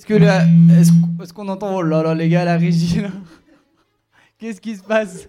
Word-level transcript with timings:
Est-ce 0.00 0.06
que 0.06 0.14
là, 0.14 0.46
est-ce, 0.80 1.34
qu'on 1.34 1.46
entend 1.48 1.76
Oh 1.76 1.82
là 1.82 2.02
là, 2.02 2.14
les 2.14 2.30
gars, 2.30 2.46
la 2.46 2.56
régie 2.56 3.02
là. 3.02 3.10
Qu'est-ce 4.38 4.58
qui 4.58 4.74
se 4.74 4.82
passe? 4.82 5.28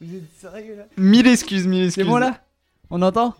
Vous 0.00 0.14
êtes 0.14 0.30
sérieux 0.38 0.76
là? 0.76 0.84
Mille 0.96 1.26
excuses, 1.26 1.66
mille 1.66 1.86
excuses. 1.86 2.04
C'est 2.04 2.08
bon 2.08 2.18
là? 2.18 2.40
On 2.88 3.02
entend? 3.02 3.34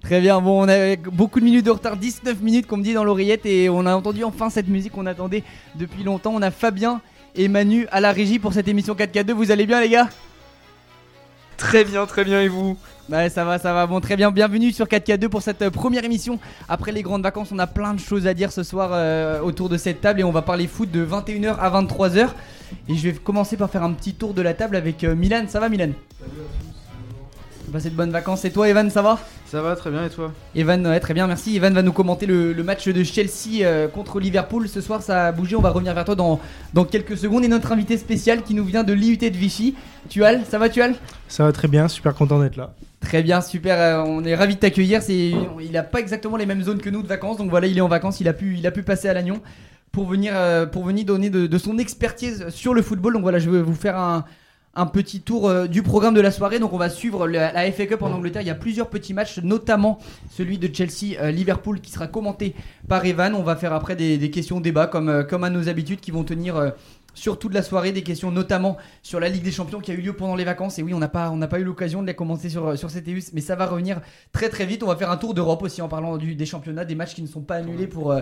Très 0.00 0.22
bien, 0.22 0.40
bon, 0.40 0.64
on 0.64 0.68
a 0.70 0.96
beaucoup 0.96 1.40
de 1.40 1.44
minutes 1.44 1.66
de 1.66 1.70
retard, 1.72 1.98
19 1.98 2.40
minutes 2.40 2.66
qu'on 2.66 2.78
me 2.78 2.82
dit 2.82 2.94
dans 2.94 3.04
l'oreillette 3.04 3.44
et 3.44 3.68
on 3.68 3.84
a 3.84 3.94
entendu 3.94 4.24
enfin 4.24 4.48
cette 4.48 4.68
musique 4.68 4.92
qu'on 4.92 5.04
attendait 5.04 5.44
depuis 5.74 6.04
longtemps. 6.04 6.32
On 6.34 6.40
a 6.40 6.50
Fabien 6.50 7.02
et 7.34 7.48
Manu 7.48 7.86
à 7.90 8.00
la 8.00 8.12
régie 8.12 8.38
pour 8.38 8.54
cette 8.54 8.66
émission 8.66 8.94
4K2. 8.94 9.32
Vous 9.32 9.50
allez 9.50 9.66
bien 9.66 9.82
les 9.82 9.90
gars? 9.90 10.08
Très 11.58 11.84
bien, 11.84 12.06
très 12.06 12.24
bien, 12.24 12.40
et 12.40 12.48
vous 12.48 12.78
Ouais, 13.10 13.28
ça 13.30 13.44
va, 13.44 13.58
ça 13.58 13.72
va. 13.72 13.86
Bon, 13.86 14.00
très 14.00 14.16
bien. 14.16 14.30
Bienvenue 14.30 14.70
sur 14.70 14.86
4K2 14.86 15.28
pour 15.28 15.42
cette 15.42 15.62
euh, 15.62 15.70
première 15.70 16.04
émission. 16.04 16.38
Après 16.68 16.92
les 16.92 17.02
grandes 17.02 17.22
vacances, 17.22 17.48
on 17.50 17.58
a 17.58 17.66
plein 17.66 17.94
de 17.94 18.00
choses 18.00 18.28
à 18.28 18.34
dire 18.34 18.52
ce 18.52 18.62
soir 18.62 18.90
euh, 18.92 19.40
autour 19.40 19.68
de 19.68 19.76
cette 19.76 20.00
table 20.00 20.20
et 20.20 20.24
on 20.24 20.30
va 20.30 20.42
parler 20.42 20.68
foot 20.68 20.90
de 20.90 21.04
21h 21.04 21.56
à 21.58 21.82
23h. 21.82 22.28
Et 22.88 22.94
je 22.94 23.08
vais 23.08 23.12
commencer 23.14 23.56
par 23.56 23.70
faire 23.70 23.82
un 23.82 23.92
petit 23.92 24.14
tour 24.14 24.34
de 24.34 24.42
la 24.42 24.54
table 24.54 24.76
avec 24.76 25.02
euh, 25.02 25.16
Milan. 25.16 25.46
Ça 25.48 25.58
va, 25.58 25.68
Milan? 25.68 25.90
Passez 27.72 27.90
de 27.90 27.94
bonnes 27.94 28.10
vacances. 28.10 28.44
Et 28.44 28.50
toi, 28.50 28.68
Evan, 28.68 28.88
ça 28.90 29.02
va? 29.02 29.18
Ça 29.46 29.60
va, 29.60 29.76
très 29.76 29.90
bien, 29.90 30.04
et 30.04 30.08
toi? 30.08 30.32
Evan, 30.54 30.86
ouais, 30.86 31.00
très 31.00 31.12
bien, 31.12 31.26
merci. 31.26 31.54
Evan 31.54 31.74
va 31.74 31.82
nous 31.82 31.92
commenter 31.92 32.24
le, 32.24 32.52
le 32.52 32.62
match 32.62 32.88
de 32.88 33.04
Chelsea 33.04 33.62
euh, 33.62 33.88
contre 33.88 34.20
Liverpool. 34.20 34.68
Ce 34.68 34.80
soir, 34.80 35.02
ça 35.02 35.26
a 35.26 35.32
bougé. 35.32 35.54
On 35.54 35.60
va 35.60 35.70
revenir 35.70 35.92
vers 35.94 36.04
toi 36.04 36.14
dans, 36.14 36.40
dans 36.72 36.84
quelques 36.84 37.18
secondes. 37.18 37.44
Et 37.44 37.48
notre 37.48 37.70
invité 37.72 37.98
spécial 37.98 38.42
qui 38.42 38.54
nous 38.54 38.64
vient 38.64 38.84
de 38.84 38.92
l'IUT 38.94 39.18
de 39.18 39.36
Vichy. 39.36 39.74
Tual, 40.08 40.42
ça 40.48 40.58
va, 40.58 40.68
Tual? 40.70 40.94
Ça 41.28 41.44
va 41.44 41.52
très 41.52 41.68
bien, 41.68 41.88
super 41.88 42.14
content 42.14 42.40
d'être 42.40 42.56
là. 42.56 42.72
Très 43.00 43.22
bien, 43.22 43.40
super. 43.42 43.78
euh, 43.78 44.02
on 44.06 44.24
est 44.24 44.34
ravi 44.34 44.54
de 44.54 44.60
t'accueillir. 44.60 45.02
C'est, 45.02 45.32
il 45.60 45.76
a 45.76 45.82
pas 45.82 46.00
exactement 46.00 46.36
les 46.36 46.46
mêmes 46.46 46.62
zones 46.62 46.80
que 46.80 46.90
nous 46.90 47.02
de 47.02 47.06
vacances, 47.06 47.36
donc 47.36 47.50
voilà, 47.50 47.66
il 47.66 47.76
est 47.76 47.82
en 47.82 47.88
vacances. 47.88 48.20
Il 48.20 48.28
a 48.28 48.32
pu, 48.32 48.56
il 48.58 48.66
a 48.66 48.70
pu 48.70 48.82
passer 48.82 49.08
à 49.08 49.14
Lannion 49.14 49.40
pour 49.92 50.06
venir, 50.06 50.32
euh, 50.34 50.66
pour 50.66 50.84
venir 50.84 51.04
donner 51.04 51.30
de, 51.30 51.46
de 51.46 51.58
son 51.58 51.78
expertise 51.78 52.48
sur 52.48 52.74
le 52.74 52.82
football. 52.82 53.12
Donc 53.12 53.22
voilà, 53.22 53.38
je 53.38 53.50
vais 53.50 53.62
vous 53.62 53.74
faire 53.74 53.98
un, 53.98 54.24
un 54.74 54.86
petit 54.86 55.20
tour 55.20 55.48
euh, 55.48 55.66
du 55.66 55.82
programme 55.82 56.14
de 56.14 56.20
la 56.20 56.30
soirée. 56.30 56.58
Donc 56.58 56.72
on 56.72 56.78
va 56.78 56.88
suivre 56.88 57.26
la, 57.26 57.52
la 57.52 57.72
FA 57.72 57.86
Cup 57.86 58.02
en 58.02 58.12
Angleterre. 58.12 58.42
Il 58.42 58.48
y 58.48 58.50
a 58.50 58.54
plusieurs 58.54 58.88
petits 58.88 59.14
matchs, 59.14 59.38
notamment 59.42 59.98
celui 60.30 60.58
de 60.58 60.72
Chelsea-Liverpool 60.72 61.80
qui 61.80 61.90
sera 61.90 62.06
commenté 62.06 62.54
par 62.88 63.04
Evan. 63.04 63.34
On 63.34 63.42
va 63.42 63.56
faire 63.56 63.72
après 63.72 63.96
des, 63.96 64.18
des 64.18 64.30
questions 64.30 64.60
débats 64.60 64.86
comme, 64.86 65.08
euh, 65.08 65.22
comme 65.24 65.44
à 65.44 65.50
nos 65.50 65.68
habitudes 65.68 66.00
qui 66.00 66.10
vont 66.10 66.24
tenir. 66.24 66.56
euh, 66.56 66.70
sur 67.14 67.36
toute 67.38 67.52
la 67.52 67.62
soirée, 67.62 67.90
des 67.90 68.02
questions 68.04 68.30
notamment 68.30 68.76
sur 69.02 69.18
la 69.18 69.28
Ligue 69.28 69.42
des 69.42 69.50
Champions 69.50 69.80
qui 69.80 69.90
a 69.90 69.94
eu 69.94 70.00
lieu 70.00 70.12
pendant 70.12 70.36
les 70.36 70.44
vacances. 70.44 70.78
Et 70.78 70.84
oui, 70.84 70.94
on 70.94 71.00
n'a 71.00 71.08
pas, 71.08 71.34
pas 71.50 71.58
eu 71.58 71.64
l'occasion 71.64 72.00
de 72.00 72.06
les 72.06 72.14
commenter 72.14 72.48
sur, 72.48 72.72
CTUS, 72.76 73.32
mais 73.32 73.40
ça 73.40 73.56
va 73.56 73.66
revenir 73.66 74.00
très 74.30 74.48
très 74.48 74.66
vite. 74.66 74.84
On 74.84 74.86
va 74.86 74.94
faire 74.94 75.10
un 75.10 75.16
tour 75.16 75.34
d'Europe 75.34 75.62
aussi 75.62 75.82
en 75.82 75.88
parlant 75.88 76.16
du, 76.16 76.36
des 76.36 76.46
championnats, 76.46 76.84
des 76.84 76.94
matchs 76.94 77.14
qui 77.14 77.22
ne 77.22 77.26
sont 77.26 77.40
pas 77.40 77.56
annulés 77.56 77.88
pour, 77.88 78.12
euh, 78.12 78.20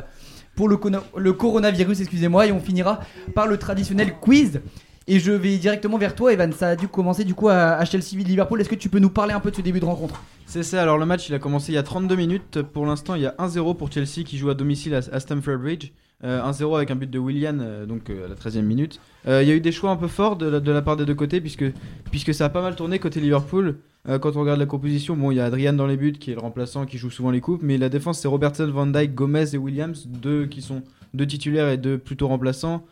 pour 0.54 0.68
le, 0.68 0.78
le 1.16 1.32
coronavirus, 1.34 2.00
excusez-moi. 2.00 2.46
Et 2.46 2.52
on 2.52 2.60
finira 2.60 3.00
par 3.34 3.46
le 3.46 3.58
traditionnel 3.58 4.14
quiz. 4.18 4.62
Et 5.08 5.20
je 5.20 5.30
vais 5.30 5.56
directement 5.58 5.98
vers 5.98 6.14
toi, 6.14 6.32
Evan. 6.32 6.52
Ça 6.52 6.70
a 6.70 6.76
dû 6.76 6.88
commencer 6.88 7.24
du 7.24 7.34
coup 7.34 7.48
à, 7.48 7.74
à 7.74 7.84
Chelsea-Liverpool. 7.84 8.60
Est-ce 8.60 8.68
que 8.68 8.74
tu 8.74 8.88
peux 8.88 8.98
nous 8.98 9.10
parler 9.10 9.32
un 9.34 9.40
peu 9.40 9.50
de 9.50 9.56
ce 9.56 9.60
début 9.62 9.78
de 9.78 9.84
rencontre? 9.84 10.20
C'est 10.46 10.62
ça, 10.62 10.82
alors 10.82 10.98
le 10.98 11.06
match 11.06 11.28
il 11.28 11.34
a 11.34 11.38
commencé 11.38 11.72
il 11.72 11.76
y 11.76 11.78
a 11.78 11.82
32 11.82 12.16
minutes. 12.16 12.62
Pour 12.62 12.86
l'instant, 12.86 13.14
il 13.14 13.22
y 13.22 13.26
a 13.26 13.34
1-0 13.38 13.76
pour 13.76 13.90
Chelsea 13.90 14.24
qui 14.24 14.36
joue 14.36 14.50
à 14.50 14.54
domicile 14.54 14.94
à, 14.94 14.98
à 15.12 15.20
Stamford 15.20 15.58
Bridge. 15.58 15.92
Euh, 16.24 16.40
1-0 16.42 16.76
avec 16.76 16.90
un 16.90 16.96
but 16.96 17.10
de 17.10 17.18
Willian, 17.18 17.58
euh, 17.60 17.84
donc 17.84 18.08
euh, 18.08 18.24
à 18.24 18.28
la 18.28 18.34
13e 18.34 18.62
minute. 18.62 19.00
Euh, 19.28 19.42
Il 19.42 19.48
y 19.48 19.52
a 19.52 19.54
eu 19.54 19.60
des 19.60 19.70
choix 19.70 19.90
un 19.90 19.96
peu 19.96 20.08
forts 20.08 20.36
de 20.36 20.46
la, 20.46 20.60
de 20.60 20.72
la 20.72 20.80
part 20.80 20.96
des 20.96 21.04
deux 21.04 21.14
côtés, 21.14 21.42
puisque, 21.42 21.66
puisque 22.10 22.32
ça 22.32 22.46
a 22.46 22.48
pas 22.48 22.62
mal 22.62 22.74
tourné 22.74 22.98
côté 22.98 23.20
Liverpool. 23.20 23.76
Euh, 24.08 24.18
quand 24.18 24.34
on 24.36 24.40
regarde 24.40 24.58
la 24.58 24.66
composition, 24.66 25.14
bon, 25.14 25.30
il 25.30 25.36
y 25.36 25.40
a 25.40 25.44
Adrian 25.44 25.74
dans 25.74 25.86
les 25.86 25.96
buts 25.98 26.12
qui 26.12 26.30
est 26.30 26.34
le 26.34 26.40
remplaçant, 26.40 26.86
qui 26.86 26.96
joue 26.96 27.10
souvent 27.10 27.30
les 27.30 27.40
coupes, 27.40 27.60
mais 27.62 27.76
la 27.76 27.90
défense 27.90 28.20
c'est 28.20 28.28
Robertson, 28.28 28.66
Van 28.72 28.86
Dyke, 28.86 29.14
Gomez 29.14 29.44
et 29.52 29.58
Williams, 29.58 30.06
deux 30.06 30.46
qui 30.46 30.62
sont 30.62 30.82
deux 31.12 31.26
titulaires 31.26 31.68
et 31.68 31.76
deux 31.76 31.98
plutôt 31.98 32.28
remplaçants. 32.28 32.84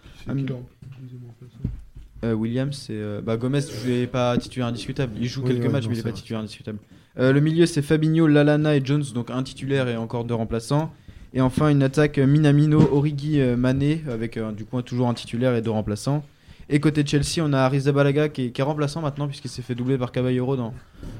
Williams, 2.32 2.76
c'est 2.86 2.94
euh, 2.94 3.20
bah, 3.20 3.36
Gomez, 3.36 3.60
je 3.60 3.90
n'est 3.90 4.06
pas 4.06 4.36
titulaire 4.38 4.68
indiscutable. 4.68 5.12
Il 5.20 5.26
joue 5.26 5.42
Oui, 5.42 5.48
quelques 5.48 5.64
ouais, 5.64 5.68
matchs, 5.68 5.84
non, 5.84 5.90
mais 5.90 5.96
il 5.96 5.98
n'est 5.98 6.02
pas 6.04 6.10
vrai. 6.10 6.18
titulaire 6.18 6.40
indiscutable. 6.40 6.78
Euh, 7.18 7.32
le 7.32 7.40
milieu, 7.40 7.66
c'est 7.66 7.82
Fabinho, 7.82 8.26
Lalana 8.26 8.76
et 8.76 8.84
Jones, 8.84 9.04
donc 9.14 9.30
un 9.30 9.42
titulaire 9.42 9.88
et 9.88 9.96
encore 9.96 10.24
deux 10.24 10.34
remplaçants. 10.34 10.92
Et 11.32 11.40
enfin, 11.40 11.68
une 11.68 11.82
attaque 11.82 12.18
euh, 12.18 12.26
Minamino, 12.26 12.80
Origi, 12.92 13.40
euh, 13.40 13.56
Mané, 13.56 14.02
avec 14.08 14.36
euh, 14.36 14.52
du 14.52 14.64
coup 14.64 14.80
toujours 14.82 15.08
un 15.08 15.14
titulaire 15.14 15.54
et 15.56 15.62
deux 15.62 15.70
remplaçants. 15.70 16.24
Et 16.70 16.80
côté 16.80 17.04
Chelsea, 17.04 17.40
on 17.44 17.52
a 17.52 17.58
Arrizabalaga 17.58 18.28
qui 18.30 18.46
est, 18.46 18.50
qui 18.50 18.60
est 18.60 18.64
remplaçant 18.64 19.02
maintenant, 19.02 19.26
puisqu'il 19.26 19.48
s'est 19.50 19.60
fait 19.60 19.74
doubler 19.74 19.98
par 19.98 20.12
Caballero 20.12 20.56
dans, 20.56 20.72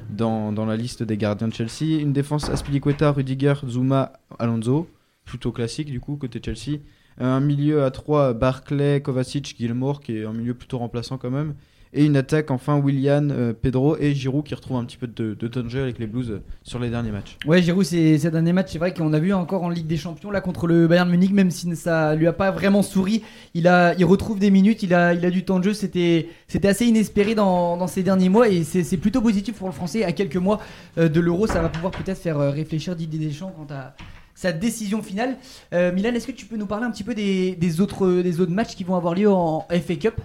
dans, 0.08 0.52
dans 0.52 0.64
la 0.64 0.76
liste 0.76 1.02
des 1.02 1.16
gardiens 1.16 1.48
de 1.48 1.52
Chelsea. 1.52 2.00
Une 2.00 2.12
défense 2.12 2.48
Aspilicueta, 2.48 3.10
Rudiger, 3.10 3.54
Zuma, 3.68 4.12
Alonso, 4.38 4.88
plutôt 5.24 5.52
classique 5.52 5.90
du 5.90 6.00
coup, 6.00 6.16
côté 6.16 6.40
Chelsea. 6.42 6.78
Un 7.18 7.40
milieu 7.40 7.84
à 7.84 7.90
3, 7.90 8.34
Barclay, 8.34 9.00
Kovacic, 9.00 9.56
Gilmour, 9.58 10.00
qui 10.00 10.18
est 10.18 10.24
un 10.24 10.32
milieu 10.32 10.54
plutôt 10.54 10.78
remplaçant 10.78 11.18
quand 11.18 11.30
même. 11.30 11.54
Et 11.96 12.04
une 12.04 12.16
attaque, 12.16 12.50
enfin, 12.50 12.76
Willian, 12.76 13.28
euh, 13.30 13.52
Pedro 13.52 13.96
et 13.96 14.14
Giroud 14.14 14.44
qui 14.44 14.52
retrouve 14.56 14.78
un 14.78 14.84
petit 14.84 14.96
peu 14.96 15.06
de, 15.06 15.34
de 15.34 15.48
danger 15.48 15.78
avec 15.78 16.00
les 16.00 16.08
Blues 16.08 16.28
euh, 16.28 16.42
sur 16.64 16.80
les 16.80 16.90
derniers 16.90 17.12
matchs. 17.12 17.38
Ouais, 17.46 17.62
Giroud, 17.62 17.84
ces 17.84 18.18
derniers 18.18 18.52
matchs, 18.52 18.72
c'est 18.72 18.78
vrai 18.78 18.92
qu'on 18.92 19.12
a 19.12 19.20
vu 19.20 19.32
encore 19.32 19.62
en 19.62 19.68
Ligue 19.68 19.86
des 19.86 19.96
Champions 19.96 20.32
là 20.32 20.40
contre 20.40 20.66
le 20.66 20.88
Bayern 20.88 21.08
Munich, 21.08 21.32
même 21.32 21.52
si 21.52 21.74
ça 21.76 22.16
lui 22.16 22.26
a 22.26 22.32
pas 22.32 22.50
vraiment 22.50 22.82
souri, 22.82 23.22
il 23.54 23.68
retrouve 24.04 24.40
des 24.40 24.50
minutes, 24.50 24.82
il 24.82 24.92
a, 24.92 25.14
du 25.14 25.44
temps 25.44 25.60
de 25.60 25.64
jeu. 25.64 25.72
C'était, 25.72 26.28
assez 26.64 26.84
inespéré 26.84 27.36
dans, 27.36 27.86
ces 27.86 28.02
derniers 28.02 28.28
mois 28.28 28.48
et 28.48 28.64
c'est 28.64 28.96
plutôt 28.96 29.22
positif 29.22 29.54
pour 29.54 29.68
le 29.68 29.72
Français. 29.72 30.02
À 30.02 30.10
quelques 30.10 30.36
mois 30.36 30.58
euh, 30.98 31.08
de 31.08 31.20
l'Euro, 31.20 31.46
ça 31.46 31.62
va 31.62 31.68
pouvoir 31.68 31.92
peut-être 31.92 32.18
faire 32.18 32.38
réfléchir 32.52 32.96
Didier 32.96 33.24
Deschamps 33.24 33.54
quant 33.56 33.72
à 33.72 33.94
sa 34.34 34.52
décision 34.52 35.02
finale. 35.02 35.36
Euh, 35.72 35.92
Milan, 35.92 36.12
est-ce 36.14 36.26
que 36.26 36.32
tu 36.32 36.46
peux 36.46 36.56
nous 36.56 36.66
parler 36.66 36.84
un 36.84 36.90
petit 36.90 37.04
peu 37.04 37.14
des, 37.14 37.80
autres, 37.80 38.22
des 38.22 38.40
autres 38.40 38.52
matchs 38.52 38.74
qui 38.74 38.84
vont 38.84 38.96
avoir 38.96 39.14
lieu 39.14 39.30
en 39.30 39.66
FA 39.70 39.96
Cup? 39.96 40.20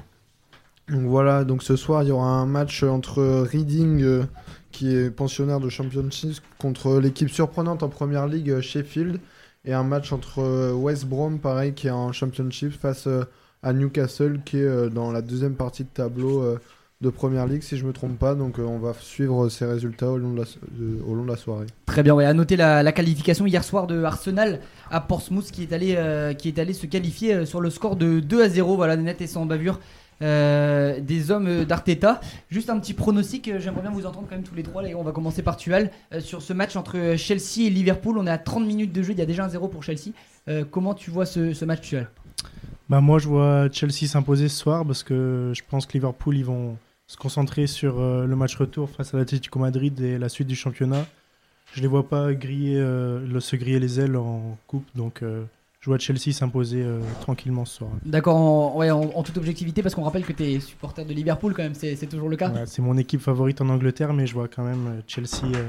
Donc 0.90 1.04
voilà, 1.04 1.44
donc 1.44 1.62
ce 1.62 1.76
soir 1.76 2.02
il 2.02 2.10
y 2.10 2.12
aura 2.12 2.30
un 2.30 2.48
match 2.48 2.82
entre 2.82 3.22
Reading, 3.44 4.02
euh, 4.02 4.24
qui 4.72 4.96
est 4.96 5.12
pensionnaire 5.12 5.60
de 5.60 5.70
Championship, 5.70 6.42
contre 6.58 7.00
l'équipe 7.00 7.30
surprenante 7.30 7.84
en 7.84 7.90
première 7.90 8.28
ligue 8.28 8.50
euh, 8.50 8.62
Sheffield, 8.62 9.20
et 9.66 9.74
un 9.74 9.84
match 9.84 10.12
entre 10.12 10.72
West 10.72 11.06
Brom, 11.06 11.38
pareil, 11.38 11.74
qui 11.74 11.88
est 11.88 11.92
en 11.92 12.12
Championship, 12.12 12.72
face 12.72 13.08
à 13.62 13.74
Newcastle, 13.74 14.40
qui 14.46 14.58
est 14.58 14.90
dans 14.90 15.12
la 15.12 15.22
deuxième 15.22 15.56
partie 15.56 15.84
de 15.84 15.90
tableau 15.90 16.58
de 17.02 17.10
première 17.10 17.48
ligue, 17.48 17.62
si 17.62 17.78
je 17.78 17.86
me 17.86 17.94
trompe 17.94 18.18
pas. 18.20 18.36
Donc 18.36 18.60
euh, 18.60 18.64
on 18.64 18.78
va 18.78 18.94
suivre 19.00 19.48
ces 19.48 19.66
résultats 19.66 20.10
au 20.12 20.18
long 20.18 20.34
de 20.34 20.40
la, 20.40 20.44
de- 20.72 21.02
au 21.08 21.16
long 21.16 21.24
de 21.24 21.30
la 21.30 21.38
soirée. 21.38 21.66
Très 21.86 22.04
bien, 22.04 22.14
ouais, 22.14 22.26
à 22.26 22.34
noter 22.34 22.58
la, 22.58 22.84
la 22.84 22.92
qualification 22.92 23.46
hier 23.46 23.64
soir 23.64 23.88
de 23.88 24.04
Arsenal 24.04 24.60
à 24.92 25.00
Portsmouth 25.00 25.50
qui 25.50 25.64
est 25.64 25.72
allé, 25.74 25.96
euh, 25.98 26.34
qui 26.34 26.50
est 26.50 26.60
allé 26.60 26.74
se 26.74 26.86
qualifier 26.88 27.34
euh, 27.34 27.46
sur 27.46 27.62
le 27.62 27.70
score 27.70 27.96
de 27.96 28.20
2 28.20 28.44
à 28.44 28.50
0, 28.50 28.76
voilà, 28.76 28.98
net 28.98 29.22
et 29.22 29.28
sans 29.28 29.46
bavure. 29.46 29.80
euh, 30.22 31.00
des 31.00 31.32
hommes 31.32 31.64
d'Arteta. 31.64 32.20
Juste 32.50 32.70
un 32.70 32.78
petit 32.80 32.94
pronostic, 32.94 33.48
euh, 33.48 33.60
j'aimerais 33.62 33.84
bien 33.84 33.92
vous 33.92 34.06
entendre 34.06 34.28
quand 34.30 34.36
même 34.36 34.44
tous 34.44 34.56
les 34.56 34.64
trois. 34.64 34.82
Là, 34.84 34.90
on 34.98 35.04
va 35.04 35.14
commencer 35.14 35.42
par 35.42 35.56
Tual. 35.56 35.92
Euh, 36.14 36.20
sur 36.20 36.42
ce 36.42 36.52
match 36.52 36.76
entre 36.76 37.16
Chelsea 37.16 37.62
et 37.68 37.70
Liverpool, 37.70 38.18
on 38.18 38.28
est 38.28 38.32
à 38.32 38.38
30 38.38 38.66
minutes 38.68 38.92
de 38.92 39.02
jeu, 39.04 39.14
il 39.14 39.20
y 39.20 39.22
a 39.22 39.26
déjà 39.26 39.46
un 39.46 39.50
0 39.50 39.70
pour 39.70 39.84
Chelsea. 39.84 40.12
Euh, 40.50 40.66
comment 40.70 40.94
tu 40.94 41.12
vois 41.12 41.26
ce, 41.26 41.54
ce 41.54 41.64
match, 41.64 41.80
Tual 41.80 42.10
Bah 42.90 43.00
moi 43.00 43.20
je 43.20 43.30
vois 43.30 43.70
Chelsea 43.72 44.08
s'imposer 44.08 44.50
ce 44.50 44.58
soir 44.58 44.84
parce 44.86 45.04
que 45.04 45.54
je 45.56 45.62
pense 45.70 45.86
que 45.86 45.94
Liverpool 45.94 46.36
ils 46.36 46.44
vont 46.44 46.76
se 47.10 47.18
concentrer 47.18 47.66
sur 47.66 48.00
euh, 48.00 48.28
le 48.28 48.36
match 48.36 48.56
retour 48.56 48.88
face 48.88 49.16
à 49.16 49.18
l'Atlético 49.18 49.58
Madrid 49.58 50.00
et 50.00 50.20
la 50.20 50.30
suite 50.30 50.48
du 50.48 50.56
championnat. 50.56 51.08
Je 51.74 51.82
les 51.82 51.88
vois 51.88 52.08
pas 52.08 52.34
griller, 52.36 52.78
euh, 52.78 53.20
le- 53.26 53.40
se 53.40 53.56
griller 53.56 53.80
les 53.80 54.00
ailes 54.00 54.16
en 54.16 54.58
coupe, 54.68 54.86
donc 54.96 55.24
euh, 55.24 55.44
je 55.82 55.90
vois 55.90 55.98
Chelsea 55.98 56.32
s'imposer 56.34 56.84
euh, 56.84 57.00
tranquillement 57.22 57.66
ce 57.66 57.78
soir. 57.78 57.90
D'accord, 58.06 58.36
en, 58.36 58.78
ouais, 58.78 58.92
en, 58.92 59.02
en 59.02 59.24
toute 59.24 59.38
objectivité, 59.38 59.82
parce 59.82 59.96
qu'on 59.96 60.04
rappelle 60.04 60.24
que 60.24 60.34
tu 60.34 60.44
es 60.44 60.60
supporter 60.60 61.04
de 61.04 61.12
Liverpool 61.14 61.56
quand 61.56 61.64
même, 61.64 61.74
c'est 61.74 61.96
c'est 61.96 62.06
toujours 62.08 62.30
le 62.30 62.38
cas 62.38 62.52
Ouais, 62.52 62.66
c'est 62.68 62.84
mon 62.84 62.96
équipe 62.98 63.22
favorite 63.22 63.60
en 63.62 63.70
Angleterre, 63.70 64.14
mais 64.14 64.28
je 64.28 64.36
vois 64.36 64.48
quand 64.48 64.64
même 64.64 65.02
Chelsea 65.08 65.46
euh, 65.56 65.68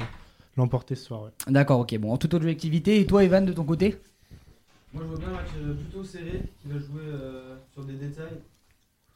l'emporter 0.59 0.95
ce 0.95 1.07
soir. 1.07 1.23
ouais. 1.23 1.31
D'accord, 1.49 1.81
ok, 1.81 1.97
bon, 1.97 2.13
en 2.13 2.19
toute 2.19 2.35
objectivité. 2.35 3.01
Et 3.01 3.07
toi, 3.07 3.25
Evan, 3.25 3.47
de 3.47 3.53
ton 3.55 3.65
côté? 3.65 3.97
Moi, 4.93 5.05
je 5.05 5.09
vois 5.09 5.19
bien 5.19 5.29
un 5.29 5.33
match 5.33 5.79
plutôt 5.79 6.05
serré 6.05 6.43
qui 6.61 6.69
va 6.69 6.79
jouer 6.79 7.07
sur 7.73 7.85
des 7.85 7.95
détails. 7.95 8.41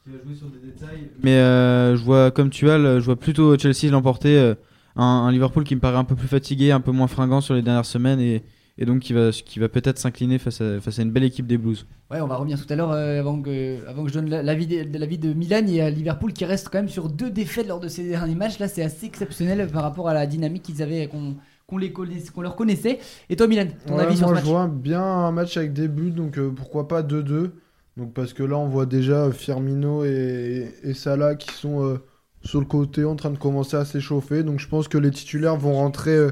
Qui 0.05 0.11
va 0.11 0.23
jouer 0.23 0.35
sur 0.35 0.47
des 0.49 0.59
détails. 0.59 1.09
Mais 1.23 1.35
euh, 1.37 1.95
je 1.97 2.03
vois, 2.03 2.29
comme 2.31 2.49
tu 2.51 2.69
as, 2.69 2.77
je 2.99 3.05
vois 3.05 3.15
plutôt 3.15 3.57
Chelsea 3.57 3.89
l'emporter. 3.91 4.37
euh, 4.37 4.53
un, 4.95 5.03
un 5.03 5.31
Liverpool 5.31 5.63
qui 5.65 5.75
me 5.75 5.81
paraît 5.81 5.97
un 5.97 6.03
peu 6.05 6.15
plus 6.15 6.27
fatigué, 6.29 6.71
un 6.71 6.79
peu 6.79 6.91
moins 6.91 7.07
fringant 7.07 7.41
sur 7.41 7.53
les 7.53 7.61
dernières 7.61 7.83
semaines 7.85 8.19
et, 8.21 8.43
et 8.77 8.85
donc 8.85 8.99
qui 8.99 9.11
va, 9.13 9.31
qui 9.31 9.59
va 9.59 9.67
peut-être 9.67 9.97
s'incliner 9.97 10.37
face 10.37 10.61
à, 10.61 10.79
face 10.79 10.99
à 10.99 11.01
une 11.01 11.11
belle 11.11 11.23
équipe 11.25 11.47
des 11.47 11.57
Blues. 11.57 11.85
Ouais, 12.11 12.21
on 12.21 12.27
va 12.27 12.35
revenir 12.37 12.63
tout 12.63 12.71
à 12.71 12.75
l'heure 12.77 12.91
euh, 12.91 13.19
avant, 13.19 13.41
que, 13.41 13.85
avant 13.89 14.03
que 14.03 14.09
je 14.09 14.13
donne 14.13 14.29
la- 14.29 14.41
l'avis 14.43 14.67
de, 14.67 14.97
l'avis 14.97 15.17
de 15.17 15.33
Milan 15.33 15.65
et 15.67 15.81
à 15.81 15.89
Liverpool 15.89 16.31
qui 16.33 16.45
reste 16.45 16.69
quand 16.69 16.77
même 16.77 16.87
sur 16.87 17.09
deux 17.09 17.29
défaites 17.31 17.67
lors 17.67 17.79
de 17.81 17.87
ces 17.89 18.07
derniers 18.07 18.35
matchs. 18.35 18.59
Là, 18.59 18.67
c'est 18.69 18.83
assez 18.83 19.07
exceptionnel 19.07 19.67
par 19.67 19.81
rapport 19.83 20.07
à 20.07 20.13
la 20.13 20.27
dynamique 20.27 20.63
qu'ils 20.63 20.81
avaient, 20.83 21.07
qu'on 21.07 21.35
qu'on 21.67 21.77
les 21.79 21.91
connaisse- 21.91 22.29
qu'on 22.29 22.41
leur 22.43 22.55
connaissait. 22.55 22.99
Et 23.29 23.35
toi, 23.35 23.47
Milan, 23.47 23.65
ton 23.87 23.95
Ouais, 23.97 24.03
avis 24.03 24.15
sur 24.15 24.27
ce 24.27 24.31
moi, 24.31 24.33
match? 24.35 24.43
je 24.45 24.49
vois 24.49 24.67
bien 24.67 25.01
un 25.01 25.31
match 25.31 25.57
avec 25.57 25.73
des 25.73 25.87
buts, 25.87 26.11
donc 26.11 26.37
euh, 26.37 26.51
pourquoi 26.55 26.87
pas 26.87 27.01
2-2. 27.01 27.49
Donc 27.97 28.13
parce 28.13 28.33
que 28.33 28.43
là, 28.43 28.57
on 28.57 28.67
voit 28.67 28.85
déjà 28.85 29.25
euh, 29.25 29.31
Firmino 29.31 30.03
et, 30.03 30.73
Salah 30.93 31.35
qui 31.35 31.53
sont 31.53 31.83
euh, 31.85 31.97
sur 32.45 32.59
le 32.59 32.65
côté 32.65 33.03
en 33.03 33.15
train 33.15 33.31
de 33.31 33.37
commencer 33.37 33.75
à 33.75 33.85
s'échauffer. 33.85 34.43
Donc 34.43 34.59
je 34.59 34.67
pense 34.67 34.87
que 34.87 34.97
les 34.97 35.11
titulaires 35.11 35.57
vont 35.57 35.73
rentrer 35.73 36.15
euh, 36.15 36.31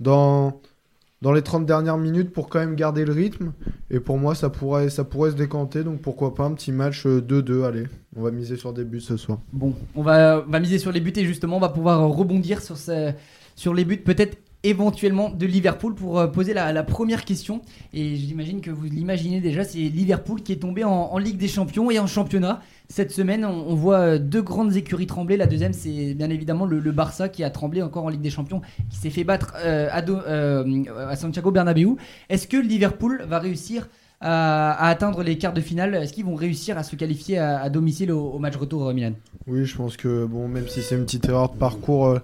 dans, 0.00 0.60
les 1.22 1.42
30 1.42 1.64
dernières 1.64 1.98
minutes 1.98 2.32
pour 2.32 2.48
quand 2.48 2.58
même 2.58 2.74
garder 2.74 3.04
le 3.04 3.12
rythme. 3.12 3.52
Et 3.90 4.00
pour 4.00 4.18
moi, 4.18 4.34
ça 4.34 4.50
pourrait, 4.50 4.90
ça 4.90 5.04
pourrait 5.04 5.30
se 5.30 5.36
décanter. 5.36 5.84
Donc 5.84 6.00
pourquoi 6.00 6.34
pas 6.34 6.44
un 6.44 6.52
petit 6.52 6.72
match 6.72 7.06
euh, 7.06 7.20
2-2. 7.20 7.64
Allez, 7.64 7.86
on 8.16 8.22
va 8.22 8.30
miser 8.30 8.56
sur 8.56 8.72
des 8.72 8.84
buts 8.84 9.00
ce 9.00 9.16
soir. 9.16 9.38
Bon, 9.52 9.74
on 9.94 10.02
va, 10.02 10.44
miser 10.60 10.78
sur 10.78 10.92
les 10.92 11.00
buts 11.00 11.12
et 11.14 11.24
justement, 11.24 11.56
on 11.56 11.60
va 11.60 11.68
pouvoir 11.68 12.08
rebondir 12.08 12.60
sur 12.62 13.74
les 13.74 13.84
buts, 13.84 13.98
peut-être 13.98 14.38
éventuellement 14.64 15.30
de 15.30 15.46
Liverpool 15.46 15.94
pour 15.94 16.18
euh, 16.18 16.26
poser 16.26 16.54
la, 16.54 16.82
première 16.82 17.24
question. 17.24 17.62
Et 17.92 18.16
j'imagine 18.16 18.60
que 18.60 18.70
vous 18.70 18.84
l'imaginez 18.84 19.40
déjà, 19.40 19.64
c'est 19.64 19.78
Liverpool 19.78 20.42
qui 20.42 20.52
est 20.52 20.56
tombé 20.56 20.84
en, 20.84 21.18
Ligue 21.18 21.36
des 21.36 21.48
Champions 21.48 21.90
et 21.90 21.98
en 21.98 22.06
championnat. 22.06 22.60
Cette 22.88 23.12
semaine, 23.12 23.44
on, 23.44 23.74
voit 23.74 23.98
euh, 23.98 24.18
deux 24.18 24.42
grandes 24.42 24.76
écuries 24.76 25.06
trembler. 25.06 25.36
La 25.36 25.46
deuxième, 25.46 25.72
c'est 25.72 26.14
bien 26.14 26.30
évidemment 26.30 26.66
le, 26.66 26.92
Barça 26.92 27.28
qui 27.28 27.42
a 27.42 27.50
tremblé 27.50 27.82
encore 27.82 28.04
en 28.04 28.08
Ligue 28.08 28.20
des 28.20 28.30
Champions, 28.30 28.60
qui 28.90 28.98
s'est 28.98 29.10
fait 29.10 29.24
battre 29.24 29.54
euh, 29.64 29.88
à, 29.90 31.16
Santiago 31.16 31.50
Bernabéu. 31.50 31.96
Est-ce 32.28 32.46
que 32.46 32.56
Liverpool 32.56 33.24
va 33.26 33.38
réussir 33.38 33.88
à, 34.20 34.88
atteindre 34.88 35.22
les 35.22 35.38
quarts 35.38 35.54
de 35.54 35.60
finale? 35.60 35.94
Est-ce 35.94 36.12
qu'ils 36.12 36.26
vont 36.26 36.34
réussir 36.34 36.76
à 36.76 36.82
se 36.82 36.94
qualifier 36.96 37.38
à, 37.38 37.68
domicile 37.70 38.12
au, 38.12 38.38
match 38.38 38.56
retour, 38.56 38.92
Milan? 38.92 39.12
Oui, 39.46 39.64
je 39.64 39.76
pense 39.76 39.96
que 39.96 40.26
bon, 40.26 40.48
même 40.48 40.68
si 40.68 40.82
c'est 40.82 40.96
une 40.96 41.04
petite 41.04 41.28
erreur 41.28 41.50
de 41.50 41.56
parcours, 41.56 42.18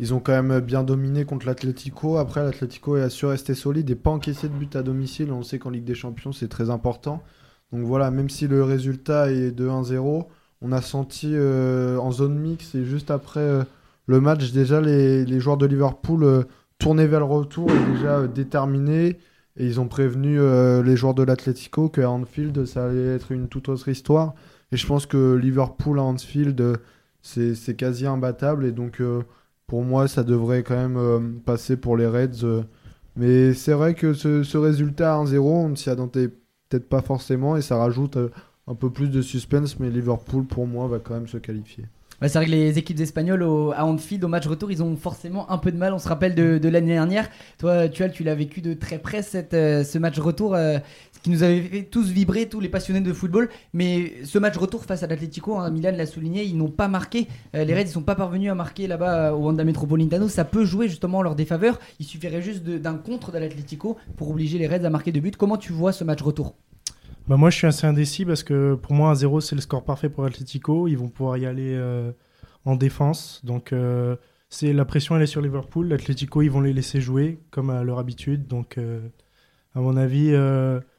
ils 0.00 0.14
ont 0.14 0.20
quand 0.20 0.32
même 0.42 0.60
bien 0.60 0.82
dominé 0.82 1.26
contre 1.26 1.46
l'Atlético. 1.46 2.16
Après, 2.16 2.42
l'Atlético 2.42 2.94
a 2.94 3.10
su 3.10 3.26
rester 3.26 3.54
solide 3.54 3.90
et 3.90 3.94
pas 3.94 4.10
encaisser 4.10 4.48
de 4.48 4.54
but 4.54 4.74
à 4.74 4.82
domicile. 4.82 5.30
On 5.30 5.42
sait 5.42 5.58
qu'en 5.58 5.68
Ligue 5.68 5.84
des 5.84 5.94
Champions, 5.94 6.32
c'est 6.32 6.48
très 6.48 6.70
important. 6.70 7.22
Donc 7.70 7.84
voilà, 7.84 8.10
même 8.10 8.30
si 8.30 8.48
le 8.48 8.64
résultat 8.64 9.30
est 9.30 9.50
de 9.50 9.68
1-0, 9.68 10.26
on 10.62 10.72
a 10.72 10.80
senti 10.80 11.28
euh, 11.32 11.98
en 11.98 12.12
zone 12.12 12.38
mix 12.38 12.74
et 12.74 12.84
juste 12.84 13.10
après 13.10 13.40
euh, 13.40 13.62
le 14.06 14.22
match, 14.22 14.52
déjà 14.52 14.80
les, 14.80 15.26
les 15.26 15.38
joueurs 15.38 15.58
de 15.58 15.66
Liverpool 15.66 16.24
euh, 16.24 16.42
vers 16.82 17.20
le 17.20 17.26
retour 17.26 17.70
et 17.70 17.92
déjà 17.92 18.20
euh, 18.20 18.26
déterminés. 18.26 19.18
Et 19.58 19.66
ils 19.66 19.80
ont 19.80 19.88
prévenu 19.88 20.38
les 20.82 20.96
joueurs 20.96 21.12
de 21.12 21.22
l'Atlético 21.22 21.90
qu'à 21.90 22.08
Anfield, 22.08 22.64
ça 22.64 22.86
allait 22.86 23.16
être 23.16 23.30
une 23.32 23.48
toute 23.48 23.68
autre 23.68 23.88
histoire. 23.88 24.34
Et 24.72 24.78
je 24.78 24.86
pense 24.86 25.04
que 25.04 25.34
Liverpool 25.34 25.98
à 25.98 26.02
Anfield, 26.02 26.78
c'est 27.20 27.76
quasi 27.76 28.06
imbattable. 28.06 28.64
Et 28.64 28.70
donc, 28.70 29.02
pour 29.70 29.84
moi, 29.84 30.08
ça 30.08 30.24
devrait 30.24 30.64
quand 30.64 30.74
même 30.74 30.96
euh, 30.96 31.20
passer 31.44 31.76
pour 31.76 31.96
les 31.96 32.08
Reds. 32.08 32.42
euh. 32.42 32.62
Mais 33.14 33.54
c'est 33.54 33.72
vrai 33.72 33.94
que 33.94 34.14
ce, 34.14 34.58
résultat 34.58 35.14
à 35.14 35.24
1-0, 35.24 35.38
on 35.38 35.68
ne 35.68 35.76
s'y 35.76 35.88
attendait 35.90 36.26
peut-être 36.68 36.88
pas 36.88 37.02
forcément. 37.02 37.56
Et 37.56 37.62
ça 37.62 37.76
rajoute 37.76 38.16
euh, 38.16 38.30
un 38.66 38.74
peu 38.74 38.90
plus 38.90 39.10
de 39.10 39.22
suspense. 39.22 39.78
Mais 39.78 39.88
Liverpool, 39.88 40.44
pour 40.44 40.66
moi, 40.66 40.88
va 40.88 40.98
quand 40.98 41.14
même 41.14 41.28
se 41.28 41.36
qualifier. 41.36 41.84
Ouais, 42.20 42.28
c'est 42.28 42.38
vrai 42.38 42.44
que 42.46 42.50
les 42.50 42.78
équipes 42.78 43.00
espagnoles 43.00 43.42
au- 43.42 43.72
à 43.72 43.84
Anfield 43.84 44.22
au 44.24 44.28
match 44.28 44.46
retour, 44.46 44.70
ils 44.70 44.82
ont 44.82 44.94
forcément 44.96 45.50
un 45.50 45.56
peu 45.56 45.72
de 45.72 45.78
mal. 45.78 45.94
On 45.94 45.98
se 45.98 46.08
rappelle 46.08 46.34
de, 46.34 46.68
l'année 46.68 46.92
dernière. 46.92 47.30
Toi, 47.58 47.88
Tual, 47.88 48.12
tu 48.12 48.24
l'as 48.24 48.34
vécu 48.34 48.60
de 48.60 48.74
très 48.74 48.98
près 48.98 49.22
cette, 49.22 49.54
euh, 49.54 49.84
ce 49.84 49.96
match 49.96 50.18
retour, 50.18 50.54
euh, 50.54 50.78
ce 51.12 51.20
qui 51.20 51.30
nous 51.30 51.42
avait 51.42 51.62
fait 51.62 51.82
tous 51.84 52.10
vibrer, 52.10 52.46
tous 52.46 52.60
les 52.60 52.68
passionnés 52.68 53.00
de 53.00 53.12
football. 53.14 53.48
Mais 53.72 54.12
ce 54.24 54.38
match 54.38 54.56
retour 54.58 54.84
face 54.84 55.02
à 55.02 55.06
l'Atlético, 55.06 55.56
hein, 55.56 55.70
Milan 55.70 55.92
l'a 55.96 56.04
souligné, 56.04 56.44
ils 56.44 56.58
n'ont 56.58 56.70
pas 56.70 56.88
marqué. 56.88 57.26
Euh, 57.56 57.64
les 57.64 57.74
Reds, 57.74 57.82
ils 57.82 57.88
sont 57.88 58.02
pas 58.02 58.14
parvenus 58.14 58.50
à 58.50 58.54
marquer 58.54 58.86
là-bas 58.86 59.32
au 59.32 59.38
Wanda 59.46 59.64
Metropolitano. 59.64 60.28
Ça 60.28 60.44
peut 60.44 60.64
jouer 60.66 60.88
justement 60.88 61.18
en 61.18 61.22
leur 61.22 61.34
défaveur. 61.36 61.80
Il 62.00 62.06
suffirait 62.06 62.42
juste 62.42 62.64
d'un 62.64 62.94
contre 62.98 63.32
de 63.32 63.38
l'Atlético 63.38 63.96
pour 64.16 64.30
obliger 64.30 64.58
les 64.58 64.66
Reds 64.66 64.84
à 64.84 64.90
marquer 64.90 65.10
deux 65.12 65.20
buts. 65.20 65.30
Comment 65.38 65.56
tu 65.56 65.72
vois 65.72 65.92
ce 65.92 66.04
match 66.04 66.20
retour? 66.20 66.54
Bah 67.30 67.36
moi, 67.36 67.48
je 67.48 67.58
suis 67.58 67.68
assez 67.68 67.86
indécis 67.86 68.24
parce 68.24 68.42
que 68.42 68.74
pour 68.74 68.92
moi, 68.92 69.14
1-0, 69.14 69.40
c'est 69.40 69.54
le 69.54 69.60
score 69.60 69.84
parfait 69.84 70.08
pour 70.08 70.24
Atletico. 70.24 70.88
Ils 70.88 70.98
vont 70.98 71.08
pouvoir 71.08 71.38
y 71.38 71.46
aller 71.46 71.76
euh, 71.76 72.10
en 72.64 72.74
défense. 72.74 73.40
Donc, 73.44 73.72
euh, 73.72 74.16
c'est 74.48 74.72
la 74.72 74.84
pression, 74.84 75.14
elle 75.14 75.22
est 75.22 75.26
sur 75.26 75.40
Liverpool. 75.40 75.86
L'Atletico, 75.86 76.42
ils 76.42 76.50
vont 76.50 76.60
les 76.60 76.72
laisser 76.72 77.00
jouer 77.00 77.38
comme 77.52 77.70
à 77.70 77.84
leur 77.84 78.00
habitude. 78.00 78.48
Donc, 78.48 78.78
euh, 78.78 78.98
à 79.76 79.80
mon 79.80 79.96
avis, 79.96 80.34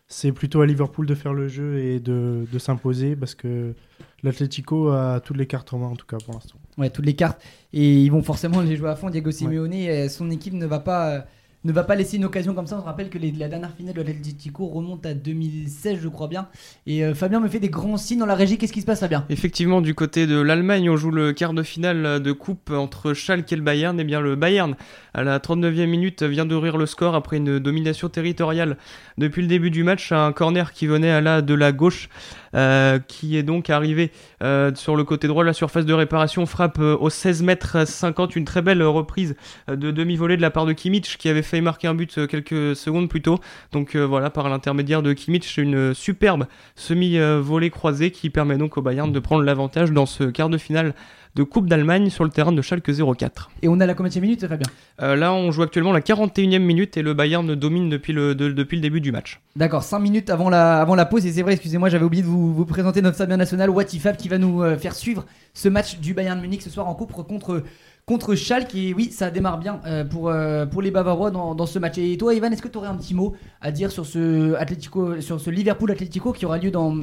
c'est 0.08 0.32
plutôt 0.32 0.62
à 0.62 0.66
Liverpool 0.66 1.06
de 1.06 1.16
faire 1.16 1.34
le 1.34 1.50
jeu 1.50 1.80
et 1.80 2.00
de, 2.00 2.46
de 2.50 2.60
s'imposer 2.60 3.18
parce 3.18 3.36
que 3.36 3.76
l'Atletico 4.24 4.90
a 4.90 5.20
toutes 5.20 5.38
les 5.38 5.48
cartes 5.48 5.74
en 5.74 5.80
main, 5.80 5.88
en 5.88 5.98
tout 5.98 6.06
cas 6.06 6.18
pour 6.24 6.34
l'instant. 6.34 6.58
Ouais, 6.78 6.90
toutes 6.90 7.06
les 7.06 7.16
cartes. 7.16 7.42
Et 7.74 8.04
ils 8.04 8.10
vont 8.10 8.24
forcément 8.24 8.62
les 8.62 8.78
jouer 8.78 8.90
à 8.90 8.96
fond. 8.96 9.10
Diego 9.10 9.32
Simeone, 9.32 9.74
euh, 9.74 10.08
son 10.08 10.32
équipe 10.32 10.54
ne 10.54 10.66
va 10.66 10.80
pas, 10.80 11.26
ne 11.64 11.72
va 11.72 11.84
pas 11.84 11.96
laisser 11.96 12.18
une 12.18 12.26
occasion 12.26 12.54
comme 12.54 12.68
ça. 12.68 12.78
On 12.78 12.82
se 12.82 12.86
rappelle 12.86 13.10
que 13.10 13.20
la 13.20 13.48
dernière 13.48 13.72
finale 13.72 13.94
de 13.94 14.02
l'Atlético 14.02 14.68
remonte 14.68 15.06
à 15.06 15.14
2016, 15.14 16.00
je 16.02 16.08
crois 16.08 16.28
bien. 16.28 16.48
Et 16.88 17.04
euh, 17.04 17.14
Fabien 17.14 17.40
me 17.40 17.48
fait 17.48 17.60
des 17.60 17.70
grands 17.70 17.98
signes 17.98 18.20
dans 18.20 18.26
la 18.26 18.36
régie. 18.36 18.58
Qu'est-ce 18.58 18.74
qui 18.74 18.82
se 18.82 18.86
passe, 18.86 19.02
Fabien? 19.02 19.26
Effectivement, 19.30 19.82
du 19.82 19.94
côté 19.94 20.26
de 20.26 20.40
l'Allemagne, 20.40 20.90
on 20.90 20.98
joue 20.98 21.12
le 21.12 21.34
quart 21.34 21.54
de 21.54 21.64
finale 21.64 22.22
de 22.22 22.32
coupe 22.32 22.72
entre 22.72 23.14
Schalke 23.14 23.52
et 23.52 23.56
le 23.56 23.62
Bayern. 23.62 24.00
Et 24.00 24.04
bien 24.04 24.22
le 24.22 24.36
Bayern, 24.36 24.76
à 25.14 25.24
la 25.24 25.40
39e 25.40 25.86
minute, 25.86 26.24
vient 26.24 26.46
d'ouvrir 26.46 26.78
le 26.78 26.86
score 26.86 27.16
après 27.16 27.38
une 27.38 27.60
domination 27.60 28.10
territoriale 28.10 28.78
depuis 29.18 29.42
le 29.42 29.48
début 29.48 29.72
du 29.72 29.84
match. 29.84 30.12
Un 30.12 30.32
corner 30.32 30.72
qui 30.72 30.88
venait 30.88 31.12
à 31.12 31.22
la 31.22 31.42
de 31.42 31.54
la 31.54 31.72
gauche, 31.72 32.10
euh, 32.54 33.00
qui 33.00 33.38
est 33.38 33.44
donc 33.44 33.70
arrivé 33.70 34.12
euh, 34.44 34.72
sur 34.76 34.96
le 34.96 35.04
côté 35.04 35.28
droit 35.28 35.44
de 35.44 35.48
la 35.48 35.54
surface 35.54 35.86
de 35.86 35.94
réparation, 35.94 36.46
frappe 36.46 36.80
euh, 36.80 36.98
au 37.00 37.10
16 37.10 37.44
mètres 37.44 37.88
50. 37.88 38.36
Une 38.36 38.46
très 38.46 38.62
belle 38.62 38.84
reprise 38.84 39.36
de 39.68 39.92
demi-volée 39.92 40.38
de 40.38 40.42
la 40.42 40.52
part 40.52 40.66
de 40.66 40.74
Kimmich, 40.74 41.18
qui 41.18 41.30
avait 41.30 41.42
failli 41.42 41.62
marquer 41.62 41.88
un 41.88 41.94
but 41.94 42.28
quelques 42.28 42.76
secondes 42.76 43.10
plus 43.10 43.22
tôt. 43.22 43.40
Donc 43.72 43.96
voilà, 43.96 44.30
par 44.30 44.50
l'intermédiaire 44.50 45.02
de 45.02 45.14
Kimmich, 45.14 45.58
une 45.58 45.94
superbe 45.94 46.46
semi-volée 46.76 47.70
croisée 47.70 48.12
qui 48.12 48.30
permet 48.30 48.58
donc 48.58 48.78
au 48.78 48.82
Bayern 48.82 49.12
de 49.12 49.20
prendre 49.20 49.44
l'avantage 49.44 49.92
dans 49.92 50.06
ce 50.06 50.26
quart 50.26 50.50
de 50.50 50.58
finale 50.58 50.94
de 51.36 51.44
Coupe 51.44 51.68
d'Allemagne 51.70 52.10
sur 52.10 52.24
le 52.24 52.30
terrain 52.30 52.52
de 52.52 52.62
Schalke 52.62 52.92
04. 53.18 53.52
Et 53.62 53.68
on 53.70 53.80
a 53.80 53.86
la 53.86 53.94
combien 53.94 54.12
de 54.14 54.20
minute, 54.20 54.46
Fabien 54.48 54.68
Euh, 55.02 55.16
là, 55.16 55.34
on 55.34 55.52
joue 55.52 55.62
actuellement 55.62 55.94
la 55.94 56.02
41e 56.02 56.60
minute 56.60 56.98
et 56.98 57.02
le 57.02 57.14
Bayern 57.14 57.56
domine 57.56 57.90
depuis 57.90 58.12
le, 58.14 58.36
de- 58.36 58.52
depuis 58.52 58.76
le 58.76 58.82
début 58.82 59.00
du 59.02 59.12
match. 59.12 59.40
D'accord, 59.56 59.84
5 59.84 60.00
minutes 60.00 60.30
avant 60.30 60.50
la, 60.50 60.82
avant 60.82 60.96
la 60.96 61.06
pause. 61.06 61.26
Et 61.26 61.32
c'est 61.32 61.42
vrai, 61.42 61.54
excusez-moi, 61.54 61.90
j'avais 61.90 62.04
oublié 62.06 62.22
de 62.24 62.28
vous, 62.28 62.54
vous 62.54 62.66
présenter 62.66 63.02
notre 63.02 63.18
Fabien 63.18 63.38
National, 63.38 63.70
Watifab, 63.70 64.18
qui 64.18 64.28
va 64.28 64.38
nous 64.38 64.62
euh, 64.62 64.78
faire 64.78 64.94
suivre 64.96 65.26
ce 65.54 65.70
match 65.70 66.00
du 66.00 66.14
Bayern 66.14 66.40
Munich 66.42 66.62
ce 66.62 66.70
soir 66.70 66.88
en 66.88 66.96
coupe 66.96 67.14
contre, 67.14 67.64
contre 68.06 68.36
Schalke. 68.36 68.76
Et 68.76 68.94
oui, 68.94 69.10
ça 69.12 69.32
démarre 69.32 69.58
bien 69.58 69.80
euh, 69.86 70.04
pour, 70.04 70.30
euh, 70.30 70.66
pour 70.66 70.82
les 70.82 70.92
Bavarois 70.92 71.32
dans, 71.32 71.56
dans 71.56 71.66
ce 71.66 71.80
match. 71.80 71.98
Et 71.98 72.18
toi, 72.18 72.34
Ivan, 72.34 72.52
est-ce 72.52 72.62
que 72.62 72.68
tu 72.68 72.78
aurais 72.78 72.90
un 72.90 72.96
petit 72.96 73.14
mot 73.16 73.36
à 73.62 73.72
dire 73.72 73.90
sur 73.92 74.06
ce, 74.06 74.54
Atlético, 74.56 75.22
sur 75.22 75.40
ce 75.40 75.50
Liverpool 75.50 75.92
Atlético 75.92 76.34
qui 76.34 76.46
aura 76.46 76.58
lieu 76.58 76.72
dans, 76.72 76.96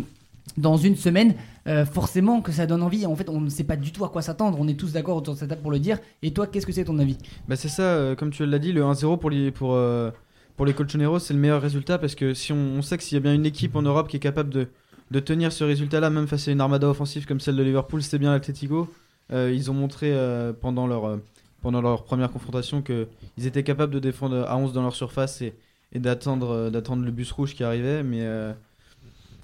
dans 0.57 0.77
une 0.77 0.97
semaine 0.97 1.35
Euh, 1.69 1.85
Forcément 1.85 2.41
que 2.41 2.51
ça 2.51 2.67
donne 2.67 2.83
envie. 2.83 3.05
En 3.05 3.15
fait, 3.15 3.29
on 3.29 3.41
ne 3.41 3.51
sait 3.51 3.65
pas 3.65 3.77
du 3.77 3.93
tout 3.93 4.05
à 4.05 4.09
quoi 4.09 4.23
s'attendre. 4.23 4.57
On 4.59 4.67
est 4.69 4.79
tous 4.79 4.93
d'accord 4.93 5.17
autour 5.17 5.35
de 5.35 5.39
cette 5.39 5.51
table 5.51 5.61
pour 5.61 5.71
le 5.71 5.79
dire. 5.79 5.99
Et 6.23 6.33
toi, 6.33 6.47
qu'est-ce 6.47 6.67
que 6.67 6.73
c'est 6.73 6.85
ton 6.85 6.99
avis? 6.99 7.19
Bah 7.47 7.57
c'est 7.57 7.69
ça, 7.69 7.83
euh, 7.83 8.15
comme 8.15 8.31
tu 8.31 8.47
l'as 8.47 8.59
dit, 8.59 8.73
le 8.73 8.83
1-0 8.83 9.19
pour 9.19 9.29
les, 9.29 9.51
pour, 9.51 9.75
euh, 9.75 10.11
pour 10.57 10.65
les 10.65 10.73
Colchoneros, 10.73 11.19
c'est 11.19 11.35
le 11.35 11.41
meilleur 11.41 11.61
résultat 11.61 11.99
parce 11.99 12.15
que 12.15 12.33
si 12.33 12.55
on, 12.55 12.81
sait 12.81 12.97
que 12.97 13.03
s'il 13.05 13.17
y 13.17 13.19
a 13.19 13.21
bien 13.21 13.35
une 13.35 13.45
équipe 13.45 13.77
en 13.77 13.83
Europe 13.83 14.09
qui 14.09 14.17
est 14.17 14.21
capable 14.21 14.49
de, 14.49 14.69
de 15.11 15.21
tenir 15.21 15.53
ce 15.53 15.63
résultat-là, 15.63 16.09
même 16.09 16.27
face 16.27 16.49
à 16.49 16.53
une 16.53 16.61
armada 16.63 16.89
offensive 16.89 17.27
comme 17.27 17.41
celle 17.41 17.57
de 17.57 17.63
Liverpool, 17.63 18.03
c'est 18.03 18.19
bien 18.19 18.33
l'Atlético. 18.33 18.89
Euh, 19.31 19.53
ils 19.55 19.71
ont 19.71 19.75
montré 19.75 20.17
pendant, 20.63 20.87
leur, 20.87 21.19
pendant 21.61 21.83
leur 21.83 22.05
première 22.05 22.31
confrontation 22.31 22.81
qu'ils 22.81 23.07
étaient 23.47 23.63
capables 23.63 23.93
de 23.93 23.99
défendre 23.99 24.47
à 24.49 24.57
11 24.57 24.73
dans 24.73 24.83
leur 24.83 24.95
surface 24.95 25.43
et, 25.43 25.53
et 25.93 25.99
d'attendre 25.99 26.71
d'attendre 26.71 27.05
le 27.05 27.11
bus 27.11 27.31
rouge 27.33 27.55
qui 27.55 27.63
arrivait. 27.63 28.03
Mais 28.03 28.27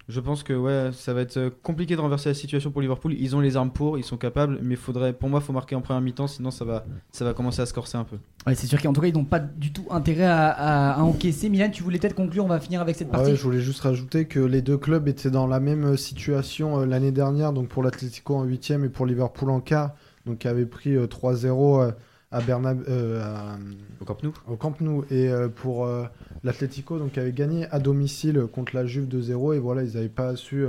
je 0.08 0.20
pense 0.20 0.42
que 0.42 0.52
ouais, 0.52 0.90
ça 0.92 1.14
va 1.14 1.23
être 1.23 1.37
euh, 1.38 1.50
compliqué 1.62 1.96
de 1.96 2.00
renverser 2.00 2.28
la 2.28 2.34
situation 2.34 2.70
pour 2.70 2.80
Liverpool. 2.82 3.14
Ils 3.18 3.34
ont 3.34 3.40
les 3.40 3.56
armes 3.56 3.70
pour, 3.70 3.96
ils 3.99 4.04
sont 4.04 4.16
capables, 4.18 4.58
mais 4.62 4.76
faudrait, 4.76 5.12
pour 5.14 5.28
moi, 5.30 5.40
il 5.42 5.46
faut 5.46 5.52
marquer 5.52 5.75
en 5.75 5.80
première 5.80 6.02
mi-temps, 6.02 6.26
sinon 6.26 6.50
ça 6.50 6.64
va, 6.64 6.84
ça 7.11 7.25
va 7.25 7.32
commencer 7.32 7.62
à 7.62 7.66
se 7.66 7.73
corser 7.73 7.96
un 7.96 8.04
peu. 8.04 8.16
Ouais, 8.46 8.54
c'est 8.54 8.66
sûr 8.66 8.80
qu'en 8.82 8.92
tout 8.92 9.00
cas, 9.00 9.06
ils 9.06 9.14
n'ont 9.14 9.25
pas 9.25 9.38
du 9.38 9.73
tout 9.73 9.87
intérêt 9.90 10.25
à, 10.25 10.49
à- 10.50 10.92
à 11.00 11.02
encaisser. 11.02 11.49
Milan, 11.49 11.70
tu 11.70 11.82
voulais 11.82 11.99
peut-être 11.99 12.14
conclure. 12.14 12.44
On 12.44 12.49
va 12.49 12.61
finir 12.61 12.80
avec 12.82 12.96
cette 12.96 13.11
partie. 13.11 13.30
ouais, 13.30 13.37
je 13.37 13.42
voulais 13.42 13.61
juste 13.61 13.80
rajouter 13.80 14.26
que 14.26 14.40
les 14.40 14.61
deux 14.61 14.76
clubs 14.76 15.08
étaient 15.08 15.30
dans 15.30 15.46
la 15.46 15.61
même 15.61 15.96
situation 15.96 16.80
euh, 16.80 16.87
l'année 16.87 17.12
dernière, 17.12 17.52
donc 17.54 17.68
pour 17.68 17.82
l'Atlético 17.82 18.34
en 18.37 18.44
huitième 18.44 18.84
et 18.84 18.88
pour 18.90 19.06
Liverpool 19.06 19.49
en 19.50 19.61
quart, 19.61 19.92
donc 20.26 20.38
qui 20.38 20.49
avait 20.49 20.66
pris 20.66 20.94
euh, 20.96 21.06
3-0 21.06 21.80
euh, 21.82 21.90
à 22.34 22.40
Bernab 22.40 22.82
euh, 22.88 23.22
à- 23.22 23.56
Au 24.00 24.04
Camp 24.04 24.22
Nou. 24.22 24.32
au 24.48 24.56
Camp 24.56 24.80
Nou. 24.80 25.04
Et 25.10 25.28
euh, 25.28 25.48
pour 25.48 25.86
euh, 25.86 26.04
l'Atlético 26.42 26.98
donc 26.98 27.12
qui 27.12 27.20
avait 27.20 27.32
gagné 27.32 27.66
à 27.70 27.78
domicile 27.78 28.46
contre 28.52 28.74
la 28.74 28.84
Juve 28.86 29.06
2-0 29.06 29.54
et 29.54 29.58
voilà 29.58 29.82
ils 29.84 29.94
n'avaient 29.94 30.08
pas 30.08 30.36
su 30.36 30.64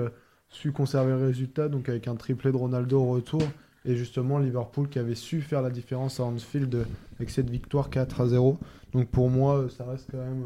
su 0.50 0.72
conserver 0.72 1.12
le 1.12 1.25
résultat. 1.25 1.67
Donc 1.67 1.89
avec 1.89 2.07
un 2.07 2.15
triplé 2.15 2.51
de 2.51 2.57
Ronaldo 2.57 3.01
au 3.01 3.10
retour. 3.12 3.41
Et 3.88 3.95
justement 3.95 4.39
Liverpool 4.39 4.89
qui 4.89 4.98
avait 5.00 5.13
su 5.15 5.41
faire 5.41 5.62
la 5.62 5.69
différence 5.69 6.19
à 6.19 6.24
Anfield 6.24 6.86
avec 7.17 7.29
cette 7.29 7.50
victoire 7.50 7.89
4 7.91 8.22
à 8.22 8.27
0 8.27 8.57
donc 8.93 9.07
pour 9.10 9.29
moi 9.29 9.67
ça 9.77 9.84
reste 9.86 10.07
quand 10.12 10.17
même 10.17 10.43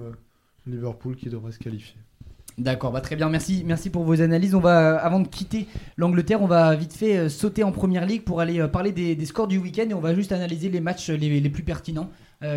Liverpool 0.68 1.16
qui 1.16 1.30
devrait 1.30 1.54
se 1.54 1.60
qualifier 1.60 1.96
D'accord, 2.60 2.92
bah 2.92 3.00
très 3.00 3.16
bien, 3.16 3.30
merci, 3.30 3.90
pour 3.90 4.04
vos 4.04 4.22
analyses. 4.22 4.54
On 4.54 4.60
va, 4.60 4.96
euh, 4.96 5.00
avant 5.02 5.22
de 5.22 5.28
quitter 5.30 5.66
l'Angleterre, 5.96 6.42
on 6.42 6.46
va 6.46 6.76
vite 6.76 6.92
fait 6.92 7.18
euh, 7.18 7.30
sauter 7.30 7.64
en 7.64 7.72
première 7.72 8.06
ligue 8.06 8.24
pour 8.24 8.42
aller 8.42 8.60
euh, 8.60 8.68
parler 8.68 8.92
des, 8.92 9.26
scores 9.26 9.48
du 9.48 9.58
week-end 9.58 9.86
et 9.90 9.94
on 9.94 10.02
va 10.02 10.14
juste 10.14 10.34
analyser 10.34 10.70
les 10.70 10.82
matchs 10.82 11.10
les, 11.10 11.50
plus 11.50 11.64
pertinents 11.64 12.10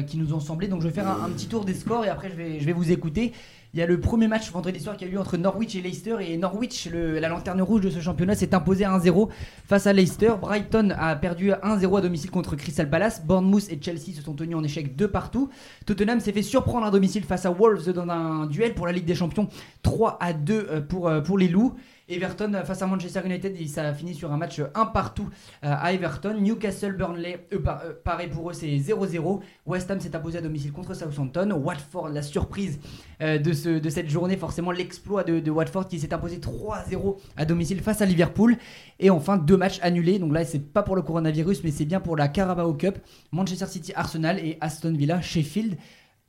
qui 0.07 0.17
nous 0.17 0.33
ont 0.33 0.39
semblé. 0.39 0.69
Donc 0.69 0.81
je 0.81 0.87
vais 0.87 0.95
faire 0.95 1.09
un, 1.09 1.29
petit 1.31 1.49
tour 1.49 1.65
des 1.65 1.75
scores 1.75 2.05
et 2.05 2.09
après 2.09 2.31
je 2.31 2.65
vais 2.65 2.73
vous 2.73 2.93
écouter. 2.93 3.33
Il 3.75 3.81
y 3.81 3.83
a 3.83 3.87
le 3.87 3.99
premier 3.99 4.29
match 4.29 4.50
vendredi 4.52 4.79
soir 4.81 4.99
qui 4.99 5.05
a 5.05 5.09
eu 5.09 5.12
lieu 5.12 5.19
entre 5.19 5.38
Norwich 5.38 5.75
et 5.76 5.81
Leicester. 5.81 6.17
Et 6.21 6.37
Norwich, 6.37 6.91
le- 6.93 7.19
la 7.19 7.29
lanterne 7.31 7.62
rouge 7.62 7.81
de 7.81 7.88
ce 7.88 8.00
championnat, 8.00 8.35
s'est 8.35 8.55
imposé 8.55 8.85
1-0 8.85 9.31
face 9.67 9.87
à 9.87 9.95
Leicester. 9.95 10.35
Brighton 10.38 10.91
a 10.99 11.17
perdu 11.17 11.52
1-0 11.62 11.97
à 11.97 12.00
domicile 12.02 12.31
contre 12.31 12.55
Crystal 12.55 12.91
Palace. 12.91 13.25
Bournemouth 13.25 13.71
et 13.71 13.79
Chelsea 13.81 14.12
se 14.14 14.21
sont 14.21 14.35
tenus 14.35 14.57
en 14.57 14.62
échec 14.62 14.95
de 14.95 15.07
partout. 15.07 15.49
Tottenham 15.87 16.21
s'est 16.21 16.33
fait 16.33 16.43
surprendre 16.43 16.85
à 16.85 16.91
domicile 16.91 17.25
face 17.25 17.47
à 17.47 17.50
Wolves 17.50 17.91
dans 17.95 18.07
un 18.11 18.45
duel 18.47 18.75
pour 18.75 18.85
la 18.87 18.93
Ligue 18.93 19.07
des 19.07 19.14
Champions 19.14 19.49
3 19.83 20.19
à 20.21 20.35
2 20.35 20.67
euh, 20.71 20.81
pour, 20.83 21.09
euh, 21.09 21.23
pour 21.23 21.38
les 21.38 21.49
Loups. 21.49 21.73
Everton 22.12 22.52
face 22.64 22.83
à 22.83 22.87
Manchester 22.87 23.21
United, 23.25 23.57
ça 23.69 23.88
a 23.88 23.92
fini 23.95 24.14
sur 24.14 24.33
un 24.33 24.37
match 24.37 24.59
euh, 24.59 24.66
un 24.75 24.87
partout 24.87 25.28
euh, 25.64 25.75
à 25.78 25.92
Everton. 25.92 26.35
Newcastle, 26.40 26.92
Burnley, 26.92 27.47
euh, 27.52 27.59
pareil 28.04 28.28
pour 28.28 28.50
eux, 28.50 28.52
c'est 28.52 28.69
0-0. 28.69 29.40
West 29.66 29.90
Ham 29.90 30.00
s'est 30.00 30.14
imposé 30.14 30.38
à 30.38 30.40
domicile 30.40 30.73
contre 30.73 30.95
Southampton. 30.95 31.50
Watford, 31.52 32.09
la 32.09 32.23
surprise 32.23 32.78
de, 33.21 33.52
ce, 33.52 33.78
de 33.78 33.88
cette 33.88 34.09
journée, 34.09 34.37
forcément 34.37 34.73
l'exploit 34.73 35.23
de, 35.25 35.50
Watford 35.50 35.88
qui 35.88 36.00
s'est 36.00 36.12
imposé 36.12 36.38
3-0 36.38 37.16
à 37.37 37.45
domicile 37.45 37.81
face 37.81 38.02
à 38.02 38.07
Liverpool. 38.07 38.57
Et 38.99 39.11
enfin, 39.11 39.37
deux 39.37 39.57
matchs 39.57 39.78
annulés. 39.83 40.19
Donc 40.19 40.33
là, 40.33 40.45
c'est 40.45 40.59
pas 40.59 40.83
pour 40.83 40.97
le 40.97 41.02
coronavirus, 41.02 41.62
mais 41.64 41.71
c'est 41.71 41.85
bien 41.85 42.00
pour 42.00 42.16
la 42.16 42.28
Carabao 42.28 42.75
Cup. 42.75 42.99
Manchester 43.31 43.66
City, 43.66 43.92
Arsenal 43.95 44.38
et 44.38 44.59
Aston 44.61 44.92
Villa, 44.92 45.21
Sheffield. 45.21 45.76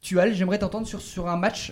Tual, 0.01 0.33
j'aimerais 0.33 0.59
t'entendre 0.59 0.85
sur, 0.85 1.29
un 1.29 1.37
match 1.37 1.71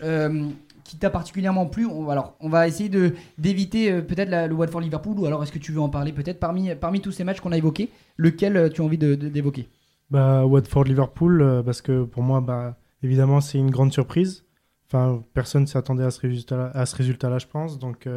qui 0.83 0.97
t'a 0.97 1.09
particulièrement 1.09 1.65
plu. 1.65 1.85
On, 1.85 2.09
alors, 2.09 2.35
on 2.39 2.49
va 2.49 2.67
essayer 2.67 2.89
de 2.89 3.13
d'éviter 3.37 3.91
euh, 3.91 4.01
peut-être 4.01 4.29
le 4.29 4.53
Watford-Liverpool, 4.53 5.19
ou 5.19 5.25
alors 5.25 5.43
est-ce 5.43 5.51
que 5.51 5.59
tu 5.59 5.71
veux 5.71 5.81
en 5.81 5.89
parler 5.89 6.11
peut-être 6.11 6.39
parmi, 6.39 6.73
parmi 6.75 7.01
tous 7.01 7.11
ces 7.11 7.23
matchs 7.23 7.39
qu'on 7.39 7.51
a 7.51 7.57
évoqués, 7.57 7.89
lequel 8.17 8.57
euh, 8.57 8.69
tu 8.69 8.81
as 8.81 8.83
envie 8.83 8.97
d'évoquer? 8.97 9.69
Bah, 10.09 10.45
Watford-Liverpool, 10.45 11.41
euh, 11.41 11.63
parce 11.63 11.81
que 11.81 12.03
pour 12.03 12.23
moi, 12.23 12.41
bah, 12.41 12.77
évidemment, 13.03 13.41
c'est 13.41 13.57
une 13.57 13.71
grande 13.71 13.93
surprise. 13.93 14.45
Enfin, 14.87 15.23
personne 15.33 15.61
ne 15.61 15.67
s'attendait 15.67 16.03
à 16.03 16.11
ce 16.11 16.19
résultat-là, 16.19 17.37
je 17.37 17.47
pense. 17.47 17.79
Donc, 17.79 18.09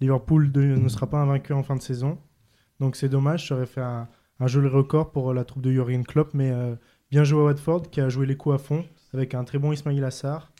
Liverpool 0.00 0.50
ne 0.54 0.88
sera 0.88 1.06
pas 1.06 1.18
invaincu 1.18 1.52
en 1.52 1.62
fin 1.62 1.76
de 1.76 1.82
saison. 1.82 2.16
Donc, 2.80 2.96
c'est 2.96 3.10
dommage. 3.10 3.48
Ça 3.48 3.54
aurait 3.54 3.66
fait 3.66 3.82
un, 3.82 4.08
un 4.40 4.46
joli 4.46 4.68
record 4.68 5.10
pour 5.10 5.34
la 5.34 5.44
troupe 5.44 5.62
de 5.62 5.70
Jurgen 5.70 6.06
Klopp. 6.06 6.32
Mais 6.32 6.54
bien 7.10 7.22
joué 7.22 7.40
à 7.40 7.44
Watford, 7.44 7.90
qui 7.90 8.00
a 8.00 8.08
joué 8.08 8.24
les 8.24 8.34
coups 8.34 8.54
à 8.54 8.58
fond, 8.58 8.86
avec 9.12 9.34
un 9.34 9.44
très 9.44 9.58
bon 9.58 9.72
Ismail 9.72 10.02
Assar. 10.04 10.50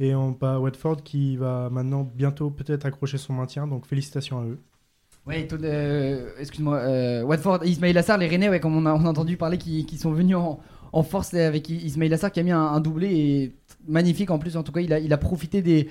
Et 0.00 0.14
on 0.14 0.30
bah, 0.32 0.58
Watford 0.60 1.02
qui 1.02 1.36
va 1.36 1.70
maintenant 1.70 2.04
bientôt 2.04 2.50
peut-être 2.50 2.86
accrocher 2.86 3.18
son 3.18 3.32
maintien. 3.32 3.66
Donc, 3.66 3.86
félicitations 3.86 4.38
à 4.40 4.44
eux. 4.44 4.58
Étonne- 5.30 5.64
euh, 5.64 6.30
excuse-moi, 6.38 6.76
euh, 6.78 7.22
Watford, 7.22 7.64
Ismail 7.64 7.96
Assar, 7.98 8.16
les 8.16 8.28
Rennais, 8.28 8.48
ouais, 8.48 8.60
comme 8.60 8.76
on 8.76 8.86
a, 8.86 8.94
on 8.94 9.04
a 9.04 9.08
entendu 9.08 9.36
parler, 9.36 9.58
qui, 9.58 9.84
qui 9.84 9.98
sont 9.98 10.12
venus 10.12 10.36
en, 10.36 10.58
en 10.92 11.02
force 11.02 11.34
avec 11.34 11.68
Ismail 11.68 12.14
Assar 12.14 12.32
qui 12.32 12.40
a 12.40 12.42
mis 12.42 12.50
un, 12.50 12.80
doublé 12.80 13.52
magnifique 13.86 14.30
en 14.30 14.38
plus. 14.38 14.56
En 14.56 14.62
tout 14.62 14.72
cas, 14.72 14.80
il 14.80 14.92
a, 14.92 14.98
il 14.98 15.12
a 15.12 15.18
profité 15.18 15.60
des, 15.60 15.90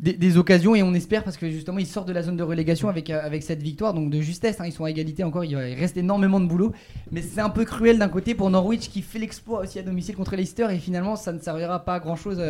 des, 0.00 0.36
occasions 0.36 0.74
et 0.74 0.82
on 0.82 0.94
espère 0.94 1.24
parce 1.24 1.36
que 1.36 1.50
justement, 1.50 1.78
il 1.78 1.86
sort 1.86 2.04
de 2.04 2.12
la 2.12 2.22
zone 2.22 2.36
de 2.36 2.42
relégation 2.42 2.88
avec, 2.88 3.10
euh, 3.10 3.20
avec 3.22 3.42
cette 3.42 3.62
victoire, 3.62 3.94
donc 3.94 4.10
de 4.10 4.20
justesse. 4.20 4.60
hein, 4.60 4.66
ils 4.66 4.72
sont 4.72 4.84
à 4.84 4.90
égalité 4.90 5.24
encore, 5.24 5.44
il 5.44 5.56
reste 5.56 5.96
énormément 5.96 6.40
de 6.40 6.46
boulot, 6.46 6.72
mais 7.10 7.22
c'est 7.22 7.40
un 7.40 7.50
peu 7.50 7.64
cruel 7.64 7.98
d'un 7.98 8.08
côté 8.08 8.34
pour 8.34 8.50
Norwich 8.50 8.90
qui 8.90 9.02
fait 9.02 9.18
l'exploit 9.18 9.60
aussi 9.60 9.78
à 9.78 9.82
domicile 9.82 10.14
contre 10.16 10.36
Leicester 10.36 10.68
et 10.70 10.78
finalement, 10.78 11.16
ça 11.16 11.32
ne 11.32 11.38
servira 11.38 11.84
pas 11.84 11.94
à 11.94 12.00
grand 12.00 12.16
chose 12.16 12.40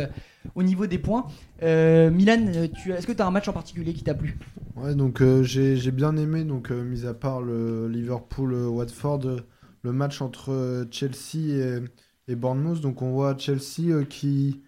au 0.55 0.63
niveau 0.63 0.87
des 0.87 0.97
points. 0.99 1.27
Euh, 1.63 2.09
Milan, 2.09 2.45
euh, 2.55 2.67
est-ce 2.97 3.07
que 3.07 3.11
tu 3.11 3.21
as 3.21 3.27
un 3.27 3.31
match 3.31 3.47
en 3.47 3.53
particulier 3.53 3.93
qui 3.93 4.03
t'a 4.03 4.13
plu? 4.13 4.37
Ouais, 4.75 4.95
donc 4.95 5.21
euh, 5.21 5.43
j'ai 5.43 5.91
bien 5.91 6.15
aimé, 6.15 6.43
donc 6.43 6.71
euh, 6.71 6.83
mis 6.83 7.05
à 7.05 7.13
part 7.13 7.41
le 7.41 7.87
Liverpool-Watford, 7.89 9.21
euh, 9.25 9.39
le 9.81 9.91
match 9.91 10.21
entre 10.21 10.51
euh, 10.51 10.85
Chelsea 10.91 11.49
et, 11.49 11.79
et 12.27 12.35
Bournemouth. 12.35 12.79
Donc 12.79 13.01
on 13.01 13.11
voit 13.11 13.37
Chelsea 13.37 13.89
euh, 13.89 14.05
qui, 14.05 14.61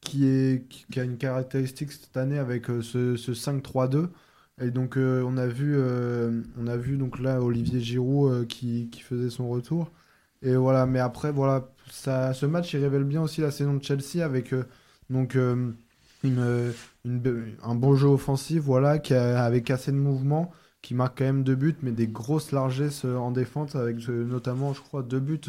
qui, 0.00 0.24
a 0.96 1.02
une 1.04 1.18
caractéristique 1.18 1.92
cette 1.92 2.16
année 2.16 2.38
avec 2.38 2.70
euh, 2.70 2.82
ce, 2.82 3.16
ce 3.16 3.32
5-3-2. 3.32 4.10
Et 4.60 4.70
donc 4.70 4.96
euh, 4.96 5.22
on 5.26 5.36
a 5.36 5.46
vu, 5.46 5.74
euh, 5.76 6.42
on 6.58 6.66
a 6.66 6.76
vu 6.76 6.96
donc 6.96 7.18
là 7.20 7.40
Olivier 7.42 7.80
Giroud 7.80 8.46
qui, 8.48 8.90
faisait 9.02 9.30
son 9.30 9.48
retour. 9.48 9.92
Et 10.42 10.56
voilà, 10.56 10.86
mais 10.86 11.00
après 11.00 11.32
voilà, 11.32 11.68
ça, 11.90 12.32
ce 12.34 12.46
match 12.46 12.72
il 12.74 12.80
révèle 12.82 13.04
bien 13.04 13.22
aussi 13.22 13.40
la 13.40 13.50
saison 13.50 13.74
de 13.74 13.82
Chelsea 13.84 14.24
avec 14.24 14.54
donc 15.10 15.36
un 16.24 17.74
bon 17.74 17.94
jeu 17.96 18.08
offensif, 18.08 18.60
voilà, 18.62 18.98
qui 18.98 19.14
a- 19.14 19.44
avec 19.44 19.70
assez 19.70 19.92
de 19.92 19.96
mouvement, 19.96 20.52
qui 20.82 20.94
marque 20.94 21.18
quand 21.18 21.24
même 21.24 21.44
deux 21.44 21.54
buts, 21.56 21.76
mais 21.82 21.92
des 21.92 22.06
grosses 22.08 22.52
largesses 22.52 23.04
en 23.04 23.30
défense, 23.30 23.74
avec 23.76 24.06
notamment, 24.08 24.72
je 24.74 24.80
crois, 24.80 25.02
deux 25.02 25.20
buts 25.20 25.40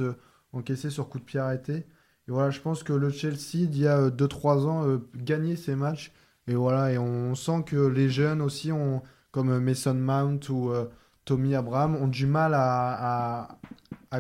encaissés 0.54 0.90
sur 0.90 1.10
coup 1.10 1.20
de 1.20 1.24
pied 1.24 1.40
arrêté. 1.40 1.86
Je 2.30 2.62
pense 2.62 2.84
que 2.84 2.94
le 2.94 3.10
Chelsea, 3.10 3.66
d'il 3.68 3.82
y 3.82 3.88
a 3.88 4.10
2-3 4.10 4.66
ans, 4.66 4.88
euh, 4.88 5.00
gagnait 5.16 5.56
ces 5.56 5.76
matchs. 5.76 6.12
Et 6.48 6.56
voilà, 6.56 7.00
on 7.02 7.36
sent 7.36 7.64
que 7.66 7.88
les 7.88 8.10
jeunes 8.10 8.42
aussi, 8.42 8.72
comme 9.32 9.50
euh, 9.52 9.60
Mason 9.60 9.94
Mount 9.94 10.40
ou 10.50 10.72
euh, 10.72 10.86
Tommy 11.26 11.56
Abraham, 11.56 11.96
ont 11.96 12.08
du 12.08 12.26
mal 12.26 12.54
à, 12.56 13.60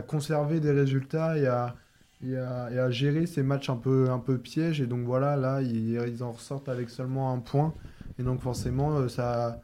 conserver 0.07 0.59
des 0.59 0.71
résultats 0.71 1.37
et 1.37 1.47
à, 1.47 2.91
gérer 2.91 3.25
ces 3.25 3.43
matchs 3.43 3.69
un 3.69 3.77
peu, 3.77 4.09
un 4.09 4.19
peu 4.19 4.37
pièges. 4.37 4.81
Et 4.81 4.87
donc 4.87 5.05
voilà, 5.05 5.35
là, 5.35 5.61
ils, 5.61 5.93
ils 6.07 6.23
en 6.23 6.31
ressortent 6.31 6.69
avec 6.69 6.89
seulement 6.89 7.33
un 7.33 7.39
point. 7.39 7.73
Et 8.19 8.23
donc 8.23 8.41
forcément, 8.41 8.97
euh, 8.97 9.07
ça, 9.07 9.61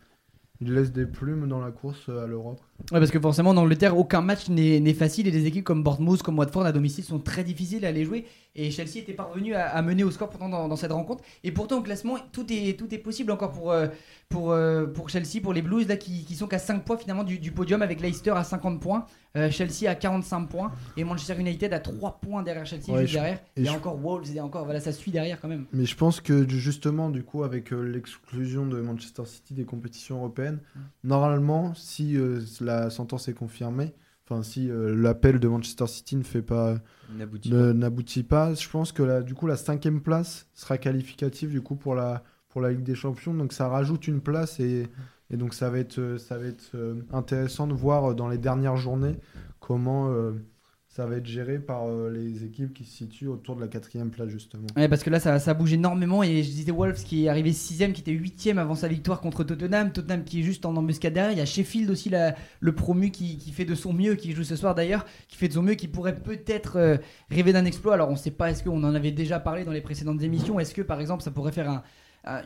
ils 0.62 0.74
laissent 0.74 0.94
des 0.94 1.06
plumes 1.06 1.48
dans 1.48 1.60
la 1.60 1.72
course 1.72 2.08
euh, 2.08 2.24
à 2.24 2.28
l'Europe. 2.28 2.62
Ouais, 2.92 3.00
parce 3.00 3.10
que 3.10 3.20
forcément, 3.20 3.52
en 3.52 3.58
Angleterre, 3.58 3.98
aucun 3.98 4.22
match 4.22 4.50
n'est 4.50 4.94
facile 4.94 5.28
et 5.28 5.32
des 5.32 5.46
équipes 5.46 5.64
comme 5.64 5.82
Bournemouth, 5.82 6.22
comme 6.22 6.38
Watford 6.38 6.66
à 6.66 6.72
domicile 6.72 7.04
sont 7.04 7.20
très 7.20 7.44
difficiles 7.44 7.86
à 7.86 7.88
aller 7.90 8.04
jouer. 8.04 8.26
Et 8.58 8.72
Chelsea 8.72 8.98
était 9.00 9.14
parvenu 9.14 9.54
à, 9.54 9.68
à 9.70 9.82
mener 9.82 10.04
au 10.04 10.12
score 10.12 10.30
pourtant 10.30 10.48
dans, 10.50 10.68
dans 10.70 10.76
cette 10.78 10.92
rencontre. 10.92 11.24
Et 11.44 11.52
pourtant, 11.52 11.80
au 11.80 11.82
classement, 11.82 12.16
tout 12.32 12.46
est, 12.52 12.78
tout 12.78 12.94
est 12.94 12.98
possible 13.00 13.32
encore 13.32 13.52
pour, 13.52 13.72
euh, 13.72 13.88
pour, 14.30 14.52
euh, 14.52 14.86
pour 14.86 15.10
Chelsea, 15.10 15.42
pour 15.42 15.52
les 15.54 15.62
Blues, 15.62 15.88
là, 15.88 15.98
qui, 15.98 16.24
qui 16.26 16.36
sont 16.36 16.48
qu'à 16.48 16.60
5 16.60 16.84
points 16.86 16.96
finalement 16.98 17.24
du, 17.24 17.40
du 17.40 17.52
podium 17.52 17.82
avec 17.82 18.00
Leicester 18.02 18.32
à 18.32 18.44
50 18.46 18.80
points, 18.80 19.06
euh, 19.36 19.50
Chelsea 19.52 19.90
à 19.90 19.96
45 19.96 20.46
points 20.48 20.72
et 20.96 21.04
Manchester 21.04 21.36
United 21.38 21.74
à 21.74 21.80
3 21.80 22.20
points 22.22 22.44
derrière 22.44 22.66
Chelsea, 22.66 22.92
Ouais, 22.92 23.02
juste 23.02 23.10
je- 23.14 23.18
derrière. 23.18 23.40
et 23.58 23.62
Il 23.62 23.66
y 23.66 23.68
a 23.68 23.72
je- 23.74 23.78
encore 23.78 23.98
Wolves, 23.98 24.28
il 24.28 24.36
y 24.36 24.40
a 24.40 24.46
encore, 24.46 24.64
voilà, 24.64 24.80
ça 24.80 24.94
suit 24.94 25.12
derrière 25.12 25.42
quand 25.42 25.50
même. 25.50 25.66
Mais 25.74 25.86
je 25.86 25.96
pense 25.98 26.22
que 26.22 26.48
justement, 26.48 27.10
du 27.10 27.24
coup, 27.24 27.44
avec 27.44 27.72
l'exclusion 27.72 28.66
de 28.68 28.80
Manchester 28.80 29.24
City 29.26 29.54
des 29.54 29.66
compétitions 29.66 30.18
européennes, 30.18 30.60
normalement, 31.04 31.74
si 31.76 32.16
euh, 32.16 32.40
la 32.66 32.90
sentence 32.90 33.28
est 33.28 33.34
confirmée, 33.34 33.94
enfin 34.26 34.44
si 34.44 34.70
euh, 34.70 34.96
l'appel 34.96 35.40
de 35.40 35.48
Manchester 35.48 35.88
City 35.88 36.16
ne 36.16 36.24
fait 36.24 36.42
pas, 36.42 36.78
N'aboutit 37.74 38.24
pas, 38.24 38.54
je 38.54 38.68
pense 38.70 38.92
que 38.92 39.04
la, 39.04 39.22
du 39.22 39.34
coup 39.34 39.48
la 39.48 39.58
cinquième 39.58 40.02
place 40.02 40.48
sera 40.54 40.78
qualificative 40.78 41.50
du 41.50 41.62
coup 41.62 41.76
pour 41.76 41.96
la 41.96 42.24
pour 42.50 42.62
la 42.62 42.72
Ligue 42.72 42.84
des 42.84 42.96
Champions, 42.96 43.34
donc 43.34 43.52
ça 43.52 43.68
rajoute 43.68 44.08
une 44.08 44.22
place 44.22 44.62
et, 44.62 44.88
et 45.30 45.38
donc 45.38 45.54
ça 45.54 45.70
va 45.70 45.80
être 45.80 46.00
euh, 46.00 46.18
ça 46.18 46.38
va 46.38 46.46
être 46.46 46.72
euh, 46.76 47.02
intéressant 47.12 47.68
de 47.68 47.74
voir 47.74 48.16
dans 48.16 48.30
les 48.30 48.38
dernières 48.38 48.78
journées 48.78 49.18
comment 49.60 50.14
ça 50.96 51.06
va 51.06 51.18
être 51.18 51.26
géré 51.26 51.60
par 51.60 51.90
euh, 51.90 52.10
les 52.10 52.46
équipes 52.46 52.74
qui 52.74 52.86
se 52.86 52.96
situent 52.96 53.28
autour 53.28 53.58
de 53.58 53.60
la 53.60 53.68
quatrième 53.68 54.12
place 54.12 54.30
justement. 54.30 54.68
Ouais, 54.78 54.88
parce 54.88 55.04
que 55.04 55.10
là, 55.10 55.20
ça, 55.20 55.54
bouge 55.54 55.74
énormément. 55.74 56.24
Et 56.24 56.42
je 56.42 56.50
disais 56.50 56.72
Wolves 56.72 57.04
qui 57.04 57.26
est 57.26 57.28
arrivé 57.28 57.52
6ème, 57.52 57.92
qui 57.92 58.00
était 58.00 58.14
8ème 58.14 58.60
avant 58.60 58.76
sa 58.76 58.88
victoire 58.88 59.20
contre 59.20 59.44
Tottenham. 59.44 59.92
Tottenham 59.92 60.24
qui 60.24 60.40
est 60.40 60.44
juste 60.44 60.66
en 60.66 60.74
embuscade 60.78 61.12
derrière. 61.12 61.34
Il 61.34 61.38
y 61.38 61.42
a 61.42 61.46
Sheffield 61.46 61.90
aussi, 61.90 62.10
le 62.62 62.76
promu, 62.76 63.12
qui, 63.12 63.38
fait 63.52 63.66
de 63.66 63.76
son 63.76 63.92
mieux, 63.92 64.16
qui 64.16 64.32
joue 64.32 64.46
ce 64.46 64.56
soir 64.56 64.74
d'ailleurs, 64.74 65.06
qui 65.28 65.36
fait 65.36 65.50
de 65.50 65.54
son 65.54 65.64
mieux, 65.64 65.74
qui 65.74 65.90
pourrait 65.90 66.16
peut-être 66.16 66.78
euh, 66.78 66.96
rêver 67.30 67.52
d'un 67.52 67.66
exploit. 67.66 67.96
Alors, 67.96 68.08
on 68.08 68.14
ne 68.14 68.18
sait 68.18 68.32
pas, 68.32 68.50
est-ce 68.52 68.64
qu'on 68.64 68.82
en 68.82 68.96
avait 68.96 69.12
déjà 69.12 69.42
parlé 69.42 69.66
dans 69.66 69.74
les 69.74 69.82
précédentes 69.82 70.22
émissions? 70.22 70.62
Est-ce 70.62 70.74
que, 70.74 70.82
par 70.82 71.02
exemple, 71.02 71.24
ça 71.24 71.32
pourrait 71.32 71.52
faire 71.52 71.70
un- 71.70 71.84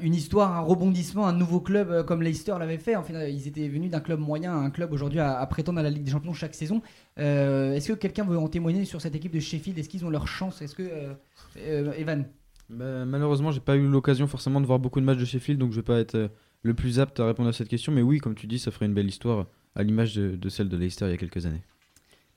une 0.01 0.13
histoire, 0.13 0.55
un 0.55 0.59
rebondissement, 0.61 1.25
un 1.27 1.33
nouveau 1.33 1.61
club 1.61 1.89
euh, 1.89 2.03
comme 2.03 2.21
Leicester 2.21 2.53
l'avait 2.59 2.77
fait 2.77 2.95
En 2.95 3.03
fait, 3.03 3.31
ils 3.31 3.47
étaient 3.47 3.67
venus 3.69 3.89
d'un 3.89 4.01
club 4.01 4.19
moyen 4.19 4.51
à 4.51 4.57
un 4.57 4.69
club 4.69 4.91
aujourd'hui 4.91 5.19
à, 5.19 5.39
à 5.39 5.45
prétendre 5.47 5.79
à 5.79 5.83
la 5.83 5.89
Ligue 5.89 6.03
des 6.03 6.11
Champions 6.11 6.33
chaque 6.33 6.53
saison. 6.55 6.81
Euh, 7.17 7.73
est-ce 7.73 7.87
que 7.93 7.97
quelqu'un 7.97 8.25
veut 8.25 8.37
en 8.37 8.47
témoigner 8.49 8.85
sur 8.85 8.99
cette 9.01 9.15
équipe 9.15 9.33
de 9.33 9.39
Sheffield? 9.39 9.77
Est-ce 9.79 9.89
qu'ils 9.89 10.05
ont 10.05 10.09
leur 10.09 10.27
chance? 10.27 10.61
Est-ce 10.61 10.75
que. 10.75 10.83
euh, 10.83 11.13
euh, 11.59 11.93
Evan? 11.93 12.25
Bah, 12.69 13.05
malheureusement, 13.05 13.51
j'ai 13.51 13.61
pas 13.61 13.75
eu 13.75 13.87
l'occasion 13.87 14.27
forcément 14.27 14.61
de 14.61 14.65
voir 14.65 14.79
beaucoup 14.79 14.99
de 14.99 15.05
matchs 15.05 15.19
de 15.19 15.25
Sheffield, 15.25 15.59
donc 15.59 15.71
je 15.71 15.77
vais 15.77 15.83
pas 15.83 15.99
être 15.99 16.15
euh, 16.15 16.27
le 16.61 16.73
plus 16.73 16.99
apte 16.99 17.19
à 17.19 17.25
répondre 17.25 17.49
à 17.49 17.53
cette 17.53 17.69
question. 17.69 17.91
Mais 17.91 18.01
oui, 18.01 18.19
comme 18.19 18.35
tu 18.35 18.47
dis, 18.47 18.59
ça 18.59 18.71
ferait 18.71 18.85
une 18.85 18.93
belle 18.93 19.07
histoire 19.07 19.47
à 19.75 19.83
l'image 19.83 20.13
de, 20.15 20.35
de 20.35 20.49
celle 20.49 20.69
de 20.69 20.77
Leicester 20.77 21.05
il 21.05 21.11
y 21.11 21.13
a 21.13 21.17
quelques 21.17 21.45
années. 21.45 21.63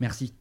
Merci. 0.00 0.32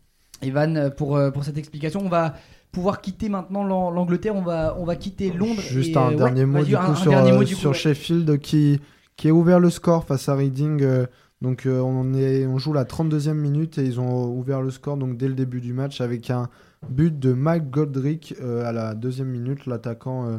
Evan, 0.42 0.78
euh, 0.78 0.90
pour, 0.90 1.18
euh, 1.18 1.30
pour 1.32 1.44
cette 1.44 1.58
explication. 1.58 2.02
On 2.04 2.10
va 2.10 2.36
pouvoir 2.72 3.02
quitter 3.02 3.30
maintenant 3.30 3.64
l'An- 3.64 3.92
l'Angleterre. 3.92 4.36
On 4.36 4.42
va, 4.42 4.76
on 4.80 4.86
va 4.86 4.96
quitter 4.96 5.32
Londres. 5.32 5.62
Juste 5.62 5.92
et, 5.92 5.98
un 5.98 6.12
dernier 6.14 6.42
ouais, 6.42 6.46
mot 6.46 6.54
vas-y, 6.60 6.66
du 6.66 6.76
un- 6.76 6.86
coup 6.86 6.92
un 6.92 6.96
sur, 6.96 7.12
dernier 7.12 7.32
euh, 7.32 7.38
mot, 7.38 7.44
du 7.44 7.56
sur 7.56 7.72
coup, 7.72 7.76
ouais. 7.76 7.80
Sheffield 7.82 8.40
qui, 8.40 8.80
qui 9.18 9.30
a 9.30 9.34
ouvert 9.34 9.60
le 9.60 9.70
score 9.70 10.06
face 10.06 10.30
à 10.30 10.36
Reading. 10.36 10.82
euh, 10.84 11.06
donc 11.42 11.66
euh, 11.66 11.80
on, 11.80 12.14
est, 12.14 12.46
on 12.46 12.58
joue 12.60 12.72
la 12.74 12.86
32e 12.86 13.34
minute 13.34 13.78
et 13.80 13.84
ils 13.84 14.00
ont 14.00 14.26
ouvert 14.28 14.62
le 14.62 14.70
score 14.70 14.96
donc 14.98 15.18
dès 15.18 15.28
le 15.28 15.34
début 15.34 15.60
du 15.60 15.74
match 15.74 16.00
avec 16.00 16.30
un 16.30 16.50
but 16.88 17.18
de 17.18 17.34
Mike 17.34 17.70
Goldrick 17.72 18.36
à 18.42 18.72
la 18.72 18.94
deuxième 18.94 19.30
minute, 19.30 19.66
l'attaquant 19.66 20.38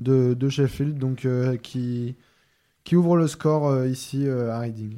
de, 0.00 0.34
de 0.34 0.48
Sheffield 0.48 0.98
donc 0.98 1.26
qui, 1.62 2.16
qui 2.84 2.96
ouvre 2.96 3.16
le 3.16 3.28
score 3.28 3.86
ici 3.86 4.28
à 4.28 4.58
Reading. 4.58 4.96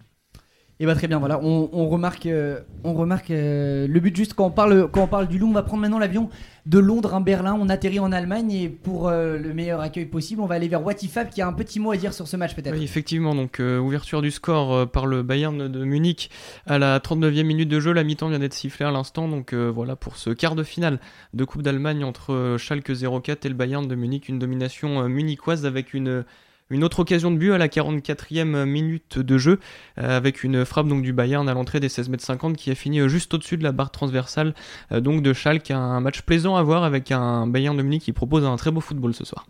Et 0.82 0.84
bah 0.84 0.96
très 0.96 1.06
bien, 1.06 1.20
voilà, 1.20 1.38
on, 1.40 1.88
remarque, 1.88 2.26
euh, 2.26 2.58
euh, 2.84 3.86
le 3.86 4.00
but 4.00 4.16
juste 4.16 4.34
quand 4.34 4.46
on 4.46 4.50
parle, 4.50 5.28
du 5.28 5.38
loup, 5.38 5.48
on 5.48 5.52
va 5.52 5.62
prendre 5.62 5.80
maintenant 5.80 6.00
l'avion 6.00 6.28
de 6.66 6.80
Londres 6.80 7.14
à 7.14 7.20
Berlin, 7.20 7.56
on 7.56 7.68
atterrit 7.68 8.00
en 8.00 8.10
Allemagne 8.10 8.50
et 8.50 8.68
pour 8.68 9.06
euh, 9.06 9.38
le 9.38 9.54
meilleur 9.54 9.80
accueil 9.80 10.06
possible, 10.06 10.40
on 10.40 10.46
va 10.46 10.56
aller 10.56 10.66
vers 10.66 10.84
Watifab 10.84 11.28
qui 11.28 11.40
a 11.40 11.46
un 11.46 11.52
petit 11.52 11.78
mot 11.78 11.92
à 11.92 11.96
dire 11.96 12.12
sur 12.12 12.26
ce 12.26 12.36
match 12.36 12.56
peut-être. 12.56 12.74
Oui, 12.74 12.82
effectivement, 12.82 13.36
donc 13.36 13.60
ouverture 13.60 14.22
du 14.22 14.32
score 14.32 14.90
par 14.90 15.06
le 15.06 15.22
Bayern 15.22 15.68
de 15.68 15.84
Munich 15.84 16.30
à 16.66 16.80
la 16.80 16.98
39e 16.98 17.44
minute 17.44 17.68
de 17.68 17.78
jeu. 17.78 17.92
La 17.92 18.02
mi-temps 18.02 18.26
vient 18.26 18.40
d'être 18.40 18.52
sifflée 18.52 18.84
à 18.84 18.90
l'instant, 18.90 19.28
donc 19.28 19.54
voilà 19.54 19.94
pour 19.94 20.16
ce 20.16 20.30
quart 20.30 20.56
de 20.56 20.64
finale 20.64 20.98
de 21.32 21.44
Coupe 21.44 21.62
d'Allemagne 21.62 22.02
entre 22.02 22.56
Schalke 22.58 22.90
04 23.22 23.46
et 23.46 23.48
le 23.48 23.54
Bayern 23.54 23.86
de 23.86 23.94
Munich. 23.94 24.28
Une 24.28 24.40
domination 24.40 25.08
munichoise 25.08 25.64
avec 25.64 25.94
une, 25.94 26.24
une 26.72 26.84
autre 26.84 27.00
occasion 27.00 27.30
de 27.30 27.36
but 27.36 27.52
à 27.52 27.58
la 27.58 27.68
44e 27.68 28.64
minute 28.64 29.18
de 29.18 29.38
jeu, 29.38 29.60
euh, 29.98 30.16
avec 30.16 30.42
une 30.42 30.64
frappe 30.64 30.88
donc 30.88 31.02
du 31.02 31.12
Bayern 31.12 31.48
à 31.48 31.54
l'entrée 31.54 31.80
des 31.80 31.88
16 31.88 32.08
mètres 32.08 32.24
50 32.24 32.56
qui 32.56 32.70
a 32.70 32.74
fini 32.74 33.00
euh, 33.00 33.08
juste 33.08 33.32
au-dessus 33.34 33.56
de 33.56 33.62
la 33.62 33.72
barre 33.72 33.90
transversale 33.90 34.54
euh, 34.90 35.00
donc 35.00 35.22
de 35.22 35.32
Schalke. 35.32 35.70
Un 35.70 36.00
match 36.00 36.22
plaisant 36.22 36.56
à 36.56 36.62
voir 36.62 36.84
avec 36.84 37.12
un 37.12 37.46
Bayern 37.46 37.76
de 37.76 37.82
Munich 37.82 38.02
qui 38.02 38.12
propose 38.12 38.44
un 38.44 38.56
très 38.56 38.70
beau 38.70 38.80
football 38.80 39.14
ce 39.14 39.24
soir. 39.24 39.46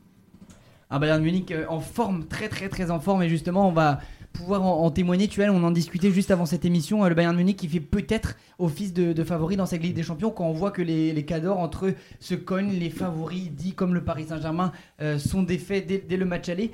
Un 0.90 0.98
Bayern 0.98 1.22
Munich 1.22 1.50
euh, 1.52 1.64
en 1.68 1.80
forme, 1.80 2.26
très 2.26 2.48
très 2.48 2.68
très 2.68 2.90
en 2.90 3.00
forme 3.00 3.22
et 3.22 3.28
justement 3.28 3.68
on 3.68 3.72
va 3.72 4.00
pouvoir 4.32 4.62
en, 4.62 4.90
témoigner. 4.90 5.28
Tu 5.28 5.42
vois, 5.42 5.52
on 5.52 5.62
en 5.62 5.70
discutait 5.70 6.10
juste 6.10 6.30
avant 6.30 6.46
cette 6.46 6.64
émission. 6.64 7.06
Le 7.06 7.14
Bayern 7.14 7.36
Munich 7.36 7.58
qui 7.58 7.68
fait 7.68 7.80
peut-être 7.80 8.36
office 8.58 8.94
de, 8.94 9.12
de 9.12 9.24
favori 9.24 9.56
dans 9.56 9.66
cette 9.66 9.82
Ligue 9.82 9.94
des 9.94 10.02
Champions 10.02 10.30
quand 10.30 10.46
on 10.46 10.52
voit 10.54 10.70
que 10.70 10.80
les, 10.80 11.22
cadors 11.26 11.58
entre 11.58 11.86
eux 11.86 11.94
se 12.18 12.34
cognent, 12.34 12.72
les 12.72 12.88
favoris 12.88 13.50
dits 13.50 13.74
comme 13.74 13.92
le 13.92 14.02
Paris 14.02 14.24
Saint-Germain 14.28 14.72
sont 15.18 15.42
défaits 15.42 15.86
dès, 15.86 15.98
dès 15.98 16.16
le 16.16 16.24
match 16.24 16.48
aller. 16.48 16.70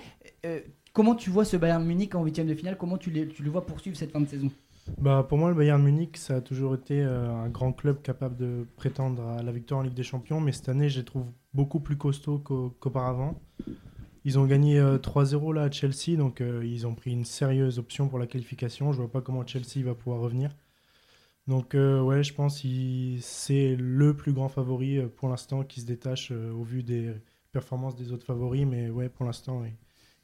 Euh, 0.47 0.61
comment 0.93 1.15
tu 1.15 1.31
vois 1.31 1.45
ce 1.45 1.57
Bayern 1.57 1.85
Munich 1.85 2.15
en 2.15 2.25
huitième 2.25 2.47
de 2.47 2.55
finale? 2.55 2.77
Comment 2.79 2.99
tu, 2.99 3.11
le 3.11 3.51
vois 3.51 3.67
poursuivre 3.67 3.97
cette 3.97 4.13
fin 4.13 4.21
de 4.21 4.27
saison? 4.29 4.51
Bah, 4.99 5.25
pour 5.29 5.39
moi, 5.39 5.51
le 5.51 5.55
Bayern 5.55 5.83
Munich, 5.83 6.17
ça 6.17 6.37
a 6.37 6.41
toujours 6.41 6.75
été 6.75 7.01
euh, 7.03 7.31
un 7.31 7.49
grand 7.49 7.73
club 7.73 8.03
capable 8.03 8.37
de 8.37 8.67
prétendre 8.77 9.23
à 9.23 9.43
la 9.43 9.53
victoire 9.53 9.81
en 9.81 9.83
Ligue 9.83 9.95
des 9.95 10.03
Champions, 10.03 10.41
mais 10.41 10.53
cette 10.53 10.69
année, 10.69 10.89
je 10.89 10.99
les 11.01 11.05
trouve 11.05 11.27
beaucoup 11.55 11.79
plus 11.81 11.97
costauds 11.97 12.39
qu'au- 12.39 12.71
qu'auparavant. 12.81 13.41
Ils 14.25 14.39
ont 14.39 14.47
gagné 14.47 14.79
euh, 14.79 14.99
3-0 14.99 15.53
là 15.53 15.65
à 15.65 15.71
Chelsea, 15.71 16.17
donc 16.19 16.41
euh, 16.41 16.65
ils 16.67 16.87
ont 16.87 16.95
pris 16.95 17.13
une 17.13 17.25
sérieuse 17.25 17.79
option 17.79 18.09
pour 18.09 18.19
la 18.19 18.27
qualification. 18.27 18.93
Je 18.93 18.99
vois 18.99 19.11
pas 19.13 19.23
comment 19.23 19.47
Chelsea 19.47 19.85
va 19.85 19.95
pouvoir 19.95 20.21
revenir. 20.21 20.55
Donc 21.47 21.75
euh, 21.75 22.01
ouais, 22.03 22.23
je 22.23 22.35
pense 22.35 22.63
que 22.63 22.69
c'est 23.21 23.75
le 23.77 24.15
plus 24.15 24.33
grand 24.33 24.49
favori 24.49 24.99
euh, 24.99 25.09
pour 25.09 25.29
l'instant 25.29 25.65
qui 25.65 25.81
se 25.81 25.87
détache 25.87 26.31
euh, 26.33 26.53
au 26.53 26.63
vu 26.63 26.83
des 26.83 27.15
performances 27.53 27.97
des 27.97 28.13
autres 28.13 28.27
favoris, 28.27 28.67
mais 28.67 28.91
ouais, 28.91 29.09
pour 29.09 29.25
l'instant, 29.25 29.61
ouais, 29.63 29.75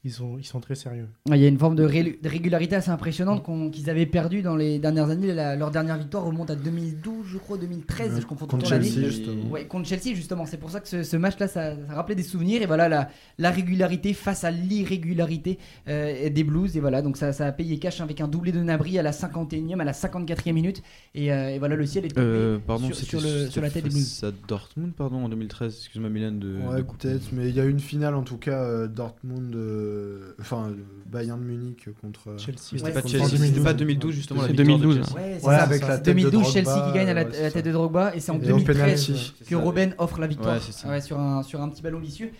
ils, 0.04 0.12
sont, 0.12 0.36
ils 0.38 0.44
sont 0.44 0.60
très 0.60 0.74
sérieux. 0.74 1.06
Il 1.30 1.36
y 1.36 1.44
a 1.44 1.48
une 1.48 1.58
forme 1.58 1.76
de, 1.76 1.82
ré- 1.84 2.18
de 2.22 2.28
régularité 2.28 2.76
assez 2.76 2.90
impressionnante 2.90 3.42
qu'ils 3.72 3.88
avaient 3.90 4.06
perdu 4.06 4.42
dans 4.42 4.54
les 4.56 4.78
dernières 4.78 5.08
années. 5.10 5.32
La- 5.32 5.56
leur 5.56 5.70
dernière 5.70 5.96
victoire 5.98 6.24
remonte 6.24 6.50
à 6.50 6.56
2012, 6.56 7.26
je 7.26 7.38
crois, 7.38 7.56
2013, 7.58 8.14
Ouais, 8.14 8.20
je 8.20 8.26
confonds 8.26 8.46
tout 8.46 8.56
contre. 8.56 8.68
Chelsea, 8.68 9.06
justement. 9.06 9.50
Ouais, 9.50 9.66
contre 9.66 9.88
Chelsea, 9.88 10.14
justement. 10.14 10.44
C'est 10.46 10.58
pour 10.58 10.70
ça 10.70 10.80
que 10.80 10.88
ce, 10.88 11.02
ce 11.02 11.16
match-là, 11.16 11.48
ça, 11.48 11.74
ça 11.74 11.94
rappelait 11.94 12.14
des 12.14 12.22
souvenirs. 12.22 12.60
Et 12.62 12.66
voilà, 12.66 12.88
la, 12.88 13.08
la 13.38 13.50
régularité 13.50 14.12
face 14.12 14.44
à 14.44 14.50
l'irrégularité 14.50 15.58
euh, 15.88 16.28
des 16.28 16.44
Blues. 16.44 16.76
Et 16.76 16.80
voilà, 16.80 17.02
donc 17.02 17.16
ça, 17.16 17.32
ça 17.32 17.46
a 17.46 17.52
payé 17.52 17.78
cash 17.78 18.00
avec 18.00 18.20
un 18.20 18.28
doublé 18.28 18.52
de 18.52 18.60
Nabri 18.62 18.98
à 18.98 19.02
la 19.02 19.12
51e, 19.12 19.80
à 19.80 19.84
la 19.84 19.92
54e 19.92 20.52
minute. 20.52 20.82
Et, 21.14 21.32
euh, 21.32 21.50
et 21.50 21.58
voilà, 21.58 21.76
le 21.76 21.86
ciel 21.86 22.04
est 22.04 22.08
tombé 22.08 22.26
Euh, 22.26 22.58
pardon, 22.64 22.86
sur, 22.92 22.96
sur, 22.96 23.20
le- 23.20 23.48
sur 23.48 23.62
la 23.62 23.70
tête 23.70 23.84
des 23.84 23.90
Blues. 23.90 24.24
à 24.24 24.30
Dortmund, 24.48 24.92
pardon, 24.92 25.24
en 25.24 25.28
2013. 25.28 25.74
Excuse-moi, 25.78 26.10
Milan 26.10 26.32
de. 26.32 26.56
Ouais, 26.68 26.78
de 26.78 26.82
peut-être, 26.82 27.28
mais 27.32 27.48
il 27.48 27.54
y 27.56 27.60
a 27.60 27.64
une 27.64 27.80
finale 27.80 28.14
en 28.14 28.22
tout 28.22 28.36
cas, 28.38 28.62
euh, 28.62 28.86
Dortmund, 28.86 29.54
euh, 29.94 30.34
enfin 30.40 30.68
euh, 30.70 30.74
Bayern 31.10 31.40
de 31.40 31.44
Munich 31.44 31.88
contre 32.00 32.28
euh, 32.30 32.38
Chelsea, 32.38 32.58
C'était 32.72 32.82
Ouais, 32.84 32.92
pas 32.92 33.00
en 33.00 33.08
c'était 33.08 33.36
2012. 33.36 33.64
pas 33.64 33.72
2012 33.74 34.14
justement. 34.14 34.42
la 34.42 34.46
C'est 34.48 34.52
victoire 34.54 34.78
de 34.78 34.82
2012. 34.84 35.06
Chelsea. 35.06 35.16
Ouais, 35.16 35.38
c'est 35.40 35.46
Ouais, 35.46 35.54
ça. 35.56 35.62
avec 35.62 35.80
la 35.82 35.98
tête 35.98 36.16
de 36.16 36.22
2012, 36.22 36.32
Drogba, 36.32 36.50
Chelsea 36.52 36.86
qui 36.86 36.92
gagne 36.98 37.08
à 37.08 37.14
la, 37.14 37.24
tête 37.24 37.64
de 37.64 37.72
Drogba. 37.72 38.14
Et 38.16 38.20
c'est 38.20 38.30
en 38.32 38.34
Et 38.34 38.38
au 38.38 38.58
2013 38.58 38.76
penalty. 38.76 39.34
que 39.48 39.54
Robben 39.54 39.94
offre 39.98 40.20
la 40.20 40.26
victoire 40.26 40.54
Ouais, 40.56 40.60
c'est 40.64 40.72
ça. 40.72 40.88
Ouais, 40.88 41.00
sur, 41.00 41.18
un, 41.18 41.42
sur 41.42 41.60
un 41.62 41.68
petit 41.68 41.82
ballon 41.82 41.98
vicieux. 41.98 42.30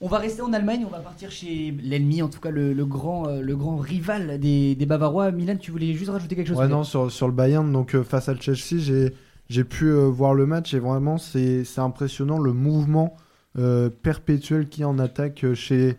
On 0.00 0.08
va 0.08 0.18
rester 0.18 0.42
en 0.42 0.52
Allemagne, 0.52 0.84
on 0.84 0.90
va 0.90 0.98
partir 0.98 1.30
chez 1.30 1.72
l'ennemi, 1.82 2.22
en 2.22 2.28
tout 2.28 2.40
cas 2.40 2.50
le, 2.50 2.72
le 2.72 2.84
grand, 2.86 3.28
euh, 3.28 3.40
le 3.40 3.54
grand 3.54 3.76
rival 3.76 4.40
des, 4.40 4.74
des 4.74 4.86
Bavarois. 4.86 5.30
Milan, 5.30 5.54
tu 5.60 5.70
voulais 5.70 5.92
juste 5.94 6.10
rajouter 6.10 6.34
quelque 6.34 6.48
chose 6.48 6.58
Ouais, 6.58 6.66
non, 6.66 6.82
sur, 6.82 7.10
sur 7.12 7.28
le 7.28 7.32
Bayern, 7.32 7.72
donc 7.72 7.94
euh, 7.94 8.02
face 8.02 8.28
à 8.28 8.34
Chelsea, 8.36 8.78
j'ai, 8.80 9.12
j'ai 9.48 9.62
pu 9.62 9.84
euh, 9.84 10.06
voir 10.08 10.34
le 10.34 10.44
match 10.44 10.74
et 10.74 10.80
vraiment, 10.80 11.18
c'est, 11.18 11.62
c'est 11.62 11.80
impressionnant 11.80 12.38
le 12.40 12.52
mouvement 12.52 13.14
euh, 13.58 13.90
perpétuel 13.90 14.66
a 14.80 14.88
en 14.88 14.98
attaque 14.98 15.44
euh, 15.44 15.54
chez, 15.54 15.96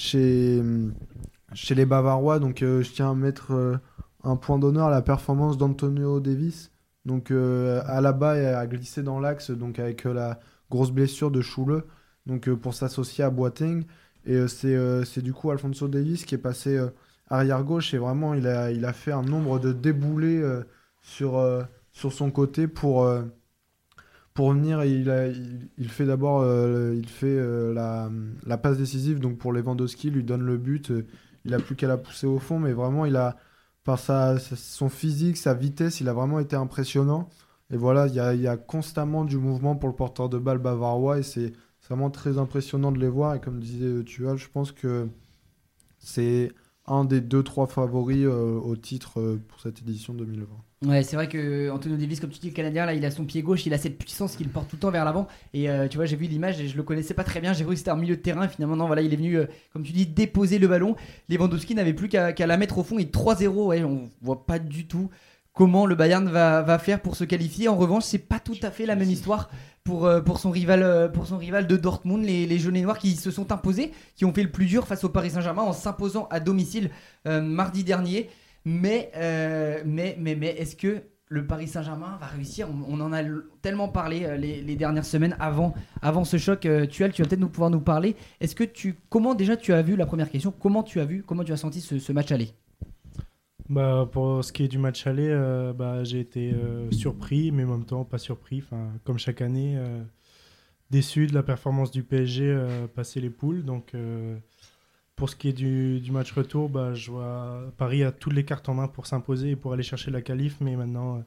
chez, 0.00 0.62
chez 1.52 1.74
les 1.74 1.86
Bavarois. 1.86 2.38
Donc, 2.38 2.62
euh, 2.62 2.82
je 2.82 2.90
tiens 2.90 3.10
à 3.10 3.14
mettre 3.14 3.52
euh, 3.52 3.76
un 4.24 4.36
point 4.36 4.58
d'honneur 4.58 4.86
à 4.86 4.90
la 4.90 5.02
performance 5.02 5.58
d'Antonio 5.58 6.20
Davis. 6.20 6.72
Donc, 7.04 7.30
euh, 7.30 7.82
à 7.86 8.00
la 8.00 8.12
bas 8.12 8.36
et 8.36 8.46
à 8.46 8.66
glisser 8.66 9.02
dans 9.02 9.20
l'axe, 9.20 9.50
donc 9.50 9.78
avec 9.78 10.04
la 10.04 10.40
grosse 10.70 10.90
blessure 10.90 11.30
de 11.30 11.40
Choule, 11.40 11.84
donc 12.26 12.50
pour 12.50 12.74
s'associer 12.74 13.24
à 13.24 13.30
Boateng. 13.30 13.84
Et 14.26 14.46
c'est, 14.48 15.22
du 15.22 15.32
coup 15.32 15.50
Alfonso 15.50 15.88
Davis 15.88 16.26
qui 16.26 16.34
est 16.34 16.38
passé. 16.38 16.78
arrière 17.28 17.64
gauche 17.64 17.94
et 17.94 17.98
vraiment 17.98 18.34
il 18.34 18.46
a, 18.46 18.92
fait 18.92 19.12
un 19.12 19.22
nombre 19.22 19.58
de 19.58 19.72
déboulés 19.72 20.44
sur, 21.00 21.42
son 21.92 22.30
côté 22.30 22.68
pour, 22.68 23.08
pour 24.34 24.52
venir 24.52 24.82
et 24.82 24.90
il, 24.90 25.10
a, 25.10 25.28
il, 25.28 25.68
il 25.78 25.88
fait 25.88 26.06
d'abord 26.06 26.40
euh, 26.42 26.94
il 26.96 27.08
fait 27.08 27.26
euh, 27.26 27.74
la, 27.74 28.58
passe 28.58 28.78
décisive 28.78 29.18
donc 29.18 29.38
pour 29.38 29.52
Lewandowski 29.52 30.10
lui 30.10 30.24
donne 30.24 30.42
le 30.42 30.56
but 30.56 30.90
euh, 30.90 31.06
il 31.44 31.54
a 31.54 31.58
plus 31.58 31.76
qu'à 31.76 31.88
la 31.88 31.96
pousser 31.96 32.26
au 32.26 32.38
fond 32.38 32.58
mais 32.58 32.72
vraiment 32.72 33.06
il 33.06 33.16
a 33.16 33.36
par 33.84 33.98
sa, 33.98 34.38
son 34.38 34.88
physique 34.88 35.36
sa 35.36 35.54
vitesse 35.54 36.00
il 36.00 36.08
a 36.08 36.12
vraiment 36.12 36.38
été 36.38 36.54
impressionnant 36.54 37.28
et 37.70 37.76
voilà 37.76 38.06
il 38.06 38.14
y 38.14 38.20
a, 38.20 38.34
il 38.34 38.60
constamment 38.66 39.24
du 39.24 39.36
mouvement 39.38 39.74
pour 39.76 39.88
le 39.88 39.96
porteur 39.96 40.28
de 40.28 40.38
balle 40.38 40.58
bavarois 40.58 41.18
et 41.18 41.22
c'est 41.22 41.52
vraiment 41.88 42.10
très 42.10 42.38
impressionnant 42.38 42.92
de 42.92 42.98
les 42.98 43.08
voir 43.08 43.34
et 43.34 43.40
comme 43.40 43.58
disait 43.58 44.04
Tual 44.04 44.36
je 44.36 44.48
pense 44.48 44.70
que 44.70 45.08
c'est 45.98 46.52
un 46.86 47.04
des 47.04 47.20
deux 47.20 47.42
trois 47.42 47.66
favoris 47.66 48.26
au 48.26 48.76
titre 48.76 49.38
pour 49.48 49.60
cette 49.60 49.80
édition 49.82 50.14
2020. 50.14 50.46
Ouais, 50.86 51.02
c'est 51.02 51.14
vrai 51.14 51.28
que 51.28 51.68
Antonio 51.68 51.98
Davis, 51.98 52.20
comme 52.20 52.30
tu 52.30 52.40
dis, 52.40 52.48
le 52.48 52.54
Canadien, 52.54 52.86
là, 52.86 52.94
il 52.94 53.04
a 53.04 53.10
son 53.10 53.26
pied 53.26 53.42
gauche, 53.42 53.66
il 53.66 53.74
a 53.74 53.78
cette 53.78 53.98
puissance 53.98 54.34
qu'il 54.34 54.48
porte 54.48 54.66
tout 54.70 54.76
le 54.76 54.80
temps 54.80 54.90
vers 54.90 55.04
l'avant. 55.04 55.28
Et 55.52 55.68
euh, 55.68 55.88
tu 55.88 55.98
vois, 55.98 56.06
j'ai 56.06 56.16
vu 56.16 56.24
l'image 56.24 56.58
et 56.58 56.68
je 56.68 56.76
le 56.78 56.82
connaissais 56.82 57.12
pas 57.12 57.22
très 57.22 57.42
bien. 57.42 57.52
J'ai 57.52 57.64
cru 57.64 57.74
que 57.74 57.78
c'était 57.78 57.90
un 57.90 57.96
milieu 57.96 58.16
de 58.16 58.22
terrain. 58.22 58.48
Finalement, 58.48 58.76
non, 58.76 58.86
voilà, 58.86 59.02
il 59.02 59.12
est 59.12 59.16
venu, 59.16 59.36
euh, 59.36 59.44
comme 59.74 59.82
tu 59.82 59.92
dis, 59.92 60.06
déposer 60.06 60.58
le 60.58 60.68
ballon. 60.68 60.96
Lewandowski 61.28 61.74
n'avait 61.74 61.92
plus 61.92 62.08
qu'à 62.08 62.32
la 62.32 62.56
mettre 62.56 62.78
au 62.78 62.82
fond. 62.82 62.98
Et 62.98 63.04
3-0, 63.04 63.48
ouais, 63.66 63.84
on 63.84 64.08
voit 64.22 64.46
pas 64.46 64.58
du 64.58 64.86
tout 64.86 65.10
comment 65.52 65.84
le 65.84 65.96
Bayern 65.96 66.26
va, 66.30 66.78
faire 66.78 67.02
pour 67.02 67.14
se 67.14 67.24
qualifier. 67.24 67.68
En 67.68 67.76
revanche, 67.76 68.04
c'est 68.04 68.16
pas 68.16 68.40
tout 68.40 68.56
à 68.62 68.70
fait 68.70 68.86
la 68.86 68.96
même 68.96 69.10
histoire 69.10 69.50
pour, 69.84 70.06
euh, 70.06 70.22
son, 70.38 70.50
rival, 70.50 71.12
pour 71.12 71.26
son 71.26 71.36
rival 71.36 71.66
de 71.66 71.76
Dortmund, 71.76 72.24
les, 72.24 72.46
les 72.46 72.58
jaunes 72.58 72.76
et 72.76 72.82
noirs 72.82 72.98
qui 72.98 73.16
se 73.16 73.30
sont 73.30 73.52
imposés, 73.52 73.92
qui 74.16 74.24
ont 74.24 74.32
fait 74.32 74.44
le 74.44 74.50
plus 74.50 74.64
dur 74.64 74.86
face 74.86 75.04
au 75.04 75.10
Paris 75.10 75.32
Saint-Germain 75.32 75.62
en 75.62 75.74
s'imposant 75.74 76.26
à 76.30 76.40
domicile 76.40 76.90
mardi 77.26 77.84
dernier. 77.84 78.30
Mais, 78.64 79.10
euh, 79.16 79.82
mais, 79.84 80.16
mais, 80.18 80.34
mais 80.34 80.48
est-ce 80.48 80.76
que 80.76 81.02
le 81.30 81.46
Paris 81.46 81.68
Saint-Germain 81.68 82.18
va 82.20 82.26
réussir? 82.26 82.68
On, 82.88 83.00
en 83.00 83.12
a 83.12 83.22
tellement 83.62 83.88
parlé 83.88 84.24
euh, 84.24 84.36
les, 84.36 84.76
dernières 84.76 85.04
semaines 85.04 85.36
avant, 85.38 85.74
avant 86.02 86.24
ce 86.24 86.36
choc. 86.36 86.66
Euh, 86.66 86.86
Tuel, 86.86 87.12
tu 87.12 87.22
vas 87.22 87.28
peut-être 87.28 87.40
nous 87.40 87.48
pouvoir 87.48 87.70
nous 87.70 87.80
parler. 87.80 88.16
Est-ce 88.40 88.54
que 88.54 88.64
tu, 88.64 88.96
comment 89.08 89.34
déjà 89.34 89.56
tu 89.56 89.72
as 89.72 89.80
vu 89.80 89.96
la 89.96 90.06
première 90.06 90.30
question 90.30 90.52
Comment 90.52 90.82
tu 90.82 91.00
as 91.00 91.04
vu, 91.04 91.22
comment 91.22 91.44
tu 91.44 91.52
as 91.52 91.56
senti 91.56 91.80
ce, 91.80 91.98
ce 91.98 92.12
match 92.12 92.32
aller? 92.32 92.50
Bah, 93.68 94.08
pour 94.10 94.44
ce 94.44 94.52
qui 94.52 94.64
est 94.64 94.68
du 94.68 94.78
match 94.78 95.06
aller, 95.06 95.28
euh, 95.30 95.72
bah, 95.72 96.02
j'ai 96.02 96.18
été 96.18 96.52
surpris, 96.90 97.52
mais 97.52 97.62
en 97.62 97.68
même 97.68 97.84
temps 97.84 98.04
pas 98.04 98.18
surpris. 98.18 98.58
Enfin, 98.58 98.88
comme 99.04 99.18
chaque 99.18 99.40
année, 99.40 99.78
déçu 100.90 101.28
de 101.28 101.34
la 101.34 101.44
performance 101.44 101.92
du 101.92 102.02
PSG 102.02 102.66
passer 102.96 103.20
les 103.20 103.30
poules. 103.30 103.64
Donc, 103.64 103.92
pour 105.20 105.28
ce 105.28 105.36
qui 105.36 105.50
est 105.50 105.52
du, 105.52 106.10
match 106.10 106.32
retour, 106.32 106.70
bah, 106.70 106.94
je 106.94 107.10
vois 107.10 107.60
Paris 107.76 108.02
a 108.02 108.10
toutes 108.10 108.32
les 108.32 108.46
cartes 108.46 108.70
en 108.70 108.74
main 108.74 108.88
pour 108.88 109.06
s'imposer 109.06 109.50
et 109.50 109.56
pour 109.56 109.74
aller 109.74 109.82
chercher 109.82 110.10
la 110.10 110.22
qualif. 110.22 110.56
Mais 110.62 110.76
maintenant, 110.76 111.18
euh, 111.18 111.20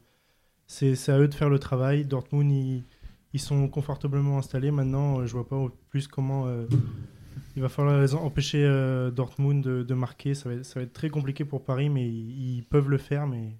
c'est 0.66 1.12
à 1.12 1.20
eux 1.20 1.28
de 1.28 1.34
faire 1.36 1.48
le 1.48 1.60
travail. 1.60 2.04
Dortmund, 2.04 2.52
ils, 2.52 3.40
sont 3.40 3.68
confortablement 3.68 4.40
installés. 4.40 4.72
Maintenant, 4.72 5.20
euh, 5.20 5.28
je 5.28 5.34
vois 5.34 5.48
pas 5.48 5.64
plus 5.90 6.08
comment. 6.08 6.48
euh, 6.48 6.66
il 7.56 7.62
va 7.62 7.70
falloir 7.70 8.04
empêcher 8.26 8.64
Dortmund 9.16 9.64
de, 9.64 9.94
marquer. 9.94 10.34
Ça 10.34 10.50
va, 10.50 10.56
être, 10.56 10.66
ça 10.66 10.80
va 10.80 10.86
être 10.86 10.94
très 10.94 11.10
compliqué 11.10 11.46
pour 11.46 11.64
Paris, 11.64 11.90
mais 11.90 12.10
ils, 12.10 12.58
ils 12.58 12.64
peuvent 12.64 12.90
le 12.90 12.98
faire. 12.98 13.28
Mais 13.28 13.58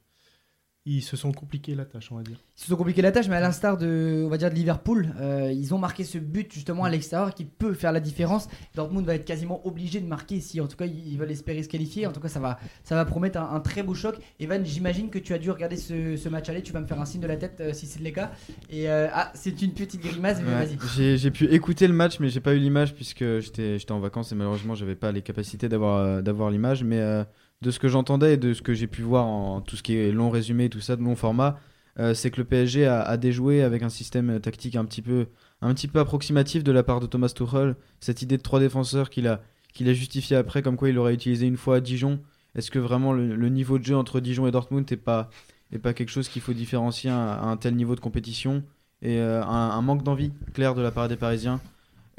ils 0.86 1.02
se 1.02 1.16
sont 1.16 1.32
compliqués 1.32 1.76
la 1.76 1.86
tâche, 1.86 2.12
on 2.12 2.16
va 2.18 2.24
dire. 2.24 2.38
Ils 2.58 2.62
se 2.62 2.68
sont 2.68 2.76
compliqués 2.76 3.02
la 3.02 3.12
tâche, 3.12 3.28
mais 3.30 3.38
à 3.38 3.40
l'instar 3.40 3.78
de, 3.78 4.24
on 4.26 4.30
va 4.30 4.38
dire, 4.38 4.50
de 4.50 4.56
Liverpool, 4.56 5.14
euh, 5.20 5.52
ils 5.52 5.74
ont 5.74 5.78
marqué 5.78 6.04
ce 6.04 6.18
but 6.18 6.52
justement 6.52 6.84
à 6.84 6.90
l'extérieur 6.90 7.34
qui 7.34 7.46
peut 7.46 7.74
faire 7.74 7.92
la 7.94 8.02
différence. 8.02 8.48
Dortmund 8.76 9.06
va 9.06 9.16
être 9.16 9.24
quasiment 9.26 9.66
obligé 9.66 10.02
de 10.02 10.08
marquer 10.08 10.42
si, 10.42 10.60
en 10.60 10.68
tout 10.68 10.76
cas, 10.76 10.86
ils 10.86 11.18
veulent 11.18 11.32
espérer 11.32 11.64
se 11.64 11.70
qualifier. 11.70 12.06
En 12.06 12.12
tout 12.12 12.20
cas, 12.20 12.28
ça 12.28 12.40
va, 12.42 12.60
ça 12.84 12.96
va 12.96 13.06
promettre 13.06 13.40
un, 13.40 13.50
un 13.56 13.60
très 13.62 13.82
beau 13.82 13.94
choc. 13.94 14.18
Evan, 14.40 14.66
j'imagine 14.66 15.10
que 15.10 15.20
tu 15.20 15.34
as 15.34 15.40
dû 15.40 15.52
regarder 15.52 15.78
ce, 15.78 16.18
ce 16.18 16.30
match 16.30 16.50
aller. 16.50 16.62
Tu 16.62 16.74
vas 16.74 16.82
me 16.82 16.88
faire 16.88 17.00
un 17.00 17.06
signe 17.06 17.22
de 17.22 17.28
la 17.28 17.38
tête 17.38 17.60
euh, 17.62 17.74
si 17.74 17.86
c'est 17.86 18.02
le 18.02 18.12
cas. 18.12 18.32
Et 18.70 18.90
euh, 18.90 19.08
ah, 19.14 19.32
c'est 19.36 19.62
une 19.62 19.74
petite 19.74 20.02
grimace, 20.02 20.40
mais 20.42 20.54
Ouais, 20.54 20.66
vas-y. 20.66 20.78
J'ai 20.96 21.18
j'ai 21.18 21.32
pu 21.32 21.46
écouter 21.46 21.88
le 21.88 21.94
match, 21.94 22.20
mais 22.20 22.30
j'ai 22.30 22.40
pas 22.42 22.54
eu 22.54 22.60
l'image 22.60 22.94
puisque 22.94 23.40
j'étais 23.40 23.80
j'étais 23.80 23.92
en 23.92 24.00
vacances 24.00 24.32
et 24.32 24.36
malheureusement 24.36 24.76
j'avais 24.76 24.96
pas 24.96 25.12
les 25.12 25.22
capacités 25.22 25.70
d'avoir 25.70 25.98
euh, 26.00 26.22
d'avoir 26.22 26.52
l'image. 26.52 26.84
Mais 26.84 27.00
euh, 27.00 27.24
de 27.64 27.72
ce 27.72 27.80
que 27.80 27.88
j'entendais 27.88 28.34
et 28.34 28.38
de 28.38 28.54
ce 28.54 28.62
que 28.62 28.74
j'ai 28.74 28.88
pu 28.88 29.02
voir 29.02 29.26
en 29.26 29.62
tout 29.62 29.76
ce 29.76 29.84
qui 29.84 29.96
est 29.96 30.12
long 30.12 30.30
résumé, 30.30 30.70
tout 30.70 30.82
ça, 30.82 30.96
de 30.96 31.02
long 31.02 31.16
format, 31.16 31.60
euh, 32.00 32.14
c'est 32.14 32.30
que 32.30 32.38
le 32.38 32.44
PSG 32.46 32.86
a, 32.86 33.18
déjoué 33.18 33.64
avec 33.64 33.82
un 33.84 33.90
système 33.90 34.40
tactique 34.40 34.76
un 34.76 34.86
petit 34.86 35.02
peu, 35.02 35.28
un 35.62 35.74
petit 35.74 35.88
peu 35.88 36.00
approximatif 36.00 36.64
de 36.64 36.72
la 36.72 36.84
part 36.84 37.00
de 37.00 37.08
Thomas 37.08 37.30
Tuchel. 37.30 37.76
Cette 38.00 38.22
idée 38.22 38.38
de 38.38 38.42
trois 38.44 38.60
défenseurs 38.60 39.10
qu'il 39.10 39.28
a, 39.28 39.42
qu'il 39.74 39.88
a 39.90 39.94
justifié 39.94 40.36
après, 40.36 40.62
comme 40.62 40.76
quoi 40.76 40.90
il 40.90 40.98
aurait 40.98 41.14
utilisé 41.14 41.48
une 41.48 41.58
fois 41.58 41.78
à 41.78 41.80
Dijon. 41.80 42.20
Est-ce 42.56 42.70
que 42.70 42.80
vraiment 42.80 43.14
le, 43.14 43.50
niveau 43.50 43.80
de 43.80 43.84
jeu 43.84 43.96
entre 43.96 44.20
Dijon 44.20 44.46
et 44.46 44.52
Dortmund 44.52 44.90
n'est 44.90 44.98
pas, 44.98 45.30
est 45.72 45.80
pas 45.80 45.94
quelque 45.94 46.10
chose 46.10 46.28
qu'il 46.28 46.42
faut 46.42 46.54
différencier 46.54 47.10
à, 47.10 47.42
un 47.42 47.58
tel 47.58 47.76
niveau 47.76 47.96
de 47.96 48.00
compétition 48.00 48.64
et 49.02 49.18
euh, 49.20 49.44
un, 49.44 49.82
manque 49.82 50.04
d'envie 50.04 50.32
clair 50.54 50.76
de 50.76 50.82
la 50.82 50.92
part 50.92 51.10
des 51.10 51.18
Parisiens 51.18 51.60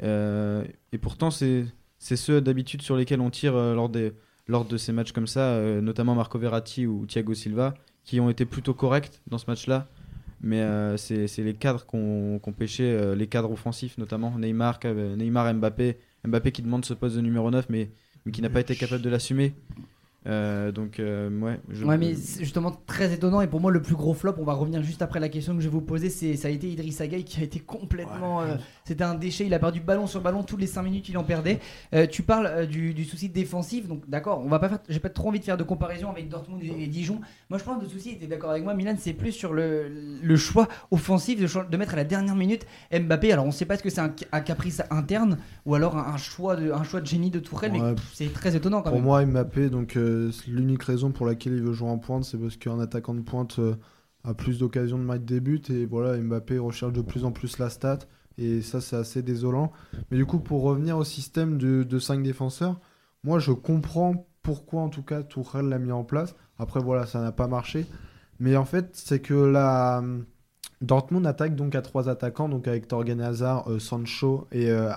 euh, 0.03 0.63
Et 0.91 0.97
pourtant, 0.97 1.31
c'est 1.31 1.65
ceux 1.99 2.41
d'habitude 2.41 2.81
sur 2.81 2.97
lesquels 2.97 3.21
on 3.21 3.29
tire 3.29 3.53
lors, 3.53 3.89
des, 3.89 4.13
lors 4.47 4.65
de 4.65 4.77
ces 4.77 4.91
matchs 4.91 5.11
comme 5.11 5.27
ça, 5.27 5.59
notamment 5.81 6.15
Marco 6.15 6.37
Verratti 6.37 6.85
ou 6.85 7.05
Thiago 7.05 7.33
Silva 7.33 7.73
qui 8.05 8.19
ont 8.19 8.29
été 8.29 8.45
plutôt 8.45 8.73
corrects 8.73 9.19
dans 9.27 9.37
ce 9.37 9.45
match-là. 9.47 9.87
Mais 10.41 10.61
euh, 10.61 10.95
c'est 10.95 11.37
les 11.39 11.55
cadres 11.55 11.85
qu'on 11.85 12.39
qu 12.41 12.51
pêché, 12.51 12.83
euh, 12.83 13.15
les 13.15 13.27
cadres 13.27 13.51
offensifs 13.51 13.97
notamment, 13.97 14.37
Neymar, 14.37 14.79
Neymar 15.17 15.53
Mbappé. 15.55 15.97
Mbappé 16.25 16.51
qui 16.51 16.61
demande 16.61 16.85
ce 16.85 16.93
poste 16.93 17.15
de 17.15 17.21
numéro 17.21 17.49
9, 17.49 17.65
mais, 17.69 17.89
mais 18.25 18.31
qui 18.31 18.41
n'a 18.41 18.49
pas 18.49 18.59
été 18.59 18.75
capable 18.75 19.01
de 19.01 19.09
l'assumer. 19.09 19.53
Euh, 20.27 20.71
donc, 20.71 20.99
euh, 20.99 21.29
ouais. 21.39 21.59
Je... 21.69 21.85
Ouais, 21.85 21.97
mais 21.97 22.15
c'est 22.15 22.43
justement 22.43 22.71
très 22.87 23.13
étonnant. 23.13 23.41
Et 23.41 23.47
pour 23.47 23.61
moi, 23.61 23.71
le 23.71 23.81
plus 23.81 23.95
gros 23.95 24.13
flop, 24.13 24.35
on 24.39 24.43
va 24.43 24.53
revenir 24.53 24.81
juste 24.81 25.01
après 25.01 25.19
la 25.19 25.29
question 25.29 25.55
que 25.55 25.61
je 25.61 25.67
vais 25.67 25.73
vous 25.73 25.81
poser, 25.81 26.09
c'est 26.09 26.35
ça 26.35 26.47
a 26.47 26.51
été 26.51 26.67
Idriss 26.67 27.01
Gueye 27.01 27.23
qui 27.23 27.41
a 27.41 27.43
été 27.43 27.59
complètement. 27.59 28.41
Euh, 28.41 28.55
c'était 28.83 29.03
un 29.03 29.15
déchet. 29.15 29.45
Il 29.45 29.53
a 29.53 29.59
perdu 29.59 29.79
ballon 29.79 30.07
sur 30.07 30.21
ballon. 30.21 30.43
Tous 30.43 30.57
les 30.57 30.67
5 30.67 30.81
minutes, 30.83 31.09
il 31.09 31.17
en 31.17 31.23
perdait. 31.23 31.59
tu 32.11 32.23
parles 32.23 32.67
du, 32.67 32.93
du, 32.93 33.05
souci 33.05 33.29
défensif. 33.29 33.87
Donc, 33.87 34.09
d'accord, 34.09 34.41
on 34.43 34.49
va 34.49 34.59
pas 34.59 34.69
faire. 34.69 34.79
J'ai 34.89 34.99
pas 34.99 35.09
trop 35.09 35.29
envie 35.29 35.39
de 35.39 35.45
faire 35.45 35.57
de 35.57 35.63
comparaison 35.63 36.09
avec 36.09 36.29
Dortmund 36.29 36.61
et, 36.63 36.87
Dijon. 36.87 37.19
Moi, 37.49 37.59
je 37.59 37.63
pense 37.63 37.77
que 37.77 37.83
le 37.83 37.89
souci, 37.89 38.11
était 38.11 38.27
d'accord 38.27 38.51
avec 38.51 38.63
moi. 38.63 38.73
Milan, 38.73 38.95
c'est 38.97 39.13
plus 39.13 39.31
sur 39.31 39.53
le, 39.53 39.87
le 40.21 40.35
choix 40.35 40.67
offensif 40.91 41.39
de, 41.39 41.69
de, 41.69 41.77
mettre 41.77 41.93
à 41.93 41.97
la 41.97 42.03
dernière 42.03 42.35
minute 42.35 42.65
Mbappé. 42.91 43.31
Alors, 43.31 43.45
on 43.45 43.51
sait 43.51 43.65
pas 43.65 43.77
ce 43.77 43.83
que 43.83 43.89
c'est 43.89 44.01
un, 44.01 44.09
caprice 44.41 44.81
interne 44.89 45.37
ou 45.65 45.75
alors 45.75 45.97
un, 45.97 46.17
choix, 46.17 46.55
de, 46.55 46.71
un 46.71 46.83
choix 46.83 47.01
de 47.01 47.05
génie 47.05 47.31
de 47.31 47.39
Tourelle, 47.39 47.71
mais 47.71 47.95
c'est 48.13 48.31
très 48.31 48.55
étonnant 48.55 48.77
quand 48.77 48.89
pour 48.89 48.93
même. 48.93 49.03
Pour 49.03 49.11
moi, 49.11 49.25
Mbappé, 49.25 49.69
donc 49.69 49.95
l'unique 50.47 50.83
raison 50.83 51.11
pour 51.11 51.25
laquelle 51.25 51.53
il 51.53 51.61
veut 51.61 51.73
jouer 51.73 51.89
en 51.89 51.97
pointe, 51.97 52.23
c'est 52.23 52.37
parce 52.37 52.57
qu'un 52.57 52.79
attaquant 52.79 53.13
de 53.13 53.21
pointe 53.21 53.59
euh, 53.59 53.75
a 54.23 54.33
plus 54.33 54.59
d'occasions 54.59 54.97
de 54.97 55.03
mettre 55.03 55.25
des 55.25 55.39
buts 55.39 55.61
et 55.69 55.85
voilà, 55.85 56.17
Mbappé 56.17 56.57
recherche 56.57 56.93
de 56.93 57.01
plus 57.01 57.25
en 57.25 57.31
plus 57.31 57.57
la 57.57 57.69
stat 57.69 57.99
et 58.37 58.61
ça 58.61 58.81
c'est 58.81 58.95
assez 58.95 59.21
désolant. 59.21 59.71
Mais 60.11 60.17
du 60.17 60.25
coup, 60.25 60.39
pour 60.39 60.63
revenir 60.63 60.97
au 60.97 61.03
système 61.03 61.57
de, 61.57 61.83
de 61.83 61.99
5 61.99 62.23
défenseurs, 62.23 62.79
moi 63.23 63.39
je 63.39 63.51
comprends 63.51 64.27
pourquoi 64.41 64.81
en 64.81 64.89
tout 64.89 65.03
cas 65.03 65.23
Tourelle 65.23 65.69
l'a 65.69 65.79
mis 65.79 65.91
en 65.91 66.03
place. 66.03 66.35
Après 66.57 66.79
voilà, 66.79 67.05
ça 67.05 67.21
n'a 67.21 67.31
pas 67.31 67.47
marché. 67.47 67.85
Mais 68.39 68.57
en 68.57 68.65
fait, 68.65 68.89
c'est 68.93 69.19
que 69.19 69.33
la 69.33 70.03
Dortmund 70.81 71.25
attaque 71.25 71.55
donc 71.55 71.75
à 71.75 71.81
trois 71.81 72.09
attaquants, 72.09 72.49
donc 72.49 72.67
avec 72.67 72.87
Torgan 72.87 73.19
Hazard, 73.19 73.69
euh, 73.69 73.79
Sancho 73.79 74.47
et 74.51 74.69
euh. 74.69 74.91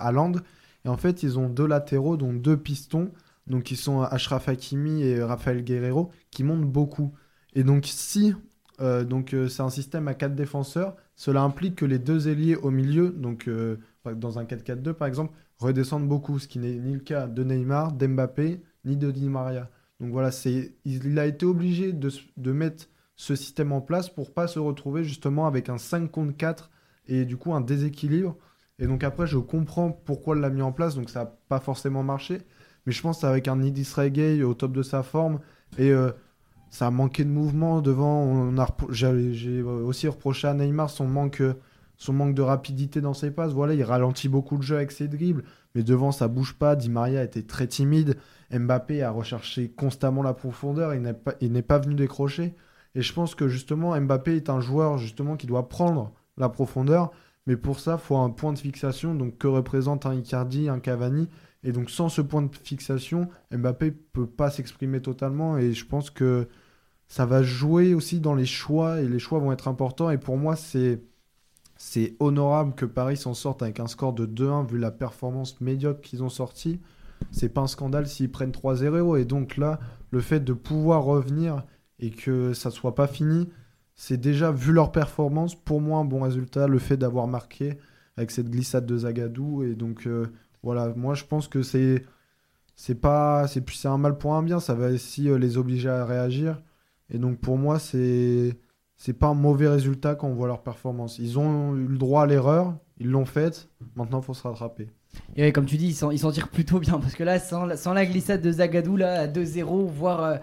Et 0.85 0.89
en 0.89 0.97
fait, 0.97 1.23
ils 1.23 1.37
ont 1.37 1.49
deux 1.49 1.67
latéraux, 1.67 2.15
donc 2.15 2.41
deux 2.41 2.57
pistons 2.57 3.11
donc 3.49 3.63
qui 3.63 3.75
sont 3.75 4.01
Ashraf 4.01 4.47
Hakimi 4.47 5.03
et 5.03 5.23
Rafael 5.23 5.63
Guerrero, 5.63 6.11
qui 6.31 6.43
montent 6.43 6.65
beaucoup. 6.65 7.13
Et 7.53 7.63
donc 7.63 7.85
si 7.85 8.33
euh, 8.81 9.03
donc 9.03 9.33
euh, 9.33 9.49
c'est 9.49 9.61
un 9.61 9.69
système 9.69 10.07
à 10.07 10.13
4 10.13 10.35
défenseurs, 10.35 10.95
cela 11.15 11.41
implique 11.41 11.75
que 11.75 11.85
les 11.85 11.99
deux 11.99 12.27
ailiers 12.29 12.55
au 12.55 12.71
milieu, 12.71 13.09
donc 13.09 13.47
euh, 13.47 13.77
dans 14.15 14.39
un 14.39 14.45
4-4-2 14.45 14.93
par 14.93 15.07
exemple, 15.07 15.33
redescendent 15.57 16.07
beaucoup, 16.07 16.39
ce 16.39 16.47
qui 16.47 16.59
n'est 16.59 16.75
ni 16.75 16.93
le 16.93 16.99
cas 16.99 17.27
de 17.27 17.43
Neymar, 17.43 17.91
d'Mbappé, 17.91 18.61
ni 18.85 18.95
de 18.95 19.11
Di 19.11 19.27
Maria. 19.27 19.69
Donc 19.99 20.11
voilà, 20.11 20.29
il 20.85 21.19
a 21.19 21.25
été 21.25 21.45
obligé 21.45 21.91
de, 21.91 22.09
de, 22.37 22.51
mettre 22.53 22.87
ce 23.17 23.35
système 23.35 23.73
en 23.73 23.81
place 23.81 24.09
pour 24.09 24.33
pas 24.33 24.47
se 24.47 24.57
retrouver 24.59 25.03
justement 25.03 25.45
avec 25.45 25.67
un 25.67 25.77
5 25.77 26.09
contre 26.09 26.37
4 26.37 26.69
et 27.07 27.25
du 27.25 27.35
coup 27.35 27.53
un 27.53 27.59
déséquilibre. 27.59 28.37
Et 28.81 28.87
donc 28.87 29.03
après, 29.03 29.27
je 29.27 29.37
comprends 29.37 29.91
pourquoi 29.91 30.37
il 30.37 30.41
l'a 30.41 30.49
mis 30.49 30.61
en 30.61 30.71
place, 30.71 30.95
donc 30.95 31.09
ça 31.09 31.25
n'a 31.25 31.25
pas 31.49 31.59
forcément 31.59 32.01
marché. 32.01 32.43
Mais 32.85 32.91
je 32.91 33.01
pense 33.01 33.23
avec 33.23 33.47
un 33.47 33.61
Idis 33.61 33.91
Reggae 33.95 34.43
au 34.43 34.53
top 34.53 34.71
de 34.71 34.83
sa 34.83 35.03
forme 35.03 35.39
et 35.77 35.91
euh, 35.91 36.11
ça 36.69 36.87
a 36.87 36.91
manqué 36.91 37.23
de 37.23 37.29
mouvement 37.29 37.81
devant. 37.81 38.51
J'ai 38.89 39.61
aussi 39.61 40.07
reproché 40.07 40.47
à 40.47 40.53
Neymar 40.53 40.89
son 40.89 41.07
manque, 41.07 41.41
son 41.97 42.13
manque 42.13 42.35
de 42.35 42.41
rapidité 42.41 43.01
dans 43.01 43.13
ses 43.13 43.31
passes. 43.31 43.53
Voilà, 43.53 43.73
il 43.73 43.83
ralentit 43.83 44.29
beaucoup 44.29 44.55
le 44.55 44.61
jeu 44.61 44.75
avec 44.75 44.91
ses 44.91 45.07
dribbles, 45.07 45.43
mais 45.75 45.83
devant 45.83 46.11
ça 46.11 46.27
bouge 46.27 46.53
pas. 46.53 46.75
Di 46.75 46.89
Maria 46.89 47.23
était 47.23 47.43
très 47.43 47.67
timide. 47.67 48.17
Mbappé 48.51 49.03
a 49.03 49.11
recherché 49.11 49.69
constamment 49.69 50.23
la 50.23 50.33
profondeur. 50.33 50.93
Il 50.93 51.51
n'est 51.51 51.61
pas, 51.61 51.79
venu 51.79 51.95
décrocher. 51.95 52.55
Et 52.95 53.01
je 53.01 53.13
pense 53.13 53.35
que 53.35 53.47
justement 53.47 53.99
Mbappé 53.99 54.35
est 54.35 54.49
un 54.49 54.61
joueur 54.61 54.97
justement 54.97 55.37
qui 55.37 55.47
doit 55.47 55.69
prendre 55.69 56.11
la 56.37 56.49
profondeur. 56.49 57.11
Mais 57.47 57.57
pour 57.57 57.79
ça, 57.79 57.97
faut 57.97 58.17
un 58.17 58.29
point 58.29 58.53
de 58.53 58.59
fixation. 58.59 59.15
Donc 59.15 59.37
que 59.37 59.47
représente 59.47 60.05
un 60.05 60.13
Icardi, 60.13 60.69
un 60.69 60.79
Cavani 60.79 61.27
et 61.63 61.71
donc 61.71 61.89
sans 61.89 62.09
ce 62.09 62.21
point 62.21 62.41
de 62.41 62.55
fixation, 62.55 63.29
Mbappé 63.51 63.91
peut 63.91 64.27
pas 64.27 64.49
s'exprimer 64.49 65.01
totalement. 65.01 65.57
Et 65.57 65.73
je 65.73 65.85
pense 65.85 66.09
que 66.09 66.47
ça 67.07 67.25
va 67.25 67.43
jouer 67.43 67.93
aussi 67.93 68.19
dans 68.19 68.35
les 68.35 68.45
choix. 68.45 69.01
Et 69.01 69.07
les 69.07 69.19
choix 69.19 69.39
vont 69.39 69.51
être 69.51 69.67
importants. 69.67 70.09
Et 70.09 70.17
pour 70.17 70.37
moi 70.37 70.55
c'est 70.55 71.01
c'est 71.81 72.15
honorable 72.19 72.75
que 72.75 72.85
Paris 72.85 73.15
s'en 73.15 73.33
sorte 73.33 73.63
avec 73.63 73.79
un 73.79 73.87
score 73.87 74.13
de 74.13 74.25
2-1 74.25 74.67
vu 74.67 74.77
la 74.77 74.91
performance 74.91 75.61
médiocre 75.61 76.01
qu'ils 76.01 76.23
ont 76.23 76.29
sorti. 76.29 76.79
C'est 77.31 77.49
pas 77.49 77.61
un 77.61 77.67
scandale 77.67 78.07
s'ils 78.07 78.31
prennent 78.31 78.51
3-0 78.51 79.19
et 79.19 79.25
donc 79.25 79.57
là 79.57 79.79
le 80.11 80.19
fait 80.19 80.39
de 80.41 80.53
pouvoir 80.53 81.03
revenir 81.03 81.63
et 81.99 82.09
que 82.09 82.53
ça 82.53 82.71
soit 82.71 82.95
pas 82.95 83.07
fini, 83.07 83.49
c'est 83.95 84.19
déjà 84.19 84.51
vu 84.51 84.71
leur 84.71 84.91
performance 84.91 85.55
pour 85.55 85.81
moi 85.81 85.99
un 85.99 86.05
bon 86.05 86.21
résultat 86.21 86.67
le 86.67 86.79
fait 86.79 86.97
d'avoir 86.97 87.27
marqué 87.27 87.77
avec 88.17 88.31
cette 88.31 88.49
glissade 88.49 88.85
de 88.85 88.97
Zagadou. 88.97 89.63
Et 89.63 89.75
donc 89.75 90.07
euh, 90.07 90.27
voilà, 90.63 90.89
moi 90.95 91.13
je 91.15 91.25
pense 91.25 91.47
que 91.47 91.61
c'est 91.63 92.03
c'est 92.75 92.95
pas 92.95 93.47
c'est 93.47 93.67
c'est 93.71 93.87
un 93.87 93.97
mal 93.97 94.17
pour 94.17 94.33
un 94.35 94.43
bien, 94.43 94.59
ça 94.59 94.73
va 94.73 94.87
aussi 94.87 95.29
euh, 95.29 95.37
les 95.37 95.57
obliger 95.57 95.89
à 95.89 96.05
réagir. 96.05 96.61
Et 97.09 97.17
donc 97.17 97.39
pour 97.39 97.57
moi 97.57 97.79
c'est 97.79 98.57
c'est 98.99 99.13
pas 99.13 99.27
un 99.27 99.33
mauvais 99.33 99.69
résultat 99.69 100.15
quand 100.15 100.27
on 100.27 100.33
voit 100.33 100.47
leur 100.47 100.61
performance. 100.61 101.19
Ils 101.19 101.39
ont 101.39 101.73
eu 101.75 101.87
le 101.87 101.97
droit 101.97 102.23
à 102.23 102.25
l'erreur, 102.25 102.75
ils 102.99 103.07
l'ont 103.07 103.25
faite. 103.25 103.69
Maintenant, 103.95 104.19
il 104.19 104.25
faut 104.25 104.33
se 104.33 104.43
rattraper. 104.43 104.89
Et 105.37 105.53
comme 105.53 105.65
tu 105.65 105.77
dis, 105.77 105.87
ils 105.87 106.19
s'en 106.19 106.31
tirent 106.31 106.49
plutôt 106.49 106.79
bien 106.79 106.99
parce 106.99 107.15
que 107.15 107.23
là, 107.23 107.39
sans, 107.39 107.77
sans 107.77 107.93
la 107.93 108.05
glissade 108.05 108.41
de 108.41 108.51
Zagadou 108.51 108.97
là 108.97 109.21
à 109.21 109.27
2-0, 109.27 109.87
voire 109.87 110.23
euh, 110.23 110.37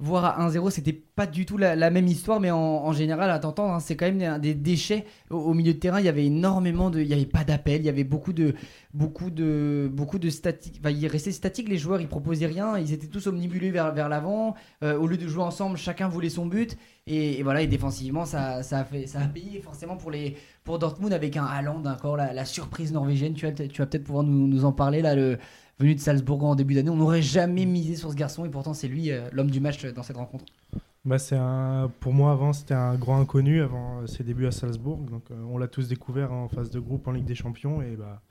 voire 0.00 0.24
à 0.24 0.48
1-0, 0.48 0.70
c'était 0.70 0.94
pas 0.94 1.26
du 1.26 1.44
tout 1.44 1.58
la, 1.58 1.90
même 1.90 2.06
histoire, 2.06 2.40
mais 2.40 2.50
en, 2.50 2.92
général, 2.92 3.30
à 3.30 3.38
t'entendre, 3.38 3.74
hein, 3.74 3.80
c'est 3.80 3.96
quand 3.96 4.10
même 4.10 4.40
des, 4.40 4.54
déchets 4.54 5.04
au, 5.28 5.52
milieu 5.52 5.74
de 5.74 5.78
terrain. 5.78 6.00
Il 6.00 6.06
y 6.06 6.08
avait 6.08 6.24
énormément 6.24 6.88
de, 6.88 7.00
il 7.00 7.06
y 7.06 7.12
avait 7.12 7.26
pas 7.26 7.44
d'appel, 7.44 7.82
il 7.82 7.84
y 7.84 7.90
avait 7.90 8.04
beaucoup 8.04 8.32
de, 8.32 8.54
beaucoup 8.94 9.30
de, 9.30 9.90
beaucoup 9.92 10.18
de 10.18 10.30
statiques. 10.30 10.80
Enfin, 10.80 10.90
ils 10.90 11.06
restaient 11.06 11.32
statiques, 11.32 11.68
les 11.68 11.76
joueurs, 11.76 12.00
ils 12.00 12.08
proposaient 12.08 12.46
rien, 12.46 12.78
ils 12.78 12.94
étaient 12.94 13.08
tous 13.08 13.26
omnibulés 13.26 13.70
vers, 13.70 13.92
vers 13.92 14.08
l'avant. 14.08 14.54
Euh, 14.82 14.98
au 14.98 15.06
lieu 15.06 15.18
de 15.18 15.28
jouer 15.28 15.42
ensemble, 15.42 15.76
chacun 15.76 16.08
voulait 16.08 16.30
son 16.30 16.46
but. 16.46 16.78
Et, 17.06 17.42
voilà, 17.42 17.60
et 17.60 17.66
défensivement, 17.66 18.24
ça, 18.24 18.62
ça, 18.62 18.78
a 18.78 18.84
fait, 18.84 19.06
ça 19.06 19.20
payé 19.20 19.60
forcément 19.60 19.96
pour 19.96 20.10
les, 20.10 20.36
pour 20.64 20.78
Dortmund 20.78 21.12
avec 21.12 21.36
un 21.36 21.44
Haaland, 21.44 21.84
encore 21.84 22.16
la, 22.16 22.32
la 22.32 22.44
surprise 22.46 22.92
norvégienne. 22.92 23.34
Tu 23.34 23.46
vas, 23.46 23.52
tu 23.52 23.82
vas 23.82 23.86
peut-être 23.86 24.04
pouvoir 24.04 24.24
nous, 24.24 24.46
nous 24.46 24.64
en 24.64 24.72
parler 24.72 25.02
là. 25.02 25.14
Le, 25.14 25.38
venu 25.80 25.94
de 25.94 26.00
Salzbourg 26.00 26.44
en 26.44 26.54
début 26.54 26.74
d'année. 26.74 26.90
On 26.90 26.96
n'aurait 26.96 27.22
jamais 27.22 27.66
misé 27.66 27.96
sur 27.96 28.10
ce 28.10 28.16
garçon 28.16 28.44
et 28.44 28.48
pourtant 28.48 28.74
c'est 28.74 28.88
lui 28.88 29.10
euh, 29.10 29.28
l'homme 29.32 29.50
du 29.50 29.60
match 29.60 29.84
euh, 29.84 29.92
dans 29.92 30.02
cette 30.02 30.16
rencontre. 30.16 30.44
Bah 31.04 31.18
c'est 31.18 31.36
un, 31.36 31.90
pour 32.00 32.12
moi 32.12 32.32
avant 32.32 32.52
c'était 32.52 32.74
un 32.74 32.94
grand 32.96 33.18
inconnu 33.18 33.62
avant 33.62 34.02
euh, 34.02 34.06
ses 34.06 34.22
débuts 34.22 34.46
à 34.46 34.52
Salzbourg. 34.52 34.98
Donc 34.98 35.24
on 35.30 35.58
l'a 35.58 35.68
tous 35.68 35.88
découvert 35.88 36.32
en 36.32 36.48
phase 36.48 36.70
de 36.70 36.78
groupe 36.78 37.08
en 37.08 37.12
Ligue 37.12 37.24
des 37.24 37.34
Champions 37.34 37.82
et 37.82 37.96
bah 37.96 38.22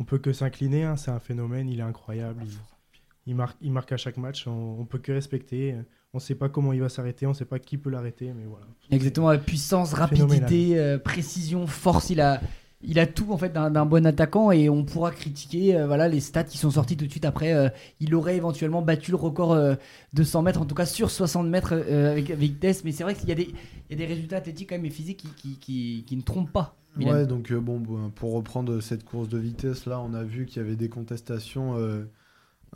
on 0.00 0.04
peut 0.04 0.18
que 0.18 0.32
s'incliner. 0.32 0.84
Hein. 0.84 0.96
c'est 0.96 1.10
un 1.10 1.20
phénomène, 1.20 1.68
il 1.68 1.80
est 1.80 1.84
incroyable. 1.84 2.44
Il, 3.26 3.34
marque, 3.34 3.58
il 3.60 3.72
marque 3.72 3.92
à 3.92 3.98
chaque 3.98 4.16
match. 4.16 4.46
On, 4.46 4.76
on 4.80 4.84
peut 4.84 4.98
que 4.98 5.12
respecter. 5.12 5.74
On 6.14 6.18
ne 6.18 6.22
sait 6.22 6.34
pas 6.34 6.48
comment 6.48 6.72
il 6.72 6.80
va 6.80 6.88
s'arrêter, 6.88 7.26
on 7.26 7.30
ne 7.30 7.34
sait 7.34 7.44
pas 7.44 7.58
qui 7.58 7.76
peut 7.76 7.90
l'arrêter, 7.90 8.32
mais 8.34 8.46
voilà. 8.46 8.64
Exactement, 8.90 9.36
puissance, 9.36 9.92
rapidité, 9.92 10.96
précision, 11.04 11.66
force. 11.66 12.08
Il 12.08 12.22
a, 12.22 12.40
il 12.82 12.98
a 13.00 13.06
tout 13.06 13.32
en 13.32 13.38
fait 13.38 13.52
d'un 13.52 13.86
bon 13.86 14.06
attaquant 14.06 14.52
et 14.52 14.68
on 14.68 14.84
pourra 14.84 15.10
critiquer 15.10 15.76
euh, 15.76 15.86
voilà 15.86 16.06
les 16.06 16.20
stats 16.20 16.44
qui 16.44 16.58
sont 16.58 16.70
sortis 16.70 16.96
tout 16.96 17.06
de 17.06 17.10
suite 17.10 17.24
après 17.24 17.52
euh, 17.52 17.68
il 18.00 18.14
aurait 18.14 18.36
éventuellement 18.36 18.82
battu 18.82 19.10
le 19.10 19.16
record 19.16 19.52
euh, 19.52 19.74
de 20.12 20.22
100 20.22 20.42
mètres 20.42 20.62
en 20.62 20.64
tout 20.64 20.76
cas 20.76 20.86
sur 20.86 21.10
60 21.10 21.48
mètres 21.48 21.72
avec, 21.74 22.30
vitesse 22.30 22.84
mais 22.84 22.92
c'est 22.92 23.02
vrai 23.02 23.14
qu'il 23.14 23.28
y, 23.28 23.32
a 23.32 23.34
des, 23.34 24.06
résultats 24.06 24.36
athlétiques 24.36 24.68
quand 24.68 24.76
même 24.76 24.84
et 24.84 24.90
physiques 24.90 25.24
qui, 25.36 26.06
ne 26.12 26.22
trompent 26.22 26.52
pas 26.52 26.76
ouais 27.00 27.26
donc 27.26 27.52
bon 27.52 27.82
pour 28.14 28.34
reprendre 28.34 28.80
cette 28.80 29.04
course 29.04 29.28
de 29.28 29.38
vitesse 29.38 29.86
là 29.86 30.00
on 30.00 30.14
a 30.14 30.22
vu 30.22 30.46
qu'il 30.46 30.62
y 30.62 30.64
avait 30.64 30.76
des 30.76 30.88
contestations 30.88 31.74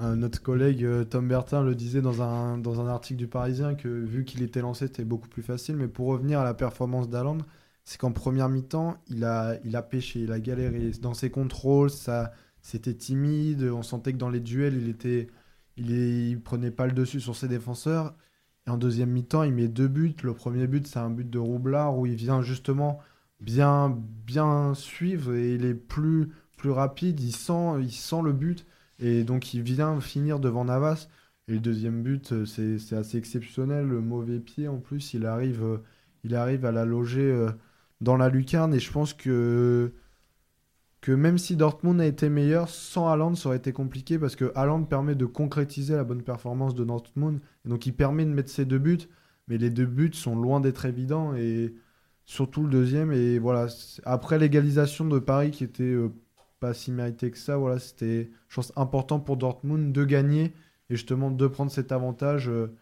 notre 0.00 0.42
collègue 0.42 0.84
Tom 1.10 1.28
Bertin 1.28 1.62
le 1.62 1.76
disait 1.76 2.02
dans 2.02 2.22
un, 2.22 2.58
dans 2.58 2.80
un 2.80 2.88
article 2.88 3.18
du 3.18 3.28
Parisien 3.28 3.74
que 3.74 3.88
vu 3.88 4.24
qu'il 4.24 4.42
était 4.42 4.62
lancé 4.62 4.86
c'était 4.86 5.04
beaucoup 5.04 5.28
plus 5.28 5.42
facile. 5.42 5.76
Mais 5.76 5.86
pour 5.86 6.08
revenir 6.08 6.40
à 6.40 6.44
la 6.44 6.54
performance 6.54 7.08
d'Aland 7.08 7.38
c'est 7.84 7.98
qu'en 7.98 8.12
première 8.12 8.48
mi-temps, 8.48 8.96
il 9.08 9.24
a, 9.24 9.56
il 9.64 9.76
a 9.76 9.82
pêché, 9.82 10.20
il 10.20 10.32
a 10.32 10.40
galéré. 10.40 10.92
Dans 11.00 11.14
ses 11.14 11.30
contrôles, 11.30 11.90
ça, 11.90 12.32
c'était 12.60 12.94
timide. 12.94 13.64
On 13.64 13.82
sentait 13.82 14.12
que 14.12 14.18
dans 14.18 14.30
les 14.30 14.40
duels, 14.40 14.74
il 14.74 14.88
était, 14.88 15.28
il, 15.76 16.40
prenait 16.42 16.70
pas 16.70 16.86
le 16.86 16.92
dessus 16.92 17.20
sur 17.20 17.36
ses 17.36 17.48
défenseurs. 17.48 18.14
Et 18.66 18.70
en 18.70 18.78
deuxième 18.78 19.10
mi-temps, 19.10 19.42
il 19.42 19.52
met 19.52 19.68
deux 19.68 19.88
buts. 19.88 20.14
Le 20.22 20.34
premier 20.34 20.66
but, 20.66 20.86
c'est 20.86 21.00
un 21.00 21.10
but 21.10 21.28
de 21.28 21.38
Roublard 21.38 21.98
où 21.98 22.06
il 22.06 22.14
vient 22.14 22.42
justement 22.42 23.00
bien, 23.40 23.90
bien 24.26 24.74
suivre 24.74 25.34
et 25.34 25.54
il 25.54 25.64
est 25.64 25.74
plus, 25.74 26.30
plus 26.56 26.70
rapide. 26.70 27.20
Il 27.20 27.32
sent, 27.32 27.80
il 27.80 27.90
sent 27.90 28.22
le 28.22 28.32
but 28.32 28.64
et 29.00 29.24
donc 29.24 29.54
il 29.54 29.62
vient 29.62 30.00
finir 30.00 30.38
devant 30.38 30.64
Navas. 30.64 31.08
Et 31.48 31.54
le 31.54 31.60
deuxième 31.60 32.04
but, 32.04 32.44
c'est 32.44 32.92
assez 32.92 33.18
exceptionnel. 33.18 33.86
Le 33.88 34.00
mauvais 34.00 34.38
pied 34.38 34.68
en 34.68 34.78
plus, 34.78 35.14
il 35.14 35.26
arrive, 35.26 35.80
il 36.22 36.36
arrive 36.36 36.64
à 36.64 36.70
la 36.70 36.84
loger 36.84 37.20
euh, 37.20 37.50
dans 38.02 38.16
la 38.16 38.28
lucarne. 38.28 38.74
Et 38.74 38.80
je 38.80 38.92
pense 38.92 39.14
que, 39.14 39.92
que 41.00 41.12
même 41.12 41.38
si 41.38 41.56
Dortmund 41.56 42.00
a 42.00 42.06
été 42.06 42.28
meilleur, 42.28 42.68
sans 42.68 43.08
Haaland, 43.08 43.34
ça 43.34 43.48
aurait 43.48 43.56
été 43.56 43.72
compliqué 43.72 44.18
parce 44.18 44.36
que 44.36 44.52
Haaland 44.54 44.82
permet 44.84 45.14
de 45.14 45.24
concrétiser 45.24 45.96
la 45.96 46.04
bonne 46.04 46.22
performance 46.22 46.74
de 46.74 46.84
Dortmund. 46.84 47.40
Et 47.64 47.68
donc 47.70 47.86
il 47.86 47.94
permet 47.94 48.26
de 48.26 48.30
mettre 48.30 48.50
ses 48.50 48.66
deux 48.66 48.78
buts. 48.78 49.08
Mais 49.48 49.56
les 49.56 49.70
deux 49.70 49.86
buts 49.86 50.12
sont 50.12 50.36
loin 50.36 50.60
d'être 50.60 50.84
évidents. 50.84 51.34
Et 51.34 51.74
surtout 52.24 52.64
le 52.64 52.70
deuxième. 52.70 53.12
Et 53.12 53.38
voilà, 53.38 53.68
après 54.04 54.38
l'égalisation 54.38 55.06
de 55.06 55.18
Paris 55.18 55.50
qui 55.50 55.64
était 55.64 55.82
euh, 55.84 56.10
pas 56.60 56.74
si 56.74 56.92
méritée 56.92 57.30
que 57.30 57.38
ça, 57.38 57.56
voilà, 57.56 57.78
c'était, 57.78 58.30
je 58.48 58.54
pense, 58.56 58.72
important 58.76 59.20
pour 59.20 59.36
Dortmund 59.36 59.92
de 59.92 60.04
gagner 60.04 60.52
et 60.90 60.96
justement 60.96 61.30
de 61.30 61.46
prendre 61.46 61.70
cet 61.70 61.92
avantage, 61.92 62.48
euh, 62.48 62.74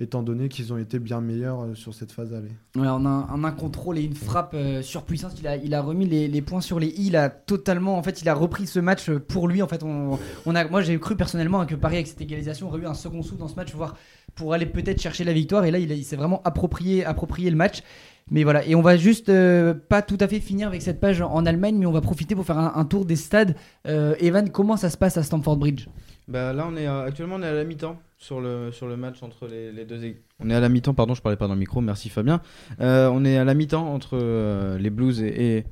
étant 0.00 0.22
donné 0.22 0.48
qu'ils 0.48 0.72
ont 0.72 0.78
été 0.78 0.98
bien 0.98 1.20
meilleurs 1.20 1.60
euh, 1.60 1.74
sur 1.74 1.94
cette 1.94 2.10
phase 2.10 2.32
aller. 2.34 2.50
Ouais, 2.74 2.86
un, 2.86 3.04
en 3.04 3.44
un 3.44 3.52
contrôle 3.52 3.98
et 3.98 4.02
une 4.02 4.14
frappe 4.14 4.54
euh, 4.54 4.80
surpuissante, 4.82 5.32
il 5.38 5.46
a, 5.46 5.56
il 5.56 5.74
a 5.74 5.82
remis 5.82 6.06
les, 6.06 6.26
les 6.26 6.42
points 6.42 6.62
sur 6.62 6.80
les 6.80 6.88
i. 6.88 7.08
Il 7.08 7.16
a 7.16 7.28
totalement, 7.28 7.96
en 7.98 8.02
fait, 8.02 8.22
il 8.22 8.28
a 8.28 8.34
repris 8.34 8.66
ce 8.66 8.80
match 8.80 9.10
pour 9.10 9.46
lui. 9.46 9.62
En 9.62 9.68
fait, 9.68 9.82
on, 9.82 10.18
on 10.46 10.54
a, 10.54 10.66
moi, 10.68 10.80
j'ai 10.80 10.98
cru 10.98 11.16
personnellement 11.16 11.64
que 11.66 11.74
Paris 11.74 11.96
avec 11.96 12.06
cette 12.06 12.20
égalisation 12.20 12.68
aurait 12.68 12.80
eu 12.80 12.86
un 12.86 12.94
second 12.94 13.22
souffle 13.22 13.38
dans 13.40 13.48
ce 13.48 13.56
match, 13.56 13.74
voir 13.74 13.94
pour 14.34 14.54
aller 14.54 14.66
peut-être 14.66 15.00
chercher 15.02 15.24
la 15.24 15.32
victoire. 15.32 15.64
Et 15.64 15.70
là, 15.70 15.78
il, 15.78 15.92
a- 15.92 15.94
il 15.94 16.04
s'est 16.04 16.16
vraiment 16.16 16.40
approprié, 16.44 17.04
approprié 17.04 17.50
le 17.50 17.56
match. 17.56 17.82
Mais 18.30 18.44
voilà, 18.44 18.64
et 18.64 18.74
on 18.74 18.82
va 18.82 18.96
juste 18.96 19.28
euh, 19.28 19.74
pas 19.74 20.02
tout 20.02 20.16
à 20.20 20.28
fait 20.28 20.38
finir 20.40 20.68
avec 20.68 20.82
cette 20.82 21.00
page 21.00 21.20
en 21.20 21.44
Allemagne, 21.46 21.76
mais 21.78 21.86
on 21.86 21.92
va 21.92 22.00
profiter 22.00 22.34
pour 22.36 22.44
faire 22.46 22.58
un, 22.58 22.72
un 22.76 22.84
tour 22.84 23.04
des 23.04 23.16
stades. 23.16 23.56
Euh, 23.88 24.14
Evan, 24.20 24.50
comment 24.50 24.76
ça 24.76 24.88
se 24.90 24.96
passe 24.96 25.16
à 25.16 25.22
Stamford 25.22 25.56
Bridge? 25.56 25.86
Bah 26.28 26.52
là, 26.52 26.66
on 26.70 26.76
est 26.76 26.86
euh, 26.86 27.04
actuellement 27.06 27.36
on 27.36 27.42
est 27.42 27.46
à 27.48 27.52
la 27.52 27.64
mi-temps 27.64 27.98
sur 28.16 28.40
le 28.40 28.70
sur 28.70 28.86
le 28.86 28.96
match 28.96 29.22
entre 29.22 29.48
les, 29.48 29.72
les 29.72 29.84
deux 29.84 30.04
équipes. 30.04 30.22
On 30.38 30.48
est 30.48 30.54
à 30.54 30.60
la 30.60 30.68
mi-temps, 30.68 30.94
pardon, 30.94 31.14
je 31.14 31.22
parlais 31.22 31.36
pas 31.36 31.48
dans 31.48 31.54
le 31.54 31.58
micro. 31.60 31.80
Merci 31.80 32.08
Fabien. 32.08 32.40
Euh, 32.80 33.10
on 33.12 33.24
est 33.24 33.36
à 33.36 33.44
la 33.44 33.54
mi-temps 33.54 33.92
entre 33.92 34.16
euh, 34.20 34.78
les 34.78 34.90
Blues 34.90 35.20
et 35.22 35.56
et, 35.56 35.64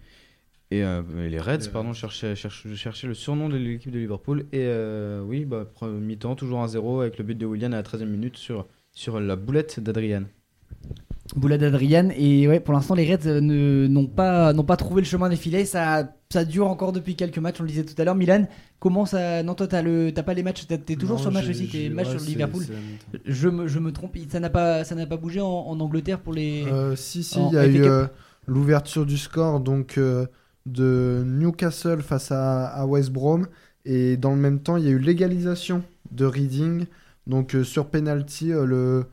et, 0.78 0.82
euh, 0.84 1.02
et 1.24 1.28
les 1.28 1.38
Reds. 1.38 1.70
Pardon, 1.72 1.92
je 1.92 2.00
cherchais, 2.00 2.34
cherche- 2.34 2.66
je 2.68 2.74
cherchais 2.74 3.06
le 3.06 3.14
surnom 3.14 3.48
de 3.48 3.56
l'équipe 3.56 3.92
de 3.92 3.98
Liverpool. 4.00 4.40
Et 4.52 4.64
euh, 4.66 5.22
oui, 5.24 5.44
bah, 5.44 5.64
mi-temps, 5.82 6.34
toujours 6.34 6.64
1-0 6.66 7.00
avec 7.02 7.18
le 7.18 7.24
but 7.24 7.38
de 7.38 7.46
William 7.46 7.72
à 7.72 7.76
la 7.76 7.82
13e 7.84 8.04
minute 8.06 8.36
sur 8.36 8.66
sur 8.92 9.20
la 9.20 9.36
boulette 9.36 9.78
d'Adrian. 9.80 10.24
Boulad 11.36 11.62
Adrian 11.62 12.08
et 12.16 12.48
ouais 12.48 12.58
pour 12.58 12.72
l'instant 12.72 12.94
les 12.94 13.04
Reds 13.12 13.26
euh, 13.26 13.86
n'ont 13.88 14.06
pas 14.06 14.54
pas 14.54 14.76
trouvé 14.76 15.02
le 15.02 15.06
chemin 15.06 15.28
des 15.28 15.36
filets. 15.36 15.64
Ça 15.64 16.14
ça 16.30 16.44
dure 16.44 16.66
encore 16.68 16.92
depuis 16.92 17.16
quelques 17.16 17.38
matchs 17.38 17.56
on 17.60 17.64
le 17.64 17.68
disait 17.68 17.84
tout 17.84 18.00
à 18.00 18.04
l'heure. 18.04 18.14
Milan 18.14 18.46
comment 18.78 19.04
ça 19.06 19.42
non 19.42 19.54
toi 19.54 19.66
t'as 19.66 19.82
pas 20.22 20.34
les 20.34 20.42
matchs 20.42 20.66
t'es 20.66 20.96
toujours 20.96 21.16
Non, 21.16 21.22
sur 21.22 21.30
le 21.30 21.34
match 21.34 21.48
aussi 21.48 21.68
t'es 21.68 21.88
match 21.90 22.08
ouais, 22.08 22.18
sur 22.18 22.28
Liverpool. 22.28 22.64
je 23.24 23.48
me, 23.48 23.68
je 23.68 23.78
me 23.78 23.92
trompe 23.92 24.16
ça 24.30 24.40
n'a 24.40 24.50
pas 24.50 24.84
ça 24.84 24.94
pas 25.06 25.16
bougé 25.16 25.40
en, 25.40 25.46
en 25.46 25.78
Angleterre 25.80 26.20
pour 26.20 26.32
les 26.32 26.64
Euh, 26.66 26.96
si, 26.96 27.22
si, 27.22 27.38
il 27.38 27.52
y 27.54 27.58
a 27.58 27.66
eu 27.66 27.82
euh, 27.82 28.06
l'ouverture 28.46 29.04
du 29.06 29.18
score 29.18 29.60
donc 29.60 29.98
euh, 29.98 30.26
de 30.66 31.22
Newcastle 31.26 32.00
face 32.02 32.32
à, 32.32 32.66
à 32.66 32.86
West 32.86 33.10
Brom. 33.10 33.46
Et 33.84 34.16
dans 34.18 34.30
le 34.30 34.36
même 34.40 34.60
temps, 34.60 34.76
il 34.76 34.84
y 34.84 34.88
a 34.88 34.90
eu 34.90 34.98
l'égalisation 34.98 35.82
de 36.10 36.26
Reading. 36.26 36.84
Donc 37.26 37.56
sur 37.62 37.86
penalty, 37.86 38.48
le 38.48 39.04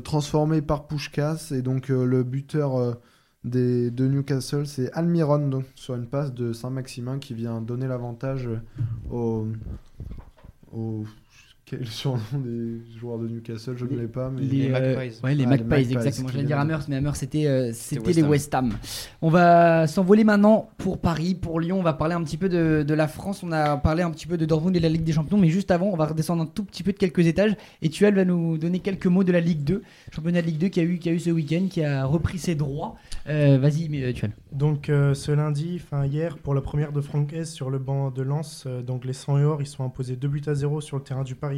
transformé 0.00 0.62
par 0.62 0.86
Pushkas. 0.86 1.52
Et 1.52 1.62
donc 1.62 1.90
euh, 1.90 2.04
le 2.04 2.22
buteur 2.22 2.76
euh, 2.76 2.94
des, 3.44 3.90
de 3.90 4.06
Newcastle, 4.06 4.66
c'est 4.66 4.92
Almiron, 4.92 5.48
donc, 5.48 5.64
sur 5.74 5.94
une 5.94 6.06
passe 6.06 6.32
de 6.32 6.52
Saint-Maximin 6.52 7.18
qui 7.18 7.34
vient 7.34 7.60
donner 7.60 7.86
l'avantage 7.86 8.48
euh, 9.12 9.44
au. 10.72 11.04
Quel 11.68 11.80
est 11.80 11.84
le 11.84 11.90
surnom 11.90 12.22
des 12.34 12.80
joueurs 12.98 13.18
de 13.18 13.28
Newcastle? 13.28 13.74
Je 13.76 13.84
ne 13.84 14.00
l'ai 14.00 14.06
pas, 14.06 14.30
mais. 14.30 14.42
Les 14.42 14.68
euh, 14.68 14.96
Magpies. 14.96 14.96
ouais, 14.96 15.04
les 15.04 15.20
Ah, 15.22 15.34
les 15.34 15.46
Magpies, 15.46 15.64
Magpies, 15.64 15.92
exactement. 15.92 16.28
J'allais 16.28 16.44
dire 16.44 16.58
Hammers, 16.58 16.80
mais 16.88 16.96
Hammers 16.96 17.16
c'était 17.16 17.46
euh, 17.46 17.68
West 17.68 18.16
les. 18.16 18.22
West 18.22 18.54
Ham. 18.54 18.72
On 19.22 19.30
va 19.30 19.86
s'envoler 19.86 20.24
maintenant 20.24 20.70
pour 20.78 20.98
Paris, 20.98 21.34
pour 21.34 21.60
Lyon. 21.60 21.78
On 21.78 21.82
va 21.82 21.92
parler 21.92 22.14
un 22.14 22.22
petit 22.22 22.36
peu 22.36 22.48
de, 22.48 22.84
de 22.86 22.94
la 22.94 23.08
France. 23.08 23.42
On 23.42 23.52
a 23.52 23.76
parlé 23.76 24.02
un 24.02 24.10
petit 24.10 24.26
peu 24.26 24.36
de 24.36 24.46
Dortmund 24.46 24.74
et 24.76 24.78
de 24.78 24.84
la 24.84 24.88
Ligue 24.88 25.04
des 25.04 25.12
Champions, 25.12 25.38
mais 25.38 25.48
juste 25.48 25.70
avant, 25.70 25.86
on 25.86 25.96
va 25.96 26.06
redescendre 26.06 26.42
un 26.42 26.46
tout 26.46 26.64
petit 26.64 26.82
peu 26.82 26.92
de 26.92 26.98
quelques 26.98 27.26
étages. 27.26 27.54
Et 27.82 27.90
Tuel 27.90 28.14
va 28.14 28.24
nous 28.24 28.58
donner 28.58 28.78
quelques 28.80 29.06
mots 29.06 29.24
de 29.24 29.32
la 29.32 29.40
Ligue 29.40 29.64
2, 29.64 29.82
championnat 30.12 30.42
de 30.42 30.46
Ligue 30.46 30.58
2 30.58 30.68
qui 30.68 30.80
a 30.80 30.84
eu, 30.84 30.98
qui 30.98 31.08
a 31.08 31.12
eu 31.12 31.20
ce 31.20 31.30
week-end, 31.30 31.66
qui 31.68 31.82
a 31.84 32.04
repris 32.04 32.38
ses 32.38 32.54
droits. 32.54 32.96
Euh, 33.28 33.58
Vas-y, 33.58 33.88
mais, 33.88 34.02
euh, 34.02 34.12
Tuel. 34.12 34.32
Donc 34.52 34.88
euh, 34.88 35.14
ce 35.14 35.32
lundi, 35.32 35.80
enfin 35.82 36.06
hier, 36.06 36.38
pour 36.38 36.54
la 36.54 36.60
première 36.60 36.92
de 36.92 37.00
Francaise 37.00 37.50
sur 37.50 37.70
le 37.70 37.78
banc 37.78 38.10
de 38.10 38.22
Lens, 38.22 38.64
euh, 38.66 38.82
donc 38.82 39.04
les 39.04 39.12
100 39.12 39.38
et 39.38 39.44
or, 39.44 39.60
ils 39.60 39.66
sont 39.66 39.84
imposés 39.84 40.16
2 40.16 40.28
buts 40.28 40.42
à 40.46 40.54
0 40.54 40.80
sur 40.80 40.96
le 40.96 41.02
terrain 41.02 41.24
du 41.24 41.34
Paris 41.34 41.57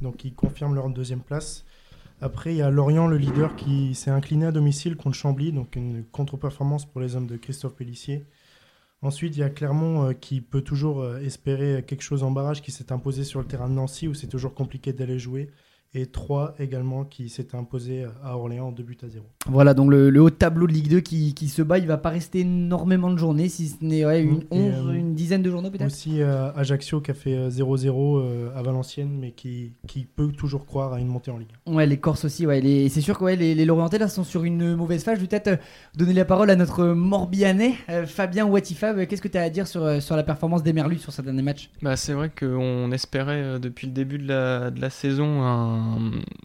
Donc 0.00 0.24
ils 0.24 0.34
confirment 0.34 0.74
leur 0.74 0.88
deuxième 0.90 1.20
place. 1.20 1.64
Après, 2.20 2.52
il 2.52 2.56
y 2.56 2.62
a 2.62 2.70
Lorient, 2.70 3.06
le 3.06 3.16
leader, 3.16 3.54
qui 3.54 3.94
s'est 3.94 4.10
incliné 4.10 4.46
à 4.46 4.52
domicile 4.52 4.96
contre 4.96 5.16
Chambly, 5.16 5.52
donc 5.52 5.76
une 5.76 6.04
contre-performance 6.04 6.84
pour 6.84 7.00
les 7.00 7.14
hommes 7.14 7.28
de 7.28 7.36
Christophe 7.36 7.76
Pellissier. 7.76 8.26
Ensuite, 9.02 9.36
il 9.36 9.40
y 9.40 9.44
a 9.44 9.50
Clermont 9.50 10.08
euh, 10.08 10.12
qui 10.12 10.40
peut 10.40 10.62
toujours 10.62 11.02
euh, 11.02 11.20
espérer 11.20 11.84
quelque 11.86 12.02
chose 12.02 12.24
en 12.24 12.32
barrage, 12.32 12.60
qui 12.60 12.72
s'est 12.72 12.90
imposé 12.90 13.22
sur 13.22 13.38
le 13.38 13.46
terrain 13.46 13.68
de 13.68 13.74
Nancy, 13.74 14.08
où 14.08 14.14
c'est 14.14 14.26
toujours 14.26 14.54
compliqué 14.54 14.92
d'aller 14.92 15.20
jouer. 15.20 15.50
Et 15.94 16.04
3 16.04 16.54
également, 16.58 17.04
qui 17.04 17.30
s'est 17.30 17.54
imposé 17.54 18.04
à 18.22 18.36
Orléans 18.36 18.70
2 18.72 18.82
buts 18.82 18.98
à 19.02 19.08
0. 19.08 19.24
Voilà, 19.46 19.72
donc 19.72 19.90
le, 19.90 20.10
le 20.10 20.20
haut 20.20 20.28
tableau 20.28 20.66
de 20.66 20.72
Ligue 20.72 20.88
2 20.90 21.00
qui, 21.00 21.32
qui 21.32 21.48
se 21.48 21.62
bat, 21.62 21.78
il 21.78 21.86
va 21.86 21.96
pas 21.96 22.10
rester 22.10 22.40
énormément 22.40 23.10
de 23.10 23.16
journées, 23.16 23.48
si 23.48 23.68
ce 23.68 23.76
n'est 23.82 24.04
ouais, 24.04 24.22
une 24.22 24.42
11, 24.50 24.74
euh, 24.88 24.92
une 24.92 25.14
dizaine 25.14 25.40
de 25.42 25.50
journées 25.50 25.70
peut-être. 25.70 25.86
Aussi 25.86 26.20
euh, 26.20 26.52
Ajaccio 26.54 27.00
qui 27.00 27.10
a 27.10 27.14
fait 27.14 27.34
euh, 27.34 27.48
0-0 27.48 28.18
euh, 28.20 28.50
à 28.54 28.60
Valenciennes, 28.62 29.16
mais 29.18 29.30
qui, 29.30 29.72
qui 29.86 30.04
peut 30.04 30.28
toujours 30.28 30.66
croire 30.66 30.92
à 30.92 31.00
une 31.00 31.06
montée 31.08 31.30
en 31.30 31.38
Ligue. 31.38 31.48
Ouais, 31.66 31.86
les 31.86 31.96
Corses 31.96 32.26
aussi, 32.26 32.46
ouais. 32.46 32.60
Les... 32.60 32.90
C'est 32.90 33.00
sûr 33.00 33.18
que 33.18 33.24
ouais, 33.24 33.36
les, 33.36 33.54
les 33.54 33.64
Lorientais 33.64 33.96
là 33.98 34.08
sont 34.08 34.24
sur 34.24 34.44
une 34.44 34.74
mauvaise 34.76 35.02
phase. 35.02 35.16
Je 35.16 35.22
vais 35.22 35.26
peut-être 35.28 35.48
euh, 35.48 35.56
donner 35.96 36.12
la 36.12 36.26
parole 36.26 36.50
à 36.50 36.56
notre 36.56 36.84
Morbihanais, 36.84 37.74
euh, 37.88 38.04
Fabien 38.04 38.44
Watifab. 38.44 39.06
Qu'est-ce 39.06 39.22
que 39.22 39.28
tu 39.28 39.38
as 39.38 39.42
à 39.42 39.48
dire 39.48 39.66
sur, 39.66 39.82
euh, 39.82 40.00
sur 40.00 40.16
la 40.16 40.22
performance 40.22 40.62
des 40.62 40.74
Merlus 40.74 40.98
sur 40.98 41.14
ce 41.14 41.22
dernier 41.22 41.40
match? 41.42 41.70
Bah, 41.80 41.96
c'est 41.96 42.12
vrai 42.12 42.30
qu'on 42.38 42.92
espérait 42.92 43.40
euh, 43.42 43.58
depuis 43.58 43.86
le 43.86 43.94
début 43.94 44.18
de 44.18 44.28
la, 44.28 44.70
de 44.70 44.80
la 44.82 44.90
saison 44.90 45.40
un- 45.42 45.77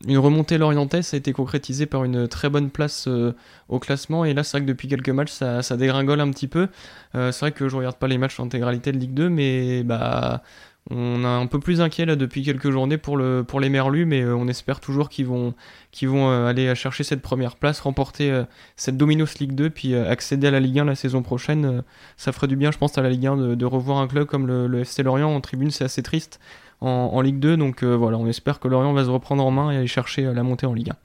une 0.07 0.17
remontée 0.17 0.57
lorientaise. 0.57 1.13
A 1.13 1.17
été 1.17 1.33
concrétisé 1.33 1.85
par 1.85 2.03
une 2.03 2.27
très 2.27 2.49
bonne 2.49 2.69
place 2.69 3.07
euh, 3.07 3.33
au 3.69 3.79
classement. 3.79 4.25
Et 4.25 4.33
là, 4.33 4.43
c'est 4.43 4.57
vrai 4.57 4.61
que 4.65 4.71
depuis 4.71 4.87
quelques 4.87 5.09
matchs, 5.09 5.31
ça, 5.31 5.77
dégringole 5.77 6.19
un 6.19 6.29
petit 6.31 6.47
peu. 6.47 6.67
Euh, 7.15 7.31
c'est 7.31 7.39
vrai 7.41 7.51
que 7.51 7.69
je 7.69 7.75
regarde 7.75 7.97
pas 7.97 8.07
les 8.07 8.17
matchs 8.17 8.39
en 8.39 8.45
intégralité 8.45 8.91
de 8.91 8.97
Ligue 8.97 9.13
2, 9.13 9.29
mais 9.29 9.83
bah. 9.83 10.43
On 10.89 11.23
est 11.23 11.25
un 11.25 11.47
peu 11.47 11.61
plus 11.61 11.79
inquiet 11.79 12.05
là 12.05 12.17
depuis 12.17 12.43
quelques 12.43 12.69
journées 12.69 12.97
pour, 12.97 13.15
le, 13.15 13.45
pour 13.47 13.61
les 13.61 13.69
Merlus, 13.69 14.05
mais 14.05 14.21
euh, 14.21 14.35
on 14.35 14.49
espère 14.49 14.81
toujours 14.81 15.07
qu'ils 15.07 15.25
vont, 15.25 15.53
vont 16.01 16.45
aller 16.45 16.75
chercher 16.75 17.05
cette 17.05 17.21
première 17.21 17.55
place, 17.55 17.79
remporter 17.79 18.43
cette 18.75 18.97
Dominos 18.97 19.39
Ligue 19.39 19.55
2, 19.55 19.69
puis 19.69 19.95
accéder 19.95 20.47
à 20.47 20.51
la 20.51 20.59
Ligue 20.59 20.79
1 20.79 20.83
la 20.83 20.95
saison 20.95 21.21
prochaine. 21.21 21.83
Ça 22.17 22.33
ferait 22.33 22.47
du 22.47 22.57
bien, 22.57 22.69
je 22.71 22.77
pense, 22.77 22.97
à 22.97 23.01
la 23.01 23.09
Ligue 23.09 23.27
1 23.27 23.37
de, 23.37 23.55
de 23.55 23.65
revoir 23.65 23.99
un 23.99 24.07
club 24.09 24.27
comme 24.27 24.45
le, 24.45 24.67
le 24.67 24.81
FC 24.81 25.03
Lorient 25.03 25.33
en 25.33 25.39
tribune, 25.39 25.71
c'est 25.71 25.85
assez 25.85 26.03
triste 26.03 26.41
en, 26.83 27.21
Ligue 27.21 27.39
2. 27.39 27.57
Donc 27.57 27.83
euh, 27.83 27.95
voilà, 27.95 28.17
on 28.17 28.27
espère 28.27 28.59
que 28.59 28.67
Lorient 28.67 28.93
va 28.93 29.05
se 29.05 29.09
reprendre 29.09 29.45
en 29.45 29.51
main 29.51 29.71
et 29.71 29.77
aller 29.77 29.87
chercher 29.87 30.25
euh, 30.25 30.33
la 30.33 30.43
montée 30.43 30.65
en 30.65 30.73
Ligue 30.73 30.91
1. 30.91 30.95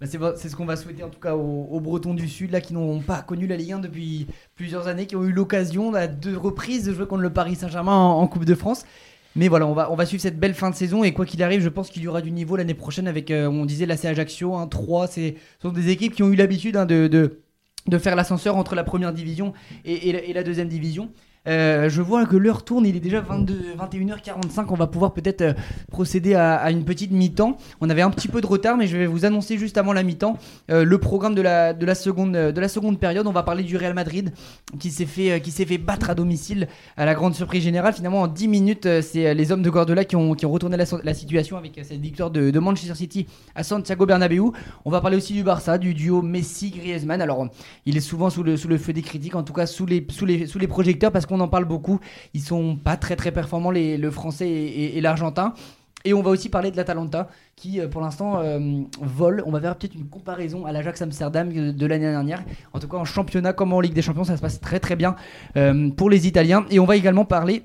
Bah, 0.00 0.34
c'est, 0.36 0.48
ce 0.48 0.56
qu'on 0.56 0.64
va 0.64 0.76
souhaiter 0.76 1.04
en 1.04 1.08
tout 1.08 1.20
cas 1.20 1.36
aux, 1.36 1.80
Bretons 1.80 2.14
du 2.14 2.28
Sud 2.28 2.50
là 2.50 2.60
qui 2.60 2.74
n'ont 2.74 3.00
pas 3.00 3.22
connu 3.22 3.46
la 3.46 3.56
Ligue 3.56 3.72
1 3.72 3.78
depuis 3.78 4.26
plusieurs 4.56 4.88
années, 4.88 5.06
qui 5.06 5.14
ont 5.14 5.22
eu 5.22 5.32
l'occasion 5.32 5.94
à 5.94 6.08
deux 6.08 6.36
reprises 6.36 6.84
de 6.84 6.92
jouer 6.92 7.06
contre 7.06 7.22
le 7.22 7.32
Paris 7.32 7.54
Saint-Germain 7.54 7.96
en, 7.96 8.26
Coupe 8.26 8.44
de 8.44 8.56
France. 8.56 8.84
Mais 9.36 9.48
voilà, 9.48 9.66
on 9.66 9.94
va, 9.94 10.04
suivre 10.04 10.20
cette 10.20 10.38
belle 10.38 10.54
fin 10.54 10.68
de 10.68 10.74
saison 10.74 11.04
et 11.04 11.12
quoi 11.12 11.24
qu'il 11.24 11.42
arrive, 11.42 11.62
je 11.62 11.68
pense 11.70 11.88
qu'il 11.88 12.02
y 12.02 12.08
aura 12.08 12.20
du 12.20 12.32
niveau 12.32 12.56
l'année 12.56 12.74
prochaine 12.74 13.08
avec, 13.08 13.30
euh, 13.30 13.46
on 13.46 13.64
disait 13.64 13.86
l'AC 13.86 14.04
Ajaccio, 14.04 14.54
1 14.56 14.66
3, 14.66 15.06
c'est, 15.06 15.36
ce 15.58 15.68
sont 15.68 15.72
des 15.72 15.88
équipes 15.88 16.14
qui 16.14 16.22
ont 16.22 16.28
eu 16.28 16.34
l'habitude 16.34 16.76
hein, 16.76 16.84
de, 16.84 17.38
faire 17.98 18.14
l'ascenseur 18.14 18.56
entre 18.56 18.74
la 18.74 18.84
première 18.84 19.14
division 19.14 19.54
et 19.84 20.32
la 20.34 20.42
deuxième 20.42 20.68
division. 20.68 21.12
Euh, 21.48 21.88
je 21.88 22.00
vois 22.00 22.24
que 22.24 22.36
l'heure 22.36 22.64
tourne, 22.64 22.86
il 22.86 22.94
est 22.96 23.00
déjà 23.00 23.20
22, 23.20 23.74
21h45. 23.76 24.66
On 24.68 24.74
va 24.74 24.86
pouvoir 24.86 25.12
peut-être 25.12 25.42
euh, 25.42 25.52
procéder 25.90 26.34
à, 26.34 26.70
une 26.70 26.84
petite 26.84 27.10
mi-temps. 27.10 27.56
On 27.80 27.90
avait 27.90 28.02
un 28.02 28.10
petit 28.10 28.28
peu 28.28 28.40
de 28.40 28.46
retard, 28.46 28.76
mais 28.76 28.86
je 28.86 28.96
vais 28.96 29.06
vous 29.06 29.24
annoncer 29.24 29.58
juste 29.58 29.76
avant 29.76 29.92
la 29.92 30.04
mi-temps 30.04 30.38
euh, 30.70 30.84
le 30.84 30.98
programme 30.98 31.34
de 31.34 31.42
la, 31.42 31.74
de, 31.74 31.84
la 31.84 31.96
seconde, 31.96 32.32
de 32.32 32.60
la 32.60 32.68
seconde 32.68 33.00
période. 33.00 33.26
On 33.26 33.32
va 33.32 33.42
parler 33.42 33.64
du 33.64 33.76
Real 33.76 33.94
Madrid 33.94 34.32
qui 34.78 34.90
s'est 34.90 35.06
fait, 35.06 35.40
qui 35.40 35.50
fait 35.50 35.78
battre 35.78 36.10
à 36.10 36.14
domicile 36.14 36.68
à 36.96 37.04
la 37.04 37.14
grande 37.14 37.34
surprise 37.34 37.64
générale. 37.64 37.92
Finalement, 37.92 38.22
en 38.22 38.28
10 38.28 38.48
minutes, 38.48 38.88
c'est 39.02 39.34
les 39.34 39.52
hommes 39.52 39.62
de 39.62 39.70
Guardiola 39.70 40.04
qui 40.04 40.14
ont, 40.14 40.34
qui 40.34 40.46
ont 40.46 40.50
retourné 40.50 40.76
la, 40.76 40.84
la 41.02 41.14
situation 41.14 41.56
avec 41.56 41.80
cette 41.82 42.00
victoire 42.00 42.30
de, 42.30 42.50
de 42.50 42.58
Manchester 42.60 42.94
City 42.94 43.26
à 43.54 43.64
Santiago 43.64 44.06
Bernabéu. 44.06 44.52
On 44.84 44.90
va 44.90 45.00
parler 45.00 45.16
aussi 45.16 45.32
du 45.32 45.42
Barça, 45.42 45.76
du 45.78 45.92
duo 45.94 46.22
Messi-Griezmann. 46.22 47.20
Alors, 47.20 47.48
il 47.84 47.96
est 47.96 48.00
souvent 48.00 48.30
sous 48.30 48.44
le, 48.44 48.56
sous 48.56 48.68
le 48.68 48.78
feu 48.78 48.92
des 48.92 49.02
critiques, 49.02 49.34
en 49.34 49.42
tout 49.42 49.52
cas 49.52 49.66
sous 49.66 49.86
les, 49.86 50.06
sous 50.08 50.26
les, 50.26 50.46
sous 50.46 50.60
les 50.60 50.68
projecteurs, 50.68 51.10
parce 51.10 51.26
qu'on 51.32 51.40
en 51.40 51.48
parle 51.48 51.64
beaucoup. 51.64 51.98
Ils 52.34 52.40
sont 52.40 52.76
pas 52.76 52.96
très 52.96 53.16
très 53.16 53.32
performants, 53.32 53.70
les, 53.70 53.96
le 53.96 54.10
français 54.10 54.48
et, 54.48 55.00
l'argentin. 55.00 55.54
Et 56.04 56.14
on 56.14 56.22
va 56.22 56.30
aussi 56.30 56.48
parler 56.48 56.70
de 56.70 56.76
l'Atalanta 56.76 57.28
qui, 57.54 57.80
euh, 57.80 57.88
pour 57.88 58.00
l'instant, 58.00 58.40
euh, 58.40 58.58
vole. 59.00 59.42
On 59.46 59.52
va 59.52 59.60
faire 59.60 59.76
peut-être 59.76 59.94
une 59.94 60.08
comparaison 60.08 60.66
à 60.66 60.72
l'Ajax 60.72 61.00
Amsterdam 61.00 61.72
de, 61.72 61.86
l'année 61.86 62.10
dernière. 62.10 62.42
En 62.72 62.80
tout 62.80 62.88
cas, 62.88 62.96
en 62.96 63.04
championnat 63.04 63.52
comme 63.52 63.72
en 63.72 63.80
Ligue 63.80 63.94
des 63.94 64.02
Champions, 64.02 64.24
ça 64.24 64.36
se 64.36 64.42
passe 64.42 64.60
très 64.60 64.80
très 64.80 64.96
bien 64.96 65.14
euh, 65.56 65.90
pour 65.90 66.10
les 66.10 66.26
Italiens. 66.26 66.66
Et 66.70 66.80
on 66.80 66.86
va 66.86 66.96
également 66.96 67.24
parler 67.24 67.64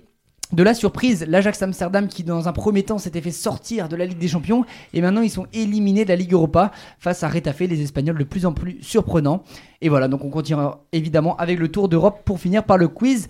de 0.54 0.64
la 0.64 0.74
surprise, 0.74 1.26
l'Ajax 1.28 1.62
Amsterdam 1.62 2.08
qui 2.08 2.24
dans 2.24 2.48
un 2.48 2.54
premier 2.54 2.84
temps 2.84 2.98
s'était 2.98 3.20
fait 3.20 3.32
sortir 3.32 3.90
de 3.90 3.98
la 3.98 4.06
Ligue 4.06 4.18
des 4.18 4.30
Champions 4.30 4.64
et 4.94 5.02
maintenant 5.02 5.22
ils 5.22 5.30
sont 5.30 5.46
éliminés 5.52 6.06
de 6.06 6.10
la 6.10 6.16
Ligue 6.16 6.32
Europa 6.32 6.72
face 7.00 7.22
à 7.24 7.28
Retafe, 7.28 7.60
les 7.60 7.82
Espagnols 7.82 8.18
de 8.18 8.24
plus 8.24 8.46
en 8.46 8.54
plus 8.54 8.78
surprenants. 8.82 9.44
Et 9.82 9.90
voilà, 9.90 10.08
donc 10.08 10.24
on 10.24 10.30
continue 10.30 10.62
évidemment 10.94 11.36
avec 11.36 11.60
le 11.60 11.68
Tour 11.68 11.90
d'Europe 11.90 12.22
pour 12.24 12.40
finir 12.40 12.64
par 12.64 12.78
le 12.78 12.88
quiz. 12.88 13.28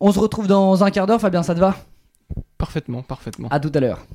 On 0.00 0.12
se 0.12 0.18
retrouve 0.18 0.46
dans 0.46 0.82
un 0.82 0.90
quart 0.90 1.06
d'heure, 1.06 1.20
Fabien, 1.20 1.42
ça 1.42 1.54
te 1.54 1.60
va? 1.60 1.76
Parfaitement, 2.58 3.02
parfaitement. 3.02 3.48
À 3.50 3.60
tout 3.60 3.70
à 3.74 3.80
l'heure. 3.80 4.06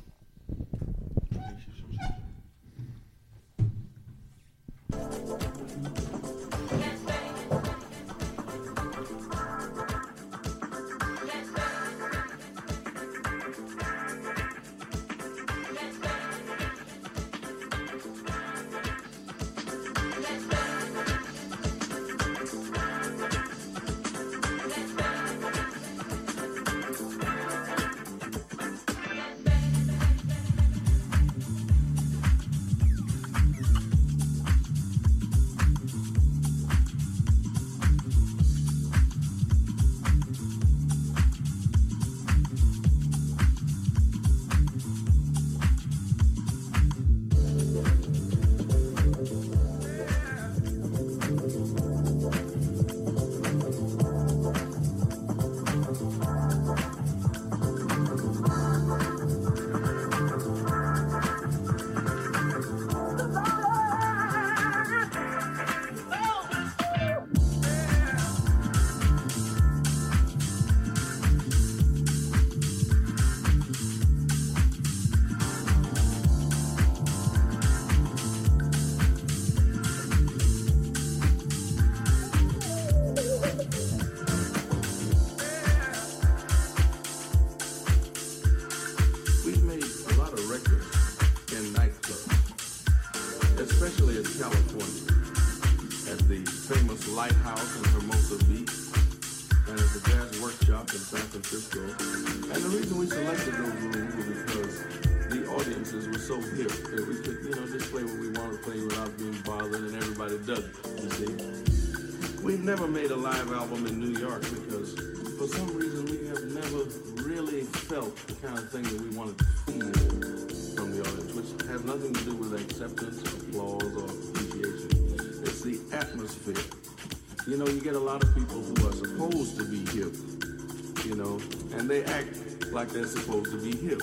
Like 132.80 132.88
they're 132.92 133.04
supposed 133.04 133.50
to 133.50 133.58
be 133.58 133.76
hip, 133.76 134.00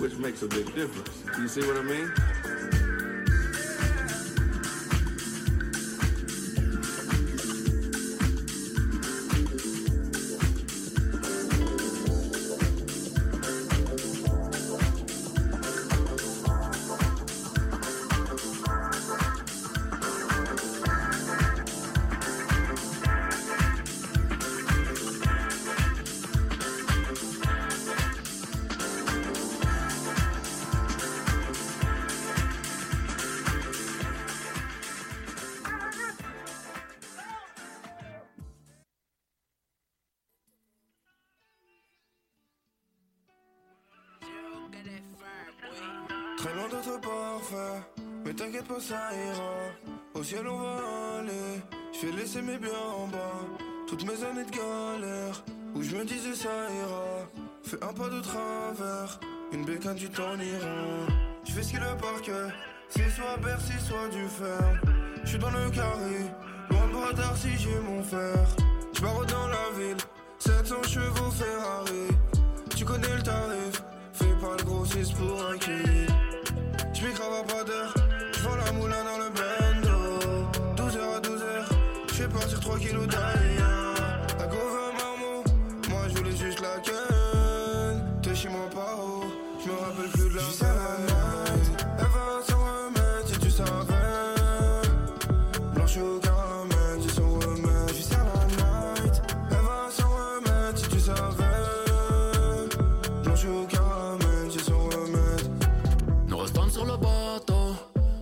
which 0.00 0.16
makes 0.16 0.42
a 0.42 0.48
big 0.48 0.66
difference. 0.74 1.22
You 1.38 1.46
see 1.46 1.60
what 1.60 1.76
I 1.76 1.82
mean? 1.82 2.12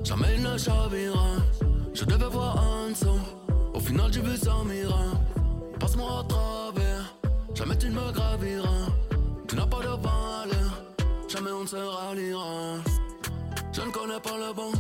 Jamais 0.05 0.35
il 0.37 0.43
ne 0.43 0.57
chavira. 0.57 1.27
Je 1.95 2.05
devais 2.05 2.29
voir 2.29 2.57
en 2.57 2.91
dessous, 2.91 3.21
au 3.75 3.81
final 3.81 4.13
j'ai 4.13 4.21
vu 4.21 4.37
ça 4.37 4.55
mira. 4.65 5.05
Passe-moi 5.79 6.21
à 6.21 6.25
travers, 6.29 7.15
jamais 7.55 7.77
tu 7.77 7.89
ne 7.91 7.95
me 7.95 8.13
graviras. 8.13 8.87
Tu 9.49 9.57
n'as 9.57 9.67
pas 9.67 9.81
de 9.81 9.89
valeur, 9.89 10.83
jamais 11.29 11.51
on 11.53 11.63
ne 11.63 11.67
se 11.67 11.77
ralliera. 11.77 12.79
Je 13.73 13.81
ne 13.81 13.91
connais 13.91 14.21
pas 14.21 14.39
le 14.39 14.53
bon, 14.55 14.73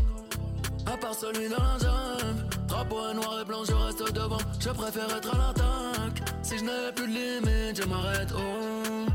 à 0.86 0.96
part 0.96 1.14
celui 1.14 1.48
dans 1.48 1.62
la 1.62 1.78
jambe. 1.78 2.52
Drapeau 2.68 3.12
noir 3.14 3.40
et 3.42 3.44
blanc, 3.44 3.64
je 3.64 3.72
reste 3.74 4.12
devant. 4.14 4.38
Je 4.58 4.70
préfère 4.70 5.14
être 5.14 5.34
à 5.34 5.38
l'attaque. 5.38 6.22
Si 6.42 6.56
je 6.58 6.64
n'ai 6.64 6.92
plus 6.94 7.06
de 7.06 7.12
limite, 7.12 7.82
je 7.82 7.86
m'arrête. 7.86 8.32
Oh. 8.34 9.06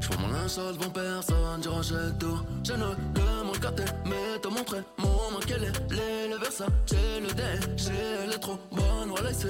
Je 0.00 0.08
prends 0.08 0.20
mon 0.20 0.32
linge 0.32 0.50
sale 0.50 0.76
devant 0.76 0.90
personne, 0.90 1.62
je 1.62 1.68
rachète 1.68 2.18
tout. 2.18 2.40
Je 2.64 2.72
ne 2.72 2.88
demande 3.14 3.58
qu'à 3.60 3.70
mais 4.04 4.38
te 4.42 4.48
montrer 4.48 4.80
mon 4.98 5.11
main 5.42 5.46
quel 5.46 5.64
est 5.64 6.28
le 6.28 6.38
Versace, 6.38 6.68
le 6.90 7.32
déchet, 7.32 7.92
elle 8.24 8.32
est 8.32 8.38
trop 8.38 8.58
bonne, 8.70 9.08
voilà 9.08 9.32
c'est 9.32 9.48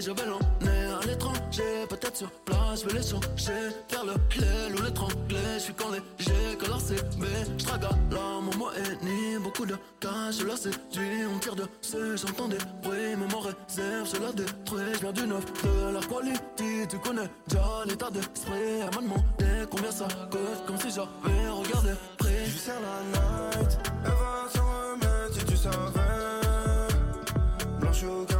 je 0.00 0.10
vais 0.10 0.26
l'emmener 0.26 0.92
à 1.00 1.06
l'étranger, 1.06 1.86
peut-être 1.88 2.16
sur 2.16 2.30
place, 2.44 2.82
je 2.82 2.88
vais 2.88 2.98
les 2.98 3.06
changer, 3.06 3.74
faire 3.88 4.04
le 4.04 4.12
l'aile 4.40 4.74
ou 4.78 4.82
l'étrangler, 4.82 5.54
je 5.54 5.58
suis 5.58 5.74
quand 5.74 5.90
léger, 5.90 6.58
leur 6.66 6.80
CB, 6.80 7.26
je 7.58 7.66
à 7.68 7.78
l'âme, 8.10 8.50
moi 8.56 8.72
et 8.76 9.04
ni 9.04 9.38
beaucoup 9.42 9.66
de 9.66 9.76
cash, 10.00 10.38
je 10.40 10.46
la 10.46 10.56
séduis, 10.56 11.26
on 11.34 11.38
tire 11.38 11.56
dessus, 11.56 12.16
j'entends 12.16 12.48
des 12.48 12.58
bruits, 12.82 13.16
mais 13.18 13.26
mon 13.30 13.40
réserve, 13.40 14.08
je 14.12 14.20
la 14.20 14.32
détruis, 14.32 14.94
je 14.94 15.00
viens 15.00 15.12
du 15.12 15.26
neuf, 15.26 15.44
de 15.62 15.94
la 15.94 16.00
quality, 16.00 16.88
tu 16.88 16.98
connais 16.98 17.28
déjà 17.48 17.84
l'état 17.86 18.10
d'esprit, 18.10 18.80
elle 18.80 18.94
m'a 18.94 19.02
demandé 19.02 19.66
combien 19.70 19.90
ça 19.90 20.08
coûte, 20.30 20.64
comme 20.66 20.78
si 20.78 20.90
j'avais 20.90 21.48
regardé 21.48 21.90
prix. 22.18 22.30
Je 22.46 22.70
la 22.70 23.58
night, 23.60 23.89
savais. 25.60 26.88
Blanche 27.80 28.04
au 28.04 28.39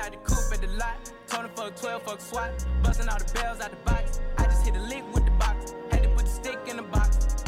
Out 0.00 0.12
the 0.12 0.18
coupe 0.18 0.52
at 0.52 0.60
the 0.60 0.66
lot. 0.76 1.12
Him 1.30 1.48
fuck 1.54 1.76
12, 1.76 2.02
fuck 2.02 2.20
SWAT. 2.20 2.66
Busting 2.82 3.08
all 3.08 3.18
the 3.18 3.32
bells 3.32 3.60
out 3.60 3.70
the 3.70 3.76
box. 3.90 4.20
I 4.38 4.44
just 4.44 4.64
hit 4.64 4.74
a 4.76 4.80
lick 4.80 5.04
with 5.14 5.24
the 5.24 5.30
box. 5.32 5.74
Had 5.90 6.02
to 6.02 6.08
put 6.10 6.24
the 6.24 6.30
stick 6.30 6.58
in 6.68 6.76
the 6.76 6.82
box. 6.82 7.44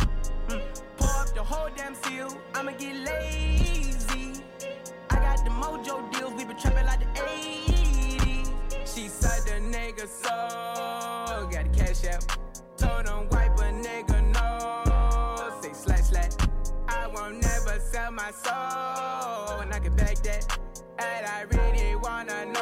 Mm. 0.49 0.63
Pour 0.97 1.09
up 1.09 1.35
the 1.35 1.43
whole 1.43 1.69
damn 1.77 1.95
seal. 1.95 2.37
I'ma 2.55 2.73
get 2.73 2.97
lazy. 2.97 4.43
I 5.11 5.17
got 5.17 5.45
the 5.45 5.51
mojo 5.51 6.13
deals. 6.13 6.33
We 6.35 6.45
been 6.45 6.57
trapping 6.57 6.87
like 6.87 7.01
the 7.01 7.21
80s. 7.21 8.51
She 8.95 9.09
said 9.09 9.43
the 9.45 9.61
nigga 9.77 10.07
so. 10.07 11.49
Got 11.51 11.73
the 11.73 11.79
cash 11.79 12.05
out. 12.05 12.25
Told 12.77 13.09
him 13.09 13.29
wipe 13.31 13.59
a 13.59 13.73
nigga 13.87 14.19
no. 14.33 15.61
Say 15.61 15.73
slash 15.73 16.05
slash. 16.11 16.33
I 16.89 17.07
won't 17.09 17.41
never 17.43 17.81
sell 17.81 18.11
my 18.13 18.31
soul. 18.31 19.61
And 19.61 19.73
I 19.73 19.81
can 19.81 19.95
back 19.97 20.17
that. 20.19 20.59
I 21.05 21.45
really 21.51 21.97
wanna 21.97 22.47
know 22.47 22.62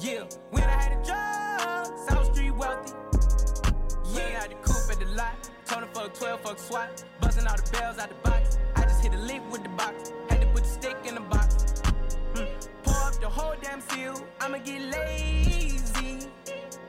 Yeah, 0.00 0.24
when 0.50 0.62
I 0.64 0.82
had 0.82 0.92
a 0.92 1.04
job, 1.04 1.86
South 2.08 2.34
Street 2.34 2.50
wealthy. 2.52 2.92
Yeah, 4.14 4.40
had 4.40 4.50
the 4.50 4.56
coupe 4.56 4.90
at 4.90 4.98
the 5.00 5.06
lot. 5.14 5.34
Told 5.66 5.82
him 5.82 5.88
fuck 5.92 6.14
12, 6.14 6.40
fuck 6.40 6.58
SWAT. 6.58 7.04
Busting 7.20 7.46
all 7.46 7.56
the 7.56 7.70
bells 7.72 7.98
out 7.98 8.08
the 8.08 8.14
box. 8.28 8.58
I 8.76 8.82
just 8.82 9.02
hit 9.02 9.14
a 9.14 9.18
lick 9.18 9.42
with 9.50 9.62
the 9.62 9.70
box. 9.70 10.12
Had 10.28 10.40
to 10.42 10.46
put 10.48 10.64
the 10.64 10.68
stick 10.68 10.96
in 11.06 11.14
the 11.14 11.20
box. 11.22 11.54
Mm. 12.34 12.48
Pour 12.82 12.94
up 12.94 13.20
the 13.20 13.28
whole 13.28 13.54
damn 13.62 13.80
seal. 13.80 14.14
I'ma 14.40 14.58
get 14.58 14.82
lazy. 14.82 16.28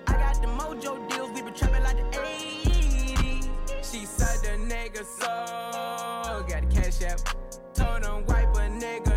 I 0.08 0.14
got 0.14 0.42
the 0.42 0.48
mojo 0.48 1.10
deals. 1.10 1.32
We 1.32 1.42
been 1.42 1.54
trapping 1.54 1.84
like 1.84 1.98
the 1.98 2.18
80s. 2.18 3.92
She 3.92 4.06
said 4.06 4.40
the 4.44 4.74
nigga 4.74 5.06
so. 5.06 6.46
Got 6.48 6.70
the 6.70 6.76
cash 6.76 7.02
out. 7.04 7.24
Told 7.74 8.06
him 8.06 8.26
wipe 8.26 8.56
a 8.56 8.70
nigga 8.70 9.15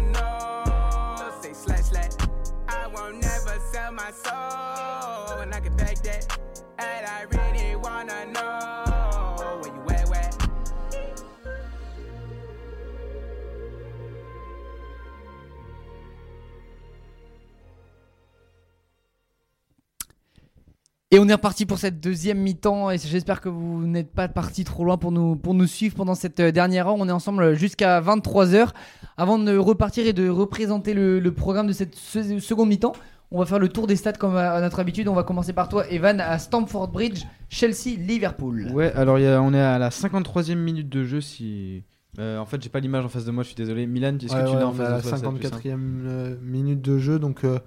Et 21.10 21.18
on 21.18 21.26
est 21.26 21.32
reparti 21.32 21.64
pour 21.64 21.78
cette 21.78 22.00
deuxième 22.00 22.38
mi-temps 22.38 22.90
et 22.90 22.98
j'espère 22.98 23.40
que 23.40 23.48
vous 23.48 23.86
n'êtes 23.86 24.12
pas 24.12 24.28
parti 24.28 24.64
trop 24.64 24.84
loin 24.84 24.98
pour 24.98 25.10
nous, 25.10 25.36
pour 25.36 25.54
nous 25.54 25.66
suivre 25.66 25.94
pendant 25.96 26.14
cette 26.14 26.38
euh, 26.40 26.52
dernière 26.52 26.86
heure. 26.86 26.96
On 26.98 27.08
est 27.08 27.12
ensemble 27.12 27.54
jusqu'à 27.54 27.98
23h. 28.02 28.68
Avant 29.16 29.38
de 29.38 29.56
repartir 29.56 30.06
et 30.06 30.12
de 30.12 30.28
représenter 30.28 30.92
le, 30.92 31.20
programme 31.32 31.66
de 31.66 31.72
cette 31.72 31.94
se- 31.94 32.38
seconde 32.40 32.68
mi-temps, 32.68 32.92
on 33.30 33.38
va 33.40 33.46
faire 33.46 33.58
le 33.58 33.68
tour 33.68 33.86
des 33.86 33.96
stades 33.96 34.16
comme 34.18 34.36
à 34.36 34.60
notre 34.60 34.80
habitude. 34.80 35.08
On 35.08 35.14
va 35.14 35.22
commencer 35.22 35.52
par 35.52 35.68
toi, 35.68 35.86
Evan, 35.90 36.20
à 36.20 36.38
Stamford 36.38 36.88
Bridge, 36.88 37.24
Chelsea, 37.48 37.96
Liverpool. 37.98 38.68
Ouais, 38.72 38.92
alors 38.94 39.18
il 39.18 39.24
y 39.24 39.26
a- 39.28 39.40
on 39.42 39.52
est 39.54 39.60
à 39.60 39.78
la 39.78 39.90
53e 39.90 40.58
minute 40.58 40.88
de 40.88 41.04
jeu. 41.04 41.20
Si 41.20 41.84
euh, 42.18 42.38
en 42.38 42.46
fait 42.46 42.60
j'ai 42.62 42.68
pas 42.70 42.80
l'image 42.80 43.04
en 43.04 43.08
face 43.08 43.24
de 43.24 43.30
moi, 43.30 43.42
je 43.42 43.48
suis 43.48 43.56
désolé. 43.56 43.86
Milan, 43.86 44.16
est-ce 44.20 44.34
Ouais, 44.34 44.42
que 44.42 44.48
tu 44.48 44.54
ouais, 44.54 44.60
l'as 44.60 44.66
en 44.68 44.72
face 44.72 44.88
la 44.90 44.96
de 44.96 45.02
toi 45.02 45.10
ça 45.10 45.16
va 45.18 45.28
être 45.28 45.34
plus 45.34 45.48
54e 45.48 45.70
simple. 45.70 46.06
euh, 46.06 46.36
minute 46.42 46.80
de 46.82 46.98
jeu, 46.98 47.18
donc 47.18 47.44
euh, 47.44 47.58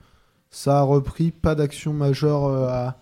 ça 0.49 0.80
a 0.80 0.82
repris, 0.82 1.32
pas 1.32 1.55
d'action 1.55 1.93
majeure 1.93 2.45
euh, 2.45 2.68
à, 2.68 2.97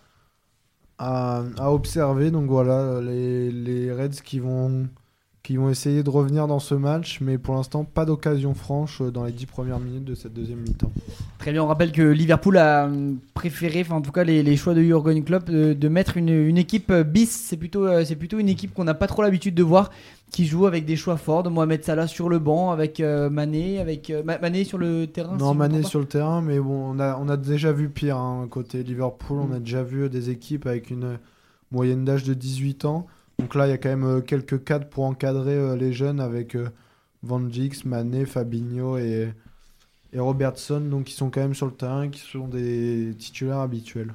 à, 0.97 1.43
à 1.57 1.71
observer. 1.71 2.29
Donc 2.31 2.49
voilà, 2.49 2.99
les, 3.01 3.51
les 3.51 3.91
Reds 3.91 4.21
qui 4.23 4.39
vont, 4.39 4.87
qui 5.49 5.57
vont 5.57 5.71
essayer 5.71 6.03
de 6.03 6.11
revenir 6.11 6.45
dans 6.45 6.59
ce 6.59 6.75
match, 6.75 7.21
mais 7.21 7.39
pour 7.39 7.55
l'instant, 7.55 7.83
pas 7.83 8.05
d'occasion 8.05 8.53
franche 8.53 9.01
euh, 9.01 9.09
dans 9.09 9.23
les 9.23 9.31
10 9.31 9.47
premières 9.47 9.79
minutes 9.79 10.05
de 10.05 10.13
cette 10.13 10.31
deuxième 10.31 10.59
mi-temps. 10.59 10.91
Très 11.39 11.51
bien, 11.51 11.63
on 11.63 11.65
rappelle 11.65 11.91
que 11.91 12.03
Liverpool 12.03 12.55
a 12.59 12.85
hum, 12.85 13.17
préféré, 13.33 13.81
enfin 13.81 13.95
en 13.95 14.01
tout 14.01 14.11
cas 14.11 14.23
les, 14.23 14.43
les 14.43 14.55
choix 14.57 14.75
de 14.75 14.83
Jurgen 14.83 15.23
Klopp, 15.23 15.45
de, 15.49 15.73
de 15.73 15.87
mettre 15.87 16.17
une, 16.17 16.29
une 16.29 16.59
équipe 16.59 16.91
euh, 16.91 17.03
bis. 17.03 17.31
C'est 17.31 17.57
plutôt, 17.57 17.87
euh, 17.87 18.05
c'est 18.05 18.15
plutôt 18.15 18.37
une 18.37 18.47
équipe 18.47 18.75
qu'on 18.75 18.83
n'a 18.83 18.93
pas 18.93 19.07
trop 19.07 19.23
l'habitude 19.23 19.55
de 19.55 19.63
voir, 19.63 19.89
qui 20.29 20.45
joue 20.45 20.67
avec 20.67 20.85
des 20.85 20.95
choix 20.95 21.17
forts. 21.17 21.41
De 21.41 21.49
Mohamed 21.49 21.83
Salah 21.83 22.05
sur 22.05 22.29
le 22.29 22.37
banc, 22.37 22.69
avec 22.69 22.99
euh, 22.99 23.31
Mané, 23.31 23.79
avec 23.79 24.11
euh, 24.11 24.21
Ma- 24.21 24.37
Mané 24.37 24.65
sur 24.65 24.77
le 24.77 25.07
terrain. 25.07 25.35
si 25.35 25.43
Non, 25.43 25.55
me 25.55 25.57
Mané 25.57 25.81
sur 25.81 25.99
le 25.99 26.05
terrain, 26.05 26.41
mais 26.43 26.59
bon, 26.59 26.93
on 26.95 26.99
a, 26.99 27.17
on 27.19 27.27
a 27.27 27.37
déjà 27.37 27.71
vu 27.71 27.89
pire 27.89 28.17
hein, 28.17 28.45
côté 28.51 28.83
Liverpool. 28.83 29.39
On 29.49 29.51
a 29.51 29.57
déjà 29.59 29.81
vu 29.81 30.09
des 30.09 30.29
équipes 30.29 30.67
avec 30.67 30.91
une 30.91 31.17
moyenne 31.71 32.05
d'âge 32.05 32.23
de 32.23 32.35
18 32.35 32.85
ans. 32.85 33.07
Donc 33.39 33.55
là, 33.55 33.67
il 33.67 33.69
y 33.69 33.73
a 33.73 33.77
quand 33.77 33.89
même 33.89 34.03
euh, 34.03 34.21
quelques 34.21 34.65
cadres 34.65 34.89
pour 34.89 35.05
encadrer 35.05 35.55
euh, 35.55 35.77
les 35.77 35.93
jeunes 35.93 36.19
avec 36.19 36.55
euh, 36.55 36.69
Van 37.23 37.39
Dijk, 37.39 37.85
Mané, 37.85 38.25
Fabinho 38.25 38.97
et, 38.97 39.33
Robertson, 40.13 40.81
donc 40.81 41.05
qui 41.05 41.13
sont 41.13 41.29
quand 41.29 41.41
même 41.41 41.53
sur 41.53 41.67
le 41.67 41.71
terrain, 41.71 42.09
qui 42.09 42.19
sont 42.19 42.47
des 42.47 43.15
titulaires 43.17 43.59
habituels. 43.59 44.13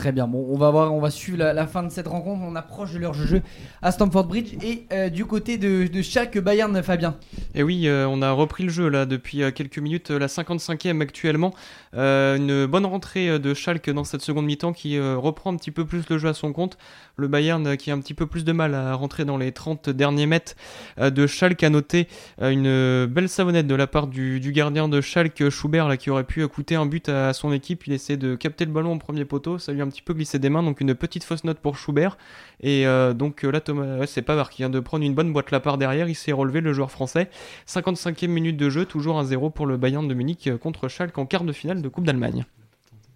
Très 0.00 0.12
bien, 0.12 0.26
bon, 0.26 0.46
on 0.48 0.56
va 0.56 0.70
voir, 0.70 0.94
on 0.94 0.98
va 0.98 1.10
suivre 1.10 1.36
la, 1.36 1.66
fin 1.66 1.82
de 1.82 1.90
cette 1.90 2.08
rencontre. 2.08 2.40
On 2.42 2.56
approche 2.56 2.94
de 2.94 2.98
leur 2.98 3.12
jeu 3.12 3.42
à 3.82 3.92
Stamford 3.92 4.24
Bridge 4.24 4.54
et 4.64 4.86
euh, 4.94 5.10
du 5.10 5.26
côté 5.26 5.58
de, 5.58 5.88
de 5.88 6.00
chaque 6.00 6.38
Bayern, 6.38 6.82
Fabien. 6.82 7.16
Et 7.54 7.62
oui, 7.62 7.86
euh, 7.86 8.08
on 8.08 8.22
a 8.22 8.30
repris 8.30 8.64
le 8.64 8.70
jeu 8.70 8.88
là 8.88 9.04
depuis 9.04 9.42
euh, 9.42 9.50
quelques 9.50 9.76
minutes, 9.76 10.08
la 10.08 10.28
55e 10.28 11.02
actuellement. 11.02 11.52
Une 11.92 12.64
bonne 12.64 12.86
rentrée 12.86 13.38
de 13.38 13.52
Schalke 13.52 13.90
dans 13.90 14.04
cette 14.04 14.22
seconde 14.22 14.46
mi-temps 14.46 14.72
qui 14.72 14.98
reprend 14.98 15.52
un 15.52 15.56
petit 15.56 15.72
peu 15.72 15.84
plus 15.84 16.08
le 16.08 16.16
jeu 16.16 16.28
à 16.28 16.34
son 16.34 16.52
compte. 16.52 16.78
Le 17.16 17.26
Bayern 17.26 17.76
qui 17.76 17.90
a 17.90 17.94
un 17.94 17.98
petit 17.98 18.14
peu 18.14 18.26
plus 18.26 18.44
de 18.44 18.52
mal 18.52 18.74
à 18.74 18.94
rentrer 18.94 19.24
dans 19.24 19.36
les 19.36 19.50
30 19.50 19.90
derniers 19.90 20.26
mètres 20.26 20.54
de 20.98 21.26
Schalke 21.26 21.64
a 21.64 21.68
noté 21.68 22.06
une 22.40 23.06
belle 23.06 23.28
savonnette 23.28 23.66
de 23.66 23.74
la 23.74 23.88
part 23.88 24.06
du, 24.06 24.40
gardien 24.52 24.88
de 24.88 25.00
Schalke, 25.00 25.50
Schubert, 25.50 25.88
là, 25.88 25.96
qui 25.96 26.10
aurait 26.10 26.24
pu 26.24 26.46
coûter 26.46 26.76
un 26.76 26.86
but 26.86 27.08
à, 27.08 27.32
son 27.32 27.52
équipe. 27.52 27.88
Il 27.88 27.92
essaie 27.92 28.16
de 28.16 28.36
capter 28.36 28.64
le 28.64 28.70
ballon 28.70 28.94
au 28.94 28.98
premier 28.98 29.24
poteau, 29.24 29.58
ça 29.58 29.72
lui 29.72 29.82
a 29.82 29.89
petit 29.90 30.02
peu 30.02 30.14
glissé 30.14 30.38
des 30.38 30.48
mains, 30.48 30.62
donc 30.62 30.80
une 30.80 30.94
petite 30.94 31.24
fausse 31.24 31.44
note 31.44 31.58
pour 31.58 31.76
Schubert. 31.76 32.16
Et 32.60 32.86
euh, 32.86 33.12
donc 33.12 33.44
euh, 33.44 33.50
là, 33.50 33.60
Thomas, 33.60 33.98
ouais, 33.98 34.06
c'est 34.06 34.22
Pavard 34.22 34.50
qui 34.50 34.62
vient 34.62 34.70
de 34.70 34.80
prendre 34.80 35.04
une 35.04 35.14
bonne 35.14 35.32
boîte 35.32 35.50
la 35.50 35.60
part 35.60 35.78
derrière, 35.78 36.08
il 36.08 36.14
s'est 36.14 36.32
relevé 36.32 36.60
le 36.60 36.72
joueur 36.72 36.90
français. 36.90 37.28
55e 37.68 38.28
minute 38.28 38.56
de 38.56 38.70
jeu, 38.70 38.84
toujours 38.84 39.22
1-0 39.22 39.52
pour 39.52 39.66
le 39.66 39.76
Bayern 39.76 40.06
de 40.06 40.14
Munich 40.14 40.46
euh, 40.46 40.56
contre 40.56 40.88
Schalke 40.88 41.18
en 41.18 41.26
quart 41.26 41.44
de 41.44 41.52
finale 41.52 41.82
de 41.82 41.88
Coupe 41.88 42.04
d'Allemagne. 42.04 42.44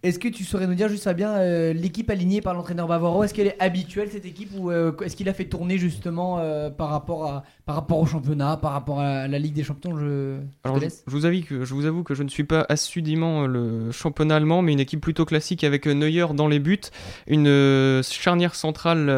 Est-ce 0.03 0.19
que 0.19 0.29
tu 0.29 0.45
saurais 0.45 0.67
nous 0.67 0.75
dire 0.75 0.91
juste 0.91 1.05
Fabien, 1.05 1.31
euh, 1.31 1.73
l'équipe 1.73 2.11
alignée 2.11 2.43
par 2.43 2.53
l'entraîneur 2.53 2.87
bavarois, 2.87 3.25
est-ce 3.25 3.33
qu'elle 3.33 3.47
est 3.47 3.63
habituelle 3.63 4.11
cette 4.13 4.27
équipe 4.27 4.51
ou 4.59 4.71
est-ce 4.71 5.17
qu'il 5.17 5.31
a 5.31 5.33
fait 5.33 5.47
tourner 5.47 5.79
justement 5.79 6.43
par, 6.77 6.91
rapport 6.91 7.25
à, 7.25 7.45
par 7.67 7.77
rapport 7.77 7.99
au 7.99 8.05
championnat, 8.07 8.59
par 8.59 8.73
rapport 8.73 9.01
à 9.01 9.27
la 9.27 9.39
Ligue 9.39 9.55
des 9.55 9.65
Champions 9.65 9.97
Je, 9.97 10.05
je 10.05 10.41
Alors, 10.65 10.77
te 10.77 10.81
je, 10.81 10.85
laisse. 10.85 11.03
je 11.07 11.13
vous 11.13 11.25
avoue 11.25 11.41
que, 11.43 11.65
je 11.65 11.75
vous 11.75 11.87
avoue 11.87 12.03
que 12.03 12.15
je 12.15 12.23
ne 12.23 12.29
suis 12.29 12.45
pas 12.45 12.67
assidûment 12.69 13.45
euh, 13.45 13.47
le 13.47 13.91
championnat 13.91 14.37
allemand, 14.37 14.61
mais 14.61 14.73
une 14.75 14.81
équipe 14.81 15.01
plutôt 15.01 15.25
classique 15.25 15.65
avec 15.65 15.87
euh, 15.87 15.95
Neuer 15.95 16.27
dans 16.35 16.47
les 16.49 16.59
buts, 16.59 16.79
une 17.27 17.47
euh, 17.49 18.03
charnière 18.03 18.55
centrale 18.55 19.09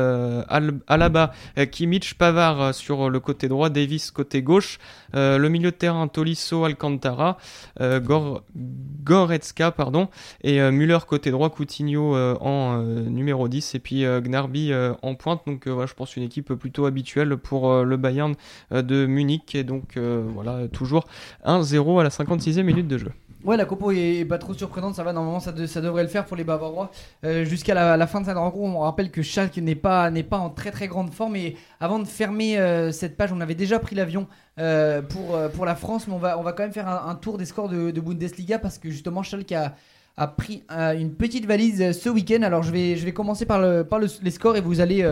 Al- 0.49 0.79
Alaba, 0.87 1.33
Kimmich, 1.73 2.15
Pavard 2.15 2.73
sur 2.75 3.11
le 3.11 3.19
côté 3.21 3.49
droit, 3.49 3.69
Davis 3.69 4.11
côté 4.13 4.43
gauche, 4.43 4.79
euh, 5.17 5.39
le 5.39 5.49
milieu 5.49 5.73
de 5.73 5.77
terrain 5.77 6.07
Tolisso, 6.07 6.65
Alcantara, 6.65 7.39
euh, 7.81 7.99
Gor- 8.01 8.43
Goretzka, 9.05 9.71
pardon, 9.73 10.09
et 10.43 10.61
euh, 10.61 10.71
Müller 10.71 10.99
côté 11.09 11.31
droit, 11.33 11.51
Coutinho 11.51 12.15
en 12.17 12.79
numéro 12.83 13.49
10, 13.49 13.75
et 13.75 13.79
puis 13.81 14.05
Gnarby 14.05 14.73
en 15.03 15.15
pointe. 15.17 15.43
Donc 15.47 15.67
voilà, 15.67 15.87
je 15.87 15.95
pense 15.95 16.17
une 16.17 16.23
équipe 16.23 16.53
plutôt 16.55 16.87
habituelle 16.87 17.37
pour 17.37 17.83
le 17.85 17.97
Bayern 17.97 18.35
euh, 18.73 18.83
de 18.83 19.07
Munich, 19.07 19.55
et 19.55 19.65
donc 19.65 19.97
euh, 19.97 20.25
voilà, 20.35 20.69
toujours 20.69 21.05
1-0 21.45 22.01
à 22.01 22.05
la 22.05 22.11
56e 22.11 22.63
minute 22.63 22.89
de 22.89 22.99
jeu. 22.99 23.13
Ouais, 23.45 23.57
la 23.57 23.65
compo 23.65 23.93
est, 23.93 24.25
pas 24.25 24.39
trop 24.39 24.55
surprenante, 24.55 24.97
ça 24.97 25.05
va, 25.05 25.13
normalement 25.13 25.39
ça, 25.39 25.55
ça 25.69 25.81
devrait 25.81 26.03
le 26.03 26.09
faire 26.09 26.25
pour 26.27 26.37
les 26.37 26.43
Bavarois. 26.43 26.91
Euh, 27.25 27.45
Jusqu'à 27.45 27.75
la, 27.75 28.07
fin 28.09 28.21
de 28.21 28.27
cette 28.27 28.37
rencontre, 28.37 28.75
on 28.75 28.81
rappelle 28.81 29.11
que 29.13 29.23
Schalke 29.23 29.59
n'est 29.59 29.77
pas, 29.77 30.11
pas 30.29 30.39
en 30.39 30.51
très 30.51 30.73
très 30.73 30.89
grande 30.89 31.13
forme. 31.13 31.37
Et 31.37 31.57
avant 31.79 32.01
de 32.01 32.07
fermer 32.07 32.59
cette 32.93 33.17
page, 33.17 33.33
on 33.33 33.41
avait 33.41 33.55
déjà 33.55 33.79
pris 33.79 33.95
l'avion 33.95 34.27
pour, 34.57 35.39
pour 35.55 35.65
la 35.65 35.77
France, 35.77 36.09
mais 36.09 36.15
on 36.15 36.19
va, 36.19 36.39
on 36.41 36.43
va 36.43 36.53
quand 36.55 36.65
même 36.65 36.73
faire 36.73 36.89
un, 36.89 37.15
tour 37.15 37.39
des 37.39 37.45
scores 37.45 37.69
de, 37.69 37.93
de 37.93 38.01
Bundesliga 38.01 38.59
parce 38.59 38.79
que 38.79 38.91
justement 38.91 39.23
Schalke 39.23 39.53
a, 39.53 39.77
a 40.17 40.27
pris 40.27 40.65
une 40.71 41.13
petite 41.15 41.47
valise 41.47 41.93
ce 41.93 42.09
week-end. 42.09 42.43
Alors 42.43 42.65
je 42.65 42.73
vais, 42.73 42.97
je 42.97 43.05
vais 43.05 43.13
commencer 43.13 43.47
par, 43.47 43.61
le, 43.61 43.85
par 43.85 44.01
le- 44.01 44.09
les 44.23 44.31
scores 44.33 44.57
et 44.57 44.61
vous 44.61 44.81
allez 44.81 45.09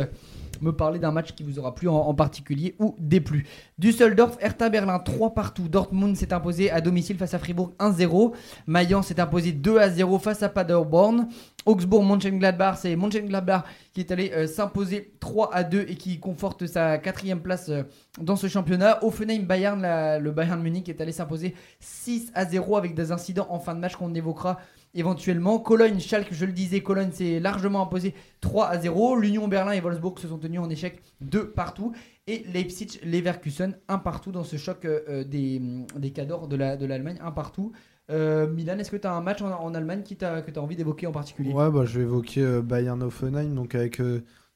me 0.64 0.72
parler 0.72 0.98
d'un 0.98 1.12
match 1.12 1.32
qui 1.32 1.42
vous 1.42 1.58
aura 1.58 1.74
plu 1.74 1.88
en, 1.88 2.14
particulier 2.14 2.74
ou 2.78 2.96
déplu. 2.98 3.46
Düsseldorf, 3.78 4.36
Hertha 4.40 4.68
Berlin 4.68 4.98
3 4.98 5.34
partout. 5.34 5.68
Dortmund 5.68 6.16
s'est 6.16 6.32
imposé 6.32 6.70
à 6.70 6.80
domicile 6.80 7.16
face 7.16 7.34
à 7.34 7.38
Fribourg 7.38 7.72
1-0. 7.78 8.32
Mayence 8.66 9.08
s'est 9.08 9.20
imposé 9.20 9.52
2 9.52 9.78
à 9.78 9.90
0 9.90 10.18
face 10.18 10.42
à 10.42 10.48
Paderborn. 10.48 11.28
Augsbourg, 11.66 12.04
Mönchengladbach, 12.04 12.76
c'est 12.78 12.94
Mönchengladbach 12.96 13.64
qui 13.92 14.00
est 14.00 14.10
allé 14.10 14.32
euh, 14.32 14.46
s'imposer 14.46 15.14
3 15.20 15.54
à 15.54 15.64
2 15.64 15.86
et 15.88 15.94
qui 15.94 16.18
conforte 16.18 16.66
sa 16.66 16.98
quatrième 16.98 17.40
place 17.40 17.68
euh, 17.68 17.84
dans 18.20 18.36
ce 18.36 18.48
championnat. 18.48 19.02
Offenheim, 19.04 19.44
Bayern, 19.44 19.80
le 20.18 20.30
Bayern 20.30 20.60
Munich 20.60 20.88
est 20.88 21.00
allé 21.00 21.12
s'imposer 21.12 21.54
6 21.80 22.32
à 22.34 22.44
0 22.44 22.76
avec 22.76 22.94
des 22.94 23.12
incidents 23.12 23.46
en 23.50 23.58
fin 23.58 23.74
de 23.74 23.80
match 23.80 23.96
qu'on 23.96 24.14
évoquera 24.14 24.58
éventuellement. 24.94 25.58
Cologne, 25.58 25.98
Schalke, 26.00 26.28
je 26.32 26.44
le 26.44 26.52
disais, 26.52 26.80
Cologne 26.80 27.10
s'est 27.12 27.40
largement 27.40 27.82
imposé 27.82 28.14
3 28.40 28.66
à 28.68 28.78
0. 28.78 29.16
L'Union 29.16 29.48
Berlin 29.48 29.72
et 29.72 29.80
Wolfsburg 29.80 30.18
se 30.18 30.28
sont 30.28 30.38
tenus 30.38 30.60
en 30.60 30.70
échec 30.70 31.00
2 31.20 31.50
partout. 31.50 31.92
Et 32.26 32.44
Leipzig, 32.52 33.00
Leverkusen, 33.04 33.76
1 33.88 33.98
partout 33.98 34.32
dans 34.32 34.44
ce 34.44 34.56
choc 34.56 34.84
euh, 34.84 35.00
euh, 35.08 35.24
des, 35.24 35.60
des 35.96 36.10
cadors 36.10 36.48
de 36.48 36.56
la- 36.56 36.76
de 36.76 36.86
l'Allemagne, 36.86 37.18
1 37.22 37.30
partout. 37.32 37.72
Euh, 38.10 38.46
Milan, 38.48 38.78
est-ce 38.78 38.90
que 38.90 38.96
tu 38.96 39.06
as 39.06 39.12
un 39.14 39.20
match 39.20 39.42
en, 39.42 39.50
en 39.50 39.74
Allemagne 39.74 40.02
qui 40.02 40.16
que 40.16 40.50
tu 40.50 40.58
as 40.58 40.62
envie 40.62 40.76
d'évoquer 40.76 41.06
en 41.06 41.12
particulier? 41.12 41.52
Ouais, 41.52 41.70
bah, 41.70 41.84
je 41.84 41.98
vais 41.98 42.04
évoquer 42.04 42.60
Bayern 42.62 43.02
Offenheim, 43.02 43.54
donc 43.54 43.74
avec 43.74 44.00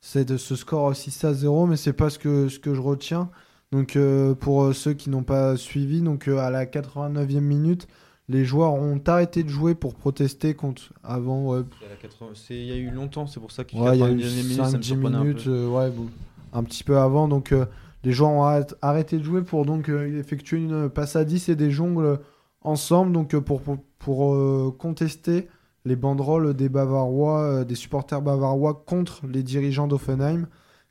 cette- 0.00 0.36
ce 0.36 0.54
score 0.56 0.94
6 0.94 1.24
à 1.24 1.32
0, 1.34 1.66
mais 1.66 1.76
c'est 1.76 1.92
pas 1.92 2.10
ce 2.10 2.18
que, 2.18 2.48
ce 2.48 2.58
que 2.58 2.74
je 2.74 2.80
retiens. 2.80 3.30
Donc 3.72 3.98
pour 4.40 4.74
ceux 4.74 4.94
qui 4.94 5.10
n'ont 5.10 5.22
pas 5.24 5.56
suivi, 5.56 6.00
donc 6.00 6.26
à 6.28 6.50
la 6.50 6.64
89e 6.66 7.40
minute, 7.44 7.86
les 8.28 8.44
joueurs 8.44 8.74
ont 8.74 9.00
arrêté 9.06 9.42
de 9.42 9.48
jouer 9.48 9.74
pour 9.74 9.94
protester 9.94 10.54
contre 10.54 10.92
avant 11.02 11.46
ouais, 11.46 11.60
Il 11.80 11.84
y 11.84 11.86
a 11.86 11.90
la 11.90 11.96
80 11.96 12.26
c'est- 12.34 12.54
il 12.56 12.66
y 12.66 12.72
a 12.72 12.76
eu 12.76 12.90
longtemps, 12.90 13.26
c'est 13.26 13.40
pour 13.40 13.50
ça 13.52 13.64
qu'il 13.64 13.80
Ouais, 13.80 13.96
y 13.98 14.02
a 14.02 14.10
eu 14.10 14.16
90e 14.18 14.42
minute, 14.42 14.56
ça 14.56 14.62
me 14.64 14.68
5-10 14.82 14.86
surprenait 14.88 15.16
un 15.16 15.20
minutes, 15.24 15.44
peu. 15.44 15.50
euh, 15.50 15.68
ouais, 15.68 15.90
bon, 15.90 16.06
un 16.52 16.62
petit 16.62 16.84
peu 16.84 16.98
avant. 16.98 17.26
Donc, 17.28 17.52
euh, 17.52 17.64
les 18.04 18.12
joueurs 18.12 18.30
ont 18.30 18.44
arrêt- 18.44 18.66
arrêté 18.82 19.18
de 19.18 19.22
jouer 19.24 19.42
pour 19.42 19.64
donc 19.64 19.88
euh, 19.88 20.18
effectuer 20.18 20.58
une 20.58 20.88
passe 20.90 21.16
à 21.16 21.24
10 21.24 21.48
et 21.48 21.56
des 21.56 21.70
jongles 21.70 22.18
ensemble, 22.62 23.12
donc 23.12 23.34
pour, 23.36 23.62
pour, 23.62 23.78
pour, 23.98 24.76
contester 24.78 25.48
les 25.84 25.96
banderoles 25.96 26.54
des 26.54 26.68
Bavarois, 26.68 27.64
des 27.64 27.74
supporters 27.74 28.20
bavarois 28.20 28.82
contre 28.86 29.22
les 29.26 29.42
dirigeants 29.42 29.86
d'Offenheim. 29.88 30.46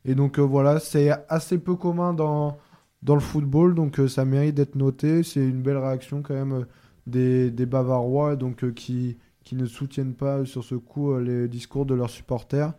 Et 0.06 0.16
donc 0.16 0.40
voilà, 0.40 0.80
c'est 0.80 1.12
assez 1.30 1.58
peu 1.60 1.76
commun 1.76 2.14
dans, 2.14 2.58
dans 3.04 3.14
le 3.14 3.20
football, 3.22 3.76
donc 3.76 4.00
ça 4.08 4.26
mérite 4.26 4.56
d'être 4.56 4.76
noté. 4.76 5.22
C'est 5.24 5.42
une 5.42 5.62
belle 5.62 5.78
réaction 5.78 6.22
quand 6.24 6.34
même 6.34 6.66
des, 7.08 7.50
des 7.52 7.66
Bavarois, 7.66 8.36
donc 8.36 8.64
euh, 8.64 8.72
qui, 8.72 9.18
ne 9.56 9.66
soutiennent 9.66 10.14
pas 10.14 10.46
sur 10.46 10.64
ce 10.64 10.76
coup 10.76 11.12
euh, 11.14 11.22
les 11.22 11.48
discours 11.48 11.86
de 11.86 11.96
leurs 11.96 12.10
supporters. 12.12 12.74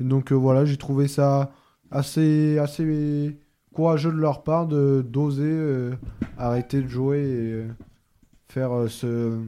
Et 0.00 0.04
donc 0.04 0.32
euh, 0.32 0.36
voilà, 0.36 0.64
j'ai 0.64 0.76
trouvé 0.78 1.08
ça 1.08 1.52
assez, 1.90 2.58
courageux 3.74 4.12
de 4.12 4.16
leur 4.18 4.42
part 4.42 4.66
de 4.66 5.04
d'oser 5.06 5.44
euh, 5.44 5.92
arrêter 6.38 6.80
de 6.82 6.88
jouer 6.88 7.18
et 7.20 7.52
euh, 7.52 7.68
faire 8.48 8.72
euh, 8.72 8.88
ce- 8.88 9.38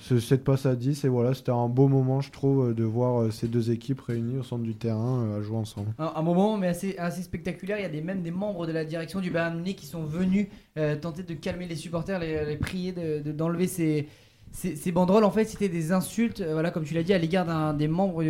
cette 0.00 0.44
passe 0.44 0.66
à 0.66 0.74
10. 0.74 1.04
Et 1.04 1.08
voilà, 1.08 1.34
c'était 1.34 1.52
un 1.52 1.68
beau 1.68 1.86
moment, 1.88 2.20
je 2.20 2.30
trouve, 2.30 2.74
de 2.74 2.84
voir 2.84 3.20
euh, 3.22 3.30
ces 3.30 3.48
deux 3.48 3.70
équipes 3.70 4.00
réunies 4.00 4.38
au 4.38 4.42
centre 4.42 4.62
du 4.64 4.74
terrain 4.74 5.24
euh, 5.24 5.38
à 5.38 5.42
jouer 5.42 5.56
ensemble. 5.58 5.92
un, 5.98 6.22
moment 6.22 6.56
mais 6.56 6.68
assez, 6.68 6.96
assez 6.98 7.22
spectaculaire. 7.22 7.78
Il 7.78 7.82
y 7.82 7.86
a 7.86 7.90
des, 7.90 8.00
même 8.00 8.22
des 8.22 8.30
membres 8.30 8.66
de 8.66 8.72
la 8.72 8.84
direction 8.84 9.20
du 9.20 9.30
Bayern 9.30 9.56
Munich 9.56 9.76
qui 9.76 9.86
sont 9.86 10.02
venus 10.04 10.48
euh, 10.78 10.96
tenter 10.96 11.22
de 11.22 11.34
calmer 11.34 11.66
les 11.66 11.76
supporters, 11.76 12.18
les, 12.18 12.56
prier 12.56 12.92
de- 12.92 13.20
de- 13.22 13.32
d'enlever 13.32 13.66
ces, 13.66 14.08
ces, 14.52 14.92
banderoles 14.92 15.24
en 15.24 15.30
fait 15.30 15.44
c'était 15.44 15.68
des 15.68 15.92
insultes, 15.92 16.40
euh, 16.40 16.52
voilà 16.52 16.70
comme 16.70 16.84
tu 16.84 16.94
l'as 16.94 17.02
dit 17.02 17.12
à 17.12 17.18
l'égard 17.18 17.74
des 17.74 17.88
membres 17.88 18.24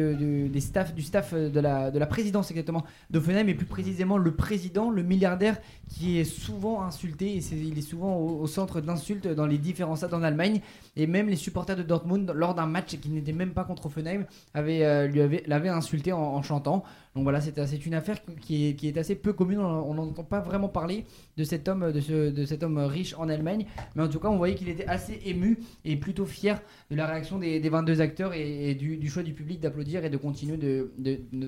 staff, 0.58 0.94
du 0.94 1.02
staff 1.02 1.32
euh, 1.32 1.48
de 1.48 1.60
la, 1.60 1.90
de 1.90 1.98
la 1.98 2.06
présidence 2.06 2.50
exactement 2.50 2.84
d'Offenheim 3.10 3.48
et 3.48 3.54
plus 3.54 3.66
précisément 3.66 4.18
le 4.18 4.30
président, 4.32 4.90
le 4.90 5.02
milliardaire 5.02 5.56
qui 5.88 6.18
est 6.18 6.24
souvent 6.24 6.82
insulté 6.82 7.36
et 7.36 7.42
il 7.54 7.78
est 7.78 7.82
souvent 7.82 8.16
au, 8.18 8.46
centre 8.46 8.80
d'insultes 8.80 9.28
dans 9.28 9.46
les 9.46 9.58
différents 9.58 9.96
stades 9.96 10.14
en 10.14 10.22
Allemagne 10.22 10.60
et 10.96 11.06
même 11.06 11.28
les 11.28 11.36
supporters 11.36 11.76
de 11.76 11.82
Dortmund 11.82 12.30
lors 12.34 12.54
d'un 12.54 12.66
match 12.66 12.96
qui 12.98 13.08
n'était 13.08 13.32
même 13.32 13.52
pas 13.52 13.64
contre 13.64 13.86
Offenheim 13.86 14.26
euh, 14.56 15.40
l'avaient 15.46 15.68
insulté 15.68 16.12
en 16.12 16.42
chantant. 16.42 16.84
Donc 17.14 17.24
voilà, 17.24 17.40
c'est 17.40 17.86
une 17.86 17.94
affaire 17.94 18.18
qui 18.40 18.76
est, 18.82 18.98
assez 18.98 19.16
peu 19.16 19.32
commune. 19.32 19.58
On 19.58 19.94
n'entend 19.94 20.22
pas 20.22 20.40
vraiment 20.40 20.68
parler 20.68 21.04
de 21.36 21.42
cet 21.42 21.66
homme, 21.66 21.90
de, 21.90 22.00
ce, 22.00 22.44
cet 22.46 22.62
homme 22.62 22.78
riche 22.78 23.14
en 23.18 23.28
Allemagne, 23.28 23.66
mais 23.96 24.04
en 24.04 24.08
tout 24.08 24.20
cas, 24.20 24.28
on 24.28 24.36
voyait 24.36 24.54
qu'il 24.54 24.68
était 24.68 24.86
assez 24.86 25.20
ému 25.24 25.58
et 25.84 25.96
plutôt 25.96 26.24
fier 26.24 26.62
de 26.90 26.94
la 26.94 27.06
réaction 27.06 27.38
des, 27.38 27.58
des 27.58 27.68
22 27.68 28.00
acteurs 28.00 28.32
et, 28.34 28.74
du, 28.74 29.08
choix 29.08 29.24
du 29.24 29.32
public 29.32 29.58
d'applaudir 29.58 30.04
et 30.04 30.10
de 30.10 30.16
continuer 30.16 30.56
de, 30.56 30.92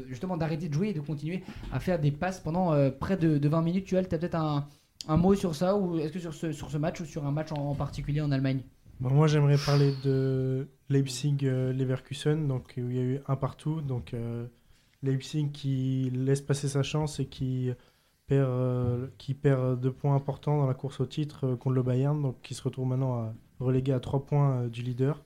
justement 0.08 0.36
d'arrêter 0.36 0.68
de 0.68 0.74
jouer 0.74 0.88
et 0.88 0.94
de 0.94 1.00
continuer 1.00 1.44
à 1.72 1.78
faire 1.78 2.00
des 2.00 2.10
passes 2.10 2.40
pendant 2.40 2.72
euh, 2.72 2.90
près 2.90 3.16
de, 3.16 3.38
de 3.38 3.48
20 3.48 3.62
minutes. 3.62 3.84
Tu 3.84 3.96
as 3.96 4.02
peut-être 4.02 4.34
un, 4.34 4.66
mot 5.16 5.36
sur 5.36 5.54
ça 5.54 5.76
ou 5.76 5.98
est-ce 5.98 6.12
que 6.12 6.18
sur 6.18 6.34
ce, 6.34 6.76
match 6.78 7.00
ou 7.00 7.04
sur 7.04 7.24
un 7.24 7.30
match 7.30 7.52
en, 7.52 7.76
particulier 7.76 8.20
en 8.20 8.32
Allemagne? 8.32 8.62
Bon, 8.98 9.10
moi, 9.10 9.28
j'aimerais 9.28 9.56
parler 9.64 9.92
de 10.04 10.66
Leipzig-Leverkusen, 10.88 12.48
donc 12.48 12.74
où 12.76 12.90
il 12.90 12.96
y 12.96 12.98
a 12.98 13.02
eu 13.02 13.20
un 13.28 13.36
partout. 13.36 13.80
Donc 13.80 14.14
euh, 14.14 14.46
Leipzig 15.02 15.50
qui 15.52 16.10
laisse 16.14 16.40
passer 16.40 16.68
sa 16.68 16.82
chance 16.82 17.20
et 17.20 17.26
qui 17.26 17.70
perd, 18.26 18.48
euh, 18.48 19.06
qui 19.18 19.34
perd 19.34 19.80
deux 19.80 19.92
points 19.92 20.14
importants 20.14 20.58
dans 20.58 20.66
la 20.66 20.74
course 20.74 21.00
au 21.00 21.06
titre 21.06 21.46
euh, 21.46 21.56
contre 21.56 21.74
le 21.74 21.82
Bayern, 21.82 22.20
donc 22.22 22.40
qui 22.42 22.54
se 22.54 22.62
retrouve 22.62 22.86
maintenant 22.86 23.14
à, 23.14 23.34
relégué 23.60 23.92
à 23.92 24.00
trois 24.00 24.24
points 24.24 24.62
euh, 24.62 24.68
du 24.68 24.82
leader. 24.82 25.22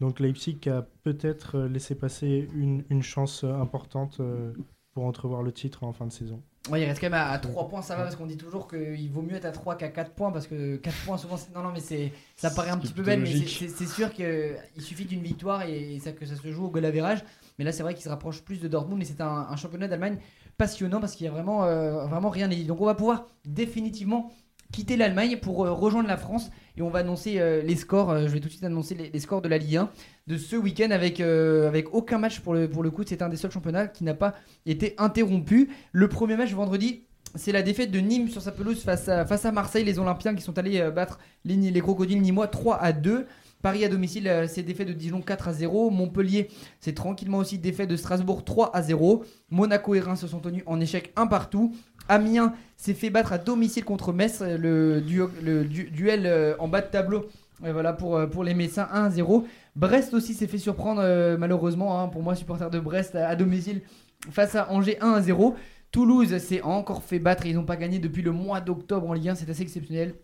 Donc 0.00 0.18
Leipzig 0.20 0.58
a 0.68 0.82
peut-être 1.04 1.58
laissé 1.60 1.94
passer 1.94 2.48
une, 2.54 2.84
une 2.90 3.02
chance 3.02 3.44
importante 3.44 4.18
euh, 4.20 4.52
pour 4.94 5.04
entrevoir 5.06 5.42
le 5.42 5.52
titre 5.52 5.84
en 5.84 5.92
fin 5.92 6.06
de 6.06 6.12
saison. 6.12 6.42
Ouais, 6.70 6.80
il 6.82 6.84
reste 6.84 7.00
quand 7.00 7.10
même 7.10 7.14
à, 7.20 7.36
3 7.38 7.68
points, 7.68 7.82
ça 7.82 7.96
va 7.96 8.04
parce 8.04 8.14
qu'on 8.14 8.26
dit 8.26 8.36
toujours 8.36 8.68
qu'il 8.68 9.10
vaut 9.10 9.22
mieux 9.22 9.34
être 9.34 9.46
à 9.46 9.50
3 9.50 9.74
qu'à 9.76 9.88
4 9.88 10.12
points 10.12 10.30
parce 10.30 10.46
que 10.46 10.76
4 10.76 10.96
points 11.04 11.18
souvent 11.18 11.36
c'est... 11.36 11.52
Non 11.52 11.60
non 11.62 11.72
mais 11.72 11.80
c'est 11.80 12.12
ça 12.36 12.50
paraît 12.52 12.70
un 12.70 12.78
petit 12.78 12.92
peu 12.92 13.02
belle 13.02 13.18
mais 13.20 13.26
c'est, 13.26 13.32
logique. 13.32 13.56
c'est- 13.58 13.68
c'est 13.68 13.86
sûr 13.86 14.12
qu'il 14.12 14.56
suffit 14.78 15.04
d'une 15.04 15.22
victoire 15.22 15.62
et 15.62 15.98
ça, 15.98 16.12
que 16.12 16.24
ça 16.24 16.36
se 16.36 16.52
joue 16.52 16.66
au 16.66 16.68
goal 16.70 16.84
average. 16.84 17.24
Mais 17.58 17.64
là 17.64 17.72
c'est 17.72 17.82
vrai 17.82 17.94
qu'il 17.94 18.02
se 18.02 18.08
rapproche 18.08 18.42
plus 18.42 18.60
de 18.60 18.68
Dortmund 18.68 19.02
et 19.02 19.04
c'est 19.04 19.20
un, 19.20 19.54
championnat 19.56 19.88
d'Allemagne 19.88 20.18
passionnant 20.56 21.00
parce 21.00 21.14
qu'il 21.14 21.26
y 21.26 21.28
a 21.28 21.32
vraiment, 21.32 21.64
euh, 21.64 22.06
vraiment 22.06 22.30
rien 22.30 22.46
à 22.46 22.54
dire. 22.54 22.66
Donc 22.66 22.80
on 22.80 22.86
va 22.86 22.94
pouvoir 22.94 23.26
définitivement 23.44 24.30
quitter 24.72 24.96
l'Allemagne 24.96 25.38
pour 25.38 25.64
euh, 25.64 25.72
rejoindre 25.72 26.08
la 26.08 26.16
France 26.16 26.50
et 26.76 26.82
on 26.82 26.88
va 26.88 27.00
annoncer 27.00 27.38
euh, 27.38 27.62
les 27.62 27.76
scores. 27.76 28.18
Je 28.20 28.28
vais 28.28 28.40
tout 28.40 28.46
de 28.46 28.52
suite 28.52 28.64
annoncer 28.64 28.94
les, 28.94 29.20
scores 29.20 29.42
de 29.42 29.48
la 29.48 29.58
Ligue 29.58 29.76
1 29.76 29.90
de 30.26 30.36
ce 30.36 30.56
week-end 30.56 30.90
avec, 30.90 31.22
aucun 31.92 32.18
match 32.18 32.40
pour 32.40 32.54
le, 32.54 32.68
coup. 32.68 33.02
C'est 33.06 33.22
un 33.22 33.28
des 33.28 33.36
seuls 33.36 33.50
championnats 33.50 33.86
qui 33.86 34.04
n'a 34.04 34.14
pas 34.14 34.34
été 34.66 34.94
interrompu. 34.98 35.70
Le 35.92 36.08
premier 36.08 36.36
match 36.36 36.52
vendredi, 36.52 37.02
c'est 37.34 37.52
la 37.52 37.62
défaite 37.62 37.90
de 37.90 37.98
Nîmes 37.98 38.28
sur 38.28 38.42
sa 38.42 38.52
pelouse 38.52 38.82
face 38.82 39.08
à, 39.08 39.52
Marseille. 39.52 39.84
Les 39.84 39.98
Olympiens 39.98 40.34
qui 40.34 40.42
sont 40.42 40.58
allés 40.58 40.90
battre 40.90 41.18
les, 41.44 41.56
les 41.56 41.80
Crocodiles 41.80 42.22
Nîmois 42.22 42.48
3 42.48 42.78
à 42.78 42.92
2. 42.92 43.26
Paris 43.62 43.84
à 43.84 43.88
domicile, 43.88 44.26
euh, 44.28 44.46
c'est 44.48 44.62
défait 44.62 44.84
de 44.84 44.92
Dijon 44.92 45.20
4 45.22 45.48
à 45.48 45.52
0. 45.52 45.90
Montpellier, 45.90 46.48
c'est 46.80 46.94
tranquillement 46.94 47.38
aussi 47.38 47.58
défait 47.58 47.86
de 47.86 47.96
Strasbourg 47.96 48.44
3 48.44 48.74
à 48.76 48.82
0. 48.82 49.24
Monaco 49.50 49.94
et 49.94 50.00
Reims 50.00 50.20
se 50.20 50.26
sont 50.26 50.40
tenus 50.40 50.62
en 50.66 50.80
échec 50.80 51.12
un 51.16 51.26
partout. 51.26 51.72
Amiens 52.08 52.52
s'est 52.76 52.94
fait 52.94 53.10
battre 53.10 53.32
à 53.32 53.38
domicile 53.38 53.84
contre 53.84 54.12
Metz, 54.12 54.40
euh, 54.42 54.58
le, 54.58 55.00
duo- 55.00 55.30
le 55.42 55.64
du- 55.64 55.90
duel 55.90 56.26
euh, 56.26 56.54
en 56.58 56.66
bas 56.68 56.80
de 56.80 56.88
tableau. 56.88 57.26
voilà 57.60 57.92
pour, 57.92 58.20
pour 58.28 58.42
les 58.42 58.54
Messins 58.54 58.88
1 58.92 59.04
à 59.04 59.10
0. 59.10 59.46
Brest 59.76 60.12
aussi 60.12 60.34
s'est 60.34 60.48
fait 60.48 60.58
surprendre 60.58 61.00
euh, 61.04 61.36
malheureusement 61.38 62.00
hein, 62.00 62.08
pour 62.08 62.22
moi 62.22 62.34
supporter 62.34 62.68
de 62.70 62.80
Brest 62.80 63.14
à, 63.14 63.28
à 63.28 63.36
domicile 63.36 63.80
face 64.30 64.54
à 64.56 64.70
Angers 64.72 64.98
1 65.00 65.12
à 65.12 65.20
0. 65.22 65.54
Toulouse 65.92 66.36
s'est 66.38 66.62
encore 66.62 67.02
fait 67.04 67.18
battre, 67.20 67.46
ils 67.46 67.54
n'ont 67.54 67.64
pas 67.64 67.76
gagné 67.76 67.98
depuis 67.98 68.22
le 68.22 68.32
mois 68.32 68.60
d'octobre 68.60 69.08
en 69.08 69.12
Ligue 69.12 69.28
1, 69.28 69.34
c'est 69.36 69.48
assez 69.50 69.62
exceptionnel. 69.62 70.14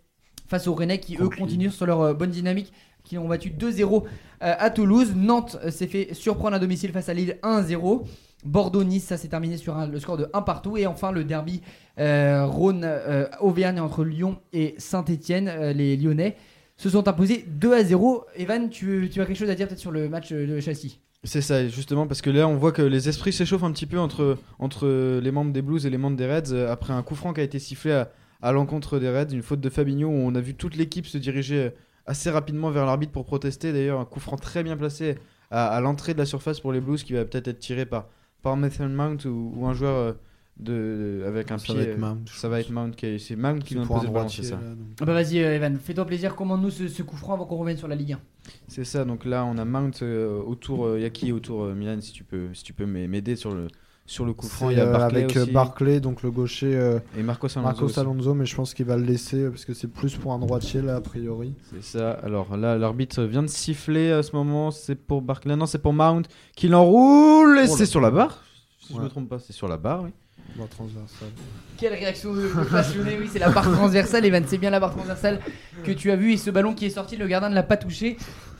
Face 0.49 0.66
aux 0.66 0.74
Rennais 0.74 0.99
qui 0.99 1.16
eux 1.20 1.28
continuent 1.28 1.68
sur 1.70 1.84
leur 1.84 2.14
bonne 2.14 2.30
dynamique, 2.30 2.72
qui 3.05 3.18
ont 3.18 3.26
battu 3.28 3.51
2-0 3.51 4.03
euh, 4.05 4.05
à 4.40 4.70
Toulouse. 4.70 5.12
Nantes 5.16 5.59
euh, 5.64 5.70
s'est 5.70 5.86
fait 5.86 6.14
surprendre 6.14 6.57
à 6.57 6.59
domicile 6.59 6.92
face 6.92 7.09
à 7.09 7.14
Lille 7.14 7.36
1-0. 7.42 8.03
Bordeaux-Nice, 8.44 9.05
ça 9.05 9.16
s'est 9.16 9.28
terminé 9.28 9.57
sur 9.57 9.76
un- 9.76 9.86
le 9.88 9.99
score 9.99 10.16
de 10.16 10.28
1 10.32 10.42
partout. 10.42 10.76
Et 10.76 10.86
enfin 10.86 11.11
le 11.12 11.24
derby 11.24 11.61
euh, 11.99 12.46
Rhône-Auvergne 12.46 13.80
entre 13.80 14.05
Lyon 14.05 14.38
et 14.53 14.74
Saint-Etienne, 14.78 15.51
les 15.74 15.96
Lyonnais 15.96 16.36
se 16.76 16.88
sont 16.90 17.09
imposés 17.09 17.44
2 17.49 17.72
à 17.74 17.82
0. 17.82 18.24
Evan, 18.36 18.68
tu, 18.70 19.09
tu 19.12 19.20
as 19.20 19.26
quelque 19.26 19.36
chose 19.36 19.51
à 19.51 19.55
dire 19.55 19.66
peut-être 19.66 19.80
sur 19.80 19.90
le 19.90 20.09
match 20.09 20.32
de 20.32 20.61
Chelsea? 20.61 20.99
C'est 21.24 21.40
ça, 21.40 21.66
justement, 21.66 22.07
parce 22.07 22.22
que 22.22 22.30
là, 22.30 22.46
on 22.46 22.55
voit 22.57 22.70
que 22.70 22.82
les 22.82 23.09
esprits 23.09 23.32
s'échauffent 23.32 23.64
un 23.64 23.72
petit 23.72 23.86
peu 23.86 23.99
entre, 23.99 24.38
entre 24.61 25.18
les 25.20 25.30
membres 25.32 25.53
des 25.53 25.62
Blues 25.62 25.84
et 25.84 25.90
les 25.90 25.99
membres 25.99 26.16
des 26.16 26.32
Reds 26.32 26.55
après 26.70 26.92
un 26.92 27.03
coup 27.03 27.16
franc 27.16 27.32
qui 27.32 27.40
a 27.40 27.42
été 27.42 27.59
sifflé 27.59 27.90
à, 27.90 28.12
à 28.40 28.53
l'encontre 28.53 29.01
des 29.01 29.09
Reds, 29.11 29.32
une 29.32 29.42
faute 29.42 29.61
de 29.61 29.68
Fabinho 29.68 30.07
où 30.07 30.12
on 30.12 30.32
a 30.36 30.40
vu 30.40 30.55
toute 30.55 30.76
l'équipe 30.76 31.07
se 31.09 31.18
diriger 31.18 31.72
assez 32.09 32.30
rapidement 32.30 32.70
vers 32.70 32.84
l'arbitre 32.86 33.12
pour 33.12 33.24
protester. 33.24 33.72
D'ailleurs, 33.72 34.00
un 34.00 34.04
coup 34.04 34.20
franc 34.20 34.36
très 34.36 34.62
bien 34.64 34.76
placé 34.76 35.16
à, 35.50 35.68
à 35.68 35.80
l'entrée 35.80 36.14
de 36.14 36.18
la 36.18 36.26
surface 36.26 36.61
pour 36.61 36.72
les 36.72 36.80
Blues 36.80 37.02
qui 37.04 37.12
va 37.12 37.24
peut-être 37.24 37.48
être 37.48 37.59
tiré 37.61 37.86
par, 37.86 38.09
par 38.42 38.56
Mason 38.56 38.88
Mount 38.88 39.18
ou, 39.26 39.52
ou 39.56 39.66
un 39.66 39.74
joueur 39.74 39.94
euh, 39.96 40.12
de, 40.59 41.22
avec 41.26 41.50
un 41.52 41.59
Ça 41.59 41.66
pied. 41.66 41.74
va 41.76 41.82
être 41.82 41.96
euh, 41.96 42.00
Mount, 42.00 42.18
Ça 42.34 42.48
va 42.48 42.61
être 42.61 42.70
Mount 42.70 42.90
qui 42.90 43.20
c'est 43.20 43.36
Mount 43.36 43.61
qui 43.61 43.74
vient 43.74 43.86
poser 43.86 44.06
le 44.09 44.12
ballon, 44.12 44.28
ça. 44.28 44.42
là, 44.42 44.74
donc. 44.74 44.86
Ah 45.00 45.04
Bah 45.04 45.12
vas-y 45.14 45.38
euh, 45.38 45.54
Evan, 45.54 45.76
fais-toi 45.78 46.04
plaisir, 46.04 46.34
commande-nous 46.34 46.70
ce, 46.70 46.88
ce 46.88 47.02
coup 47.02 47.16
franc 47.16 47.34
avant 47.34 47.44
qu'on 47.46 47.56
revienne 47.56 47.76
sur 47.76 47.86
la 47.88 47.94
Ligue 47.94 48.14
1. 48.14 48.20
C'est 48.66 48.84
ça, 48.84 49.04
donc 49.04 49.24
là 49.24 49.44
on 49.44 49.56
a 49.59 49.64
Mount 49.64 49.90
euh, 50.02 50.40
autour, 50.42 50.86
euh, 50.86 50.98
Yaki 50.98 51.30
autour 51.32 51.62
euh, 51.64 51.74
Milan 51.74 51.98
si 52.00 52.12
tu 52.12 52.24
peux, 52.24 52.52
si 52.54 52.64
tu 52.64 52.72
peux 52.72 52.86
m'a- 52.86 53.06
m'aider 53.06 53.36
sur 53.36 53.54
le, 53.54 53.68
sur 54.09 54.24
le 54.24 54.32
coup 54.32 54.46
franc. 54.48 54.70
Il 54.70 54.78
y 54.78 54.80
a 54.80 54.84
euh, 54.86 54.92
Barclay 54.92 55.22
avec 55.24 55.36
euh, 55.36 55.42
aussi, 55.42 55.52
Barclay, 55.52 56.00
donc 56.00 56.22
le 56.22 56.30
gaucher 56.30 56.74
euh, 56.74 56.98
et 57.16 57.22
Marcos 57.22 57.46
Alonso. 57.56 57.61
Marcos. 57.84 57.98
Alonso, 58.00 58.34
mais 58.34 58.46
je 58.46 58.56
pense 58.56 58.72
qu'il 58.74 58.86
va 58.86 58.96
le 58.96 59.04
laisser 59.04 59.48
parce 59.50 59.64
que 59.66 59.74
c'est 59.74 59.86
plus 59.86 60.16
pour 60.16 60.32
un 60.32 60.38
droitier 60.38 60.80
là 60.82 60.96
a 60.96 61.00
priori. 61.02 61.54
C'est 61.70 61.84
ça, 61.84 62.12
alors 62.22 62.56
là 62.56 62.76
l'arbitre 62.78 63.22
vient 63.24 63.42
de 63.42 63.48
siffler 63.48 64.11
à 64.11 64.22
ce 64.22 64.34
moment, 64.34 64.70
c'est 64.70 64.94
pour 64.96 65.20
Barclay, 65.22 65.56
non 65.56 65.66
c'est 65.66 65.78
pour 65.82 65.92
Mount 65.92 66.22
qui 66.56 66.68
l'enroule 66.68 67.59
et 67.59 67.66
Oh 67.70 67.74
c'est 67.76 67.86
sur 67.86 68.00
la 68.00 68.11
barre. 68.11 68.42
Si 68.80 68.94
je 68.94 68.98
Ouais. 68.98 69.04
me 69.04 69.09
trompe 69.11 69.28
pas, 69.28 69.38
c'est 69.38 69.52
sur 69.52 69.68
la 69.68 69.76
barre, 69.76 70.04
oui. 70.04 70.11
Bon, 70.56 70.66
transversal. 70.66 71.28
Quelle 71.76 71.92
réaction 71.92 72.32
de, 72.32 72.40
de 72.44 72.64
passionné, 72.70 73.18
oui 73.20 73.28
c'est 73.30 73.38
la 73.38 73.50
barre 73.50 73.70
transversale 73.70 74.24
Evan, 74.24 74.42
c'est 74.46 74.56
bien 74.56 74.70
la 74.70 74.80
barre 74.80 74.92
transversale 74.94 75.40
que 75.84 75.92
tu 75.92 76.11
as 76.11 76.16
vu 76.16 76.32
et 76.32 76.36
ce 76.38 76.50
ballon 76.50 76.72
qui 76.74 76.86
est 76.86 76.90
sorti, 76.90 77.16
le 77.18 77.26
gardien 77.26 77.50
ne 77.50 77.54
l'a 77.54 77.62
pas 77.62 77.76
touché. 77.76 78.16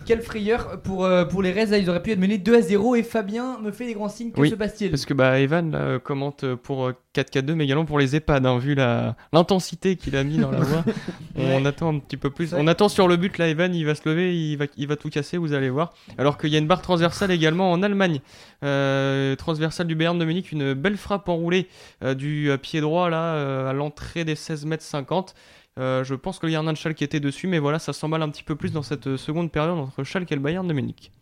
Quelle 0.09 0.23
frayeur 0.23 0.81
pour, 0.81 1.05
euh, 1.05 1.27
pour 1.27 1.43
les 1.43 1.53
Reds, 1.53 1.71
là, 1.71 1.77
ils 1.77 1.91
auraient 1.91 2.03
pu 2.03 2.13
être 2.13 2.19
menés 2.19 2.39
2 2.39 2.57
à 2.57 2.63
0 2.63 2.97
et 2.97 3.03
Fabien 3.03 3.59
me 3.63 3.71
fait 3.71 3.85
des 3.85 3.93
grands 3.93 4.09
signes, 4.09 4.33
que 4.33 4.41
Oui, 4.41 4.49
se 4.49 4.55
passe-t-il 4.55 4.91
Parce 4.91 5.05
que 5.05 5.13
bah, 5.13 5.39
Evan 5.39 5.71
là, 5.71 5.79
euh, 5.81 5.99
commente 5.99 6.45
euh, 6.45 6.57
pour 6.57 6.87
euh, 6.87 6.93
4-4-2, 7.15 7.53
mais 7.53 7.65
également 7.65 7.85
pour 7.85 7.99
les 7.99 8.17
EHPAD, 8.17 8.47
hein, 8.47 8.57
vu 8.57 8.75
la- 8.75 9.17
l'intensité 9.35 9.97
qu'il 9.97 10.17
a 10.17 10.25
mis 10.25 10.39
dans 10.39 10.51
la 10.51 10.61
voix. 10.61 10.83
On 11.37 11.63
attend 11.67 11.95
un 11.95 11.99
petit 11.99 12.17
peu 12.17 12.31
plus. 12.31 12.55
On 12.55 12.67
attend 12.69 12.89
sur 12.89 13.07
le 13.07 13.19
but, 13.19 13.37
là, 13.37 13.49
Evan, 13.49 13.75
il 13.75 13.85
va 13.85 13.95
se 13.95 14.09
lever, 14.09 14.35
il 14.35 14.57
va, 14.57 14.65
il 14.79 14.89
va 14.89 14.97
tout 14.97 15.11
casser, 15.11 15.37
vous 15.37 15.53
allez 15.53 15.69
voir. 15.69 15.93
Alors 16.17 16.39
qu'il 16.39 16.49
y 16.49 16.57
a 16.57 16.59
une 16.59 16.67
barre 16.67 16.81
transversale 16.81 17.31
également 17.31 17.71
en 17.71 17.83
Allemagne. 17.83 18.21
Euh, 18.65 19.37
transversale 19.37 19.87
du 19.89 19.95
Bayern 19.95 20.19
de 20.19 20.25
Munich, 20.25 20.53
une 20.53 20.73
belle 20.73 20.97
frappe 20.97 21.29
enroulée 21.29 21.69
euh, 22.03 22.15
du 22.15 22.51
euh, 22.51 22.57
pied 22.57 22.81
droit, 22.81 23.11
là, 23.11 23.35
euh, 23.35 23.69
à 23.69 23.75
l'entrée 23.75 24.25
des 24.25 24.35
16 24.37 24.65
mètres 24.65 24.83
50. 24.85 25.35
Euh, 25.79 26.03
je 26.05 26.15
pense 26.15 26.39
que 26.39 26.47
le 26.47 26.53
gardien 26.53 26.73
de 26.73 26.77
Schalke 26.77 27.03
était 27.03 27.21
dessus, 27.21 27.47
mais 27.47 27.59
voilà, 27.59 27.79
ça 27.79 27.93
s'emballe 27.93 28.23
un 28.23 28.29
petit 28.29 28.43
peu 28.43 28.57
plus 28.57 28.73
dans 28.73 28.83
cette 28.83 29.07
euh, 29.07 29.17
seconde 29.17 29.53
période 29.53 29.79
entre 29.79 30.03
Schalke 30.03 30.33
et 30.33 30.35
le 30.35 30.41
Bayern 30.41 30.67
de 30.67 30.73
Munich. 30.73 31.13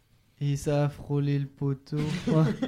Et 0.41 0.57
ça 0.57 0.85
a 0.85 0.89
frôlé 0.89 1.39
le 1.39 1.47
poteau. 1.47 1.99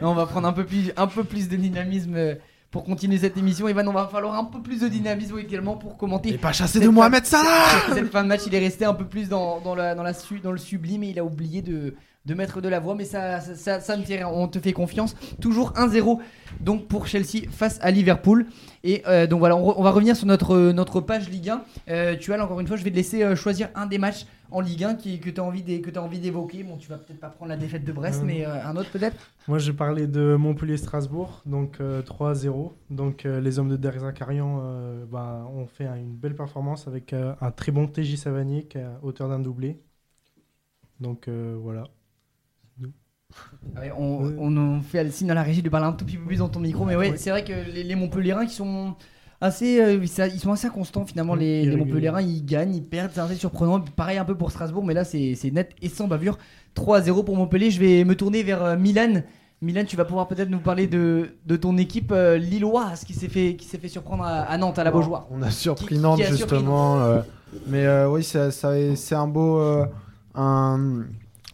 On 0.03 0.15
va 0.15 0.27
prendre 0.27 0.49
un 0.49 0.53
peu 0.53 0.65
plus, 0.65 0.93
un 0.97 1.07
peu 1.07 1.25
plus 1.25 1.49
de 1.49 1.57
dynamisme 1.57 2.15
euh, 2.15 2.35
pour 2.71 2.85
continuer 2.85 3.19
cette 3.19 3.37
émission. 3.37 3.69
Evan, 3.69 3.89
on 3.89 3.93
va 3.93 4.09
falloir 4.09 4.35
un 4.35 4.45
peu 4.45 4.61
plus 4.61 4.81
de 4.81 4.89
dynamisme 4.89 5.39
également 5.39 5.77
pour 5.77 5.97
commenter. 5.97 6.37
pas 6.37 6.53
chassé 6.53 6.75
Cette 6.75 6.83
de 6.85 6.89
Mohamed 6.89 7.25
Salah 7.25 7.67
Cette 7.95 8.11
fin 8.11 8.23
de 8.23 8.29
match, 8.29 8.43
il 8.47 8.55
est 8.55 8.59
resté 8.59 8.85
un 8.85 8.95
peu 8.95 9.07
plus 9.07 9.29
dans, 9.29 9.61
dans, 9.61 9.75
la, 9.75 9.95
dans, 9.95 10.03
la 10.03 10.13
dans 10.43 10.53
le 10.53 10.59
sublime 10.59 11.05
et 11.05 11.11
il 11.11 11.19
a 11.19 11.25
oublié 11.25 11.63
de, 11.63 11.95
de 12.29 12.35
mettre 12.35 12.61
de 12.61 12.69
la 12.69 12.79
voix. 12.79 12.95
Mais 12.95 13.05
ça, 13.05 13.41
ça, 13.41 13.81
ça, 13.81 13.99
fait 13.99 14.17
rien, 14.17 14.29
on 14.29 14.47
te 14.47 14.61
fait 14.61 14.73
confiance. 14.73 15.17
Toujours 15.41 15.73
1-0 15.73 16.19
donc 16.61 16.87
pour 16.87 17.07
Chelsea 17.07 17.49
face 17.51 17.79
à 17.83 17.91
Liverpool. 17.91 18.47
Et 18.85 19.03
euh, 19.07 19.27
donc 19.27 19.41
voilà, 19.41 19.57
on, 19.57 19.83
va 19.83 19.91
revenir 19.91 20.15
sur 20.15 20.27
notre, 20.27 20.71
notre 20.73 21.01
page 21.01 21.29
Ligue 21.29 21.51
1. 21.51 21.63
Euh, 21.89 22.17
tu 22.17 22.33
as 22.33 22.45
encore 22.45 22.61
une 22.61 22.67
fois, 22.67 22.77
je 22.77 22.85
vais 22.85 22.91
te 22.91 22.97
laisser 22.97 23.25
euh, 23.25 23.35
choisir 23.35 23.71
un 23.75 23.87
des 23.87 23.99
matchs 23.99 24.27
en 24.51 24.61
Ligue 24.61 24.85
1 24.85 24.95
qui, 24.95 25.21
que 25.21 25.31
tu 25.31 25.41
as 25.41 25.45
envie 25.45 25.63
d'évoquer. 25.63 26.63
Bon, 26.63 26.77
tu 26.77 26.89
vas 26.89 26.99
peut-être 26.99 27.21
pas 27.21 27.29
prendre 27.29 27.51
la 27.51 27.57
défaite 27.57 27.85
de 27.85 27.93
Brest, 27.93 28.23
mais 28.25 28.45
un 28.45 28.77
autre 28.77 28.91
peut-être. 28.91 29.17
Moi, 29.47 29.59
je 29.59 29.73
parlais 29.73 30.07
de 30.07 30.37
Montpellier-Strasbourg, 30.37 31.43
donc 31.45 31.81
euh, 31.81 32.03
3-0. 32.03 32.73
Donc, 32.91 33.25
les 33.25 33.59
hommes 33.59 33.69
de 33.69 33.77
Derza 33.77 34.13
Carian 34.13 34.61
euh, 34.63 35.05
bah, 35.05 35.47
ont 35.55 35.67
fait 35.67 35.87
un- 35.87 35.97
une 35.97 36.15
belle 36.15 36.35
performance 36.35 36.87
avec 36.87 37.13
un 37.13 37.51
très 37.51 37.73
bon 37.73 37.87
TJ 37.89 38.17
Savanier 38.17 38.67
hauteur 39.03 39.29
d'un 39.29 39.39
doublé. 39.39 39.81
Donc, 41.01 41.29
euh, 41.29 41.57
voilà. 41.61 41.85
Ah 43.77 43.81
ouais, 43.81 43.93
on, 43.97 44.81
fait 44.81 45.05
le 45.05 45.11
signe 45.11 45.29
dans 45.29 45.35
la 45.35 45.43
régie 45.43 45.63
de 45.63 45.69
parler 45.69 45.87
un 45.87 45.93
tout 45.93 46.05
petit 46.05 46.17
peu 46.17 46.25
plus 46.25 46.39
dans 46.39 46.49
ton 46.49 46.61
micro, 46.61 46.85
mais 46.85 46.97
ouais, 46.97 47.11
Ouais. 47.11 47.17
c'est 47.17 47.31
vrai 47.31 47.45
que 47.45 47.53
les, 47.73 47.85
les 47.85 47.95
Montpellierins 47.95 48.47
qui 48.47 48.55
sont 48.55 48.95
assez, 49.41 49.81
euh, 49.81 50.03
ils 50.03 50.41
sont 50.41 50.53
assez 50.53 50.67
inconstants 50.67 51.05
finalement 51.07 51.35
les, 51.35 51.65
les. 51.65 51.77
Montpellierins 51.77 52.23
ils 52.23 52.45
gagnent 52.45 52.75
ils 52.75 52.83
perdent 52.85 53.13
c'est 53.15 53.21
assez 53.21 53.37
surprenant 53.37 53.81
pareil 53.81 54.19
un 54.19 54.25
peu 54.25 54.35
pour 54.35 54.51
Strasbourg 54.51 54.85
mais 54.85 54.95
là 54.95 55.05
c'est 55.05 55.37
net 55.53 55.71
et 55.81 55.89
sans 55.89 56.09
bavure 56.09 56.39
3 56.75 56.99
à 56.99 57.03
0 57.03 57.23
pour 57.23 57.37
Montpellier 57.37 57.71
je 57.71 57.79
vais 57.79 58.03
me 58.05 58.17
tourner 58.17 58.43
vers 58.43 58.65
euh, 58.65 58.77
Milan 58.77 59.23
Milan 59.63 59.85
tu 59.87 59.95
vas 59.97 60.05
pouvoir 60.05 60.27
peut-être 60.27 60.49
nous 60.51 60.59
parler 60.59 60.89
de, 60.89 61.37
de 61.47 61.57
ton 61.57 61.77
équipe 61.77 62.11
euh, 62.11 62.37
lilloise 62.37 63.05
qui 63.05 63.13
s'est 63.15 63.29
fait 63.29 63.55
qui 63.55 63.67
s'est 63.69 63.79
fait 63.79 63.87
surprendre 63.87 64.25
à, 64.25 64.41
à 64.41 64.59
Nantes 64.59 64.81
à 64.81 64.83
la 64.83 64.91
Beaujoire 64.91 65.29
On 65.31 65.41
a 65.43 65.53
surpris 65.53 65.87
Qui- 65.87 65.95
qui 65.95 66.01
Nantes 66.01 66.21
a 66.21 66.25
justement. 66.31 66.99
mais 67.69 67.87
oui, 68.07 68.25
c'est 68.25 69.15
un 69.15 69.29
beau, 69.29 69.61
un, 70.35 71.05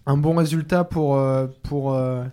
un 0.07 0.17
bon 0.17 0.37
résultat 0.37 0.85
pour, 0.85 1.17
euh, 1.17 1.47
pour, 1.63 1.95
euh, 1.95 2.25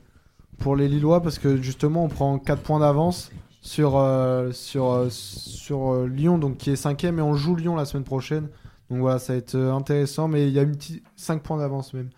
pour 0.60 0.76
les 0.76 0.88
Lillois 0.88 1.22
parce 1.22 1.40
que 1.40 1.58
justement 1.58 2.06
on 2.06 2.10
prend 2.10 2.38
4 2.40 2.62
points 2.62 2.80
d'avance 2.80 3.32
sur, 3.62 3.98
euh, 3.98 4.52
sur, 4.52 5.06
sur 5.10 6.06
Lyon, 6.06 6.38
donc 6.38 6.58
qui 6.58 6.72
est 6.72 6.76
cinquième 6.76 7.20
et 7.20 7.22
on 7.22 7.36
joue 7.36 7.56
Lyon 7.56 7.76
la 7.76 7.86
semaine 7.86 8.04
prochaine. 8.04 8.50
Donc 8.90 9.00
voilà, 9.00 9.20
ça 9.20 9.34
va 9.34 9.40
être 9.40 9.56
intéressant, 9.56 10.28
mais 10.28 10.48
il 10.48 10.54
y 10.54 10.60
a 10.60 10.64
une 10.64 10.76
petite 10.76 11.04
5 11.16 11.42
points 11.42 11.58
d'avance 11.58 11.94
même. 11.94 12.10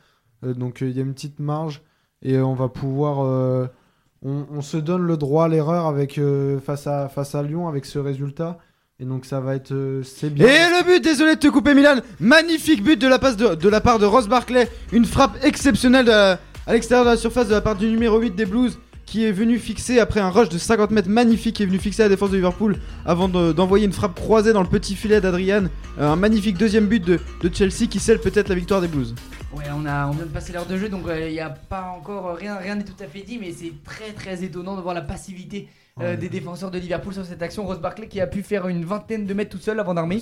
Donc 0.41 0.81
il 0.81 0.91
y 0.91 0.99
a 0.99 1.03
une 1.03 1.13
petite 1.13 1.39
marge 1.39 1.81
et 2.21 2.39
on 2.39 2.53
va 2.53 2.67
pouvoir. 2.67 3.69
on, 4.23 4.61
se 4.61 4.77
donne 4.77 5.03
le 5.03 5.17
droit 5.17 5.45
à 5.45 5.47
l'erreur 5.47 5.85
avec 5.85 6.19
face 6.65 6.87
à 6.87 7.09
face 7.09 7.35
à 7.35 7.43
Lyon 7.43 7.67
avec 7.67 7.85
ce 7.85 7.99
résultat 7.99 8.57
et 9.03 9.05
donc 9.05 9.25
ça 9.25 9.41
va 9.41 9.55
être 9.55 9.73
euh, 9.73 10.01
c'est 10.03 10.27
Et 10.27 10.29
bien. 10.29 10.47
le 10.47 10.85
but, 10.85 11.03
désolé 11.03 11.35
de 11.35 11.39
te 11.39 11.47
couper 11.47 11.73
Milan, 11.73 11.95
magnifique 12.21 12.81
but 12.81 12.99
de 12.99 13.07
la, 13.07 13.19
passe 13.19 13.35
de, 13.35 13.53
de 13.55 13.69
la 13.69 13.81
part 13.81 13.99
de 13.99 14.05
Ross 14.05 14.27
Barclay, 14.29 14.69
une 14.93 15.03
frappe 15.05 15.37
exceptionnelle 15.43 16.05
de 16.05 16.11
la- 16.11 16.39
à 16.65 16.71
l'extérieur 16.73 17.03
de 17.05 17.09
la 17.11 17.17
surface 17.17 17.47
de 17.49 17.53
la 17.53 17.59
part 17.61 17.75
du 17.75 17.87
numéro 17.87 18.17
8 18.19 18.35
des 18.35 18.45
Blues 18.45 18.79
qui 19.05 19.25
est 19.25 19.33
venu 19.33 19.59
fixer 19.59 19.99
après 19.99 20.21
un 20.21 20.29
rush 20.29 20.47
de 20.47 20.57
50 20.57 20.91
mètres 20.91 21.09
magnifique 21.09 21.57
qui 21.57 21.63
est 21.63 21.65
venu 21.65 21.77
fixer 21.79 22.03
la 22.03 22.09
défense 22.09 22.29
de 22.31 22.37
Liverpool 22.37 22.77
avant 23.05 23.27
de- 23.27 23.51
d'envoyer 23.51 23.85
une 23.85 23.91
frappe 23.91 24.15
croisée 24.15 24.53
dans 24.53 24.61
le 24.63 24.69
petit 24.69 24.95
filet 24.95 25.19
d'Adrian, 25.19 25.65
Euh, 25.99 26.09
un 26.09 26.15
magnifique 26.15 26.57
deuxième 26.57 26.87
but 26.87 27.03
de, 27.05 27.19
de 27.41 27.53
Chelsea 27.53 27.85
qui 27.89 27.99
scelle 27.99 28.19
peut-être 28.19 28.47
la 28.49 28.55
victoire 28.55 28.79
des 28.81 28.87
Blues. 28.87 29.13
Ouais, 29.55 29.65
on, 29.77 29.85
a, 29.85 30.07
on 30.07 30.11
vient 30.11 30.25
de 30.25 30.31
passer 30.31 30.51
l'heure 30.53 30.65
de 30.65 30.75
jeu, 30.77 30.89
donc 30.89 31.03
il 31.07 31.31
n'y 31.33 31.39
a 31.39 31.49
pas 31.51 31.93
encore 31.95 32.29
euh, 32.29 32.33
rien, 32.33 32.55
rien 32.55 32.75
n'est 32.75 32.83
tout 32.85 32.99
à 33.03 33.05
fait 33.05 33.21
dit, 33.21 33.37
mais 33.39 33.51
c'est 33.55 33.73
très 33.83 34.11
très 34.13 34.43
étonnant 34.43 34.75
de 34.77 34.81
voir 34.81 34.95
la 34.95 35.01
passivité 35.03 35.67
euh, 36.01 36.15
des 36.17 36.29
défenseurs 36.29 36.71
de 36.71 36.79
Liverpool 36.79 37.13
sur 37.13 37.25
cette 37.25 37.41
action. 37.41 37.65
Rose 37.65 37.79
Barclay 37.79 38.07
qui 38.07 38.19
a 38.19 38.27
pu 38.27 38.41
faire 38.43 38.67
une 38.67 38.83
vingtaine 38.85 39.25
de 39.25 39.33
mètres 39.33 39.51
tout 39.51 39.61
seul 39.63 39.79
avant 39.79 39.93
d'armer. 39.93 40.21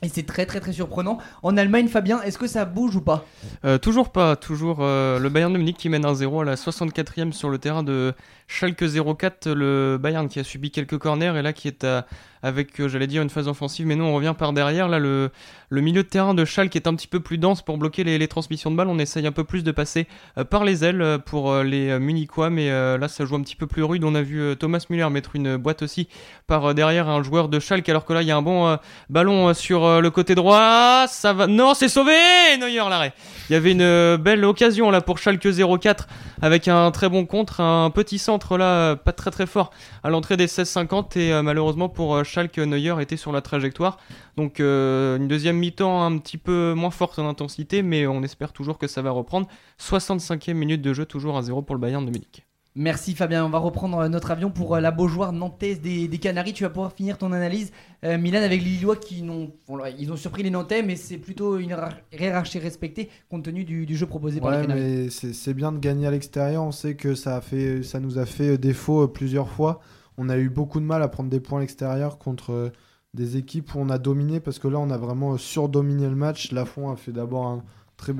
Et 0.00 0.08
c'est 0.08 0.22
très 0.22 0.46
très 0.46 0.60
très 0.60 0.72
surprenant. 0.72 1.18
En 1.42 1.56
Allemagne, 1.56 1.88
Fabien, 1.88 2.20
est-ce 2.22 2.38
que 2.38 2.46
ça 2.46 2.64
bouge 2.64 2.94
ou 2.94 3.00
pas? 3.00 3.24
Euh, 3.64 3.78
toujours 3.78 4.10
pas, 4.12 4.36
toujours 4.36 4.78
euh, 4.80 5.18
le 5.18 5.28
Bayern 5.28 5.52
de 5.52 5.58
Munich 5.58 5.76
qui 5.76 5.88
mène 5.88 6.04
1-0 6.06 6.42
à 6.42 6.44
la 6.44 6.54
64e 6.54 7.32
sur 7.32 7.48
le 7.48 7.58
terrain 7.58 7.82
de 7.82 8.14
Schalke 8.46 8.84
04, 9.18 9.48
le 9.50 9.98
Bayern 10.00 10.28
qui 10.28 10.38
a 10.38 10.44
subi 10.44 10.70
quelques 10.70 10.98
corners 10.98 11.32
et 11.36 11.42
là 11.42 11.52
qui 11.52 11.66
est 11.66 11.82
à- 11.82 12.06
avec, 12.42 12.80
euh, 12.80 12.88
j'allais 12.88 13.06
dire, 13.06 13.22
une 13.22 13.30
phase 13.30 13.48
offensive, 13.48 13.86
mais 13.86 13.96
non, 13.96 14.06
on 14.06 14.14
revient 14.14 14.34
par 14.36 14.52
derrière. 14.52 14.88
Là, 14.88 14.98
le, 14.98 15.30
milieu 15.70 16.02
de 16.02 16.08
terrain 16.08 16.34
de 16.34 16.44
Schalke 16.44 16.76
est 16.76 16.86
un 16.86 16.94
petit 16.94 17.06
peu 17.06 17.20
plus 17.20 17.38
dense 17.38 17.62
pour 17.62 17.78
bloquer 17.78 18.04
les, 18.04 18.28
transmissions 18.28 18.70
de 18.70 18.76
balles. 18.76 18.88
On 18.88 18.98
essaye 18.98 19.26
un 19.26 19.32
peu 19.32 19.44
plus 19.44 19.64
de 19.64 19.72
passer 19.72 20.06
euh, 20.36 20.44
par 20.44 20.64
les 20.64 20.84
ailes 20.84 21.02
euh, 21.02 21.18
pour 21.18 21.56
les 21.58 21.98
Munichois, 21.98 22.50
mais 22.50 22.68
là, 22.70 23.08
ça 23.08 23.24
joue 23.24 23.36
un 23.36 23.42
petit 23.42 23.56
peu 23.56 23.66
plus 23.66 23.82
rude. 23.82 24.04
On 24.04 24.14
a 24.14 24.22
vu 24.22 24.56
Thomas 24.58 24.84
Müller 24.90 25.08
mettre 25.10 25.34
une 25.34 25.56
boîte 25.56 25.82
aussi 25.82 26.08
par 26.46 26.74
derrière 26.74 27.08
un 27.08 27.22
joueur 27.22 27.48
de 27.48 27.58
Schalke, 27.58 27.88
alors 27.88 28.04
que 28.04 28.12
là, 28.12 28.22
il 28.22 28.28
y 28.28 28.30
a 28.30 28.36
un 28.36 28.42
bon 28.42 28.78
ballon 29.10 29.52
sur 29.54 30.00
le 30.00 30.10
côté 30.10 30.34
droit. 30.34 31.06
Ça 31.08 31.32
va. 31.32 31.46
Non, 31.46 31.74
c'est 31.74 31.88
sauvé 31.88 32.12
Neuer, 32.60 32.76
l'arrêt. 32.88 33.12
Il 33.48 33.52
y 33.52 33.56
avait 33.56 33.72
une 33.72 34.16
belle 34.16 34.44
occasion 34.44 34.90
là 34.90 35.00
pour 35.00 35.18
Schalke 35.18 35.48
04 35.80 36.06
avec 36.40 36.68
un 36.68 36.90
très 36.90 37.08
bon 37.08 37.26
contre, 37.26 37.60
un 37.60 37.90
petit 37.90 38.18
centre 38.18 38.56
là, 38.56 38.96
pas 38.96 39.12
très 39.12 39.30
très 39.30 39.46
fort 39.46 39.70
à 40.02 40.10
l'entrée 40.10 40.36
des 40.36 40.46
16-50 40.46 41.18
et 41.18 41.42
malheureusement 41.42 41.88
pour 41.88 42.24
Schalke, 42.28 42.58
Neuer 42.58 42.94
était 43.02 43.16
sur 43.16 43.32
la 43.32 43.40
trajectoire. 43.40 43.98
Donc 44.36 44.60
euh, 44.60 45.16
une 45.16 45.26
deuxième 45.26 45.56
mi-temps 45.56 46.04
un 46.04 46.18
petit 46.18 46.38
peu 46.38 46.74
moins 46.74 46.90
forte 46.90 47.18
en 47.18 47.28
intensité, 47.28 47.82
mais 47.82 48.06
on 48.06 48.22
espère 48.22 48.52
toujours 48.52 48.78
que 48.78 48.86
ça 48.86 49.02
va 49.02 49.10
reprendre. 49.10 49.48
65e 49.80 50.54
minute 50.54 50.82
de 50.82 50.92
jeu, 50.92 51.04
toujours 51.06 51.40
1-0 51.40 51.64
pour 51.64 51.74
le 51.74 51.80
Bayern 51.80 52.04
de 52.04 52.10
Munich. 52.10 52.44
Merci 52.80 53.14
Fabien, 53.16 53.44
on 53.44 53.48
va 53.48 53.58
reprendre 53.58 53.98
euh, 53.98 54.08
notre 54.08 54.30
avion 54.30 54.50
pour 54.50 54.76
euh, 54.76 54.80
la 54.80 54.92
Beaujoire 54.92 55.32
nantaise 55.32 55.80
des, 55.80 56.06
des 56.06 56.18
Canaries. 56.18 56.52
Tu 56.52 56.62
vas 56.62 56.70
pouvoir 56.70 56.92
finir 56.92 57.18
ton 57.18 57.32
analyse. 57.32 57.72
Euh, 58.04 58.18
Milan 58.18 58.40
avec 58.42 58.62
les 58.62 58.68
Lillois 58.70 58.94
qui 58.94 59.22
n'ont, 59.22 59.50
bon, 59.66 59.78
ils 59.98 60.12
ont 60.12 60.16
surpris 60.16 60.44
les 60.44 60.50
Nantais, 60.50 60.82
mais 60.84 60.94
c'est 60.94 61.16
plutôt 61.16 61.58
une 61.58 61.70
hiérar- 61.70 61.96
hiérarchie 62.16 62.60
respectée 62.60 63.08
compte 63.30 63.42
tenu 63.44 63.64
du, 63.64 63.84
du 63.84 63.96
jeu 63.96 64.06
proposé 64.06 64.40
par 64.40 64.52
les 64.52 64.58
Ouais, 64.58 64.66
Canaries. 64.66 64.82
mais 64.82 65.10
c'est 65.10 65.54
bien 65.54 65.72
de 65.72 65.78
gagner 65.78 66.06
à 66.06 66.12
l'extérieur. 66.12 66.62
On 66.62 66.70
sait 66.70 66.94
que 66.94 67.16
ça, 67.16 67.36
a 67.36 67.40
fait, 67.40 67.82
ça 67.82 67.98
nous 67.98 68.16
a 68.18 68.26
fait 68.26 68.58
défaut 68.58 69.08
plusieurs 69.08 69.48
fois. 69.48 69.80
On 70.18 70.28
a 70.28 70.36
eu 70.36 70.50
beaucoup 70.50 70.80
de 70.80 70.84
mal 70.84 71.02
à 71.02 71.08
prendre 71.08 71.30
des 71.30 71.38
points 71.38 71.58
à 71.58 71.60
l'extérieur 71.60 72.18
contre 72.18 72.52
euh, 72.52 72.70
des 73.14 73.36
équipes 73.36 73.74
où 73.74 73.78
on 73.78 73.88
a 73.88 73.98
dominé 73.98 74.40
parce 74.40 74.58
que 74.58 74.66
là, 74.66 74.80
on 74.80 74.90
a 74.90 74.98
vraiment 74.98 75.34
euh, 75.34 75.38
surdominé 75.38 76.08
le 76.08 76.16
match. 76.16 76.50
Lafont 76.50 76.90
a 76.90 76.96
fait 76.96 77.12
d'abord 77.12 77.62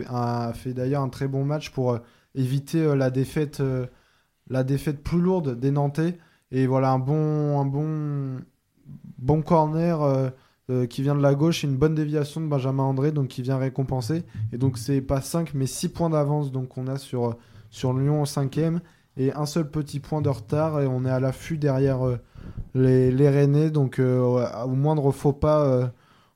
a 0.09 0.53
fait 0.55 0.75
d'ailleurs 0.75 1.03
un 1.03 1.09
très 1.09 1.29
bon 1.29 1.45
match 1.45 1.71
pour 1.71 1.93
euh, 1.93 1.99
éviter 2.35 2.95
la 2.95 3.11
défaite, 3.11 3.63
la 4.49 4.63
défaite 4.63 5.03
plus 5.03 5.21
lourde 5.21 5.59
des 5.59 5.73
Nantais. 5.73 6.19
Et 6.53 6.67
voilà 6.67 6.93
un 6.93 6.99
bon, 7.01 7.61
un 7.61 8.41
bon, 9.19 9.43
corner. 9.43 10.33
qui 10.89 11.03
vient 11.03 11.17
de 11.17 11.23
la 11.23 11.35
gauche, 11.35 11.65
une 11.65 11.77
bonne 11.77 11.95
déviation 11.95 12.41
de 12.41 12.47
Benjamin 12.47 12.85
André, 12.85 13.11
donc 13.11 13.29
qui 13.29 13.43
vient 13.43 13.57
récompenser. 13.57 14.25
Et 14.53 14.59
donc 14.59 14.79
c'est 14.79 15.01
pas 15.01 15.21
5 15.21 15.55
mais 15.55 15.67
6 15.67 15.89
points 15.89 16.11
d'avance 16.11 16.53
donc 16.53 16.77
on 16.79 16.87
a 16.87 16.97
sur, 16.97 17.37
sur 17.71 17.93
Lyon 17.93 18.21
en 18.21 18.25
5ème 18.25 18.81
et 19.19 19.33
un 19.35 19.47
seul 19.47 19.71
petit 19.71 20.01
point 20.01 20.23
de 20.23 20.29
retard 20.29 20.81
et 20.81 20.87
on 20.87 21.05
est 21.05 21.11
à 21.11 21.21
l'affût 21.21 21.59
derrière 21.59 22.07
euh, 22.07 22.19
les, 22.75 23.11
les 23.11 23.29
Rennais 23.29 23.71
donc 23.71 23.99
euh, 23.99 24.47
au 24.65 24.75
moindre 24.75 25.11
faux 25.11 25.33
pas 25.33 25.65
euh, 25.65 25.87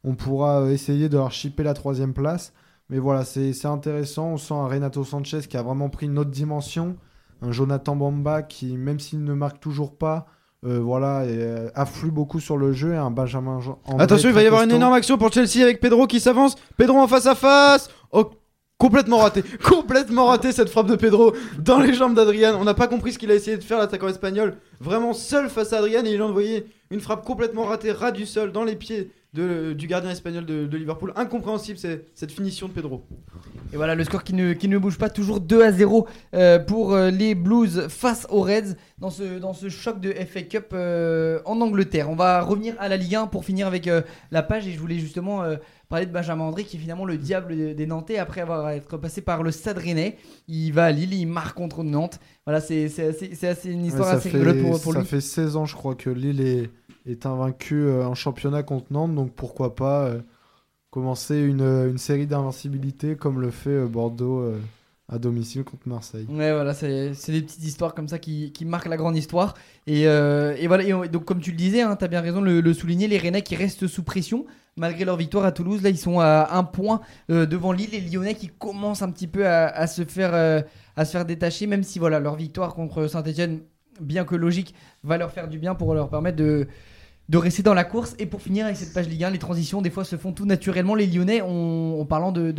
on 0.05 0.15
pourra 0.15 0.71
essayer 0.71 1.09
de 1.09 1.17
leur 1.17 1.31
chipper 1.31 1.63
la 1.63 1.75
troisième 1.75 2.13
place. 2.13 2.53
Mais 2.91 2.99
voilà, 2.99 3.25
c'est 3.25 3.65
intéressant. 3.67 4.33
On 4.33 4.37
sent 4.37 4.55
un 4.55 4.67
Renato 4.67 5.05
Sanchez 5.05 5.41
qui 5.49 5.57
a 5.57 5.63
vraiment 5.63 5.89
pris 5.89 6.07
une 6.07 6.19
autre 6.19 6.31
dimension. 6.31 6.97
Un 7.41 7.53
Jonathan 7.53 7.97
Bamba 7.97 8.43
qui, 8.43 8.77
même 8.77 9.01
s'il 9.01 9.25
ne 9.25 9.33
marque 9.33 9.61
toujours 9.61 9.97
pas, 9.97 10.27
euh, 10.65 10.79
voilà, 10.79 11.25
et, 11.25 11.29
euh, 11.31 11.71
afflue 11.75 12.11
beaucoup 12.11 12.39
sur 12.39 12.57
le 12.57 12.73
jeu. 12.73 12.95
Et 12.95 12.97
un 12.97 13.11
Benjamin 13.11 13.61
André 13.85 14.05
Attention, 14.05 14.29
il 14.29 14.35
va 14.35 14.43
y 14.43 14.47
avoir 14.47 14.63
une 14.63 14.73
énorme 14.73 14.95
action 14.95 15.19
pour 15.19 15.33
Chelsea 15.33 15.63
avec 15.63 15.81
Pedro 15.81 16.07
qui 16.07 16.21
s'avance. 16.21 16.57
Pedro 16.77 16.99
en 16.99 17.09
face 17.09 17.27
à 17.27 17.35
face. 17.35 17.89
Oh, 18.11 18.31
complètement 18.83 19.19
raté. 19.19 19.43
complètement 19.63 20.27
raté 20.27 20.51
cette 20.51 20.69
frappe 20.69 20.89
de 20.89 20.97
Pedro 20.97 21.35
dans 21.61 21.79
les 21.79 21.95
jambes 21.95 22.15
d'Adrian. 22.17 22.57
On 22.61 22.65
n'a 22.65 22.75
pas 22.75 22.89
compris 22.89 23.13
ce 23.13 23.19
qu'il 23.19 23.31
a 23.31 23.35
essayé 23.35 23.57
de 23.57 23.63
faire 23.63 23.79
l'attaquant 23.79 24.09
espagnol. 24.09 24.57
Vraiment 24.81 25.13
seul 25.13 25.49
face 25.49 25.73
à 25.73 25.79
Adrian 25.79 26.05
et 26.05 26.11
il 26.13 26.21
a 26.21 26.27
envoyé 26.27 26.67
une 26.91 27.01
frappe 27.01 27.25
complètement 27.25 27.65
ratée, 27.65 27.93
ras 27.93 28.11
du 28.11 28.27
sol, 28.27 28.51
dans 28.51 28.65
les 28.65 28.75
pieds 28.75 29.11
de- 29.35 29.73
du 29.73 29.87
gardien 29.87 30.11
espagnol 30.11 30.45
de, 30.45 30.67
de 30.67 30.77
Liverpool. 30.77 31.13
Incompréhensible 31.15 31.79
cette 31.79 32.33
finition 32.33 32.67
de 32.67 32.73
Pedro. 32.73 33.05
Et 33.73 33.77
voilà 33.77 33.95
le 33.95 34.05
score 34.05 34.23
qui 34.23 34.35
ne, 34.35 34.53
qui 34.53 34.69
ne 34.69 34.77
bouge 34.77 34.99
pas, 34.99 35.09
toujours 35.09 35.41
2 35.41 35.63
à 35.65 35.73
0 35.73 36.07
euh, 36.35 36.59
pour 36.59 36.93
euh, 36.93 37.11
les 37.11 37.35
Blues 37.35 37.87
face 37.89 38.27
aux 38.29 38.43
Reds 38.43 38.75
dans 38.99 39.09
ce, 39.09 39.39
dans 39.39 39.55
ce 39.55 39.71
choc 39.71 39.99
de 39.99 40.13
FA 40.13 40.43
Cup 40.43 40.67
euh, 40.75 41.41
en 41.47 41.59
Angleterre. 41.63 42.11
On 42.11 42.15
va 42.15 42.43
revenir 42.43 42.75
à 42.79 42.89
la 42.91 42.99
Ligue 42.99 43.15
1 43.15 43.29
pour 43.29 43.47
finir 43.47 43.67
avec 43.67 43.89
euh, 43.89 44.03
la 44.31 44.43
page 44.43 44.69
et 44.69 44.73
je 44.73 44.79
voulais 44.79 44.99
justement 44.99 45.43
parler 45.89 46.05
de 46.05 46.13
Benjamin 46.13 46.45
André 46.45 46.65
qui 46.65 46.77
est 46.77 46.81
finalement 46.81 47.07
le 47.07 47.17
diable 47.17 47.75
des- 47.75 47.87
Nantais 47.87 48.19
après 48.19 48.43
avoir 48.43 48.71
été 48.73 48.87
passé 48.99 49.23
par 49.23 49.43
le 49.43 49.51
Stade 49.51 49.79
Rennais. 49.79 50.19
Il 50.49 50.73
va 50.73 50.85
à 50.85 50.91
Lille, 50.93 51.15
il 51.15 51.25
marque 51.27 51.57
contre 51.57 51.83
Nantes. 51.83 52.21
Voilà, 52.45 52.61
c'est 52.61 52.85
assez, 52.85 53.47
assez- 53.47 53.71
une 53.73 53.87
histoire 53.87 54.07
ça 54.09 54.15
assez 54.17 54.29
fait, 54.29 54.37
rigolote 54.39 54.61
pour, 54.63 54.81
pour 54.83 54.93
ça 54.93 54.99
lui. 55.01 55.07
fait 55.07 55.21
16 55.23 55.57
ans, 55.57 55.65
je 55.65 55.75
crois, 55.77 55.95
que 55.95 56.11
Lille 56.11 56.43
est, 56.43 56.71
est 57.11 57.25
invaincu 57.25 57.91
en 57.91 58.15
championnat 58.15 58.63
contre 58.63 58.87
Nantes, 58.91 59.15
donc 59.15 59.33
pourquoi 59.33 59.75
pas 59.75 60.11
commencer 60.93 61.41
une, 61.41 61.63
une 61.63 61.99
série 61.99 62.27
d'invincibilité 62.27 63.17
comme 63.17 63.41
le 63.41 63.51
fait 63.51 63.71
euh, 63.71 63.87
Bordeaux 63.87 64.41
euh, 64.41 64.59
à 65.09 65.19
domicile 65.19 65.65
contre 65.65 65.89
Marseille. 65.89 66.27
Ouais, 66.29 66.53
voilà, 66.53 66.75
c'est 66.75 67.13
des 67.29 67.41
petites 67.43 67.65
histoires 67.65 67.95
comme 67.95 68.09
ça 68.09 68.19
qui, 68.19 68.53
qui 68.53 68.65
marquent 68.67 68.89
la 68.89 68.99
grande 68.99 69.17
histoire. 69.17 69.55
Et, 69.87 70.07
euh, 70.07 70.55
et 70.59 70.67
voilà, 70.69 70.85
et 70.85 70.93
on- 70.93 71.07
donc 71.07 71.25
comme 71.25 71.41
tu 71.41 71.51
le 71.51 71.57
disais, 71.57 71.81
hein, 71.81 71.97
tu 71.97 72.05
as 72.05 72.09
bien 72.09 72.21
raison 72.21 72.43
de 72.43 72.61
le, 72.61 72.75
souligner, 72.75 73.09
les 73.09 73.17
Rennais 73.19 73.43
qui 73.43 73.57
restent 73.57 73.87
sous 73.89 74.03
pression 74.05 74.45
malgré 74.77 75.05
leur 75.07 75.17
victoire 75.17 75.45
à 75.47 75.53
Toulouse. 75.53 75.83
Là, 75.83 75.89
ils 75.89 75.99
sont 75.99 76.21
à 76.21 76.51
un 76.53 76.63
point 76.65 77.01
euh, 77.31 77.47
devant 77.47 77.73
Lille. 77.73 77.91
Les 77.93 78.01
Lyonnais 78.01 78.35
qui 78.35 78.49
commencent 78.49 79.03
un 79.03 79.11
petit 79.11 79.27
peu 79.27 79.47
à, 79.49 79.87
se, 79.87 80.05
faire, 80.05 80.35
euh, 80.35 80.61
à 80.97 81.07
se 81.07 81.13
faire 81.13 81.25
détacher, 81.25 81.67
même 81.67 81.83
si 81.83 81.99
voilà, 81.99 82.21
leur 82.21 82.37
victoire 82.37 82.75
contre 82.75 83.07
Saint-Etienne, 83.07 83.61
bien 84.01 84.25
que 84.25 84.37
logique, 84.37 84.75
va 85.05 85.17
leur 85.19 85.31
faire 85.31 85.49
du 85.49 85.59
bien 85.59 85.75
pour 85.75 85.95
leur 85.95 86.09
permettre 86.11 86.37
de, 86.37 86.69
de 87.29 87.39
rester 87.39 87.63
dans 87.63 87.75
la 87.75 87.85
course. 87.85 88.15
Et 88.19 88.27
pour 88.27 88.43
finir 88.43 88.67
avec 88.67 88.77
cette 88.77 88.93
page 88.93 89.09
Ligue 89.09 89.25
1, 89.25 89.31
les 89.31 89.39
transitions 89.39 89.83
des 89.83 89.91
fois 89.91 90.05
se 90.05 90.17
font 90.17 90.33
tout 90.33 90.47
naturellement. 90.47 90.95
Les 90.95 91.07
Lyonnais, 91.07 91.41
en, 91.41 92.05
parlant 92.05 92.33
de, 92.33 92.53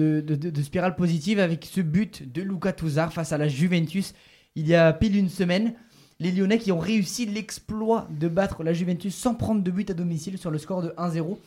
spirale 0.63 0.95
positive, 0.95 1.39
avec 1.39 1.65
ce 1.65 1.81
but 1.81 2.31
de 2.31 2.41
Luca 2.41 2.73
Touzard 2.73 3.13
face 3.13 3.31
à 3.33 3.37
la 3.37 3.47
Juventus 3.47 4.13
il 4.55 4.67
y 4.67 4.75
a 4.75 4.93
pile 4.93 5.15
une 5.15 5.29
semaine. 5.29 5.73
Les 6.19 6.31
Lyonnais 6.31 6.59
qui 6.59 6.71
ont 6.71 6.79
réussi 6.79 7.25
l'exploit 7.25 8.07
de 8.11 8.27
battre 8.27 8.63
la 8.63 8.73
Juventus 8.73 9.15
sans 9.15 9.33
prendre 9.33 9.63
de 9.63 9.71
but 9.71 9.89
à 9.89 9.93
domicile 9.93 10.37
sur 10.37 10.51
le 10.51 10.57
score 10.57 10.81
de 10.81 10.89
1-0. 10.89 11.37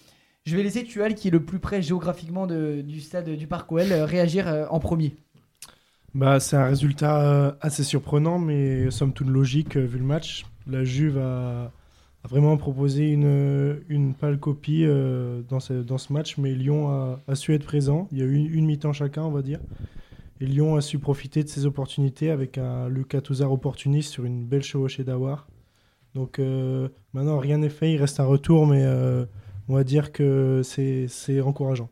Je 0.44 0.56
vais 0.56 0.62
laisser 0.62 0.84
Tual, 0.84 1.14
qui 1.14 1.28
est 1.28 1.30
le 1.30 1.42
plus 1.42 1.58
près 1.58 1.82
géographiquement 1.82 2.46
du 2.46 3.00
stade 3.00 3.28
du 3.30 3.46
Parc 3.46 3.70
OL, 3.72 3.90
euh, 3.90 4.04
réagir 4.04 4.46
euh, 4.46 4.66
en 4.70 4.78
premier. 4.78 5.14
Bah, 6.14 6.40
c'est 6.40 6.56
un 6.56 6.66
résultat 6.66 7.20
euh, 7.20 7.52
assez 7.60 7.82
surprenant, 7.82 8.38
mais 8.38 8.90
somme 8.90 9.12
toute 9.12 9.28
logique 9.28 9.76
vu 9.76 9.98
le 9.98 10.04
match. 10.04 10.46
La 10.66 10.84
Juve 10.84 11.18
a, 11.18 11.72
vraiment 12.26 12.56
proposé 12.56 13.08
une, 13.08 13.80
une 13.88 14.14
pâle 14.14 14.38
copie 14.38 14.84
euh, 14.84 15.42
dans, 15.48 15.60
ce, 15.60 15.72
dans 15.74 15.98
ce 15.98 16.12
match, 16.12 16.38
mais 16.38 16.52
Lyon 16.52 17.18
a, 17.26 17.34
su 17.34 17.54
être 17.54 17.64
présent. 17.64 18.08
Il 18.12 18.18
y 18.18 18.22
a 18.22 18.24
eu 18.24 18.34
une, 18.34 18.66
mi-temps 18.66 18.92
chacun, 18.92 19.22
on 19.22 19.30
va 19.30 19.42
dire. 19.42 19.60
Et 20.40 20.46
Lyon 20.46 20.76
a 20.76 20.80
su 20.80 20.98
profiter 20.98 21.42
de 21.42 21.48
ses 21.48 21.66
opportunités 21.66 22.30
avec 22.30 22.58
un 22.58 22.88
Lucas 22.88 23.22
Touzard 23.22 23.52
opportuniste 23.52 24.12
sur 24.12 24.24
une 24.24 24.44
belle 24.44 24.62
chevauchée 24.62 25.04
d'Awar. 25.04 25.48
Donc 26.14 26.38
euh, 26.38 26.88
maintenant, 27.12 27.38
rien 27.38 27.58
n'est 27.58 27.68
fait, 27.68 27.92
il 27.92 27.98
reste 27.98 28.20
un 28.20 28.24
retour, 28.24 28.66
mais 28.66 28.82
euh, 28.84 29.24
on 29.68 29.74
va 29.74 29.84
dire 29.84 30.12
que 30.12 30.62
c'est 30.62 31.40
encourageant. 31.40 31.88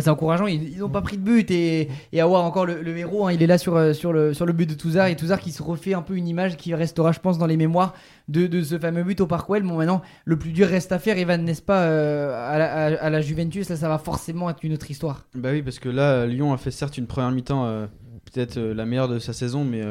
C'est 0.00 0.10
encourageant. 0.10 0.46
Ils 0.46 0.78
n'ont 0.78 0.88
pas 0.88 1.02
pris 1.02 1.16
de 1.16 1.22
but 1.22 1.50
et, 1.50 1.88
et 2.12 2.20
Awar 2.20 2.44
encore 2.44 2.66
le, 2.66 2.96
héros. 2.96 3.26
hein, 3.26 3.32
il 3.32 3.42
est 3.42 3.46
là 3.46 3.58
sur, 3.58 3.76
euh, 3.76 3.92
sur, 3.92 4.12
le, 4.12 4.52
but 4.52 4.68
de 4.68 4.74
Touzard 4.74 5.06
et 5.06 5.16
Touzard 5.16 5.40
qui 5.40 5.52
se 5.52 5.62
refait 5.62 5.94
un 5.94 6.02
peu 6.02 6.16
une 6.16 6.26
image 6.26 6.56
qui 6.56 6.74
restera, 6.74 7.12
je 7.12 7.20
pense, 7.20 7.38
dans 7.38 7.46
les 7.46 7.56
mémoires 7.56 7.94
de, 8.28 8.62
ce 8.62 8.78
fameux 8.78 9.04
but 9.04 9.20
au 9.20 9.26
Parc 9.26 9.48
Well. 9.48 9.62
Bon, 9.62 9.76
maintenant, 9.76 10.02
le 10.24 10.38
plus 10.38 10.52
dur 10.52 10.66
reste 10.66 10.92
à 10.92 10.98
faire, 10.98 11.18
Evan, 11.18 11.44
n'est-ce 11.44 11.62
pas, 11.62 11.82
euh, 11.84 12.98
à, 13.00 13.10
la, 13.10 13.20
Juventus? 13.20 13.68
Là, 13.68 13.76
ça 13.76 13.88
va 13.88 13.98
forcément 13.98 14.50
être 14.50 14.62
une 14.64 14.72
autre 14.72 14.90
histoire. 14.90 15.26
Bah 15.34 15.50
oui, 15.52 15.62
parce 15.62 15.78
que 15.78 15.88
là, 15.88 16.26
Lyon 16.26 16.52
a 16.52 16.56
fait 16.56 16.70
certes 16.70 16.98
une 16.98 17.06
première 17.06 17.30
mi-temps, 17.30 17.64
euh, 17.66 17.86
peut-être 18.32 18.58
la 18.58 18.86
meilleure 18.86 19.08
de 19.08 19.18
sa 19.18 19.32
saison, 19.32 19.64
mais 19.64 19.82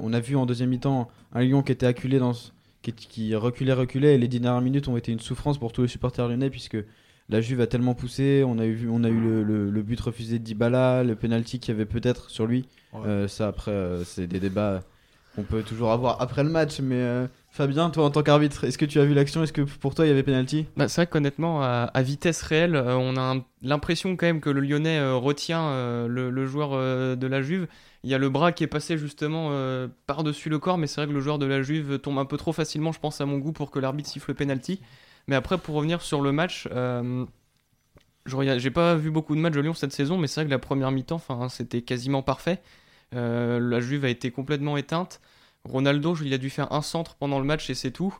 on 0.00 0.12
a 0.12 0.20
vu 0.20 0.36
en 0.36 0.46
deuxième 0.46 0.70
mi-temps 0.70 1.08
un 1.32 1.40
Lyon 1.42 1.62
qui 1.62 1.72
était 1.72 1.86
acculé, 1.86 2.18
dans 2.18 2.32
qui, 2.82 2.92
qui 2.92 3.34
reculait, 3.34 3.72
reculait, 3.72 4.14
et 4.14 4.18
les 4.18 4.28
dernières 4.28 4.60
minutes 4.62 4.88
ont 4.88 4.96
été 4.96 5.12
une 5.12 5.20
souffrance 5.20 5.58
pour 5.58 5.72
tous 5.72 5.82
les 5.82 5.88
supporters 5.88 6.28
lyonnais, 6.28 6.50
puisque 6.50 6.78
la 7.30 7.40
Juve 7.40 7.60
a 7.60 7.66
tellement 7.66 7.94
poussé, 7.94 8.42
on 8.46 8.58
a 8.58 8.64
eu, 8.66 8.88
on 8.90 9.04
a 9.04 9.08
eu 9.08 9.20
le, 9.20 9.42
le- 9.42 9.70
le 9.70 9.82
but 9.82 10.00
refusé 10.00 10.38
de 10.38 10.44
Dybala, 10.44 11.04
le 11.04 11.14
penalty 11.14 11.58
qu'il 11.60 11.72
y 11.72 11.76
avait 11.76 11.86
peut-être 11.86 12.28
sur 12.30 12.46
lui. 12.46 12.66
Ouais. 12.92 13.06
Euh, 13.06 13.28
ça, 13.28 13.48
après, 13.48 13.70
euh, 13.70 14.04
c'est 14.04 14.26
des 14.26 14.40
débats 14.40 14.82
qu'on 15.36 15.44
peut 15.44 15.62
toujours 15.62 15.92
avoir 15.92 16.20
après 16.20 16.42
le 16.42 16.50
match, 16.50 16.80
mais 16.80 16.96
euh, 16.96 17.26
Fabien, 17.52 17.90
toi 17.90 18.04
en 18.04 18.10
tant 18.10 18.24
qu'arbitre, 18.24 18.64
est-ce 18.64 18.76
que 18.76 18.84
tu 18.84 18.98
as 18.98 19.04
vu 19.04 19.14
l'action? 19.14 19.44
Est-ce 19.44 19.52
que 19.52 19.62
pour 19.62 19.94
toi 19.94 20.04
il 20.04 20.08
y 20.08 20.10
avait 20.10 20.24
penalty? 20.24 20.66
Bah, 20.76 20.88
c'est 20.88 21.02
vrai 21.02 21.06
qu'honnêtement, 21.06 21.62
à, 21.62 21.88
à 21.94 22.02
vitesse 22.02 22.42
réelle, 22.42 22.74
euh, 22.74 22.96
on 22.96 23.16
a 23.16 23.20
un- 23.36 23.44
l'impression 23.62 24.16
quand 24.16 24.26
même 24.26 24.40
que 24.40 24.50
le 24.50 24.60
Lyonnais 24.60 24.98
euh, 24.98 25.14
retient 25.14 25.62
euh, 25.68 26.08
le, 26.08 26.30
le 26.30 26.46
joueur 26.46 26.70
euh, 26.72 27.14
de 27.14 27.26
la 27.28 27.42
Juve. 27.42 27.68
Il 28.02 28.10
y 28.10 28.14
a 28.14 28.18
le 28.18 28.28
bras 28.28 28.50
qui 28.50 28.64
est 28.64 28.66
passé 28.66 28.98
justement 28.98 29.50
euh, 29.52 29.86
par-dessus 30.06 30.48
le 30.48 30.58
corps, 30.58 30.78
mais 30.78 30.88
c'est 30.88 31.00
vrai 31.00 31.06
que 31.06 31.12
le 31.12 31.20
joueur 31.20 31.38
de 31.38 31.46
la 31.46 31.62
Juve 31.62 32.00
tombe 32.00 32.18
un 32.18 32.24
peu 32.24 32.36
trop 32.36 32.52
facilement, 32.52 32.90
je 32.90 32.98
pense, 32.98 33.20
à 33.20 33.26
mon 33.26 33.38
goût, 33.38 33.52
pour 33.52 33.70
que 33.70 33.78
l'arbitre 33.78 34.08
siffle 34.08 34.30
le 34.32 34.34
penalty. 34.34 34.80
Mais 35.30 35.36
après, 35.36 35.58
pour 35.58 35.76
revenir 35.76 36.02
sur 36.02 36.22
le 36.22 36.32
match, 36.32 36.68
euh, 36.72 37.24
j'ai 38.26 38.70
pas 38.72 38.96
vu 38.96 39.12
beaucoup 39.12 39.36
de 39.36 39.40
matchs 39.40 39.54
de 39.54 39.60
Lyon 39.60 39.74
cette 39.74 39.92
saison, 39.92 40.18
mais 40.18 40.26
c'est 40.26 40.40
vrai 40.40 40.46
que 40.46 40.50
la 40.50 40.58
première 40.58 40.90
mi-temps, 40.90 41.14
enfin, 41.14 41.48
c'était 41.48 41.82
quasiment 41.82 42.20
parfait. 42.20 42.60
Euh, 43.14 43.60
la 43.60 43.78
Juve 43.78 44.04
a 44.04 44.08
été 44.08 44.32
complètement 44.32 44.76
éteinte. 44.76 45.20
Ronaldo, 45.62 46.16
il 46.24 46.34
a 46.34 46.38
dû 46.38 46.50
faire 46.50 46.72
un 46.72 46.82
centre 46.82 47.14
pendant 47.14 47.38
le 47.38 47.44
match 47.44 47.70
et 47.70 47.74
c'est 47.74 47.92
tout. 47.92 48.12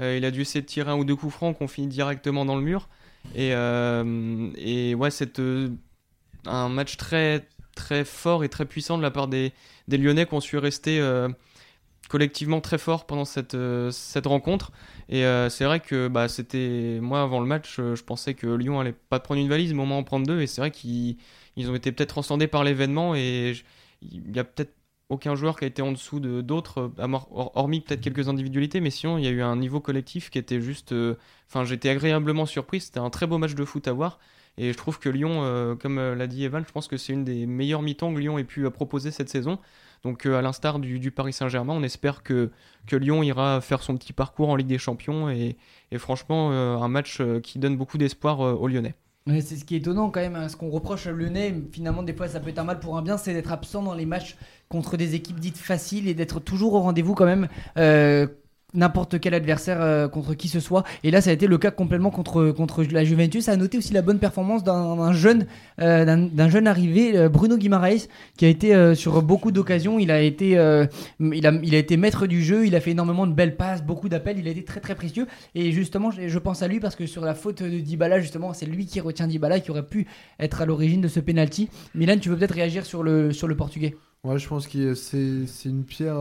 Euh, 0.00 0.16
il 0.16 0.24
a 0.24 0.32
dû 0.32 0.40
essayer 0.40 0.60
de 0.60 0.66
tirer 0.66 0.90
un 0.90 0.96
ou 0.96 1.04
deux 1.04 1.14
coups 1.14 1.32
francs 1.32 1.56
qu'on 1.56 1.68
finit 1.68 1.86
directement 1.86 2.44
dans 2.44 2.56
le 2.56 2.62
mur. 2.62 2.88
Et, 3.36 3.54
ouais, 3.54 5.10
c'est 5.12 5.40
un 6.46 6.68
match 6.68 6.96
très, 6.96 7.46
très 7.76 8.04
fort 8.04 8.42
et 8.42 8.48
très 8.48 8.64
puissant 8.64 8.98
de 8.98 9.02
la 9.04 9.12
part 9.12 9.28
des, 9.28 9.52
des 9.86 9.98
Lyonnais 9.98 10.26
qui 10.26 10.34
ont 10.34 10.40
su 10.40 10.58
rester 10.58 11.00
collectivement 12.08 12.60
très 12.60 12.78
forts 12.78 13.06
pendant 13.06 13.24
cette, 13.24 13.56
cette 13.92 14.26
rencontre. 14.26 14.72
Et 15.08 15.24
euh, 15.24 15.48
c'est 15.50 15.64
vrai 15.64 15.80
que 15.80 16.08
bah, 16.08 16.28
c'était. 16.28 16.98
Moi, 17.00 17.22
avant 17.22 17.40
le 17.40 17.46
match, 17.46 17.76
euh, 17.78 17.94
je 17.94 18.02
pensais 18.04 18.34
que 18.34 18.46
Lyon 18.46 18.80
allait 18.80 18.92
pas 18.92 19.20
prendre 19.20 19.40
une 19.40 19.48
valise, 19.48 19.72
mais 19.74 19.82
au 19.82 19.86
moins 19.86 19.98
en 19.98 20.04
prendre 20.04 20.26
deux. 20.26 20.40
Et 20.40 20.46
c'est 20.46 20.60
vrai 20.60 20.70
qu'ils 20.70 21.16
ils 21.56 21.70
ont 21.70 21.74
été 21.74 21.92
peut-être 21.92 22.10
transcendés 22.10 22.48
par 22.48 22.64
l'événement. 22.64 23.14
Et 23.14 23.54
il 24.02 24.34
y 24.34 24.38
a 24.38 24.44
peut-être 24.44 24.74
aucun 25.08 25.36
joueur 25.36 25.56
qui 25.58 25.64
a 25.64 25.68
été 25.68 25.82
en 25.82 25.92
dessous 25.92 26.18
de 26.20 26.40
d'autres, 26.40 26.90
hormis 27.54 27.80
peut-être 27.80 28.00
quelques 28.00 28.28
individualités, 28.28 28.80
mais 28.80 28.90
sinon 28.90 29.18
il 29.18 29.24
y 29.24 29.28
a 29.28 29.30
eu 29.30 29.42
un 29.42 29.54
niveau 29.56 29.80
collectif 29.80 30.30
qui 30.30 30.38
était 30.38 30.60
juste. 30.60 30.92
euh, 30.92 31.14
Enfin, 31.48 31.64
j'étais 31.64 31.88
agréablement 31.90 32.44
surpris. 32.46 32.80
C'était 32.80 32.98
un 32.98 33.10
très 33.10 33.26
beau 33.28 33.38
match 33.38 33.54
de 33.54 33.64
foot 33.64 33.86
à 33.88 33.92
voir. 33.92 34.18
Et 34.58 34.72
je 34.72 34.76
trouve 34.76 34.98
que 34.98 35.08
Lyon, 35.08 35.76
comme 35.80 35.98
l'a 36.00 36.26
dit 36.26 36.42
Evan, 36.44 36.64
je 36.66 36.72
pense 36.72 36.88
que 36.88 36.96
c'est 36.96 37.12
une 37.12 37.24
des 37.24 37.44
meilleures 37.46 37.82
mi-temps 37.82 38.12
que 38.14 38.18
Lyon 38.18 38.38
ait 38.38 38.44
pu 38.44 38.68
proposer 38.70 39.10
cette 39.10 39.28
saison. 39.28 39.58
Donc, 40.02 40.26
euh, 40.26 40.38
à 40.38 40.42
l'instar 40.42 40.78
du, 40.78 41.10
Paris 41.10 41.32
Saint-Germain, 41.32 41.74
on 41.74 41.82
espère 41.82 42.22
que, 42.22 42.50
Lyon 42.92 43.22
ira 43.22 43.60
faire 43.60 43.82
son 43.82 43.96
petit 43.96 44.12
parcours 44.12 44.48
en 44.48 44.56
Ligue 44.56 44.68
des 44.68 44.78
Champions. 44.78 45.28
Et, 45.28 45.56
franchement, 45.96 46.50
euh, 46.52 46.76
un 46.76 46.88
match 46.88 47.20
euh, 47.20 47.40
qui 47.40 47.58
donne 47.58 47.76
beaucoup 47.76 47.98
d'espoir 47.98 48.40
aux 48.40 48.68
Lyonnais. 48.68 48.94
C'est 49.26 49.56
ce 49.56 49.64
qui 49.64 49.74
est 49.74 49.78
étonnant 49.78 50.10
quand 50.10 50.20
même, 50.20 50.36
hein, 50.36 50.48
ce 50.48 50.56
qu'on 50.56 50.70
reproche 50.70 51.08
à 51.08 51.10
Lyonnais, 51.10 51.52
finalement 51.72 52.04
des 52.04 52.12
fois 52.12 52.28
ça 52.28 52.38
peut 52.38 52.50
être 52.50 52.60
un 52.60 52.64
mal 52.64 52.78
pour 52.78 52.96
un 52.96 53.02
bien, 53.02 53.16
c'est 53.16 53.32
d'être 53.32 53.50
absent 53.50 53.82
dans 53.82 53.94
les 53.94 54.06
matchs 54.06 54.36
contre 54.68 54.96
des 54.96 55.16
équipes 55.16 55.40
dites 55.40 55.58
faciles 55.58 56.06
et 56.06 56.14
d'être 56.14 56.38
toujours 56.38 56.74
au 56.74 56.80
rendez-vous 56.80 57.14
quand 57.14 57.26
même. 57.26 57.48
N'importe 58.76 59.18
quel 59.18 59.34
adversaire 59.34 59.80
euh, 59.80 60.08
contre 60.08 60.34
qui 60.34 60.48
ce 60.48 60.60
soit. 60.60 60.84
Et 61.02 61.10
là 61.10 61.20
ça 61.20 61.30
a 61.30 61.32
été 61.32 61.46
le 61.46 61.58
cas 61.58 61.70
complètement 61.70 62.10
contre, 62.10 62.50
contre 62.50 62.84
la 62.84 63.04
Juventus. 63.04 63.48
A 63.48 63.56
noté 63.56 63.78
aussi 63.78 63.92
la 63.92 64.02
bonne 64.02 64.18
performance 64.18 64.62
d'un 64.62 65.12
jeune 65.12 65.46
euh, 65.80 66.48
jeune 66.48 66.66
arrivé 66.66 67.16
euh, 67.16 67.28
Bruno 67.28 67.56
Guimaraes 67.56 68.08
qui 68.36 68.44
a 68.44 68.48
été 68.48 68.94
sur 68.94 69.22
beaucoup 69.22 69.50
d'occasions. 69.50 69.98
Il 69.98 70.10
a 70.10 70.20
été 70.20 70.50
il 70.50 71.46
a, 71.46 71.52
il 71.62 71.74
a 71.74 71.78
été 71.78 71.96
maître 71.96 72.26
du 72.26 72.42
jeu. 72.42 72.66
Il 72.66 72.74
a 72.74 72.80
fait 72.80 72.90
énormément 72.92 73.26
de 73.26 73.32
belles 73.32 73.56
passes 73.56 73.82
beaucoup 73.82 74.08
d'appels. 74.08 74.38
Il 74.38 74.46
a 74.48 74.50
été 74.50 74.64
très 74.64 74.80
très 74.80 74.94
précieux. 74.94 75.26
Et 75.54 75.72
justement 75.72 76.10
je, 76.10 76.38
pense 76.38 76.62
à 76.62 76.68
lui 76.68 76.80
parce 76.80 76.96
que 76.96 77.06
sur 77.06 77.24
la 77.24 77.34
faute 77.34 77.62
de 77.62 77.78
Dybala 77.78 78.20
justement 78.20 78.52
c'est 78.52 78.66
lui 78.66 78.86
qui 78.86 79.00
retient 79.00 79.26
Dybala 79.26 79.60
qui 79.60 79.70
aurait 79.70 79.86
pu 79.86 80.06
être 80.38 80.60
à 80.60 80.66
l'origine 80.66 81.00
de 81.00 81.08
ce 81.08 81.20
penalty. 81.20 81.68
Milan 81.94 82.16
tu 82.20 82.28
veux 82.28 82.36
peut-être 82.36 82.54
réagir 82.54 82.84
sur 82.84 83.02
le, 83.02 83.32
sur 83.32 83.48
le 83.48 83.56
portugais? 83.56 83.96
Ouais, 84.24 84.38
je 84.38 84.48
pense 84.48 84.66
que 84.66 84.94
c'est 84.94 85.46
une 85.68 85.84
pierre, 85.84 86.18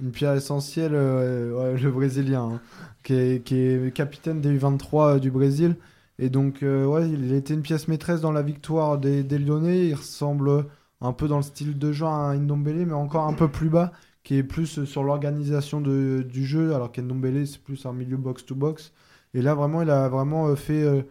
une 0.00 0.10
pierre 0.10 0.34
essentielle, 0.34 0.92
euh, 0.94 1.76
le 1.76 1.90
Brésilien, 1.90 2.54
hein, 2.54 2.60
qui, 3.02 3.14
est, 3.14 3.94
capitaine 3.94 4.40
des 4.40 4.56
U23 4.58 5.20
du 5.20 5.30
Brésil. 5.30 5.76
Et 6.18 6.30
donc, 6.30 6.62
euh, 6.62 6.84
ouais, 6.84 7.10
il 7.10 7.32
était 7.32 7.54
une 7.54 7.62
pièce 7.62 7.88
maîtresse 7.88 8.20
dans 8.20 8.32
la 8.32 8.42
victoire 8.42 8.98
des, 8.98 9.22
des 9.24 9.38
Lyonnais. 9.38 9.88
Il 9.88 9.94
ressemble 9.94 10.66
un 11.00 11.12
peu 11.12 11.28
dans 11.28 11.36
le 11.38 11.42
style 11.42 11.78
de 11.78 11.92
jeu 11.92 12.06
à 12.06 12.34
Ndombele, 12.36 12.86
mais 12.86 12.92
encore 12.94 13.26
un 13.26 13.34
peu 13.34 13.48
plus 13.48 13.68
bas, 13.68 13.92
qui 14.22 14.36
est 14.36 14.42
plus 14.42 14.84
sur 14.84 15.02
l'organisation 15.02 15.80
du 15.80 16.44
jeu, 16.46 16.74
alors 16.74 16.92
qu'Ndombele, 16.92 17.46
c'est 17.46 17.62
plus 17.62 17.84
un 17.86 17.92
milieu 17.92 18.16
box-to-box. 18.16 18.92
Et 19.34 19.42
là, 19.42 19.54
vraiment, 19.54 19.82
il 19.82 19.90
a 19.90 20.08
vraiment 20.08 20.46
euh, 20.48 20.56
fait... 20.56 20.82
euh, 20.82 21.02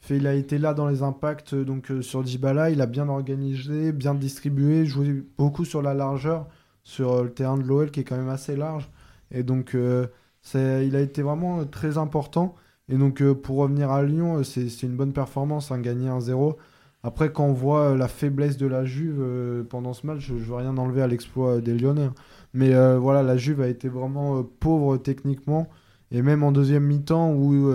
fait, 0.00 0.16
il 0.16 0.26
a 0.26 0.34
été 0.34 0.58
là 0.58 0.74
dans 0.74 0.88
les 0.88 1.02
impacts 1.02 1.54
euh, 1.54 1.64
donc 1.64 1.90
euh, 1.90 2.02
sur 2.02 2.22
Dybala, 2.22 2.70
il 2.70 2.80
a 2.80 2.86
bien 2.86 3.08
organisé, 3.08 3.92
bien 3.92 4.14
distribué, 4.14 4.86
joué 4.86 5.24
beaucoup 5.38 5.64
sur 5.64 5.82
la 5.82 5.94
largeur, 5.94 6.46
sur 6.82 7.12
euh, 7.12 7.24
le 7.24 7.30
terrain 7.30 7.56
de 7.56 7.62
l'OL 7.62 7.90
qui 7.90 8.00
est 8.00 8.04
quand 8.04 8.16
même 8.16 8.28
assez 8.28 8.56
large. 8.56 8.90
Et 9.30 9.42
donc, 9.42 9.74
euh, 9.74 10.06
il 10.54 10.96
a 10.96 11.00
été 11.00 11.22
vraiment 11.22 11.60
euh, 11.60 11.64
très 11.64 11.98
important. 11.98 12.54
Et 12.88 12.96
donc, 12.96 13.22
pour 13.34 13.58
revenir 13.58 13.90
à 13.90 14.02
Lyon, 14.02 14.42
c'est, 14.42 14.82
une 14.82 14.96
bonne 14.96 15.12
performance, 15.12 15.70
hein, 15.70 15.78
gagner 15.78 16.08
1-0. 16.08 16.56
Après, 17.04 17.32
quand 17.32 17.44
on 17.44 17.52
voit 17.52 17.94
la 17.96 18.08
faiblesse 18.08 18.56
de 18.56 18.66
la 18.66 18.84
Juve 18.84 19.24
pendant 19.70 19.92
ce 19.92 20.06
match, 20.06 20.18
je 20.26 20.34
ne 20.34 20.38
veux 20.40 20.54
rien 20.56 20.76
enlever 20.76 21.00
à 21.00 21.06
l'exploit 21.06 21.60
des 21.60 21.78
Lyonnais. 21.78 22.06
hein. 22.06 22.14
Mais 22.52 22.74
voilà, 22.96 23.22
la 23.22 23.36
Juve 23.36 23.60
a 23.60 23.68
été 23.68 23.88
vraiment 23.88 24.42
pauvre 24.42 24.96
techniquement. 24.96 25.68
Et 26.10 26.20
même 26.20 26.42
en 26.42 26.50
deuxième 26.50 26.84
mi-temps, 26.84 27.32
où 27.32 27.70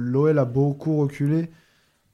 l'OL 0.00 0.36
a 0.36 0.44
beaucoup 0.44 0.96
reculé, 0.96 1.48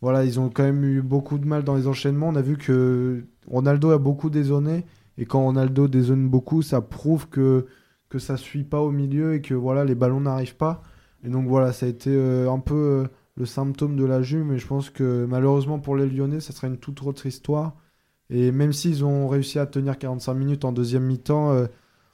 voilà, 0.03 0.25
ils 0.25 0.39
ont 0.39 0.51
quand 0.51 0.65
même 0.65 0.85
eu 0.85 1.01
beaucoup 1.01 1.39
de 1.39 1.47
mal 1.47 1.65
dans 1.65 1.75
les 1.75 1.87
enchaînements. 1.87 2.29
On 2.29 2.37
a 2.37 2.43
vu 2.43 2.59
que 2.59 3.25
Ronaldo 3.47 3.93
a 3.93 3.99
beaucoup 3.99 4.29
dézonné. 4.29 4.85
Et 5.19 5.27
quand 5.27 5.43
Ronaldo 5.43 5.89
dézone 5.89 6.29
beaucoup, 6.29 6.63
ça 6.63 6.81
prouve 6.81 7.29
que, 7.29 7.67
que 8.09 8.19
ça 8.19 8.37
suit 8.37 8.65
pas 8.65 8.81
au 8.81 8.91
milieu 8.91 9.35
et 9.35 9.43
que 9.43 9.55
voilà, 9.55 9.85
les 9.85 9.95
ballons 9.95 10.21
n'arrivent 10.21 10.57
pas. 10.57 10.83
Et 11.25 11.29
donc 11.29 11.47
voilà, 11.49 11.73
ça 11.73 11.87
a 11.87 11.89
été 11.89 12.11
euh, 12.11 12.51
un 12.51 12.59
peu 12.59 12.75
euh, 12.75 13.09
le 13.37 13.47
symptôme 13.47 13.97
de 13.97 14.05
la 14.05 14.23
Juve. 14.23 14.45
Mais 14.45 14.59
je 14.59 14.67
pense 14.67 14.91
que 14.91 15.27
malheureusement 15.27 15.79
pour 15.79 15.97
les 15.97 16.07
Lyonnais, 16.07 16.41
ça 16.41 16.53
serait 16.53 16.69
une 16.69 16.79
toute 16.79 17.03
autre 17.03 17.27
histoire. 17.27 17.77
Et 18.31 18.51
même 18.53 18.73
s'ils 18.73 19.05
ont 19.05 19.29
réussi 19.29 19.59
à 19.59 19.67
tenir 19.67 19.99
45 19.99 20.35
minutes 20.35 20.65
en 20.65 20.73
deuxième 20.73 21.05
mi-temps, 21.05 21.53
euh, 21.53 21.67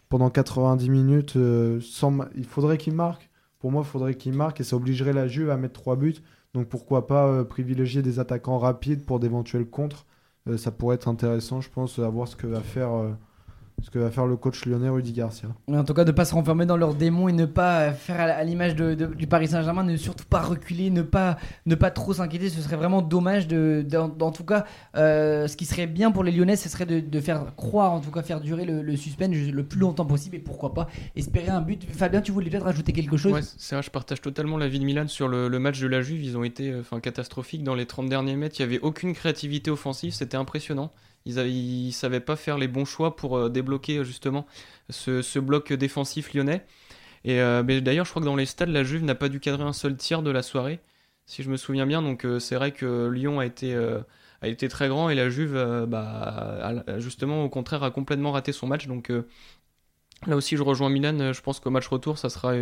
pendant 0.08 0.30
90 0.30 0.88
minutes, 0.90 1.36
il 1.36 2.44
faudrait 2.46 2.78
qu'ils 2.78 2.94
marquent. 2.94 3.30
Pour 3.58 3.70
moi, 3.70 3.82
il 3.84 3.88
faudrait 3.90 4.14
qu'ils 4.14 4.32
marquent 4.32 4.60
et 4.60 4.64
ça 4.64 4.76
obligerait 4.76 5.12
la 5.12 5.28
Juve 5.28 5.50
à 5.50 5.56
mettre 5.58 5.74
trois 5.80 5.96
buts. 5.96 6.16
Donc 6.54 6.68
pourquoi 6.68 7.06
pas 7.06 7.44
privilégier 7.44 8.00
des 8.00 8.18
attaquants 8.18 8.58
rapides 8.58 9.04
pour 9.04 9.20
d'éventuels 9.20 9.66
contres. 9.68 10.06
Euh, 10.48 10.56
ça 10.56 10.70
pourrait 10.70 10.96
être 10.96 11.08
intéressant, 11.08 11.60
je 11.60 11.70
pense, 11.70 11.98
à 11.98 12.08
voir 12.08 12.28
ce 12.28 12.36
que 12.36 12.46
va 12.46 12.60
faire, 12.60 12.92
euh, 12.92 13.12
ce 13.82 13.90
que 13.90 13.98
va 13.98 14.10
faire 14.10 14.26
le 14.26 14.36
coach 14.36 14.66
lyonnais 14.66 14.88
Rudy 14.88 15.12
Garcia. 15.12 15.48
En 15.72 15.84
tout 15.84 15.94
cas, 15.94 16.04
de 16.04 16.10
pas 16.12 16.24
se 16.24 16.34
renfermer 16.34 16.66
dans 16.66 16.76
leurs 16.76 16.94
démons 16.94 17.28
et 17.28 17.32
ne 17.32 17.44
pas 17.46 17.80
euh, 17.80 17.92
faire 17.92 18.20
à, 18.20 18.42
l'image 18.44 18.74
de- 18.74 18.94
de- 18.94 19.06
du 19.06 19.26
Paris 19.26 19.48
Saint-Germain, 19.48 19.84
ne 19.84 19.96
surtout 19.96 20.24
pas 20.28 20.40
reculer, 20.40 20.90
ne 20.90 21.02
pas, 21.02 21.36
ne 21.66 21.74
pas 21.74 21.90
trop 21.90 22.12
s'inquiéter. 22.12 22.50
Ce 22.50 22.60
serait 22.60 22.76
vraiment 22.76 23.02
dommage. 23.02 23.46
De, 23.46 23.86
en 24.20 24.30
tout 24.32 24.44
cas, 24.44 24.64
euh, 24.96 25.46
ce 25.46 25.56
qui 25.56 25.64
serait 25.64 25.86
bien 25.86 26.10
pour 26.10 26.24
les 26.24 26.32
Lyonnais, 26.32 26.56
ce 26.56 26.68
serait 26.68 26.86
de, 26.86 27.00
de 27.00 27.20
faire 27.20 27.54
croire, 27.56 27.92
en 27.92 28.00
tout 28.00 28.10
cas, 28.10 28.22
faire 28.22 28.40
durer 28.40 28.64
le, 28.64 28.82
le 28.82 28.96
suspense 28.96 29.34
le 29.34 29.62
plus 29.62 29.78
longtemps 29.80 30.06
possible 30.06 30.36
et 30.36 30.40
pourquoi 30.40 30.74
pas 30.74 30.88
espérer 31.16 31.48
un 31.48 31.60
but. 31.60 31.84
Fabien, 31.90 32.20
tu 32.20 32.32
voulais 32.32 32.50
peut-être 32.50 32.64
rajouter 32.64 32.92
quelque 32.92 33.16
chose? 33.16 33.32
Ouais, 33.32 33.40
c'est 33.42 33.74
vrai, 33.76 33.82
je 33.82 33.90
partage 33.90 34.20
totalement 34.20 34.56
l'avis 34.58 34.78
de 34.80 34.84
Milan 34.84 35.06
sur 35.08 35.28
le, 35.28 35.48
le 35.48 35.58
match 35.58 35.78
de 35.80 35.86
la 35.86 36.02
Juve. 36.02 36.22
Ils 36.24 36.36
ont 36.36 36.44
été 36.44 36.70
euh, 36.70 36.80
enfin, 36.80 37.00
catastrophiques 37.00 37.62
dans 37.62 37.74
les 37.74 37.86
30 37.86 38.08
derniers 38.08 38.36
mètres. 38.36 38.56
Il 38.58 38.66
n'y 38.66 38.74
avait 38.74 38.82
aucune 38.82 39.12
créativité 39.14 39.70
offensive, 39.70 40.12
c'était 40.12 40.36
impressionnant. 40.36 40.90
Ils 41.26 41.86
ne 41.86 41.90
savaient 41.90 42.20
pas 42.20 42.36
faire 42.36 42.58
les 42.58 42.68
bons 42.68 42.84
choix 42.84 43.16
pour 43.16 43.36
euh, 43.36 43.48
débloquer 43.48 43.98
euh, 43.98 44.04
justement 44.04 44.46
ce, 44.90 45.38
bloc 45.38 45.72
défensif 45.72 46.32
lyonnais. 46.32 46.64
Et 47.24 47.40
euh, 47.40 47.62
d'ailleurs, 47.80 48.04
je 48.04 48.10
crois 48.10 48.22
que 48.22 48.26
dans 48.26 48.36
les 48.36 48.46
stades, 48.46 48.70
la 48.70 48.84
Juve 48.84 49.04
n'a 49.04 49.14
pas 49.14 49.28
dû 49.28 49.40
cadrer 49.40 49.64
un 49.64 49.72
seul 49.72 49.96
tir 49.96 50.22
de 50.22 50.30
la 50.30 50.42
soirée, 50.42 50.80
si 51.26 51.42
je 51.42 51.50
me 51.50 51.56
souviens 51.56 51.86
bien. 51.86 52.00
Donc 52.00 52.26
c'est 52.38 52.54
vrai 52.54 52.72
que 52.72 53.08
Lyon 53.08 53.40
a 53.40 53.46
été, 53.46 53.74
très 54.68 54.88
grand 54.88 55.10
et 55.10 55.14
la 55.14 55.28
Juve, 55.28 55.86
bah, 55.88 56.72
justement, 56.98 57.44
au 57.44 57.48
contraire, 57.48 57.82
a 57.82 57.90
complètement 57.90 58.32
raté 58.32 58.52
son 58.52 58.66
match. 58.66 58.86
Donc 58.86 59.12
là 60.26 60.36
aussi, 60.36 60.56
je 60.56 60.62
rejoins 60.62 60.90
Milan. 60.90 61.32
Je 61.32 61.40
pense 61.40 61.60
qu'au 61.60 61.70
match 61.70 61.88
retour, 61.88 62.18
ça 62.18 62.28
sera 62.28 62.52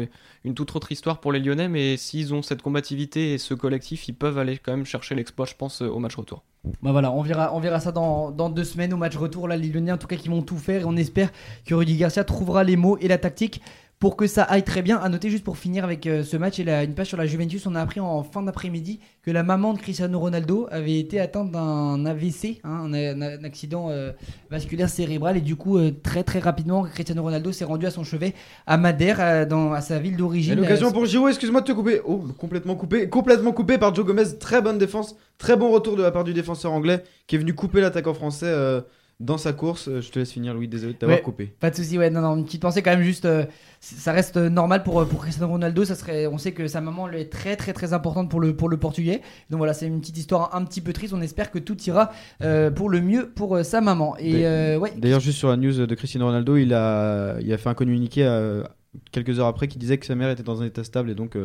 une 0.45 0.55
toute 0.55 0.75
autre 0.77 0.93
histoire 0.93 1.21
pour 1.21 1.33
les 1.33 1.41
Lyonnais. 1.41 1.69
Mais 1.69 1.97
s'ils 1.97 2.35
ont 2.35 2.43
cette 2.43 2.63
combativité 2.63 3.35
et 3.35 3.39
ce 3.39 3.55
collectif, 3.55 4.09
ils 4.09 4.15
peuvent 4.15 4.39
aller 4.39 4.59
quand 4.59 4.73
même 4.73 4.87
chercher 4.87 5.15
l'exploit, 5.15 5.47
je 5.47 5.55
pense, 5.55 5.81
au 5.83 5.99
match 5.99 6.17
retour. 6.17 6.43
Bah 6.83 6.91
voilà, 6.93 7.13
on 7.13 7.23
verra, 7.23 7.55
on 7.55 7.61
verra 7.61 7.79
ça 7.79 7.93
dans, 7.93 8.31
dans 8.31 8.51
deux 8.51 8.65
semaines 8.65 8.93
au 8.93 8.97
match 8.97 9.17
retour. 9.17 9.49
Là, 9.49 9.57
les 9.57 9.69
Lyonnais, 9.69 9.93
en 9.93 9.99
tout 9.99 10.09
cas, 10.09 10.17
qui 10.17 10.29
vont 10.29 10.43
tout 10.43 10.59
faire 10.59 10.83
et 10.83 10.85
on 10.85 10.97
espère 10.97 11.31
que 11.65 11.75
Rudy 11.75 11.97
Garcia 11.97 12.25
trouvera 12.25 12.65
les 12.65 12.77
mots 12.77 12.99
et 12.99 13.09
la 13.09 13.19
tactique 13.19 13.63
pour 13.99 14.17
que 14.17 14.27
ça 14.27 14.43
aille 14.43 14.63
très 14.63 14.83
bien. 14.83 14.99
À 14.99 15.09
noter 15.09 15.31
juste 15.31 15.45
pour 15.45 15.57
finir 15.57 15.83
avec 15.85 16.07
euh, 16.07 16.23
ce 16.23 16.37
match 16.37 16.59
et 16.59 16.65
la- 16.65 16.85
une 16.85 16.95
page 16.95 17.07
sur 17.09 17.17
la 17.17 17.27
Juventus, 17.27 17.67
on 17.67 17.75
a 17.75 17.81
appris 17.81 18.01
en 18.01 18.23
fin 18.23 18.43
d'après-midi 18.43 19.01
que 19.23 19.31
la 19.31 19.43
maman 19.43 19.73
de 19.73 19.79
Cristiano 19.79 20.19
Ronaldo 20.19 20.67
avait 20.71 20.99
été 20.99 21.19
atteinte 21.19 21.51
d'un 21.51 22.05
AVC, 22.05 22.61
hein, 22.63 22.93
un, 22.93 23.45
accident 23.45 23.89
euh, 23.91 24.13
vasculaire 24.51 24.91
cérébral 24.91 25.37
et 25.39 25.41
du 25.41 25.57
coup 25.57 25.79
euh, 25.79 25.91
très 26.03 26.25
très 26.25 26.39
rapidement 26.41 26.83
Cristiano 26.83 27.23
Ronaldo 27.23 27.53
s'est 27.53 27.65
rendu 27.65 27.87
à 27.87 27.91
son 27.91 28.05
chevet 28.05 28.35
à 28.67 28.77
Madère, 28.77 29.47
dans, 29.47 29.81
sa 29.81 29.99
ville 29.99 30.17
d'origine. 30.17 30.55
l'occasion 30.55 30.93
pour 30.93 31.07
Giro, 31.07 31.29
excuse-moi 31.29 31.63
de 31.63 31.67
te 31.67 31.73
couper. 31.73 32.01
Oh, 32.05 32.23
complètement 32.39 32.77
coupé. 32.77 33.09
Complètement 33.09 33.53
coupé 33.53 33.79
par 33.79 33.95
Joe 33.95 34.05
Gomez. 34.05 34.39
Très 34.39 34.61
bonne 34.61 34.79
défense. 34.79 35.17
Très 35.39 35.57
bon 35.57 35.71
retour 35.71 35.97
de 35.97 36.03
la 36.03 36.11
part 36.11 36.25
du 36.25 36.35
défenseur 36.35 36.73
anglais 36.73 37.03
qui 37.27 37.37
est 37.37 37.39
venu 37.39 37.55
couper 37.55 37.81
l'attaquant 37.81 38.15
français 38.15 38.53
dans 39.19 39.39
sa 39.39 39.53
course. 39.53 39.89
Euh, 39.89 40.01
Je 40.01 40.11
te 40.11 40.19
laisse 40.19 40.31
finir, 40.33 40.53
Louis. 40.55 40.69
Désolé 40.69 40.93
de 40.93 40.99
t'avoir 40.99 41.19
Ouais. 41.19 41.23
coupé. 41.23 41.47
Pas 41.61 41.71
de 41.71 41.77
souci, 41.77 41.97
ouais, 41.99 42.11
non, 42.11 42.21
non, 42.21 42.37
une 42.37 42.45
petite 42.45 42.61
pensée 42.63 42.83
quand 42.83 42.91
même 42.91 43.03
juste, 43.03 43.25
euh, 43.25 43.45
ça 43.81 44.13
reste 44.13 44.37
euh, 44.37 44.49
normal 44.51 44.83
pour, 44.83 45.07
pour 45.09 45.21
Cristiano 45.23 45.51
Ronaldo, 45.51 45.85
ça 45.85 45.95
serait, 45.95 46.27
on 46.27 46.39
sait 46.39 46.53
que 46.53 46.67
sa 46.69 46.81
maman 46.81 47.09
est 47.11 47.31
très 47.33 47.57
très 47.57 47.73
très 47.73 47.93
importante 47.93 48.31
pour 48.31 48.41
le, 48.41 48.55
pour 48.55 48.69
le 48.69 48.77
portugais, 48.77 49.23
donc 49.51 49.59
voilà, 49.59 49.73
c'est 49.75 49.87
une 49.87 50.01
petite 50.01 50.19
histoire 50.19 50.55
un 50.55 50.65
petit 50.65 50.81
peu 50.81 50.93
triste, 50.93 51.15
on 51.15 51.21
espère 51.23 51.51
que 51.51 51.59
tout 51.59 51.81
ira 51.85 52.11
euh, 52.43 52.71
pour 52.71 52.91
le 52.91 53.01
mieux 53.01 53.29
pour 53.31 53.57
euh, 53.57 53.63
sa 53.63 53.81
maman. 53.81 54.17
Et 54.19 54.33
D'ailleurs- 54.43 54.81
ouais, 54.83 54.93
juste 55.21 55.39
sur 55.39 55.49
la 55.49 55.57
news 55.57 55.87
de 55.87 55.95
Cristiano 55.95 56.27
Ronaldo, 56.27 56.57
il 56.57 56.75
a, 56.75 57.37
il 57.41 57.53
a 57.53 57.59
fait 57.59 57.69
un 57.69 57.75
communiqué 57.75 58.25
quelques 59.13 59.39
heures 59.41 59.47
après 59.47 59.69
qui 59.69 59.79
disait 59.79 59.99
que 59.99 60.07
sa 60.07 60.15
mère 60.15 60.31
était 60.31 60.43
dans 60.43 60.63
un 60.63 60.67
état 60.67 60.85
stable 60.85 61.11
et 61.11 61.15
donc 61.15 61.37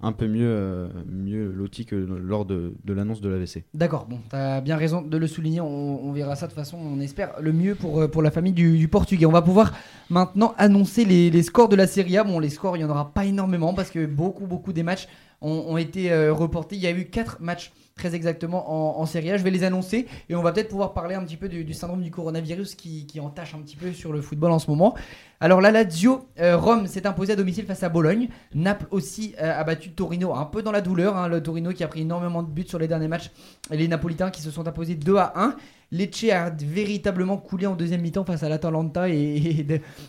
un 0.00 0.12
peu 0.12 0.26
mieux, 0.26 0.46
euh, 0.46 0.88
mieux 1.06 1.50
loti 1.50 1.86
que 1.86 1.96
lors 1.96 2.44
de, 2.44 2.74
l'annonce 2.86 3.20
de 3.20 3.28
l'AVC. 3.28 3.64
D'accord, 3.72 4.06
bon, 4.06 4.20
t'as 4.28 4.60
bien 4.60 4.76
raison 4.76 5.00
de 5.00 5.16
le 5.16 5.26
souligner, 5.26 5.60
on, 5.60 6.12
verra 6.12 6.36
ça 6.36 6.46
de 6.46 6.52
toute 6.52 6.58
façon, 6.58 6.78
on 6.78 7.00
espère 7.00 7.34
le 7.40 7.52
mieux 7.52 7.74
pour, 7.74 8.00
euh, 8.00 8.22
la 8.22 8.30
famille 8.30 8.52
du, 8.52 8.88
Portugais. 8.88 9.26
On 9.26 9.32
va 9.32 9.42
pouvoir 9.42 9.72
maintenant 10.10 10.54
annoncer 10.58 11.04
les, 11.04 11.42
scores 11.42 11.68
de 11.68 11.76
la 11.76 11.86
Serie 11.86 12.18
A. 12.18 12.24
Bon, 12.24 12.38
les 12.38 12.50
scores, 12.50 12.76
il 12.76 12.80
n'y 12.80 12.84
en 12.84 12.90
aura 12.90 13.12
pas 13.12 13.24
énormément 13.24 13.74
parce 13.74 13.90
que 13.90 14.06
beaucoup, 14.06 14.46
beaucoup 14.46 14.72
des 14.72 14.82
matchs 14.82 15.08
ont, 15.40 15.64
ont 15.68 15.76
été 15.76 16.12
euh, 16.12 16.32
reportés. 16.32 16.76
Il 16.76 16.82
y 16.82 16.86
a 16.86 16.92
eu 16.92 17.06
4 17.06 17.38
matchs 17.40 17.72
très 17.96 18.14
exactement 18.14 18.98
en, 18.98 19.00
en 19.00 19.06
Serie 19.06 19.30
A. 19.30 19.36
Je 19.38 19.42
vais 19.42 19.50
les 19.50 19.64
annoncer 19.64 20.06
et 20.28 20.34
on 20.36 20.42
va 20.42 20.52
peut-être 20.52 20.68
pouvoir 20.68 20.92
parler 20.92 21.14
un 21.14 21.24
petit 21.24 21.38
peu 21.38 21.48
du, 21.48 21.72
syndrome 21.72 22.02
du 22.02 22.10
coronavirus 22.10 22.74
qui, 22.74 23.06
entache 23.18 23.54
un 23.54 23.58
petit 23.58 23.76
peu 23.76 23.92
sur 23.92 24.12
le 24.12 24.20
football 24.20 24.52
en 24.52 24.58
ce 24.58 24.70
moment. 24.70 24.94
Alors 25.40 25.62
la 25.62 25.70
Lazio, 25.70 26.28
euh, 26.38 26.58
Rome 26.58 26.86
s'est 26.86 27.06
imposé 27.06 27.32
à 27.32 27.36
domicile 27.36 27.64
face 27.64 27.82
à 27.82 27.88
Bologne. 27.88 28.28
Naples 28.54 28.86
aussi 28.90 29.34
euh, 29.40 29.58
a 29.58 29.64
battu 29.64 29.90
Torino 29.92 30.34
un 30.34 30.44
peu 30.44 30.62
dans 30.62 30.72
la 30.72 30.82
douleur. 30.82 31.16
hein. 31.16 31.28
le 31.28 31.42
Torino 31.42 31.72
qui 31.72 31.82
a 31.84 31.88
pris 31.88 32.02
énormément 32.02 32.42
de 32.42 32.50
buts 32.50 32.66
sur 32.68 32.78
les 32.78 32.86
derniers 32.86 33.08
matchs. 33.08 33.30
Et 33.70 33.78
les 33.78 33.88
Napolitains 33.88 34.30
qui 34.30 34.42
se 34.42 34.50
sont 34.50 34.68
imposés 34.68 34.94
2 34.94 35.16
à 35.16 35.32
1. 35.36 35.56
Lecce 35.92 36.24
a 36.30 36.50
véritablement 36.50 37.38
coulé 37.38 37.66
en 37.66 37.76
deuxième 37.76 38.02
mi-temps 38.02 38.24
face 38.24 38.42
à 38.42 38.50
l'Atalanta 38.50 39.08
et, 39.08 39.64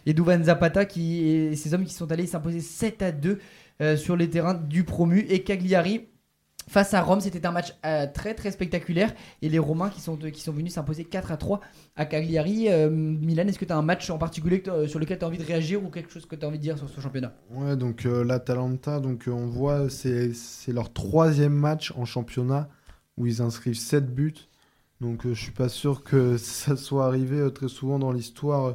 et, 0.05 0.13
Duvan 0.13 0.43
Zapata 0.43 0.83
et 0.97 1.55
ces 1.55 1.73
hommes 1.73 1.85
qui 1.85 1.93
sont 1.93 2.11
allés 2.11 2.27
s'imposer 2.27 2.59
7 2.59 3.01
à 3.01 3.11
2 3.11 3.39
euh, 3.79 3.95
sur 3.95 4.17
les 4.17 4.29
terrains 4.29 4.55
du 4.55 4.83
promu. 4.83 5.25
Et 5.29 5.43
Cagliari 5.43 6.07
face 6.67 6.93
à 6.93 7.01
Rome, 7.01 7.21
c'était 7.21 7.45
un 7.45 7.51
match 7.51 7.73
euh, 7.85 8.07
très 8.13 8.33
très 8.33 8.51
spectaculaire. 8.51 9.13
Et 9.41 9.49
les 9.49 9.59
Romains 9.59 9.89
qui 9.89 10.01
sont, 10.01 10.17
qui 10.17 10.41
sont 10.41 10.51
venus 10.51 10.73
s'imposer 10.73 11.05
4 11.05 11.31
à 11.31 11.37
3 11.37 11.61
à 11.95 12.05
Cagliari. 12.05 12.69
Euh, 12.69 12.89
Milan, 12.89 13.47
est-ce 13.47 13.59
que 13.59 13.65
tu 13.65 13.73
as 13.73 13.77
un 13.77 13.81
match 13.81 14.09
en 14.09 14.17
particulier 14.17 14.63
sur 14.87 14.99
lequel 14.99 15.19
tu 15.19 15.25
as 15.25 15.27
envie 15.27 15.37
de 15.37 15.45
réagir 15.45 15.83
ou 15.83 15.89
quelque 15.89 16.11
chose 16.11 16.25
que 16.25 16.35
tu 16.35 16.45
as 16.45 16.47
envie 16.49 16.57
de 16.57 16.63
dire 16.63 16.77
sur 16.77 16.89
ce 16.89 16.99
championnat? 17.01 17.33
Ouais, 17.49 17.75
donc 17.75 18.05
euh, 18.05 18.23
l'Atalanta, 18.23 18.99
donc 18.99 19.27
euh, 19.27 19.31
on 19.31 19.47
voit, 19.47 19.89
c'est 19.89 20.31
leur 20.67 20.91
troisième 20.93 21.53
match 21.53 21.93
en 21.95 22.05
championnat 22.05 22.69
où 23.17 23.25
ils 23.25 23.41
inscrivent 23.41 23.77
7 23.77 24.13
buts. 24.13 24.47
Donc 25.01 25.25
euh, 25.25 25.33
je 25.33 25.41
suis 25.41 25.51
pas 25.51 25.69
sûr 25.69 26.03
que 26.03 26.37
ça 26.37 26.75
soit 26.75 27.05
arrivé 27.05 27.39
euh, 27.39 27.49
très 27.49 27.67
souvent 27.67 27.99
dans 27.99 28.11
l'histoire 28.11 28.65
euh, 28.65 28.73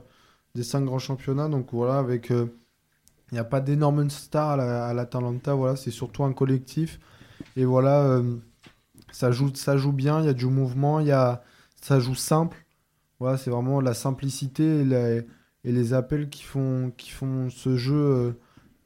des 0.54 0.62
cinq 0.62 0.84
grands 0.84 0.98
championnats. 0.98 1.48
Donc 1.48 1.68
voilà, 1.72 1.98
avec 1.98 2.30
euh, 2.30 2.46
il 3.30 3.34
n'y 3.34 3.40
a 3.40 3.44
pas 3.44 3.60
d'énormes 3.60 4.10
stars 4.10 4.60
à 4.60 4.92
l'Atalanta. 4.94 5.54
Voilà, 5.54 5.76
c'est 5.76 5.90
surtout 5.90 6.24
un 6.24 6.32
collectif. 6.32 7.00
Et 7.56 7.64
voilà, 7.64 8.02
euh, 8.02 8.36
ça 9.12 9.30
joue, 9.30 9.50
bien. 9.92 10.20
Il 10.20 10.26
y 10.26 10.28
a 10.28 10.34
du 10.34 10.46
mouvement. 10.46 11.00
Y 11.00 11.12
a, 11.12 11.42
ça 11.80 12.00
joue 12.00 12.14
simple. 12.14 12.56
Voilà, 13.20 13.38
c'est 13.38 13.50
vraiment 13.50 13.80
la 13.80 13.94
simplicité 13.94 14.80
et, 14.80 15.24
les 15.64 15.94
appels 15.94 16.28
qui 16.28 16.42
font, 16.42 16.92
ce 17.50 17.76
jeu. 17.76 17.94
euh, 17.94 18.32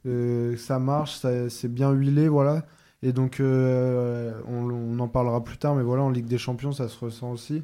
euh, 0.05 0.57
ça 0.57 0.79
marche, 0.79 1.19
c'est 1.49 1.73
bien 1.73 1.91
huilé, 1.91 2.27
voilà. 2.27 2.65
Et 3.03 3.13
donc, 3.13 3.37
on, 3.41 4.99
en 4.99 5.07
parlera 5.07 5.43
plus 5.43 5.57
tard, 5.57 5.75
mais 5.75 5.83
voilà, 5.83 6.03
en 6.03 6.09
Ligue 6.09 6.27
des 6.27 6.37
Champions, 6.37 6.71
ça 6.71 6.87
se 6.87 6.97
ressent 6.99 7.31
aussi. 7.31 7.63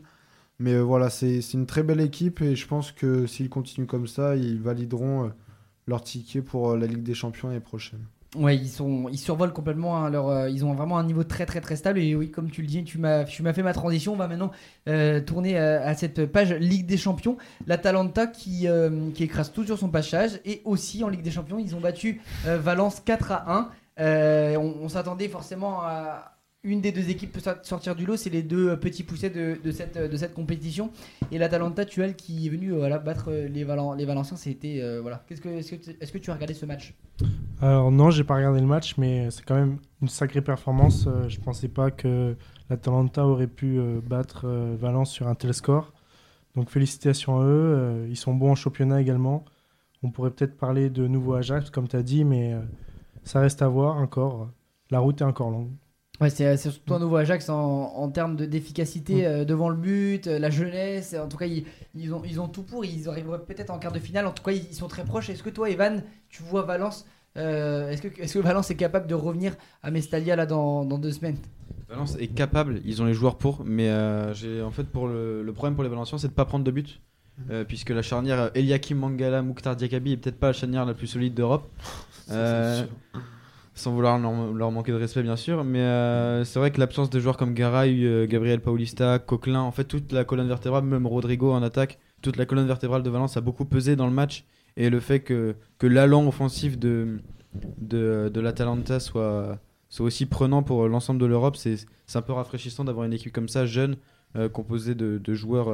Mais 0.59 0.79
voilà, 0.79 1.09
c'est 1.09 1.39
une 1.53 1.65
très 1.65 1.83
belle 1.83 2.01
équipe 2.01 2.41
et 2.41 2.55
je 2.55 2.67
pense 2.67 2.91
que 2.91 3.27
s'ils 3.27 3.49
continuent 3.49 3.87
comme 3.87 4.07
ça, 4.07 4.35
ils 4.35 4.61
valideront 4.61 5.31
leur 5.87 6.03
ticket 6.03 6.41
pour 6.41 6.75
la 6.75 6.87
Ligue 6.87 7.03
des 7.03 7.13
Champions 7.13 7.49
l'année 7.49 7.59
prochaine. 7.59 8.05
Ouais, 8.35 8.55
ils 8.57 8.69
sont, 8.69 9.09
ils 9.11 9.17
survolent 9.17 9.53
complètement. 9.53 9.97
hein, 9.97 10.09
leur, 10.09 10.29
euh, 10.29 10.49
ils 10.49 10.65
ont 10.65 10.73
vraiment 10.73 10.97
un 10.97 11.03
niveau 11.03 11.23
très 11.23 11.45
très 11.45 11.61
très 11.61 11.75
stable. 11.75 11.99
Et 11.99 12.15
oui, 12.15 12.31
comme 12.31 12.49
tu 12.49 12.61
le 12.61 12.67
dis, 12.67 12.83
tu 12.83 12.97
m'as, 12.97 13.25
fait 13.25 13.63
ma 13.63 13.73
transition. 13.73 14.13
On 14.13 14.15
va 14.15 14.27
maintenant 14.27 14.51
euh, 14.89 15.21
tourner 15.21 15.59
euh, 15.59 15.85
à 15.85 15.93
cette 15.93 16.25
page 16.25 16.51
Ligue 16.53 16.85
des 16.85 16.97
Champions. 16.97 17.37
L'Atalanta 17.67 18.27
qui, 18.27 18.67
qui 19.13 19.23
écrase 19.23 19.51
tout 19.51 19.65
sur 19.65 19.77
son 19.77 19.89
passage. 19.89 20.39
Et 20.45 20.61
aussi 20.65 21.03
en 21.03 21.09
Ligue 21.09 21.21
des 21.21 21.31
Champions, 21.31 21.59
ils 21.59 21.75
ont 21.75 21.79
battu 21.79 22.21
Valence 22.45 22.99
4 23.01 23.31
à 23.31 23.53
1. 23.57 23.69
Euh, 23.99 24.55
on 24.57 24.73
on 24.83 24.89
s'attendait 24.89 25.27
forcément 25.27 25.81
à 25.83 26.37
une 26.63 26.79
des 26.79 26.93
deux 26.93 27.09
équipes 27.09 27.33
peut 27.33 27.41
sortir 27.63 27.95
du 27.95 28.05
lot. 28.05 28.15
C'est 28.15 28.29
les 28.29 28.41
deux 28.41 28.69
euh, 28.69 28.75
petits 28.77 29.03
poussets 29.03 29.29
de, 29.29 29.57
de 29.61 29.71
cette, 29.71 30.33
compétition. 30.33 30.91
Et 31.31 31.37
l'Atalanta, 31.37 31.85
tu 31.85 32.01
elle, 32.01 32.15
qui 32.15 32.47
est 32.47 32.49
venu 32.49 32.73
euh, 32.73 32.97
battre 32.99 33.25
euh, 33.29 33.47
les, 33.47 33.65
Valen- 33.65 33.97
les 33.97 34.05
Valenciens, 34.05 34.37
c'était 34.37 34.79
euh, 34.81 35.01
voilà. 35.01 35.23
Est-ce 35.29 35.41
que, 35.41 36.17
tu- 36.17 36.31
as 36.31 36.33
regardé 36.33 36.53
ce 36.53 36.65
match? 36.65 36.93
Alors 37.61 37.91
non, 37.91 38.11
j'ai 38.11 38.23
pas 38.23 38.35
regardé 38.35 38.61
le 38.61 38.65
match, 38.67 38.97
mais 38.97 39.29
c'est 39.29 39.43
quand 39.43 39.55
même 39.55 39.77
une 40.01 40.07
sacrée 40.07 40.41
performance. 40.41 41.05
Euh, 41.07 41.27
je 41.27 41.39
pensais 41.39 41.67
pas 41.67 41.91
que 41.91 42.35
l'Atalanta 42.69 43.25
aurait 43.25 43.47
pu 43.47 43.77
euh, 43.77 43.99
battre 44.01 44.45
euh, 44.45 44.75
Valence 44.79 45.11
sur 45.11 45.27
un 45.27 45.35
tel 45.35 45.53
score. 45.53 45.91
Donc 46.55 46.69
félicitations 46.69 47.39
à 47.41 47.43
eux. 47.43 47.75
Euh, 47.75 48.07
ils 48.09 48.17
sont 48.17 48.33
bons 48.33 48.51
en 48.51 48.55
championnat 48.55 49.01
également. 49.01 49.43
On 50.01 50.11
pourrait 50.11 50.31
peut-être 50.31 50.57
parler 50.57 50.89
de 50.89 51.07
nouveau 51.07 51.33
Ajax, 51.33 51.69
comme 51.69 51.87
tu 51.89 51.95
as 51.95 52.03
dit, 52.03 52.23
mais 52.23 52.53
euh, 52.53 52.61
ça 53.23 53.41
reste 53.41 53.61
à 53.61 53.67
voir 53.67 53.97
encore. 53.97 54.49
La 54.91 54.99
route 54.99 55.19
est 55.21 55.25
encore 55.25 55.49
longue. 55.49 55.71
Ouais, 56.23 56.29
c'est 56.29 56.55
c'est 56.55 56.71
surtout 56.71 56.93
un 56.93 56.99
nouveau 56.99 57.17
Ajax 57.17 57.49
en, 57.49 57.57
en 57.57 58.09
termes 58.09 58.37
de- 58.37 58.45
d'efficacité 58.45 59.27
euh, 59.27 59.43
devant 59.43 59.67
le 59.67 59.75
but, 59.75 60.27
euh, 60.27 60.39
la 60.39 60.49
jeunesse. 60.49 61.13
En 61.21 61.27
tout 61.27 61.35
cas, 61.37 61.47
ils, 61.47 61.65
ils 61.95 62.13
ont, 62.13 62.21
ils 62.23 62.39
ont 62.39 62.47
tout 62.47 62.63
pour. 62.63 62.85
Ils 62.85 63.09
arriveraient 63.09 63.41
peut-être 63.41 63.71
en 63.71 63.77
quart 63.77 63.91
de 63.91 63.99
finale. 63.99 64.25
En 64.25 64.31
tout 64.31 64.41
cas, 64.41 64.51
ils, 64.53 64.65
ils 64.71 64.75
sont 64.75 64.87
très 64.87 65.03
proches. 65.03 65.29
Est-ce 65.29 65.43
que 65.43 65.49
toi, 65.49 65.69
Evan, 65.69 66.01
tu 66.29 66.41
vois 66.43 66.61
Valence 66.61 67.05
euh, 67.35 67.89
Est-ce 67.89 68.01
que, 68.03 68.07
est 68.21 68.33
que 68.33 68.39
Valence 68.39 68.71
est 68.71 68.75
capable 68.75 69.07
de 69.07 69.15
revenir 69.15 69.55
à 69.81 69.91
Mestalia 69.91 70.35
là 70.37 70.45
dans, 70.45 70.85
dans 70.85 70.97
deux 70.97 71.11
semaines? 71.11 71.37
Valence 71.89 72.15
est 72.19 72.27
capable, 72.27 72.79
ils 72.85 73.01
ont 73.01 73.05
les 73.05 73.13
joueurs 73.13 73.35
pour, 73.35 73.63
mais 73.65 73.89
euh, 73.89 74.33
j'ai 74.33 74.61
en 74.61 74.71
fait 74.71 74.85
pour 74.85 75.07
le, 75.07 75.43
le 75.43 75.53
problème 75.53 75.75
pour 75.75 75.83
les 75.83 75.89
Valenciens, 75.89 76.17
c'est 76.17 76.29
de 76.29 76.33
pas 76.33 76.45
prendre 76.45 76.63
de 76.63 76.71
but, 76.71 77.01
euh, 77.51 77.65
puisque 77.65 77.89
la 77.89 78.01
charnière 78.01 78.39
euh, 78.39 78.49
Eliakim 78.55 78.97
Mangala 78.97 79.41
Mouktar 79.41 79.75
Diakabi 79.75 80.13
est 80.13 80.17
peut-être 80.17 80.39
pas 80.39 80.47
la 80.47 80.53
charnière 80.53 80.85
la 80.85 80.93
plus 80.93 81.07
solide 81.07 81.33
d'Europe. 81.35 81.69
Euh, 82.31 82.85
sans 83.75 83.91
vouloir 83.91 84.19
leur, 84.19 84.71
manquer 84.71 84.91
de 84.91 84.97
respect 84.97 85.23
bien 85.23 85.35
sûr, 85.35 85.63
mais 85.63 85.79
euh, 85.79 86.43
c'est 86.43 86.59
vrai 86.59 86.71
que 86.71 86.79
l'absence 86.79 87.09
de 87.09 87.19
joueurs 87.19 87.37
comme 87.37 87.53
Garay, 87.53 88.03
euh, 88.05 88.27
Gabriel 88.27 88.61
Paulista, 88.61 89.17
Coquelin, 89.19 89.61
en 89.61 89.71
fait 89.71 89.85
toute 89.85 90.11
la 90.11 90.23
colonne 90.23 90.47
vertébrale, 90.47 90.83
même 90.83 91.07
Rodrigo 91.07 91.51
en 91.51 91.63
attaque, 91.63 91.97
toute 92.21 92.37
la 92.37 92.45
colonne 92.45 92.67
vertébrale 92.67 93.01
de 93.01 93.09
Valence 93.09 93.35
a 93.35 93.41
beaucoup 93.41 93.65
pesé 93.65 93.95
dans 93.95 94.05
le 94.05 94.13
match. 94.13 94.45
Et 94.77 94.89
le 94.89 94.99
fait 94.99 95.19
que, 95.19 95.55
que 95.77 95.87
l'allant 95.87 96.27
offensif 96.27 96.77
de, 96.77 97.19
de, 97.77 98.31
de 98.33 98.39
l'Atalanta 98.39 98.99
soit, 98.99 99.59
soit 99.89 100.05
aussi 100.05 100.25
prenant 100.25 100.63
pour 100.63 100.87
l'ensemble 100.87 101.19
de 101.19 101.25
l'Europe, 101.25 101.55
c'est 101.55 101.77
un 102.15 102.21
peu 102.21 102.33
rafraîchissant 102.33 102.83
d'avoir 102.83 103.05
une 103.05 103.13
équipe 103.13 103.33
comme 103.33 103.49
ça, 103.49 103.65
jeune, 103.65 103.97
euh, 104.35 104.49
composée 104.49 104.95
de, 104.95 105.19
de 105.19 105.33
joueurs 105.33 105.71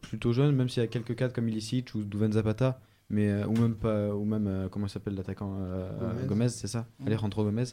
plutôt 0.00 0.32
jeunes, 0.32 0.54
même 0.54 0.68
s'il 0.68 0.82
y 0.82 0.84
a 0.84 0.88
quelques 0.88 1.16
cadres 1.16 1.34
comme 1.34 1.48
Ilicic 1.48 1.94
ou 1.94 2.02
Duvan 2.02 2.32
Zapata, 2.32 2.80
mais, 3.10 3.28
euh, 3.28 3.46
ou 3.46 3.52
même, 3.52 3.74
pas, 3.74 4.14
ou 4.14 4.24
même 4.24 4.46
euh, 4.46 4.68
comment 4.68 4.88
s'appelle 4.88 5.14
l'attaquant 5.14 5.56
euh, 5.60 6.26
Gomez. 6.26 6.48
C'est 6.48 6.68
ça 6.68 6.86
Mhm. 7.00 7.06
Alejandro 7.08 7.44
Gomez. 7.44 7.64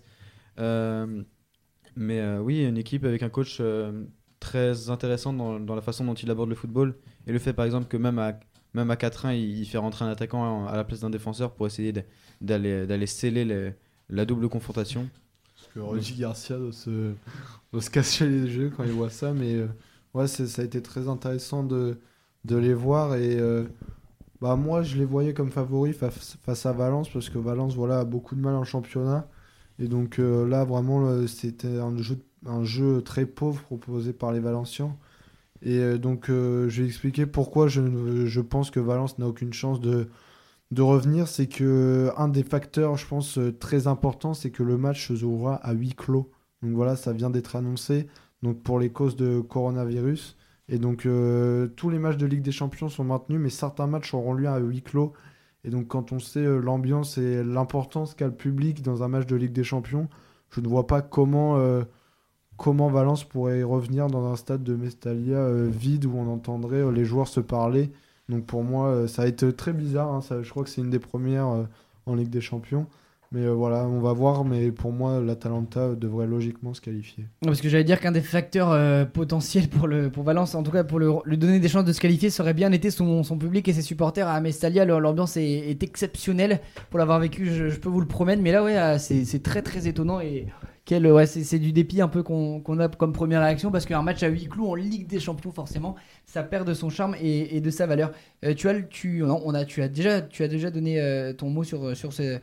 Mais 1.95 2.37
oui, 2.39 2.63
une 2.65 2.77
équipe 2.77 3.05
avec 3.05 3.23
un 3.23 3.29
coach 3.29 3.61
très 4.39 4.89
intéressant 4.89 5.33
dans, 5.33 5.59
dans 5.59 5.75
la 5.75 5.81
façon 5.81 6.05
dont 6.05 6.13
il 6.13 6.29
aborde 6.29 6.49
le 6.49 6.55
football 6.55 6.95
et 7.25 7.31
le 7.31 7.39
fait 7.39 7.53
par 7.53 7.65
exemple 7.65 7.87
que 7.87 7.97
même 7.97 8.19
à 8.19 8.39
même 8.73 8.91
à 8.91 8.95
4-1, 8.95 9.33
il, 9.35 9.57
il 9.59 9.65
fait 9.65 9.79
rentrer 9.79 10.05
un 10.05 10.09
attaquant 10.09 10.67
à 10.67 10.75
la 10.75 10.83
place 10.83 10.99
d'un 10.99 11.09
défenseur 11.09 11.55
pour 11.55 11.65
essayer 11.65 11.91
d'aller 12.41 12.85
d'aller 12.85 13.07
sceller 13.07 13.45
les- 13.45 13.73
la 14.09 14.25
double 14.25 14.47
confrontation. 14.49 15.09
Parce 15.55 15.67
que 15.73 15.79
Rudy 15.79 16.13
Garcia 16.19 16.57
doit 16.57 16.71
se, 16.73 17.13
doit 17.71 17.81
se 17.81 17.89
casser 17.89 18.27
les 18.29 18.55
yeux 18.55 18.71
quand 18.75 18.83
il 18.83 18.91
voit 18.91 19.09
ça. 19.09 19.33
Mais 19.33 19.55
euh, 19.55 19.67
ouais, 20.13 20.27
ça 20.27 20.61
a 20.61 20.65
été 20.65 20.81
très 20.83 21.07
intéressant 21.07 21.63
de, 21.63 21.97
de 22.45 22.55
les 22.57 22.73
voir. 22.75 23.15
Et 23.15 23.39
euh, 23.39 23.63
bah, 24.41 24.55
moi, 24.55 24.83
je 24.83 24.97
les 24.97 25.05
voyais 25.05 25.33
comme 25.33 25.51
favoris 25.51 25.95
face, 25.95 26.65
à 26.65 26.73
Valence. 26.73 27.09
Parce 27.09 27.29
que 27.29 27.37
Valence 27.39 27.75
voilà, 27.75 27.99
a 27.99 28.05
beaucoup 28.05 28.35
de 28.35 28.41
mal 28.41 28.55
en 28.55 28.63
championnat. 28.63 29.27
Et 29.79 29.87
donc 29.87 30.19
euh, 30.19 30.47
là, 30.47 30.65
vraiment, 30.65 31.27
c'était 31.27 31.79
un 31.79 31.95
jeu, 31.97 32.19
un 32.45 32.63
jeu 32.63 33.01
très 33.01 33.25
pauvre 33.25 33.61
proposé 33.63 34.13
par 34.13 34.31
les 34.31 34.39
Valenciens. 34.39 34.95
Et 35.61 35.79
euh, 35.79 35.97
donc, 35.97 36.29
euh, 36.29 36.69
je 36.69 36.81
vais 36.81 36.87
expliquer 36.87 37.25
pourquoi 37.25 37.67
je, 37.67 38.25
je 38.25 38.41
pense 38.41 38.71
que 38.71 38.79
Valence 38.79 39.17
n'a 39.19 39.27
aucune 39.27 39.53
chance 39.53 39.79
de, 39.81 40.09
de 40.71 40.81
revenir. 40.81 41.27
C'est 41.27 41.47
que 41.47 42.11
un 42.17 42.29
des 42.29 42.43
facteurs, 42.43 42.97
je 42.97 43.07
pense, 43.07 43.39
très 43.59 43.87
important, 43.87 44.33
c'est 44.33 44.51
que 44.51 44.63
le 44.63 44.77
match 44.77 45.07
se 45.09 45.15
jouera 45.15 45.55
à 45.55 45.73
huis 45.73 45.93
clos. 45.95 46.31
Donc 46.63 46.73
voilà, 46.73 46.95
ça 46.95 47.13
vient 47.13 47.29
d'être 47.29 47.55
annoncé. 47.55 48.07
Donc 48.43 48.61
pour 48.63 48.79
les 48.79 48.91
causes 48.91 49.15
de 49.15 49.41
coronavirus. 49.41 50.37
Et 50.69 50.79
donc 50.79 51.05
euh, 51.05 51.67
tous 51.75 51.89
les 51.89 51.99
matchs 51.99 52.17
de 52.17 52.25
Ligue 52.25 52.41
des 52.41 52.51
Champions 52.51 52.89
sont 52.89 53.03
maintenus, 53.03 53.39
mais 53.39 53.49
certains 53.49 53.87
matchs 53.87 54.13
auront 54.13 54.33
lieu 54.33 54.47
à 54.47 54.57
huis 54.59 54.81
clos. 54.81 55.13
Et 55.63 55.69
donc 55.69 55.87
quand 55.87 56.11
on 56.11 56.19
sait 56.19 56.45
euh, 56.45 56.59
l'ambiance 56.59 57.17
et 57.17 57.43
l'importance 57.43 58.13
qu'a 58.15 58.27
le 58.27 58.33
public 58.33 58.81
dans 58.81 59.03
un 59.03 59.07
match 59.07 59.25
de 59.27 59.35
Ligue 59.35 59.53
des 59.53 59.63
Champions, 59.63 60.09
je 60.49 60.61
ne 60.61 60.67
vois 60.67 60.87
pas 60.87 61.01
comment, 61.01 61.57
euh, 61.57 61.83
comment 62.57 62.89
Valence 62.89 63.23
pourrait 63.23 63.63
revenir 63.63 64.07
dans 64.07 64.31
un 64.31 64.35
stade 64.35 64.63
de 64.63 64.75
Mestalia 64.75 65.49
vide 65.67 66.05
où 66.05 66.13
on 66.15 66.27
entendrait 66.27 66.91
les 66.91 67.05
joueurs 67.05 67.27
se 67.27 67.39
parler. 67.39 67.91
Donc 68.29 68.45
pour 68.45 68.63
moi, 68.63 69.07
ça 69.07 69.23
va 69.23 69.27
être 69.29 69.49
très 69.51 69.73
bizarre. 69.73 70.09
hein. 70.13 70.21
Je 70.41 70.49
crois 70.49 70.63
que 70.63 70.69
c'est 70.69 70.81
une 70.81 70.89
des 70.89 70.99
premières 70.99 71.67
en 72.05 72.15
Ligue 72.15 72.29
des 72.29 72.41
Champions. 72.41 72.87
Mais 73.31 73.41
euh, 73.41 73.53
voilà, 73.53 73.85
on 73.85 73.99
va 73.99 74.13
voir. 74.13 74.45
Mais 74.45 74.71
pour 74.71 74.91
moi, 74.91 75.19
l'Atalanta 75.19 75.95
devrait 75.95 76.27
logiquement 76.27 76.73
se 76.73 76.81
qualifier. 76.81 77.25
Parce 77.41 77.61
que 77.61 77.69
j'allais 77.69 77.83
dire 77.83 77.99
qu'un 77.99 78.11
des 78.11 78.21
facteurs 78.21 78.71
euh, 78.71 79.05
potentiels 79.05 79.67
pour, 79.67 79.87
le, 79.87 80.09
pour 80.09 80.23
Valence, 80.23 80.55
en 80.55 80.63
tout 80.63 80.71
cas 80.71 80.83
pour 80.83 80.99
le, 80.99 81.11
lui 81.25 81.37
donner 81.37 81.59
des 81.59 81.67
chances 81.67 81.85
de 81.85 81.93
se 81.93 81.99
qualifier, 81.99 82.29
serait 82.29 82.53
bien 82.53 82.71
été 82.71 82.89
son, 82.89 83.23
son 83.23 83.37
public 83.37 83.67
et 83.67 83.73
ses 83.73 83.81
supporters 83.81 84.27
à 84.27 84.39
Mestalia. 84.39 84.85
Leur- 84.85 84.99
L'ambiance 84.99 85.37
est, 85.37 85.83
exceptionnelle. 85.83 86.61
Pour 86.89 86.99
l'avoir 86.99 87.19
vécu, 87.19 87.47
je, 87.47 87.77
peux 87.77 87.89
vous 87.89 88.01
le 88.01 88.07
promettre. 88.07 88.41
Mais 88.41 88.51
là, 88.51 88.63
ouais, 88.63 88.77
euh, 88.77 88.97
c'est 88.97 89.43
très 89.43 89.61
très 89.61 89.87
étonnant. 89.87 90.21
Et 90.21 90.47
quel, 90.85 91.05
ouais, 91.05 91.25
c'est 91.25 91.59
du 91.59 91.73
dépit 91.73 92.01
un 92.01 92.07
peu 92.07 92.23
qu'on 92.23 92.61
qu'on 92.61 92.79
a 92.79 92.87
comme 92.87 93.11
première 93.11 93.41
réaction. 93.41 93.71
Parce 93.71 93.85
qu'un 93.85 94.01
match 94.01 94.23
à 94.23 94.27
huis 94.27 94.47
clos 94.47 94.69
en 94.69 94.75
Ligue 94.75 95.05
des 95.05 95.19
Champions, 95.19 95.51
forcément, 95.51 95.95
ça 96.25 96.43
perd 96.43 96.65
de 96.65 96.73
son 96.73 96.89
charme 96.89 97.15
et, 97.21 97.59
de 97.59 97.69
sa 97.69 97.87
valeur. 97.87 98.11
Euh, 98.45 98.53
tu, 98.53 98.69
as, 98.69 98.81
tu, 98.81 99.19
non, 99.19 99.41
on 99.43 99.53
a, 99.53 99.65
tu, 99.65 99.81
as 99.81 99.89
déjà, 99.89 100.21
tu 100.21 100.43
as 100.43 100.47
déjà 100.47 100.71
donné 100.71 101.33
ton 101.37 101.49
mot 101.49 101.65
sur, 101.65 101.95
sur 101.95 102.13
ce 102.13 102.39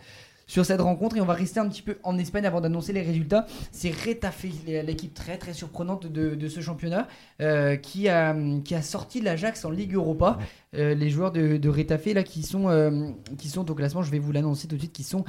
sur 0.47 0.65
cette 0.65 0.81
rencontre 0.81 1.17
et 1.17 1.21
on 1.21 1.25
va 1.27 1.35
rester 1.35 1.61
un 1.61 1.69
petit 1.69 1.83
peu 1.83 1.97
en 2.03 2.19
Espagne 2.19 2.47
avant 2.47 2.61
d'annoncer 2.61 2.93
les 2.93 3.03
résultats. 3.03 3.47
C'est 3.73 3.91
Retafe, 3.91 4.47
l'équipe 4.67 5.15
très 5.15 5.39
très 5.39 5.53
surprenante 5.53 6.07
de, 6.07 6.35
de 6.35 6.49
ce 6.49 6.61
championnat, 6.61 7.09
euh, 7.41 7.77
qui, 7.77 8.09
a, 8.09 8.37
qui 8.65 8.75
a 8.75 8.83
sorti 8.83 9.21
l'Ajax 9.21 9.65
en 9.65 9.71
Ligue 9.71 9.95
Europa. 9.95 10.39
Euh, 10.77 10.95
les 10.95 11.09
joueurs 11.09 11.31
de, 11.31 11.57
de 11.57 11.69
Retafe 11.69 12.07
là 12.15 12.25
qui 12.25 12.43
sont, 12.43 12.69
euh, 12.69 13.09
qui 13.39 13.49
sont 13.49 13.71
au 13.71 13.75
classement, 13.75 14.03
je 14.03 14.11
vais 14.11 14.19
vous 14.19 14.33
l'annoncer 14.33 14.67
tout 14.67 14.75
de 14.75 14.81
suite, 14.81 14.93
qui 14.93 15.05
sont 15.05 15.25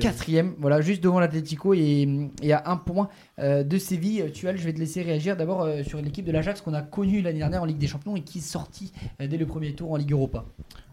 quatrième. 0.00 0.54
voilà, 0.58 0.80
juste 0.80 1.02
devant 1.02 1.20
l'Atlético 1.20 1.74
et, 1.74 2.08
et 2.42 2.52
à 2.52 2.62
un 2.66 2.76
point 2.76 3.08
euh, 3.38 3.64
de 3.64 3.78
Séville. 3.78 4.30
Tual, 4.32 4.56
je 4.56 4.64
vais 4.64 4.72
te 4.72 4.78
laisser 4.78 5.02
réagir 5.02 5.36
d'abord 5.36 5.62
euh, 5.62 5.82
sur 5.82 6.00
l'équipe 6.00 6.24
de 6.24 6.32
l'Ajax 6.32 6.62
qu'on 6.62 6.74
a 6.74 6.82
connue 6.82 7.20
l'année 7.22 7.38
dernière 7.40 7.62
en 7.62 7.66
Ligue 7.66 7.78
des 7.78 7.86
Champions 7.86 8.16
et 8.16 8.22
qui 8.22 8.38
est 8.38 8.42
sortie 8.42 8.92
euh, 9.20 9.26
dès 9.26 9.36
le 9.36 9.46
premier 9.46 9.74
tour 9.74 9.92
en 9.92 9.96
Ligue 9.96 10.12
Europa. 10.12 10.44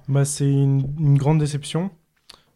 Bah, 0.07 0.25
c'est 0.25 0.49
une, 0.49 0.83
une 0.99 1.17
grande 1.17 1.39
déception. 1.39 1.89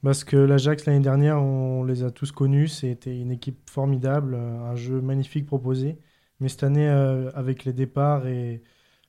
Parce 0.04 0.24
que 0.26 0.36
l'Ajax, 0.36 0.86
l'année 0.86 1.00
dernière, 1.00 1.42
on 1.42 1.84
les 1.86 2.04
a 2.04 2.12
tous 2.12 2.32
connus. 2.32 2.68
C'était 2.68 3.18
une 3.20 3.32
équipe 3.32 3.70
formidable, 3.70 4.36
euh, 4.36 4.60
un 4.72 4.76
jeu 4.76 5.02
magnifique 5.02 5.46
proposé. 5.46 5.98
Mais 6.40 6.50
cette 6.50 6.64
année, 6.64 6.90
euh, 6.90 7.32
avec 7.34 7.64
les 7.66 7.74
départs 7.74 8.28
et 8.28 8.64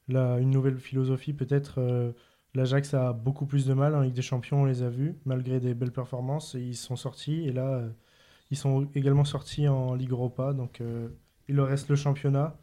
la- 0.08 0.38
une 0.40 0.50
nouvelle 0.50 0.78
philosophie, 0.78 1.32
peut-être, 1.32 1.80
euh, 1.80 2.12
l'Ajax 2.54 2.94
a 2.94 3.12
beaucoup 3.12 3.46
plus 3.46 3.66
de 3.66 3.74
mal. 3.74 3.94
En 3.96 4.00
Ligue 4.02 4.14
des 4.14 4.22
Champions, 4.22 4.62
on 4.62 4.64
les 4.66 4.82
a 4.82 4.90
vus, 4.90 5.16
malgré 5.24 5.60
des 5.60 5.74
belles 5.74 5.92
performances. 5.92 6.54
Ils 6.54 6.76
sont 6.76 6.96
sortis. 6.96 7.44
Et 7.48 7.52
là, 7.52 7.82
ils 8.50 8.56
sont 8.56 8.88
également 8.94 9.24
sortis 9.24 9.68
en 9.68 9.94
Ligue 9.94 10.12
Europa. 10.12 10.52
Donc, 10.54 10.80
il 11.48 11.54
leur 11.56 11.68
reste 11.68 11.88
le 11.90 11.96
championnat. 11.96 12.56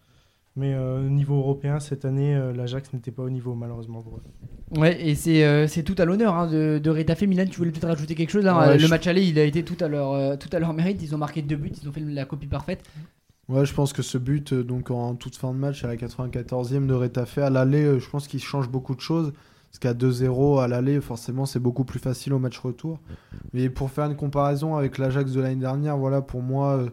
Mais 0.57 0.73
euh, 0.73 1.05
au 1.05 1.09
niveau 1.09 1.37
européen, 1.37 1.79
cette 1.79 2.03
année, 2.03 2.35
euh, 2.35 2.51
l'Ajax 2.51 2.91
n'était 2.93 3.11
pas 3.11 3.23
au 3.23 3.29
niveau, 3.29 3.55
malheureusement, 3.55 4.01
pour 4.01 4.17
eux. 4.17 4.79
Ouais, 4.79 5.01
et 5.05 5.15
c'est 5.15 5.43
euh, 5.45 5.65
tout 5.85 5.95
à 5.97 6.05
l'honneur 6.05 6.35
hein, 6.35 6.47
de, 6.47 6.79
de 6.81 6.89
Retafe. 6.89 7.21
Milan, 7.21 7.45
tu 7.49 7.57
voulais 7.57 7.71
peut-être 7.71 7.87
rajouter 7.87 8.15
quelque 8.15 8.29
chose 8.31 8.43
là 8.43 8.57
Ouais, 8.59 8.73
Le 8.73 8.79
je- 8.79 8.87
match 8.87 9.07
aller, 9.07 9.23
il 9.25 9.39
a 9.39 9.43
été 9.43 9.63
tout 9.63 9.81
à 9.83 9.87
leur, 9.87 10.11
euh, 10.11 10.35
tout 10.35 10.49
à 10.51 10.59
leur 10.59 10.73
mérite. 10.73 11.01
Ils 11.01 11.15
ont 11.15 11.17
marqué 11.17 11.41
deux 11.41 11.55
buts, 11.55 11.71
ils 11.81 11.87
ont 11.87 11.91
fait 11.93 12.01
la 12.01 12.25
copie 12.25 12.47
parfaite. 12.47 12.83
Ouais, 13.49 13.65
je 13.65 13.73
pense 13.73 13.91
que 13.93 14.01
ce 14.01 14.17
but, 14.17 14.53
euh, 14.53 14.63
donc 14.63 14.91
en 14.91 15.15
toute 15.15 15.35
fin 15.37 15.51
de 15.53 15.57
match, 15.57 15.83
à 15.83 15.87
la 15.87 15.95
94e 15.97 16.85
de 16.85 16.93
Retafe, 16.93 17.37
à 17.37 17.49
l'aller, 17.49 17.83
euh, 17.83 17.99
je 17.99 18.09
pense 18.09 18.27
qu'il 18.27 18.41
change 18.41 18.69
beaucoup 18.69 18.95
de 18.95 19.01
choses. 19.01 19.33
Parce 19.69 19.79
qu'à 19.79 19.93
2-0 19.93 20.59
à 20.59 20.67
l'aller, 20.67 20.99
forcément, 20.99 21.45
c'est 21.45 21.59
beaucoup 21.59 21.85
plus 21.85 21.99
facile 21.99 22.33
au 22.33 22.39
match 22.39 22.57
retour. 22.59 22.99
Mais 23.53 23.69
pour 23.69 23.89
faire 23.89 24.05
une 24.05 24.17
comparaison 24.17 24.75
avec 24.75 24.97
l'Ajax 24.97 25.31
de 25.31 25.39
l'année 25.39 25.55
dernière, 25.61 25.97
voilà, 25.97 26.21
pour 26.21 26.41
moi, 26.41 26.73
euh, 26.77 26.89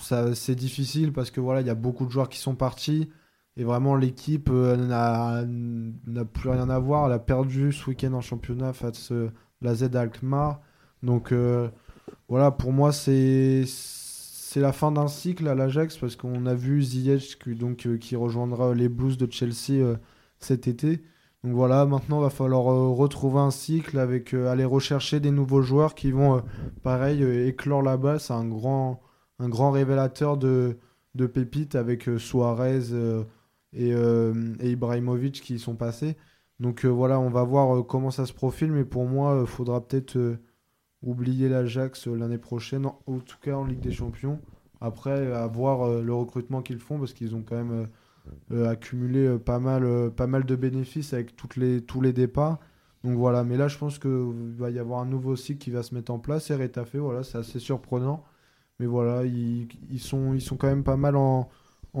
c'est 0.00 0.54
difficile 0.54 1.12
parce 1.12 1.30
que 1.30 1.40
voilà, 1.40 1.60
il 1.60 1.66
y 1.66 1.70
a 1.70 1.74
beaucoup 1.74 2.06
de 2.06 2.10
joueurs 2.10 2.28
qui 2.28 2.38
sont 2.38 2.54
partis. 2.54 3.10
Et 3.56 3.64
vraiment, 3.64 3.94
l'équipe 3.94 4.50
euh, 4.50 4.76
n'a 4.76 6.24
plus 6.24 6.50
rien 6.50 6.68
à 6.70 6.78
voir. 6.78 7.06
Elle 7.06 7.12
a 7.12 7.18
perdu 7.18 7.72
ce 7.72 7.90
week-end 7.90 8.12
en 8.12 8.20
championnat 8.20 8.72
face 8.72 9.12
à 9.12 9.30
la 9.62 9.74
Z 9.74 9.94
Alkmaar. 9.94 10.60
Donc 11.02 11.32
euh, 11.32 11.68
voilà, 12.28 12.50
pour 12.50 12.72
moi, 12.72 12.92
c'est 12.92 13.64
la 14.56 14.72
fin 14.72 14.92
d'un 14.92 15.08
cycle 15.08 15.48
à 15.48 15.54
l'Ajax 15.54 15.96
parce 15.98 16.16
qu'on 16.16 16.46
a 16.46 16.54
vu 16.54 16.82
Ziyech 16.82 17.38
qui, 17.38 17.54
donc, 17.54 17.86
euh, 17.86 17.96
qui 17.96 18.16
rejoindra 18.16 18.74
les 18.74 18.88
Blues 18.88 19.18
de 19.18 19.30
Chelsea 19.30 19.72
euh, 19.82 19.96
cet 20.38 20.68
été. 20.68 21.02
Donc 21.44 21.52
voilà, 21.52 21.84
maintenant, 21.84 22.20
il 22.20 22.22
va 22.22 22.30
falloir 22.30 22.72
euh, 22.72 22.88
retrouver 22.88 23.40
un 23.40 23.50
cycle 23.50 23.98
avec 23.98 24.32
euh, 24.32 24.50
aller 24.50 24.64
rechercher 24.64 25.20
des 25.20 25.30
nouveaux 25.30 25.60
joueurs 25.60 25.94
qui 25.94 26.10
vont, 26.10 26.38
euh, 26.38 26.40
pareil, 26.82 27.22
euh, 27.22 27.46
éclore 27.46 27.82
là-bas. 27.82 28.18
C'est 28.18 28.32
un 28.32 28.46
grand, 28.46 29.00
un 29.38 29.48
grand 29.48 29.70
révélateur 29.70 30.36
de, 30.36 30.78
de 31.14 31.26
pépites 31.26 31.74
avec 31.74 32.08
euh, 32.08 32.18
Suarez 32.18 32.92
euh, 32.92 33.24
et, 33.72 33.92
euh, 33.92 34.54
et 34.60 34.70
Ibrahimovic 34.72 35.40
qui 35.40 35.54
y 35.54 35.58
sont 35.58 35.76
passés. 35.76 36.16
Donc 36.60 36.84
voilà, 36.84 37.18
on 37.18 37.30
va 37.30 37.42
voir 37.42 37.84
comment 37.84 38.12
ça 38.12 38.26
se 38.26 38.32
profile, 38.32 38.70
mais 38.70 38.84
pour 38.84 39.06
moi, 39.06 39.38
il 39.40 39.46
faudra 39.46 39.84
peut-être 39.84 40.38
oublier 41.02 41.48
l'Ajax 41.48 42.06
l'année 42.06 42.38
prochaine, 42.38 42.86
en, 42.86 43.18
tout 43.18 43.38
cas 43.42 43.54
en 43.54 43.64
Ligue 43.64 43.80
des 43.80 43.90
Champions. 43.90 44.40
Après, 44.80 45.32
à 45.32 45.46
voir 45.48 45.82
euh, 45.82 46.00
le 46.02 46.14
recrutement 46.14 46.62
qu'ils 46.62 46.78
font, 46.78 46.98
parce 46.98 47.12
qu'ils 47.12 47.34
ont 47.34 47.42
quand 47.42 47.56
même 47.56 47.88
accumulé 48.66 49.36
pas, 49.38 49.58
mal, 49.58 50.12
pas 50.12 50.28
mal 50.28 50.44
de 50.44 50.56
bénéfices 50.56 51.12
avec 51.12 51.34
toutes 51.34 51.56
les, 51.56 51.82
tous 51.82 52.00
les 52.00 52.12
départs. 52.12 52.60
Donc 53.02 53.18
voilà, 53.18 53.42
mais 53.42 53.56
là, 53.56 53.66
je 53.66 53.76
pense 53.76 53.98
qu'il 53.98 54.54
va 54.56 54.70
y 54.70 54.78
avoir 54.78 55.00
un 55.00 55.06
nouveau 55.06 55.34
cycle 55.34 55.58
qui 55.58 55.70
va 55.70 55.82
se 55.82 55.94
mettre 55.94 56.12
en 56.12 56.20
place. 56.20 56.50
Et 56.50 56.54
Retafe, 56.54 56.96
voilà, 56.96 57.24
c'est 57.24 57.36
assez 57.36 57.58
surprenant. 57.58 58.24
Mais 58.80 58.86
voilà, 58.86 59.24
ils, 59.24 60.00
sont, 60.00 60.34
ils 60.34 60.40
sont 60.40 60.56
quand 60.56 60.66
même 60.66 60.84
pas 60.84 60.96
mal 60.96 61.16
en, 61.16 61.48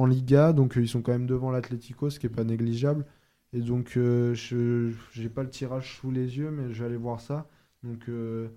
Liga, 0.06 0.52
donc 0.52 0.76
euh, 0.76 0.82
ils 0.82 0.88
sont 0.88 1.02
quand 1.02 1.12
même 1.12 1.26
devant 1.26 1.52
l'Atlético, 1.52 2.10
ce 2.10 2.18
qui 2.18 2.26
est 2.26 2.30
pas 2.30 2.44
négligeable. 2.44 3.06
Et 3.54 3.60
donc, 3.60 3.96
euh, 3.96 4.34
je 4.34 4.90
j'ai 5.12 5.28
pas 5.28 5.44
le 5.44 5.48
tirage 5.50 5.98
sous 5.98 6.10
les 6.10 6.38
yeux, 6.38 6.50
mais 6.50 6.72
je 6.72 6.80
vais 6.80 6.86
aller 6.86 6.96
voir 6.96 7.20
ça. 7.20 7.46
Donc, 7.84 8.08
euh, 8.08 8.48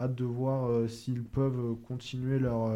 hâte 0.00 0.14
de 0.14 0.24
voir 0.24 0.66
euh, 0.66 0.86
s'ils 0.86 1.24
peuvent 1.24 1.74
continuer 1.88 2.38
leur, 2.38 2.70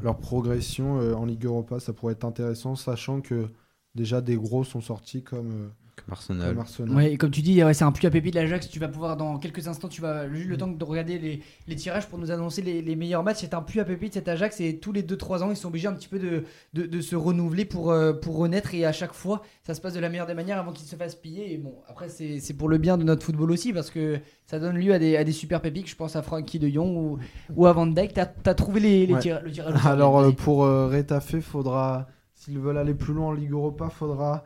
leur 0.00 0.18
progression 0.18 0.98
en 1.16 1.24
Ligue 1.26 1.44
Europa. 1.46 1.80
Ça 1.80 1.92
pourrait 1.92 2.12
être 2.12 2.24
intéressant, 2.24 2.76
sachant 2.76 3.20
que 3.20 3.48
déjà 3.96 4.20
des 4.20 4.36
gros 4.36 4.62
sont 4.62 4.80
sortis 4.80 5.24
comme, 5.24 5.72
Comme 6.04 6.12
Arsenal. 6.12 6.56
comme 6.76 7.00
et 7.00 7.16
comme 7.16 7.30
tu 7.30 7.42
dis, 7.42 7.60
c'est 7.72 7.84
un 7.84 7.88
à 7.88 8.10
pépite 8.10 8.34
de 8.34 8.40
l'Ajax. 8.40 8.68
Tu 8.68 8.78
vas 8.78 8.88
pouvoir, 8.88 9.16
dans 9.16 9.38
quelques 9.38 9.68
instants, 9.68 9.88
tu 9.88 10.00
vas 10.00 10.28
juste 10.32 10.48
le 10.48 10.56
temps 10.56 10.68
de 10.68 10.84
regarder 10.84 11.42
les, 11.66 11.76
tirages 11.76 12.08
pour 12.08 12.18
nous 12.18 12.30
annoncer 12.30 12.62
les, 12.62 12.96
meilleurs 12.96 13.22
matchs. 13.22 13.38
C'est 13.40 13.54
un 13.54 13.62
puits 13.62 13.80
à 13.80 13.84
pépite 13.84 14.14
cet 14.14 14.28
Ajax. 14.28 14.60
Et 14.60 14.78
tous 14.78 14.92
les 14.92 15.02
2-3 15.02 15.42
ans, 15.42 15.50
ils 15.50 15.56
sont 15.56 15.68
obligés 15.68 15.88
un 15.88 15.94
petit 15.94 16.08
peu 16.08 16.18
de, 16.18 16.44
de, 16.72 16.86
de 16.86 17.00
se 17.00 17.16
renouveler 17.16 17.64
pour, 17.64 17.94
pour 18.22 18.36
renaître. 18.38 18.74
Et 18.74 18.84
à 18.84 18.92
chaque 18.92 19.12
fois, 19.12 19.42
ça 19.62 19.74
se 19.74 19.80
passe 19.80 19.94
de 19.94 20.00
la 20.00 20.08
meilleure 20.08 20.26
des 20.26 20.34
manières 20.34 20.58
avant 20.58 20.72
qu'ils 20.72 20.88
se 20.88 20.96
fassent 20.96 21.14
piller. 21.14 21.52
Et 21.52 21.58
bon, 21.58 21.74
après, 21.88 22.08
c'est 22.08 22.54
pour 22.54 22.68
le 22.68 22.78
bien 22.78 22.96
de 22.96 23.04
notre 23.04 23.24
football 23.24 23.50
aussi 23.50 23.72
parce 23.72 23.90
que 23.90 24.18
ça 24.46 24.58
donne 24.58 24.78
lieu 24.78 24.94
à 24.94 24.98
des, 24.98 25.16
à 25.16 25.24
des 25.24 25.32
super 25.32 25.60
pépites. 25.60 25.88
Je 25.88 25.96
pense 25.96 26.16
à 26.16 26.22
Frankie 26.22 26.58
de 26.58 26.68
Jong 26.68 26.96
ou, 26.96 27.18
ou 27.54 27.66
à 27.66 27.72
Van 27.72 27.86
Dijk. 27.86 28.14
T'as 28.14 28.28
as 28.46 28.54
trouvé 28.54 28.80
les, 28.80 29.06
les 29.06 29.18
Ouais. 29.18 29.40
le 29.42 29.50
tirage 29.50 29.86
Alors 29.86 30.34
pour 30.34 30.64
euh, 30.64 30.88
Retafe, 30.88 31.40
faudra, 31.40 32.06
s'ils 32.34 32.58
veulent 32.58 32.78
aller 32.78 32.94
plus 32.94 33.14
loin 33.14 33.28
en 33.28 33.32
Ligue 33.32 33.52
Europa, 33.52 33.88
faudra 33.88 34.44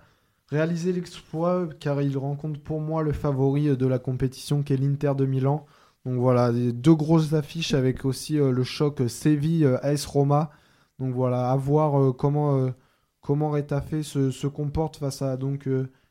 réaliser 0.53 0.93
l'exploit 0.93 1.69
car 1.81 2.01
ils 2.03 2.17
rencontrent 2.19 2.61
pour 2.61 2.81
moi 2.81 3.03
le 3.03 3.13
favori 3.13 3.69
euh, 3.69 3.77
de 3.77 3.87
la 3.87 3.99
compétition 3.99 4.63
qui 4.63 4.73
est 4.73 4.77
l'Inter 4.77 5.13
de 5.17 5.27
Milan. 5.27 5.67
Donc 6.05 6.19
voilà, 6.19 6.53
deux 6.53 6.95
grosses 6.95 7.33
affiches 7.33 7.75
avec 7.75 8.05
aussi 8.05 8.39
euh, 8.39 8.51
le 8.51 8.65
choc 8.65 9.01
euh, 9.01 9.09
Séville-AS 9.09 10.07
Roma. 10.07 10.51
Donc 10.99 11.15
voilà, 11.15 11.51
à 11.51 11.57
voir 11.57 12.15
comment, 12.17 12.59
euh, 12.59 14.03
se, 14.03 14.31
se 14.31 14.47
comporte 14.47 14.97
face 14.97 15.23
à 15.23 15.37
donc 15.37 15.69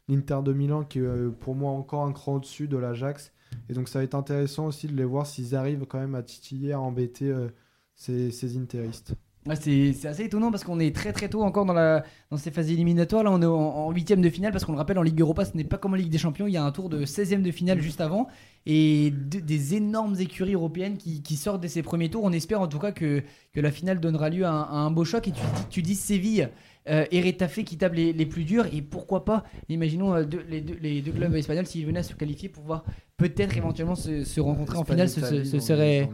l'Inter 0.10 0.40
de 0.44 0.54
Milan 0.54 0.84
qui 0.84 1.00
est 1.00 1.30
pour 1.40 1.56
moi 1.56 1.72
encore 1.72 2.06
un 2.06 2.12
cran 2.12 2.36
au-dessus 2.36 2.68
de 2.68 2.78
l'Ajax. 2.78 3.32
Et 3.70 3.74
donc 3.74 3.88
ça 3.88 4.00
va 4.00 4.04
être 4.04 4.16
intéressant 4.16 4.68
aussi 4.68 4.88
de 4.88 4.96
les 4.96 5.06
voir 5.06 5.28
s'ils 5.28 5.56
arrivent 5.56 5.86
quand 5.86 6.00
même 6.00 6.16
à 6.16 6.24
titiller, 6.24 6.74
à 6.74 6.80
embêter 6.82 7.34
ces, 7.96 8.32
ces 8.32 8.58
interistes. 8.58 9.14
Ouais, 9.48 9.56
c'est 9.56 10.06
assez 10.06 10.26
étonnant 10.26 10.52
parce 10.52 10.64
qu'on 10.64 10.80
est 10.80 10.96
très 10.96 11.14
très 11.14 11.28
tôt 11.28 11.42
encore 11.42 11.66
dans, 11.66 11.74
la, 11.74 12.04
dans 12.30 12.38
ces 12.38 12.52
phases 12.52 12.70
éliminatoires. 12.70 13.24
Là, 13.24 13.32
on 13.32 13.42
est 13.42 13.46
en- 13.46 13.90
huitième 13.92 14.22
de 14.22 14.30
finale 14.30 14.52
parce 14.52 14.66
qu'on 14.66 14.74
le 14.74 14.78
rappelle, 14.78 15.00
en 15.00 15.02
Ligue 15.02 15.20
Europa, 15.20 15.46
ce 15.46 15.58
n'est 15.58 15.64
pas 15.64 15.80
comme 15.80 15.94
en 15.94 15.96
Ligue 15.96 16.12
des 16.12 16.20
Champions. 16.20 16.46
Il 16.46 16.54
y 16.54 16.58
a 16.58 16.64
un 16.64 16.72
tour 16.72 16.90
de 16.90 17.06
16e 17.06 17.42
de 17.42 17.50
finale 17.50 17.82
juste 17.82 18.02
avant 18.02 18.28
et 18.68 19.10
de- 19.12 19.40
des 19.40 19.74
énormes 19.76 20.16
écuries 20.20 20.54
européennes 20.54 20.98
qui, 20.98 21.24
qui 21.24 21.36
sortent 21.38 21.64
de 21.64 21.68
ces 21.68 21.82
premiers 21.82 22.10
tours. 22.10 22.24
On 22.24 22.32
espère 22.32 22.62
en 22.62 22.68
tout 22.68 22.78
cas 22.78 22.92
que, 22.92 23.24
que 23.52 23.60
la 23.60 23.72
finale 23.72 24.00
donnera 24.00 24.30
lieu 24.30 24.46
à 24.46 24.52
un, 24.52 24.62
à 24.62 24.76
un 24.76 24.92
beau 24.92 25.06
choc. 25.06 25.28
Et 25.28 25.32
tu, 25.32 25.42
dis- 25.42 25.66
tu 25.72 25.82
dis 25.82 25.96
Séville 25.96 26.50
euh, 26.88 27.06
et 27.10 27.20
Retafe 27.22 27.64
qui 27.64 27.78
tapent 27.78 27.96
les, 27.96 28.14
les 28.14 28.26
plus 28.28 28.44
durs. 28.44 28.68
Et 28.72 28.84
pourquoi 28.84 29.26
pas, 29.26 29.44
imaginons 29.70 30.14
euh, 30.14 30.24
les, 30.50 30.62
deux, 30.62 30.78
les 30.80 31.02
deux 31.02 31.14
clubs 31.14 31.34
espagnols 31.36 31.66
s'ils 31.66 31.88
venaient 31.88 32.02
à 32.02 32.04
se 32.04 32.14
qualifier 32.14 32.48
pour 32.50 32.62
pouvoir 32.62 32.84
peut-être 33.18 33.58
éventuellement 33.58 33.96
se, 33.96 34.24
se 34.24 34.40
rencontrer 34.40 34.78
en 34.78 34.84
finale. 34.94 35.10
Ce, 35.10 35.20
serait. 35.60 36.08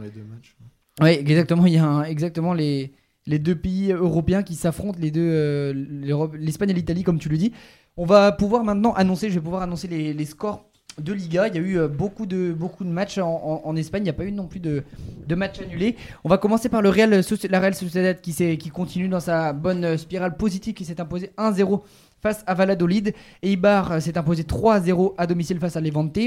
Oui, 1.02 1.10
exactement. 1.10 1.66
Il 1.66 1.74
y 1.74 1.78
a 1.78 1.84
un- 1.86 2.04
exactement 2.04 2.54
les, 2.54 2.92
les 3.28 3.38
deux 3.38 3.54
pays 3.54 3.92
européens 3.92 4.42
qui 4.42 4.54
s'affrontent, 4.54 4.98
les 5.00 5.10
deux, 5.10 5.20
euh, 5.30 6.28
l'Espagne 6.34 6.70
et 6.70 6.74
l'Italie, 6.74 7.04
comme 7.04 7.18
tu 7.18 7.28
le 7.28 7.36
dis. 7.36 7.52
On 7.96 8.06
va 8.06 8.32
pouvoir 8.32 8.64
maintenant 8.64 8.94
annoncer, 8.94 9.28
je 9.28 9.34
vais 9.34 9.40
pouvoir 9.40 9.62
annoncer 9.62 9.86
les, 9.86 10.24
scores 10.24 10.64
de 10.98 11.12
Liga. 11.12 11.46
Il 11.48 11.54
y 11.54 11.58
a 11.58 11.60
eu 11.60 11.78
euh, 11.78 11.88
beaucoup 11.88 12.24
de, 12.24 12.52
beaucoup 12.52 12.84
de 12.84 12.88
matchs 12.88 13.18
en, 13.18 13.76
Espagne. 13.76 14.02
Il 14.02 14.04
n'y 14.04 14.10
a 14.10 14.14
pas 14.14 14.24
eu 14.24 14.32
non 14.32 14.46
plus 14.46 14.60
de, 14.60 14.82
de 15.26 15.34
matchs 15.34 15.60
annulés. 15.60 15.94
On 16.24 16.28
va 16.28 16.38
commencer 16.38 16.70
par 16.70 16.80
le 16.80 16.88
Real, 16.88 17.10
la 17.50 17.60
Real 17.60 17.74
Sociedad 17.74 18.18
qui, 18.20 18.32
qui 18.56 18.70
continue 18.70 19.08
dans 19.08 19.20
sa 19.20 19.52
bonne 19.52 19.98
spirale 19.98 20.36
positive, 20.36 20.72
qui 20.72 20.86
s'est 20.86 21.00
imposé 21.00 21.30
1-0 21.36 21.82
face 22.20 22.42
à 22.46 22.54
Valladolid. 22.54 23.14
Eibar 23.42 23.92
euh, 23.92 24.00
s'est 24.00 24.18
imposé 24.18 24.42
3-0 24.42 25.14
à 25.18 25.26
domicile 25.26 25.58
face 25.58 25.76
à 25.76 25.80
Levante. 25.80 26.18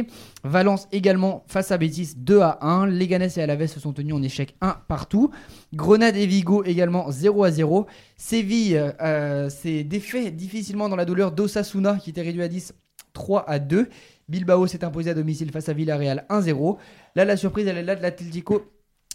Valence 0.43 0.87
également 0.91 1.43
face 1.47 1.71
à 1.71 1.77
Betis 1.77 2.13
2 2.17 2.39
à 2.39 2.59
1. 2.61 2.87
Leganés 2.87 3.27
et 3.37 3.41
Alaves 3.41 3.67
se 3.67 3.79
sont 3.79 3.93
tenus 3.93 4.15
en 4.15 4.23
échec 4.23 4.55
1 4.61 4.77
partout. 4.87 5.31
Grenade 5.73 6.15
et 6.17 6.25
Vigo 6.25 6.63
également 6.63 7.09
0 7.09 7.43
à 7.43 7.51
0. 7.51 7.87
Séville 8.17 8.77
euh, 9.01 9.49
s'est 9.49 9.83
défait 9.83 10.31
difficilement 10.31 10.89
dans 10.89 10.95
la 10.95 11.05
douleur 11.05 11.31
d'Osasuna 11.31 11.97
qui 11.97 12.11
était 12.11 12.21
réduit 12.21 12.43
à 12.43 12.47
10 12.47 12.73
3 13.13 13.49
à 13.49 13.59
2. 13.59 13.89
Bilbao 14.29 14.67
s'est 14.67 14.83
imposé 14.85 15.09
à 15.11 15.13
domicile 15.13 15.51
face 15.51 15.67
à 15.69 15.73
Villarreal 15.73 16.25
1-0. 16.29 16.77
Là 17.15 17.25
la 17.25 17.35
surprise 17.35 17.67
elle 17.67 17.77
est 17.77 17.83
là 17.83 17.95
de 17.95 18.01
l'Atlético 18.01 18.63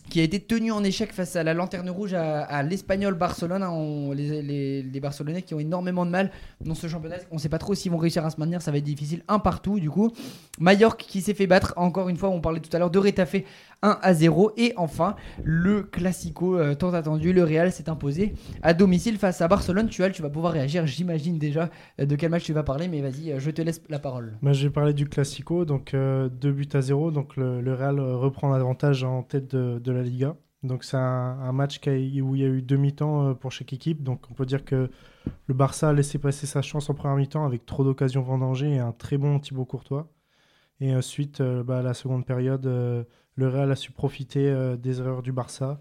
qui 0.08 0.20
a 0.20 0.22
été 0.22 0.40
tenu 0.40 0.72
en 0.72 0.84
échec 0.84 1.12
face 1.12 1.36
à 1.36 1.42
la 1.42 1.54
Lanterne 1.54 1.90
Rouge 1.90 2.14
à, 2.14 2.62
l'Espagnol 2.62 3.14
Barcelone. 3.14 3.62
On- 3.62 4.12
les, 4.12 5.00
Barcelonais 5.00 5.42
qui 5.42 5.54
ont 5.54 5.60
énormément 5.60 6.06
de 6.06 6.10
mal 6.10 6.30
dans 6.64 6.74
ce 6.74 6.88
championnat. 6.88 7.16
On 7.30 7.36
ne 7.36 7.40
sait 7.40 7.48
pas 7.48 7.58
trop 7.58 7.74
s'ils 7.74 7.92
vont 7.92 7.98
réussir 7.98 8.24
à 8.24 8.30
se 8.30 8.40
maintenir. 8.40 8.62
Ça 8.62 8.70
va 8.70 8.78
être 8.78 8.84
difficile. 8.84 9.22
Un 9.28 9.38
partout 9.38 9.78
du 9.78 9.90
coup. 9.90 10.12
Mallorca 10.58 11.04
qui 11.06 11.20
s'est 11.20 11.34
fait 11.34 11.46
battre. 11.46 11.74
Encore 11.76 12.08
une 12.08 12.16
fois, 12.16 12.30
on 12.30 12.40
parlait 12.40 12.60
tout 12.60 12.74
à 12.74 12.78
l'heure 12.78 12.90
de 12.90 12.98
Retafe 12.98 13.36
1 13.82 13.98
à 14.00 14.14
0. 14.14 14.52
Et 14.56 14.72
enfin, 14.76 15.16
le 15.44 15.82
Classico 15.82 16.58
euh, 16.58 16.74
tant 16.74 16.92
attendu. 16.94 17.32
Le 17.32 17.44
Real 17.44 17.70
s'est 17.72 17.88
imposé 17.88 18.34
à 18.62 18.74
domicile 18.74 19.18
face 19.18 19.40
à 19.40 19.48
Barcelone. 19.48 19.88
Tu, 19.88 20.02
Al, 20.02 20.12
tu 20.12 20.22
vas 20.22 20.30
pouvoir 20.30 20.52
réagir. 20.52 20.86
J'imagine 20.86 21.38
déjà 21.38 21.70
euh, 22.00 22.06
de 22.06 22.16
quel 22.16 22.30
match 22.30 22.44
tu 22.44 22.52
vas 22.52 22.62
parler. 22.62 22.88
Mais 22.88 23.00
vas-y, 23.00 23.32
euh, 23.32 23.38
je 23.38 23.50
te 23.50 23.62
laisse 23.62 23.82
la 23.88 23.98
parole. 23.98 24.32
Moi, 24.40 24.52
je 24.52 24.66
vais 24.66 24.72
parler 24.72 24.94
du 24.94 25.08
Classico, 25.08 25.64
donc 25.64 25.92
2 25.92 26.28
buts 26.52 26.68
à 26.72 26.80
0. 26.80 27.10
Donc 27.10 27.36
le, 27.36 27.74
Real 27.76 28.00
reprend 28.00 28.48
l'avantage 28.50 29.04
en 29.04 29.22
tête 29.22 29.54
de, 29.54 29.78
de 29.78 29.92
la 29.92 29.95
Liga. 30.02 30.36
Donc 30.62 30.82
c'est 30.84 30.96
un, 30.96 31.52
match 31.52 31.78
qui 31.80 31.88
a- 31.90 31.92
où 32.22 32.34
il 32.34 32.40
y 32.40 32.44
a 32.44 32.48
eu 32.48 32.62
deux 32.62 32.76
mi-temps 32.76 33.28
euh, 33.28 33.34
pour 33.34 33.52
chaque 33.52 33.72
équipe. 33.72 34.02
Donc 34.02 34.24
on 34.30 34.34
peut 34.34 34.46
dire 34.46 34.64
que 34.64 34.90
le 35.46 35.54
Barça 35.54 35.90
a 35.90 35.92
laissé 35.92 36.18
passer 36.18 36.46
sa 36.46 36.62
chance 36.62 36.88
en 36.90 36.94
première 36.94 37.16
mi-temps 37.16 37.44
avec 37.44 37.66
trop 37.66 37.84
d'occasions 37.84 38.22
vendangées 38.22 38.72
et 38.74 38.78
un 38.78 38.92
très 38.92 39.18
bon 39.18 39.38
Thibaut 39.38 39.64
Courtois. 39.64 40.08
Et 40.80 40.94
ensuite, 40.94 41.40
euh, 41.40 41.62
bah, 41.62 41.82
la 41.82 41.94
seconde 41.94 42.26
période, 42.26 42.66
euh, 42.66 43.04
le 43.36 43.48
Real 43.48 43.70
a 43.70 43.76
su 43.76 43.92
profiter 43.92 44.76
des 44.78 45.00
erreurs 45.00 45.22
du 45.22 45.30
Barça 45.32 45.78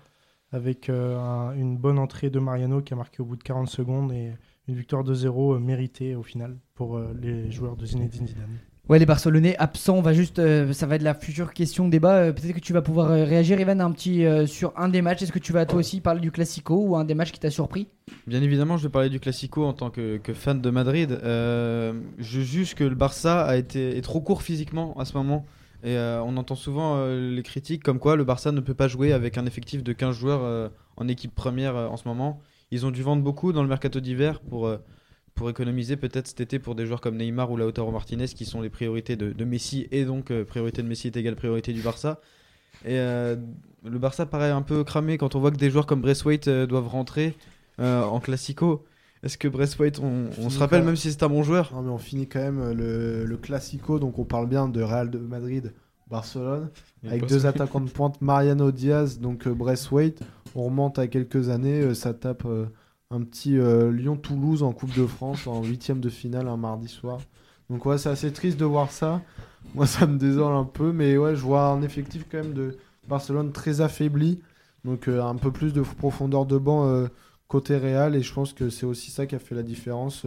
avec 0.51 0.89
un- 0.89 1.53
une 1.53 1.77
bonne 1.77 1.97
entrée 1.99 2.29
de 2.29 2.39
Mariano 2.39 2.81
qui 2.81 2.93
a 2.93 2.95
marqué 2.97 3.21
au 3.21 3.25
bout 3.25 3.35
de 3.37 3.43
40 3.43 3.67
secondes 3.69 4.11
et 4.11 4.33
une 4.67 4.75
victoire 4.75 5.03
de 5.03 5.13
0 5.13 5.55
euh, 5.55 5.59
méritée 5.59 6.15
au 6.15 6.23
final 6.23 6.57
pour 6.75 6.99
les 6.99 7.49
joueurs 7.51 7.75
de 7.77 7.85
Zinedine 7.85 8.27
Zidane. 8.27 8.57
Ouais, 8.87 8.99
les 8.99 9.07
Barcelonais 9.07 9.57
absents, 9.57 9.97
on 9.97 10.01
va 10.01 10.13
juste, 10.13 10.37
euh, 10.37 10.71
ça 10.71 10.85
va 10.85 10.95
être 10.95 11.01
la 11.01 11.15
future 11.15 11.53
question 11.53 11.87
débat. 11.87 12.17
Euh, 12.17 12.33
Peut-être 12.33 12.53
que 12.53 12.59
tu 12.59 12.71
vas 12.71 12.83
pouvoir 12.83 13.09
euh, 13.09 13.23
réagir, 13.23 13.59
Evan, 13.59 13.81
un 13.81 13.91
petit 13.91 14.23
sur 14.45 14.73
un 14.77 14.89
des 14.89 15.01
matchs. 15.01 15.23
Est-ce 15.23 15.31
que 15.31 15.39
tu 15.39 15.53
vas 15.53 15.65
toi 15.65 15.79
aussi 15.79 16.01
parler 16.01 16.21
du 16.21 16.29
Classico 16.29 16.75
ou 16.75 16.95
un 16.95 17.03
des 17.03 17.15
matchs 17.15 17.31
qui 17.31 17.39
t'a 17.39 17.49
surpris? 17.49 17.87
Bien 18.27 18.43
évidemment, 18.43 18.77
je 18.77 18.83
vais 18.83 18.91
parler 18.91 19.09
du 19.09 19.19
Classico 19.19 19.65
en 19.65 19.73
tant 19.73 19.89
que, 19.89 20.19
fan 20.35 20.61
de 20.61 20.69
Madrid. 20.69 21.19
Je 21.23 22.05
juge 22.19 22.75
que 22.75 22.83
le 22.83 22.93
Barça 22.93 23.43
a 23.43 23.55
été 23.55 23.97
est 23.97 24.01
trop 24.01 24.21
court 24.21 24.43
physiquement 24.43 24.95
à 24.99 25.05
ce 25.05 25.17
moment. 25.17 25.47
Et 25.83 25.97
on 25.97 26.37
entend 26.37 26.55
souvent 26.55 27.07
les 27.07 27.43
critiques 27.43 27.81
comme 27.81 27.97
quoi 27.97 28.15
le 28.15 28.23
Barça 28.23 28.51
ne 28.51 28.59
peut 28.59 28.75
pas 28.75 28.87
jouer 28.87 29.13
avec 29.13 29.39
un 29.39 29.47
effectif 29.47 29.83
de 29.83 29.93
15 29.93 30.15
joueurs 30.15 30.71
en 30.95 31.07
équipe 31.07 31.33
première 31.33 31.75
en 31.75 31.97
ce 31.97 32.07
moment. 32.07 32.39
Ils 32.69 32.85
ont 32.85 32.91
dû 32.91 33.01
vendre 33.01 33.23
beaucoup 33.23 33.51
dans 33.51 33.63
le 33.63 33.69
mercato 33.69 33.99
d'hiver 33.99 34.41
pour, 34.41 34.69
pour 35.35 35.49
économiser 35.49 35.97
peut-être 35.97 36.27
cet 36.27 36.41
été 36.41 36.59
pour 36.59 36.75
des 36.75 36.85
joueurs 36.85 37.01
comme 37.01 37.17
Neymar 37.17 37.51
ou 37.51 37.57
Lautaro 37.57 37.91
Martinez 37.91 38.27
qui 38.27 38.45
sont 38.45 38.61
les 38.61 38.69
priorités 38.69 39.17
de, 39.17 39.33
de 39.33 39.45
Messi 39.45 39.87
et 39.91 40.05
donc 40.05 40.31
euh, 40.31 40.45
priorité 40.45 40.81
de 40.81 40.87
Messi 40.87 41.07
est 41.07 41.17
égale 41.17 41.35
priorité 41.35 41.73
du 41.73 41.81
Barça. 41.81 42.21
Et 42.85 42.97
euh, 42.99 43.35
le 43.83 43.99
Barça 43.99 44.25
paraît 44.25 44.51
un 44.51 44.61
peu 44.61 44.83
cramé 44.83 45.17
quand 45.17 45.35
on 45.35 45.39
voit 45.39 45.51
que 45.51 45.57
des 45.57 45.69
joueurs 45.69 45.85
comme 45.85 46.01
Braithwaite 46.01 46.47
euh, 46.47 46.65
doivent 46.65 46.87
rentrer 46.87 47.35
en 47.77 48.21
Classico. 48.21 48.85
Est-ce 49.21 49.37
que 49.37 49.49
Braithwaite, 49.49 49.99
on, 49.99 50.29
on 50.39 50.49
se 50.49 50.59
rappelle 50.59 50.83
même 50.83 50.95
si 50.95 51.11
c'est 51.11 51.23
un 51.23 51.27
bon 51.27 51.43
joueur? 51.43 51.73
Non, 51.73 51.81
mais 51.81 51.89
on 51.89 51.97
finit 51.97 52.27
quand 52.27 52.39
même 52.39 52.71
le, 52.71 53.25
le 53.25 53.37
Classico, 53.37 53.99
donc 53.99 54.17
on 54.17 54.23
parle 54.23 54.47
bien 54.47 54.69
de 54.69 54.81
Real 54.81 55.09
de 55.09 55.17
Madrid, 55.17 55.73
Barcelone, 56.09 56.69
avec 57.05 57.25
deux 57.25 57.45
attaquants 57.45 57.81
de 57.81 57.89
pointe, 57.89 58.21
Mariano 58.21 58.71
Diaz, 58.71 59.19
donc 59.19 59.45
Braithwaite. 59.49 60.21
On 60.55 60.63
remonte 60.63 60.99
à 60.99 61.07
quelques 61.07 61.49
années, 61.49 61.93
ça 61.95 62.13
tape 62.13 62.47
un 63.11 63.21
petit 63.23 63.57
euh, 63.57 63.91
Lyon-Toulouse 63.91 64.63
en 64.63 64.71
Coupe 64.71 64.95
de 64.95 65.05
France 65.05 65.47
en 65.47 65.63
huitième 65.63 65.99
de 65.99 66.09
finale 66.09 66.47
un 66.47 66.57
mardi 66.57 66.87
soir. 66.87 67.19
Donc 67.69 67.85
ouais, 67.85 67.97
c'est 67.97 68.09
assez 68.09 68.31
triste 68.31 68.59
de 68.59 68.65
voir 68.65 68.91
ça. 68.91 69.21
Moi, 69.73 69.87
ça 69.87 70.05
me 70.07 70.17
désole 70.17 70.55
un 70.55 70.63
peu, 70.63 70.91
mais 70.91 71.17
ouais, 71.17 71.35
je 71.35 71.41
vois 71.41 71.67
un 71.67 71.81
effectif 71.81 72.25
quand 72.31 72.37
même 72.37 72.53
de 72.53 72.77
Barcelone 73.07 73.51
très 73.51 73.81
affaibli, 73.81 74.41
donc 74.83 75.07
euh, 75.07 75.21
un 75.23 75.35
peu 75.35 75.51
plus 75.51 75.73
de 75.73 75.81
profondeur 75.81 76.45
de 76.45 76.57
banc 76.57 76.87
euh, 76.87 77.07
côté 77.47 77.77
Real, 77.77 78.15
et 78.15 78.21
je 78.21 78.33
pense 78.33 78.53
que 78.53 78.69
c'est 78.69 78.85
aussi 78.85 79.11
ça 79.11 79.25
qui 79.25 79.35
a 79.35 79.39
fait 79.39 79.55
la 79.55 79.63
différence. 79.63 80.25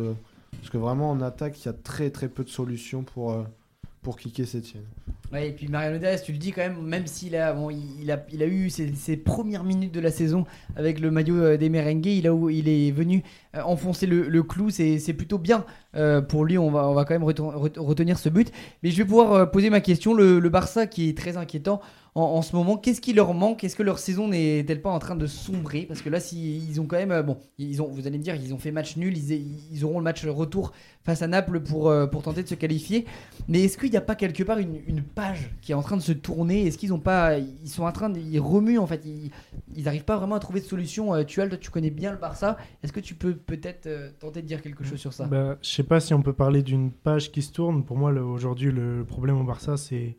parce 0.53 0.71
que 0.71 0.79
vraiment 0.79 1.11
en 1.11 1.21
attaque, 1.21 1.61
il 1.63 1.67
y 1.67 1.69
a 1.69 1.73
très 1.73 2.11
très 2.11 2.29
peu 2.29 2.45
de 2.45 2.49
solutions 2.49 3.03
pour, 3.03 3.45
pour. 4.17 4.81
Ouais, 5.33 5.51
et 5.51 5.53
puis 5.53 5.69
Mariano 5.69 5.99
Diaz, 5.99 6.23
tu 6.23 6.33
le 6.33 6.39
dis 6.39 6.53
quand 6.53 6.63
même, 6.63 6.81
même 6.81 7.07
s'il 7.07 7.37
a, 7.37 7.53
bon, 7.53 7.69
il 7.69 8.11
a, 8.11 8.25
il 8.33 8.43
a 8.43 8.47
eu 8.47 8.71
ses, 8.71 9.17
premières 9.19 9.63
minutes 9.63 9.93
de 9.93 10.01
la 10.01 10.11
saison 10.11 10.47
avec 10.75 11.01
le 11.01 11.11
maillot 11.11 11.37
euh, 11.37 11.57
des 11.59 11.69
merengues, 11.69 12.07
il, 12.07 12.27
a, 12.27 12.35
il 12.51 12.69
est 12.69 12.91
venu 12.91 13.23
euh, 13.55 13.61
enfoncer 13.61 14.07
le, 14.07 14.43
clou, 14.43 14.71
c'est 14.71 15.13
plutôt 15.13 15.37
bien 15.37 15.67
euh, 15.97 16.23
pour 16.23 16.47
lui, 16.47 16.57
on 16.57 16.71
va, 16.71 16.89
on 16.89 16.95
va 16.95 17.05
quand 17.05 17.13
même 17.13 17.29
reten- 17.29 17.55
ret- 17.55 17.73
retenir 17.77 18.19
ce 18.19 18.31
but. 18.31 18.51
Mais 18.83 18.91
je 18.91 18.97
vais 18.97 19.05
pouvoir 19.05 19.51
poser 19.51 19.69
ma 19.69 19.81
question, 19.81 20.15
le 20.15 20.49
Barça 20.49 20.87
qui 20.87 21.11
est 21.11 21.17
très 21.17 21.37
inquiétant 21.37 21.83
en, 22.19 22.43
ce 22.43 22.57
moment, 22.57 22.77
qu'est-ce 22.77 23.01
qui 23.01 23.13
leur 23.13 23.33
manque? 23.35 23.63
Est-ce 23.65 23.77
que 23.77 23.83
leur 23.83 23.99
saison 23.99 24.29
n'est-elle 24.29 24.83
pas 24.83 24.91
en 24.91 24.99
train 24.99 25.17
de 25.17 25.27
sombrer? 25.27 25.83
Parce 25.83 26.03
que 26.03 26.11
là, 26.11 26.21
si, 26.21 26.59
ils 26.69 26.81
ont 26.81 26.87
quand 26.87 26.97
même, 26.97 27.13
euh, 27.13 27.23
bon, 27.23 27.39
ils 27.59 27.81
ont, 27.81 27.87
vous 27.87 28.07
allez 28.07 28.19
me 28.19 28.23
dire, 28.23 28.35
ils 28.35 28.53
ont 28.53 28.59
fait 28.59 28.73
match 28.73 28.97
nul, 28.97 29.17
ils, 29.17 29.85
auront 29.85 29.99
le 29.99 30.05
match 30.05 30.27
retour 30.27 30.73
face 31.05 31.23
à 31.23 31.29
Naples 31.29 31.61
pour, 31.61 31.89
euh, 31.89 32.07
pour 32.07 32.23
tenter 32.23 32.43
de 32.43 32.49
se 32.49 32.55
qualifier. 32.55 33.07
Mais 33.47 33.63
est-ce 33.63 33.79
qu'il 33.79 33.91
n'y 33.91 33.97
a 33.97 34.03
pas 34.03 34.17
quelque 34.17 34.43
part 34.43 34.59
une, 34.59 35.03
page 35.15 35.51
qui 35.63 35.73
est 35.73 35.75
en 35.75 35.83
train 35.83 35.97
de 35.97 36.03
se 36.03 36.13
tourner? 36.13 36.67
Est-ce 36.67 36.77
qu'ils 36.77 36.93
ont 36.93 36.99
pas, 36.99 37.39
ils 37.39 37.69
sont 37.69 37.85
en 37.85 37.93
train 37.93 38.11
de, 38.11 38.19
ils 38.19 38.41
remuent 38.41 38.79
en 38.79 38.87
fait, 38.87 39.03
ils, 39.05 39.31
ils 39.77 39.89
arrivent 39.89 40.05
pas 40.05 40.17
vraiment 40.17 40.35
à 40.35 40.41
trouver 40.41 40.61
de 40.61 40.67
solution. 40.67 41.15
Euh, 41.15 41.25
Tu 41.25 41.37
toi, 41.37 41.57
tu 41.57 41.71
connais 41.71 41.91
bien 41.91 42.11
le 42.11 42.19
Barça. 42.19 42.57
Est-ce 42.83 42.93
que 42.93 43.01
tu 43.01 43.15
peux 43.15 43.35
peut-être 43.35 43.89
tenter 44.19 44.43
de 44.43 44.47
dire 44.47 44.61
quelque 44.61 44.85
chose 44.85 44.99
sur 44.99 45.13
ça? 45.13 45.27
Bah, 45.27 45.57
je 45.63 45.69
sais 45.69 45.85
pas 45.85 46.01
si 46.01 46.15
on 46.15 46.23
peut 46.23 46.33
parler 46.33 46.63
d'une 46.63 46.91
page 46.91 47.31
qui 47.31 47.43
se 47.43 47.53
tourne. 47.53 47.85
Pour 47.85 47.97
moi, 47.97 48.11
aujourd'hui, 48.13 48.73
le 48.73 49.05
problème 49.05 49.41
au 49.41 49.45
Barça, 49.45 49.77
c'est 49.77 50.17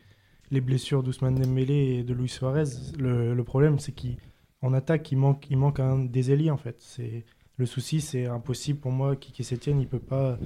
les 0.52 0.62
blessures 0.62 1.04
d'Ousmane 1.04 1.36
Dembélé 1.36 2.00
et 2.00 2.04
de 2.04 2.14
Luis 2.14 2.30
Suarez. 2.30 2.64
Le, 2.98 3.42
problème, 3.44 3.80
c'est 3.80 3.94
qu'en 3.94 4.74
attaque, 4.74 5.12
il 5.12 5.18
manque, 5.18 5.48
il 5.50 5.58
manque 5.58 5.80
un 5.80 6.00
des 6.00 6.32
ailiers 6.32 6.52
en 6.52 6.58
fait. 6.58 6.78
C'est 6.80 7.26
le 7.58 7.66
souci, 7.66 8.02
c'est 8.02 8.26
impossible 8.26 8.80
pour 8.80 8.92
moi. 8.92 9.16
Kiki 9.16 9.44
Setien, 9.44 9.78
il 9.80 9.88
peut 9.88 10.00
pas, 10.00 10.40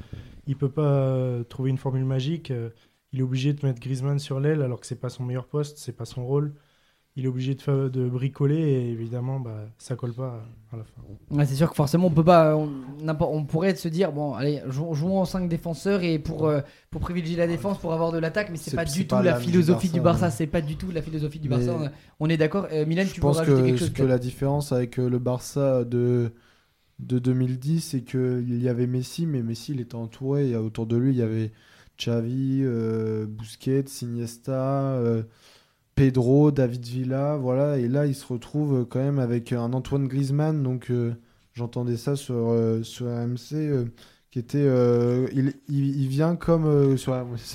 il 0.47 0.55
peut 0.55 0.71
pas 0.71 0.81
euh, 0.81 1.43
trouver 1.43 1.69
une 1.69 1.77
formule 1.77 2.05
magique. 2.05 2.51
Euh, 2.51 2.69
Il 3.11 3.19
est 3.19 3.23
obligé 3.23 3.53
de 3.53 3.65
mettre 3.65 3.80
Griezmann 3.80 4.19
sur 4.19 4.39
l'aile 4.39 4.61
alors 4.61 4.80
que 4.80 4.88
c'est 4.88 4.99
pas 4.99 5.09
son 5.09 5.23
meilleur 5.23 5.45
poste, 5.45 5.77
c'est 5.77 5.95
pas 5.95 6.05
son 6.05 6.25
rôle. 6.25 6.55
Il 7.15 7.26
est 7.26 7.27
obligé 7.27 7.53
de, 7.53 7.90
de 7.90 8.10
bricoler 8.10 8.57
et 8.57 8.90
évidemment, 8.90 9.40
bah, 9.40 9.68
ça 9.77 9.95
colle 9.95 10.14
pas 10.14 10.44
à 10.72 10.77
la 10.77 10.84
fin. 10.84 11.02
Ouais, 11.30 11.45
c'est 11.45 11.53
sûr 11.53 11.69
que 11.69 11.76
forcément 11.76 12.07
on 12.07 12.11
peut 12.11 12.23
pas, 12.23 12.56
on, 12.56 13.45
pourrait 13.45 13.76
se 13.76 13.88
dire 13.88 14.11
bon 14.11 14.34
allez 14.34 14.61
jou- 14.68 14.95
jouons 14.95 15.19
en 15.19 15.26
5 15.26 15.48
défenseurs 15.48 16.02
et 16.02 16.18
pour 16.18 16.48
euh, 16.48 16.61
pour 16.90 17.02
privilégier 17.02 17.38
la 17.38 17.45
défense 17.45 17.77
pour 17.77 17.94
avoir 17.94 18.11
de 18.11 18.18
l'attaque, 18.18 18.49
mais 18.49 18.57
c'est 18.57 18.76
pas 18.76 18.84
du 18.85 19.06
pas 19.06 19.19
tout 19.19 19.23
la 19.26 19.35
philosophie 19.35 19.90
du 19.90 20.02
Barça. 20.02 20.31
C'est 20.31 20.48
pas 20.48 20.61
du 20.61 20.76
tout 20.76 20.90
la 20.91 21.03
philosophie 21.03 21.40
du 21.40 21.49
Mais- 21.49 21.64
Barça. 21.64 21.91
On 22.19 22.30
est 22.30 22.38
d'accord. 22.38 22.68
Euh, 22.72 22.85
Milan, 22.88 23.03
Je 23.06 23.14
tu 23.14 23.22
rajouter 23.22 23.61
que, 23.61 23.65
quelque 23.68 23.77
chose 23.77 23.94
que 23.94 24.03
la 24.03 24.18
différence 24.18 24.72
avec 24.72 24.98
euh, 24.98 25.07
le 25.07 25.19
Barça 25.19 25.84
de, 25.84 26.31
de 26.98 27.19
2010, 27.19 27.81
c'est 27.81 28.02
qu'il 28.02 28.60
y 28.60 28.68
avait 28.69 28.88
Messi, 28.88 29.27
mais 29.27 29.44
Messi 29.44 29.73
il 29.73 29.81
était 29.81 29.94
entouré. 29.95 30.49
Et 30.49 30.56
autour 30.56 30.88
de 30.88 30.98
lui, 30.98 31.11
il 31.11 31.18
y 31.18 31.22
avait 31.22 31.52
Xavi, 31.99 32.61
euh, 32.64 33.27
Busquets, 33.27 33.85
Iniesta, 34.02 34.94
euh, 34.95 35.22
Pedro, 35.95 36.51
David 36.51 36.85
Villa, 36.85 37.37
voilà. 37.37 37.77
Et 37.77 37.87
là, 37.87 38.05
il 38.07 38.15
se 38.15 38.25
retrouve 38.31 38.85
quand 38.89 38.99
même 38.99 39.19
avec 39.19 39.51
un 39.53 39.73
Antoine 39.73 40.07
Griezmann. 40.07 40.63
Donc, 40.63 40.89
euh, 40.91 41.13
j'entendais 41.53 41.97
ça 41.97 42.15
sur, 42.15 42.35
euh, 42.35 42.83
sur 42.83 43.07
euh, 43.07 43.85
qui 44.31 44.39
était, 44.39 44.57
euh, 44.65 45.27
il, 45.33 45.53
il- 45.69 46.07
vient 46.07 46.35
comme 46.35 46.65
euh, 46.65 46.97
sur 46.97 47.13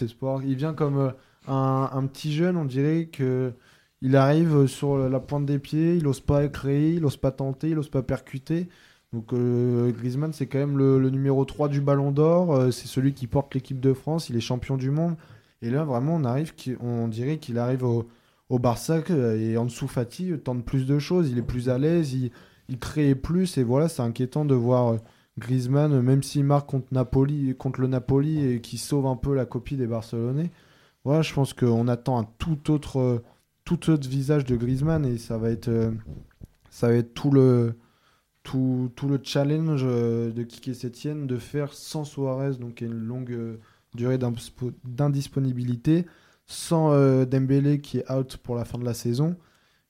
Sport, 0.09 0.43
il 0.44 0.55
vient 0.56 0.74
comme 0.74 0.98
euh, 0.98 1.10
un, 1.48 1.90
un 1.93 2.06
petit 2.06 2.32
jeune. 2.32 2.56
On 2.56 2.65
dirait 2.65 3.06
que 3.06 3.52
il 4.01 4.15
arrive 4.16 4.66
sur 4.69 4.97
la 5.09 5.19
pointe 5.20 5.44
des 5.47 5.59
pieds, 5.59 5.97
il 5.97 6.06
ose 6.06 6.20
pas 6.20 6.47
créer, 6.48 6.94
il 6.94 7.05
ose 7.05 7.16
pas 7.16 7.32
tenter, 7.32 7.70
il 7.70 7.78
ose 7.78 7.89
pas 7.90 8.02
percuter. 8.02 8.69
Donc 9.12 9.32
euh, 9.32 9.90
Griezmann, 9.93 10.32
c'est 10.32 10.47
quand 10.47 10.59
même 10.59 10.78
le, 10.78 11.10
numéro 11.10 11.44
3 11.44 11.69
du 11.69 11.81
Ballon 11.81 12.12
d'Or. 12.12 12.55
euh, 12.55 12.70
c'est 12.70 12.86
celui 12.86 13.15
qui 13.15 13.27
porte 13.27 13.55
l'équipe 13.55 13.81
de 13.81 13.93
France. 13.94 14.28
Il 14.28 14.36
est 14.36 14.40
champion 14.40 14.77
du 14.77 14.90
monde. 14.90 15.16
Et 15.62 15.70
là, 15.70 15.85
vraiment, 15.85 16.15
on, 16.16 16.24
arrive, 16.24 16.52
on 16.81 17.09
dirait 17.09 17.39
qu'il 17.39 17.59
arrive 17.59 17.82
au, 17.85 18.06
au 18.49 18.59
Barça 18.59 19.01
et 19.11 19.57
en 19.57 19.65
dessous 19.66 19.89
Fati 19.89 20.33
tente 20.43 20.65
plus 20.65 20.87
de 20.87 20.99
choses. 20.99 21.31
Il 21.31 21.39
est 21.39 21.43
plus 21.43 21.69
à 21.69 21.79
l'aise, 21.79 22.15
il, 22.15 22.79
crée 22.79 23.15
plus. 23.15 23.59
Et 23.59 23.62
voilà, 23.62 23.89
c'est 23.89 24.03
inquiétant 24.03 24.45
de 24.45 24.55
voir 24.55 24.95
euh, 24.95 24.99
Griezmann, 25.39 26.01
même 26.01 26.23
s'il 26.23 26.45
marque 26.45 26.69
contre, 26.69 26.89
Napoli, 26.93 27.55
contre 27.57 27.81
le 27.81 27.89
Napoli 27.89 28.45
et 28.45 28.61
qui 28.61 28.79
sauve 28.79 29.07
un 29.07 29.16
peu 29.16 29.35
la 29.35 29.47
copie 29.47 29.77
des 29.77 29.87
Barcelonais. 29.87 30.51
Voilà, 31.05 31.23
je 31.23 31.33
pense 31.33 31.55
qu'on 31.55 31.89
attend 31.89 32.19
un 32.19 32.27
tout 32.39 32.70
autre, 32.70 32.99
euh, 32.99 33.23
tout 33.65 33.91
autre 33.91 34.09
visage 34.09 34.45
de 34.45 34.57
Griezmann 34.57 35.05
et 35.07 35.19
ça 35.19 35.39
va 35.39 35.51
être, 35.51 35.69
euh, 35.69 35.91
ça 36.70 36.89
va 36.89 36.95
être 36.95 37.15
tout 37.15 37.31
le 37.31 37.75
tout, 38.43 38.91
tout 38.97 39.09
le 39.09 39.20
challenge 39.23 39.85
de 39.85 40.43
Kike 40.43 40.75
Setien 40.75 41.16
de 41.16 41.37
faire 41.37 41.75
sans 41.75 42.05
Suarez, 42.05 42.55
donc 42.55 42.81
une 42.81 42.95
longue 42.95 43.59
durée 43.95 44.16
d'indisponibilité, 44.16 46.07
sans 46.49 46.93
euh, 46.93 47.27
Dembélé 47.27 47.79
qui 47.81 47.99
est 47.99 48.11
out 48.11 48.39
pour 48.39 48.57
la 48.57 48.65
fin 48.65 48.79
de 48.79 48.85
la 48.85 48.95
saison. 48.95 49.37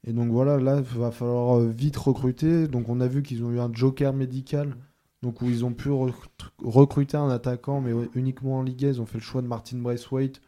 Et 0.06 0.12
donc 0.12 0.30
voilà, 0.30 0.58
là, 0.58 0.78
il 0.78 0.98
va 0.98 1.10
falloir 1.12 1.58
euh, 1.58 1.68
vite 1.68 1.96
recruter. 1.96 2.66
Donc 2.68 2.88
on 2.88 3.00
a 3.00 3.06
vu 3.06 3.22
qu'ils 3.22 3.44
ont 3.44 3.50
eu 3.52 3.60
un 3.60 3.72
joker 3.72 4.12
médical, 4.12 4.76
donc 5.22 5.40
où 5.40 5.46
ils 5.46 5.64
ont 5.64 5.72
pu 5.72 5.88
recru- 5.88 6.28
recruter 6.62 7.16
un 7.16 7.30
attaquant, 7.30 7.80
mais 7.80 7.92
uniquement 8.14 8.58
en 8.58 8.62
Ligue 8.62 8.84
1. 8.84 8.88
Ils 8.88 9.00
ont 9.00 9.06
fait 9.06 9.18
le 9.18 9.22
choix 9.22 9.40
de 9.40 9.46
Martin 9.46 9.78
Braithwaite, 9.78 10.40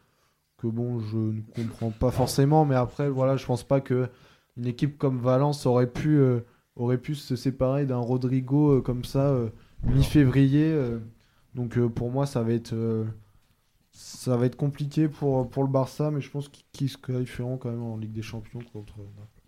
que 0.57 0.67
bon, 0.67 0.99
je 0.99 1.17
ne 1.17 1.41
comprends 1.55 1.91
pas 1.91 2.11
forcément. 2.11 2.65
Mais 2.65 2.75
après, 2.75 3.09
voilà, 3.09 3.37
je 3.37 3.45
pense 3.45 3.63
pas 3.63 3.79
que 3.79 4.09
une 4.57 4.67
équipe 4.67 4.97
comme 4.97 5.17
Valence 5.19 5.65
aurait 5.65 5.87
pu, 5.89 6.17
euh, 6.17 6.41
aurait 6.75 6.97
pu 6.97 7.15
se 7.15 7.37
séparer 7.37 7.85
d'un 7.85 7.97
Rodrigo 7.99 8.77
euh, 8.77 8.81
comme 8.81 9.05
ça 9.05 9.33
mi-février. 9.83 10.77
donc 11.55 11.79
pour 11.87 12.11
moi, 12.11 12.25
ça 12.25 12.43
va 12.43 12.51
être, 12.51 12.75
ça 13.91 14.37
va 14.37 14.45
être 14.45 14.55
compliqué 14.55 15.07
pour, 15.07 15.49
pour 15.49 15.63
le 15.63 15.69
Barça, 15.69 16.11
mais 16.11 16.21
je 16.21 16.29
pense 16.29 16.49
qu'ils 16.71 16.89
se 16.89 16.97
qualifieront 16.97 17.57
quand 17.57 17.69
même 17.69 17.83
en 17.83 17.97
Ligue 17.97 18.13
des 18.13 18.21
Champions 18.21 18.59
contre. 18.73 18.93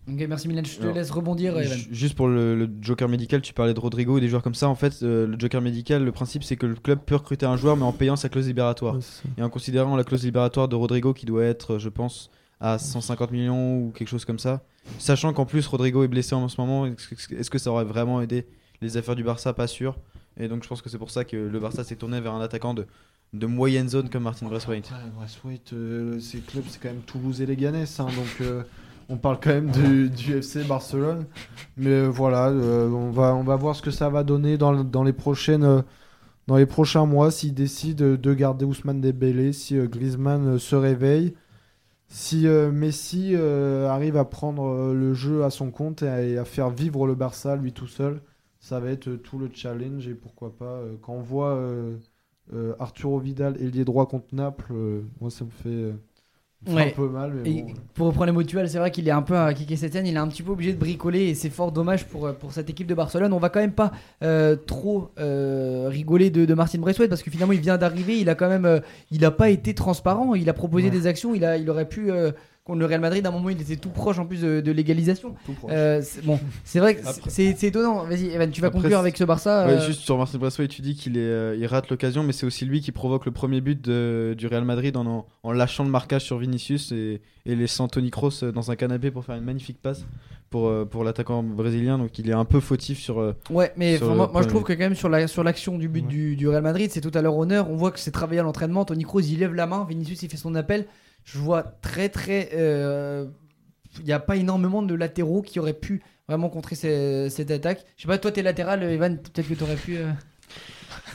Ok, 0.06 0.26
merci 0.28 0.50
Milan, 0.50 0.64
je 0.66 0.78
te 0.78 0.84
Alors, 0.84 0.96
laisse 0.96 1.12
rebondir. 1.12 1.58
Evan. 1.58 1.78
Juste 1.92 2.16
pour 2.16 2.28
le, 2.28 2.56
le 2.56 2.70
joker 2.82 3.08
médical, 3.08 3.42
tu 3.42 3.54
parlais 3.54 3.74
de 3.74 3.80
Rodrigo 3.80 4.18
et 4.18 4.22
des 4.22 4.28
joueurs 4.28 4.44
comme 4.44 4.54
ça. 4.56 4.68
En 4.68 4.76
fait, 4.76 5.02
euh, 5.02 5.26
le 5.28 5.40
joker 5.40 5.62
médical, 5.62 6.04
le 6.04 6.12
principe 6.12 6.44
c'est 6.44 6.58
que 6.58 6.66
le 6.66 6.76
club 6.76 7.00
peut 7.06 7.16
recruter 7.16 7.46
un 7.46 7.56
joueur 7.56 7.78
mais 7.78 7.84
en 7.84 7.94
payant 7.94 8.18
sa 8.18 8.28
clause 8.28 8.48
libératoire. 8.48 8.96
Ouais. 8.96 9.02
Et 9.38 9.44
en 9.44 9.50
considérant 9.50 9.96
la 9.96 10.04
clause 10.04 10.26
libératoire 10.26 10.68
de 10.68 10.76
Rodrigo 10.76 11.14
qui 11.14 11.26
doit 11.26 11.46
être, 11.46 11.78
je 11.78 11.88
pense, 11.88 12.30
à 12.60 12.80
150 12.80 13.32
millions 13.32 13.78
ou 13.78 13.92
quelque 13.92 14.10
chose 14.10 14.26
comme 14.26 14.40
ça. 14.40 14.64
Sachant 15.00 15.32
qu'en 15.32 15.46
plus 15.46 15.66
Rodrigo 15.68 16.04
est 16.04 16.10
blessé 16.10 16.36
en 16.36 16.50
ce 16.50 16.60
moment, 16.60 16.86
est-ce 16.86 17.28
que- 17.28 17.36
est-ce 17.36 17.50
que 17.50 17.58
ça 17.58 17.72
aurait 17.72 17.86
vraiment 17.86 18.22
aidé 18.22 18.46
les 18.82 18.98
affaires 18.98 19.16
du 19.16 19.24
Barça? 19.24 19.54
Pas 19.54 19.68
sûr. 19.68 19.98
Et 20.38 20.50
donc 20.50 20.64
je 20.64 20.68
pense 20.68 20.82
que 20.82 20.90
c'est 20.90 20.98
pour 20.98 21.12
ça 21.12 21.24
que 21.24 21.38
le 21.38 21.60
Barça 21.62 21.86
s'est 21.86 21.96
tourné 21.96 22.20
vers 22.20 22.34
un 22.34 22.42
attaquant 22.42 22.74
de, 22.74 22.88
de 23.34 23.48
moyenne 23.48 23.90
zone 23.90 24.10
comme 24.10 24.24
Martin 24.24 24.48
Braithwaite. 24.48 24.92
Ouais, 25.44 25.60
euh, 25.74 26.20
ces 26.20 26.40
clubs, 26.40 26.64
c'est 26.70 26.80
quand 26.80 26.90
même 26.90 27.02
Toulouse 27.02 27.42
et 27.42 27.46
Leganés, 27.46 27.86
hein, 28.00 28.06
donc 28.06 28.42
euh, 28.42 28.64
on 29.10 29.18
parle 29.18 29.40
quand 29.42 29.50
même 29.50 29.72
du, 29.72 30.10
du 30.10 30.38
FC 30.38 30.64
Barcelone. 30.64 31.26
Mais 31.76 31.90
euh, 31.90 32.08
voilà, 32.08 32.52
on, 32.52 33.10
va, 33.10 33.36
on 33.36 33.44
va 33.44 33.56
voir 33.56 33.76
ce 33.76 33.82
que 33.82 33.92
ça 33.92 34.10
va 34.10 34.24
donner 34.24 34.58
dans, 34.58 34.84
dans 34.84 35.04
les 35.04 35.14
prochaines. 35.14 35.84
dans 36.48 36.58
les 36.58 36.68
prochains 36.68 37.06
mois, 37.08 37.32
s'ils 37.32 37.56
décident 37.56 38.16
de 38.16 38.34
garder 38.34 38.66
Ousmane 38.66 39.02
Dembélé, 39.02 39.52
si 39.52 39.78
Griezmann 39.78 40.60
se 40.60 40.76
réveille, 40.76 41.34
si 42.08 42.46
Messi 42.46 43.36
arrive 43.36 44.18
à 44.18 44.26
prendre 44.26 44.94
le 44.94 45.14
jeu 45.16 45.44
à 45.44 45.50
son 45.50 45.72
compte 45.72 46.04
et 46.04 46.08
à, 46.08 46.22
et 46.22 46.38
à 46.38 46.46
faire 46.46 46.70
vivre 46.70 47.08
le 47.08 47.16
Barça 47.16 47.56
lui 47.56 47.74
tout 47.74 47.88
seul, 47.88 48.22
ça 48.60 48.80
va 48.80 48.90
être 48.92 49.16
tout 49.16 49.40
le 49.40 49.50
challenge 49.52 50.08
et 50.08 50.14
pourquoi 50.14 50.56
pas 50.56 50.82
quand 51.02 51.14
on 51.14 51.22
voit 51.22 51.60
Arturo 52.80 53.20
Vidal 53.20 53.56
ailier 53.62 53.86
droit 53.86 54.06
contre 54.08 54.26
Naples, 54.34 54.72
euh, 54.74 55.02
moi 55.22 55.30
ça 55.30 55.46
me 55.46 55.50
fait, 55.50 55.70
euh, 55.70 55.92
Ouais. 56.66 56.88
un 56.92 56.96
peu 56.96 57.10
mal. 57.10 57.34
Mais 57.44 57.50
Et 57.52 57.62
bon, 57.64 57.74
pour 57.94 58.08
reprendre 58.08 58.28
les 58.28 58.32
mots 58.32 58.42
de 58.42 58.48
Tual, 58.48 58.70
c'est 58.70 58.78
vrai 58.78 58.90
qu'il 58.90 59.06
est 59.08 59.12
un 59.12 59.22
peu 59.22 59.36
à 59.38 59.54
Kike 59.54 59.78
Setien, 59.78 60.02
il 60.06 60.14
est 60.14 60.18
un 60.18 60.28
petit 60.30 60.44
peu 60.44 60.52
obligé 60.52 60.72
de 60.72 60.78
bricoler 60.78 61.24
et 61.28 61.36
c'est 61.36 61.50
fort 61.50 61.74
dommage 61.74 62.06
pour, 62.06 62.26
euh, 62.26 62.32
pour 62.32 62.54
cette 62.54 62.70
équipe 62.70 62.88
de 62.88 62.94
Barcelone. 62.96 63.34
On 63.34 63.38
va 63.40 63.50
quand 63.50 63.60
même 63.60 63.74
pas 63.74 63.92
euh, 64.24 64.56
trop 64.56 65.10
euh, 65.20 65.88
rigoler 65.90 66.30
de, 66.30 66.46
de 66.46 66.54
Martin 66.54 66.80
Braithwaite 66.80 67.10
parce 67.10 67.22
que 67.22 67.30
finalement 67.32 67.52
il 67.52 67.60
vient 67.60 67.78
d'arriver, 67.78 68.18
il 68.18 68.30
a 68.30 68.36
quand 68.36 68.48
même, 68.48 68.64
euh, 68.66 68.80
il 69.12 69.26
a 69.26 69.32
pas 69.32 69.50
été 69.50 69.74
transparent, 69.74 70.36
il 70.36 70.50
a 70.50 70.54
proposé 70.54 70.86
Ouais. 70.86 70.92
des 70.92 71.06
actions, 71.06 71.36
il 71.36 71.44
a, 71.44 71.58
il 71.58 71.70
aurait 71.70 71.90
pu 71.90 72.10
euh, 72.12 72.32
contre 72.66 72.80
le 72.80 72.86
Real 72.86 73.02
Madrid 73.02 73.26
à 73.26 73.30
un 73.30 73.32
moment 73.34 73.50
il 73.50 73.60
était 73.62 73.76
tout 73.76 73.90
proche 73.90 74.20
en 74.20 74.26
plus 74.26 74.42
de, 74.42 74.62
de 74.62 74.72
l'égalisation. 74.72 75.36
Euh, 75.70 76.02
c'est- 76.02 76.22
bon, 76.24 76.40
c'est 76.64 76.80
vrai 76.80 76.96
que 76.96 77.02
c'est- 77.28 77.62
étonnant. 77.64 78.06
Vas-y, 78.06 78.28
Evan, 78.28 78.50
tu 78.52 78.62
vas 78.62 78.68
Après, 78.68 78.80
conclure 78.80 79.00
avec 79.00 79.18
ce 79.18 79.24
Barça. 79.26 79.66
Ouais, 79.66 79.74
euh, 79.74 79.86
juste 79.86 80.02
sur 80.02 80.18
Martin 80.18 80.38
Braithwaite, 80.38 80.70
tu 80.72 80.82
dis 80.82 80.96
qu'il 80.96 81.14
euh, 81.18 81.58
il 81.60 81.66
rate 81.66 81.90
l'occasion, 81.90 82.24
mais 82.24 82.32
c'est 82.32 82.46
aussi 82.46 82.66
lui 82.66 82.80
qui 82.80 82.92
provoque 82.94 83.26
le 83.26 83.32
premier 83.32 83.60
but 83.60 83.82
de- 83.82 84.34
du 84.38 84.48
Real 84.48 84.64
Madrid 84.64 84.96
en, 84.96 85.26
lâchant 85.52 85.84
le 85.84 85.90
marquage 85.90 86.24
sur 86.24 86.38
Vinicius 86.38 86.92
et, 86.94 87.22
et 87.46 87.56
laissant 87.56 87.88
Tony 87.90 88.12
Kroos 88.12 88.52
dans 88.54 88.72
un 88.72 88.76
canapé 88.78 89.12
pour 89.12 89.26
faire 89.26 89.36
une 89.36 89.44
magnifique 89.44 89.82
passe 89.82 90.06
pour, 90.50 90.72
pour 90.88 91.04
l'attaquant 91.04 91.44
brésilien. 91.44 91.98
Donc 91.98 92.18
il 92.18 92.30
est 92.30 92.34
un 92.34 92.46
peu 92.46 92.62
fautif 92.62 92.98
sur. 93.00 93.36
Ouais, 93.50 93.74
mais 93.76 93.98
sur 93.98 94.16
moi 94.16 94.42
je 94.42 94.48
trouve 94.48 94.64
que 94.64 94.72
quand 94.72 94.80
même 94.80 94.96
sur 94.96 95.10
la 95.10 95.28
sur 95.28 95.44
l'action 95.44 95.78
du 95.78 95.90
but 95.90 96.04
Ouais. 96.04 96.08
du, 96.08 96.36
du 96.38 96.48
Real 96.48 96.64
Madrid, 96.64 96.90
c'est 96.92 97.02
tout 97.02 97.12
à 97.14 97.22
leur 97.22 97.36
honneur. 97.38 97.70
On 97.70 97.76
voit 97.76 97.92
que 97.92 98.00
c'est 98.00 98.12
travaillé 98.12 98.40
à 98.40 98.44
l'entraînement. 98.44 98.86
Tony 98.86 99.04
Kroos 99.04 99.20
il 99.22 99.40
lève 99.40 99.54
la 99.54 99.68
main, 99.68 99.86
Vinicius 99.90 100.24
il 100.24 100.30
fait 100.30 100.38
son 100.38 100.56
appel. 100.56 100.86
Je 101.26 101.38
vois 101.38 101.64
très 101.64 102.10
très. 102.10 102.50
euh, 102.54 103.26
Il 104.00 104.06
n'y 104.06 104.12
a 104.14 104.20
pas 104.20 104.36
énormément 104.38 104.82
de 104.82 104.96
latéraux 104.96 105.42
qui 105.44 105.60
auraient 105.60 105.74
pu 105.74 106.02
vraiment 106.28 106.50
contrer 106.50 106.76
ce- 106.76 107.28
cette 107.30 107.52
attaque. 107.52 107.86
Je 107.96 108.02
sais 108.04 108.08
pas, 108.08 108.18
toi 108.18 108.32
t'es 108.32 108.42
latéral, 108.42 108.82
Evan, 108.84 109.18
peut-être 109.20 109.48
que 109.48 109.54
t'aurais 109.54 109.76
pu. 109.76 109.98
euh, 109.98 110.10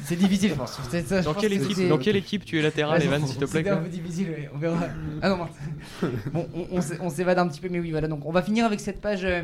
C'est 0.05 0.15
difficile, 0.17 0.51
je 0.51 0.55
pense. 0.55 0.79
C'est 0.91 1.03
ça, 1.07 1.21
je 1.21 1.25
Dans 1.25 1.35
pense 1.35 1.43
quelle, 1.43 1.59
que 1.59 1.65
équipe, 1.65 1.77
c'est- 1.77 1.89
dans 1.89 1.99
quelle 1.99 2.15
équipe 2.17 2.45
tu 2.45 2.57
es 2.59 2.63
latéral, 2.63 3.01
Ouais, 3.01 3.07
Evan, 3.07 3.27
s'il 3.27 3.35
te 3.37 3.45
plaît 3.47 3.59
C'était 3.59 3.71
un 3.71 3.79
peu 3.79 3.89
difficile, 3.89 4.31
ouais, 4.31 4.49
on 4.55 4.59
verra. 4.59 4.79
Ah 5.23 5.29
non, 5.31 5.39
bon, 6.33 6.49
on, 6.55 6.77
on 6.77 6.81
s'é- 6.81 6.99
on 7.01 7.11
s'évade 7.11 7.39
un 7.41 7.49
petit 7.49 7.61
peu, 7.61 7.69
mais 7.69 7.81
oui, 7.81 7.91
voilà. 7.91 8.07
Donc, 8.07 8.25
on 8.25 8.31
va 8.33 8.43
finir 8.43 8.65
avec 8.65 8.79
cette 8.79 9.01
page, 9.01 9.25
euh, 9.25 9.43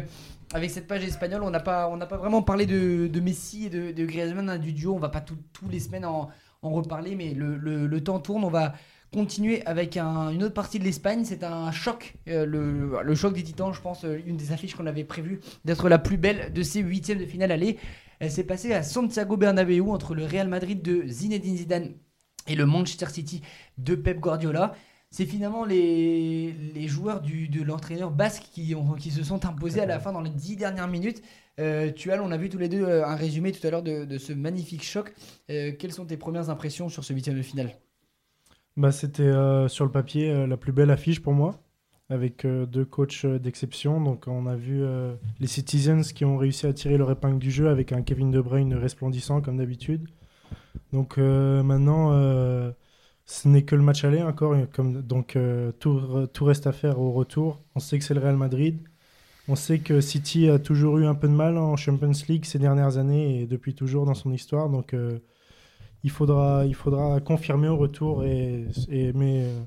avec 0.53 0.71
cette 0.71 0.87
page 0.87 1.03
espagnole. 1.05 1.43
On 1.43 1.51
n'a 1.51 1.59
pas, 1.61 1.89
on 1.89 1.97
n'a 1.97 2.07
pas 2.07 2.17
vraiment 2.19 2.43
parlé 2.43 2.67
de, 2.67 3.09
de 3.09 3.21
Messi 3.21 3.67
et 3.67 3.71
de, 3.71 3.91
de 3.91 4.07
Griezmann, 4.07 4.49
hein, 4.49 4.59
du 4.59 4.73
duo. 4.73 4.95
On 4.95 4.99
va 5.01 5.09
pas 5.09 5.21
tous 5.21 5.37
les 5.69 5.81
semaines 5.81 6.05
en, 6.05 6.31
en 6.63 6.71
reparler, 6.71 7.17
mais 7.17 7.35
le, 7.35 7.57
le- 7.57 7.87
le 7.89 8.01
temps 8.05 8.21
tourne. 8.21 8.45
On 8.45 8.51
va 8.51 8.75
continuer 9.15 9.65
avec 9.67 9.97
un- 9.97 10.31
une 10.31 10.43
autre 10.43 10.55
partie 10.55 10.79
de 10.79 10.85
l'Espagne. 10.85 11.25
C'est 11.25 11.45
un 11.45 11.71
choc, 11.73 12.15
euh, 12.29 12.45
le, 12.45 13.15
choc 13.15 13.33
des 13.35 13.43
Titans. 13.43 13.73
Je 13.73 13.81
pense 13.81 14.05
euh, 14.05 14.19
une 14.27 14.37
des 14.37 14.53
affiches 14.53 14.75
qu'on 14.75 14.87
avait 14.87 15.05
prévu 15.05 15.41
d'être 15.65 15.89
la 15.89 15.99
plus 15.99 16.19
belle 16.19 16.53
de 16.53 16.63
ces 16.63 16.81
huitièmes 16.81 17.19
de 17.19 17.27
finale 17.27 17.53
aller. 17.53 17.79
Elle 18.21 18.31
s'est 18.31 18.45
passée 18.45 18.73
à 18.75 18.83
Santiago 18.83 19.37
Bernabéu 19.37 19.83
entre 19.91 20.15
le 20.15 20.25
Real 20.25 20.49
Madrid 20.49 20.83
de 20.83 21.07
Zinedine 21.07 21.57
Zidane 21.57 21.95
et 22.49 22.55
le 22.57 22.67
Manchester 22.67 23.07
City 23.09 23.43
de 23.79 23.95
Pep 23.95 24.19
Guardiola. 24.21 24.75
C'est 25.11 25.27
finalement 25.27 25.65
les, 25.65 26.55
joueurs 26.89 27.21
de 27.23 27.63
l'entraîneur 27.63 28.11
basque 28.11 28.45
qui, 28.53 28.75
ont, 28.75 28.99
se 28.99 29.23
sont 29.23 29.47
imposés 29.47 29.81
à 29.81 29.87
la 29.87 30.01
fin 30.01 30.13
dans 30.13 30.21
les 30.21 30.31
dix 30.31 30.57
dernières 30.57 30.89
minutes. 30.89 31.23
Euh, 31.61 31.93
Tual, 31.93 32.21
on 32.21 32.33
a 32.33 32.37
vu 32.37 32.49
tous 32.49 32.59
les 32.59 32.69
deux 32.69 32.83
euh, 32.85 33.07
un 33.07 33.15
résumé 33.15 33.53
tout 33.53 33.65
à 33.65 33.71
l'heure 33.71 33.85
de, 33.85 34.05
de 34.05 34.19
ce 34.19 34.33
magnifique 34.33 34.83
choc. 34.83 35.15
Quelles 35.47 35.93
sont 35.93 36.05
tes 36.07 36.17
premières 36.17 36.51
impressions 36.51 36.89
sur 36.89 37.05
ce 37.05 37.13
huitième 37.13 37.37
de 37.37 37.43
finale? 37.43 37.77
Bah, 38.77 38.91
C'était 38.91 39.23
euh, 39.23 39.69
sur 39.69 39.85
le 39.85 39.91
papier 39.91 40.31
euh, 40.31 40.47
la 40.47 40.57
plus 40.57 40.73
belle 40.73 40.91
affiche 40.91 41.21
pour 41.23 41.33
moi, 41.33 41.61
avec 42.09 42.45
euh, 42.45 42.67
deux 42.67 42.85
coachs 42.85 43.25
d'exception. 43.25 44.01
Donc 44.01 44.27
on 44.27 44.47
a 44.47 44.57
vu 44.57 44.83
les 45.41 45.47
Citizens 45.47 46.03
qui 46.03 46.25
ont 46.25 46.37
réussi 46.37 46.67
à 46.67 46.73
tirer 46.73 46.99
leur 46.99 47.11
épingle 47.11 47.39
du 47.39 47.51
jeu 47.51 47.69
avec 47.69 47.93
un 47.93 48.03
Kevin 48.03 48.31
De 48.31 48.41
Bruyne 48.41 48.75
resplendissant 48.75 49.41
comme 49.41 49.59
d'habitude. 49.59 50.09
Donc 50.93 51.19
maintenant, 51.19 52.13
ce 53.27 53.49
n'est 53.49 53.63
que 53.63 53.75
le 53.77 53.83
match 53.83 54.05
aller 54.05 54.23
encore. 54.23 54.57
donc 54.79 55.39
tout, 55.81 56.27
tout 56.33 56.45
reste 56.45 56.67
à 56.67 56.73
faire 56.73 57.01
au 57.01 57.13
retour. 57.13 57.61
On 57.75 57.81
sait 57.81 57.99
que 57.99 58.05
c'est 58.05 58.15
le 58.15 58.21
Real 58.21 58.37
Madrid. 58.37 58.81
On 59.49 59.57
sait 59.57 59.81
que 59.81 60.01
City 60.01 60.49
a 60.49 60.59
toujours 60.59 60.99
eu 60.99 61.07
un 61.07 61.15
peu 61.15 61.29
de 61.29 61.33
mal 61.33 61.59
en 61.59 61.77
Champions 61.77 62.13
League 62.29 62.45
ces 62.45 62.59
dernières 62.59 62.97
années 62.99 63.43
et 63.43 63.47
depuis 63.47 63.75
toujours 63.75 64.07
dans 64.07 64.15
son 64.15 64.33
histoire. 64.33 64.69
Donc 64.69 64.95
il 66.05 66.11
faudra, 66.11 66.65
il 66.67 66.75
faudra 66.75 67.19
confirmer 67.21 67.67
au 67.69 67.77
retour. 67.77 68.23
Et, 68.25 68.67
et- 68.89 69.13
mais 69.15 69.45
euh, 69.45 69.61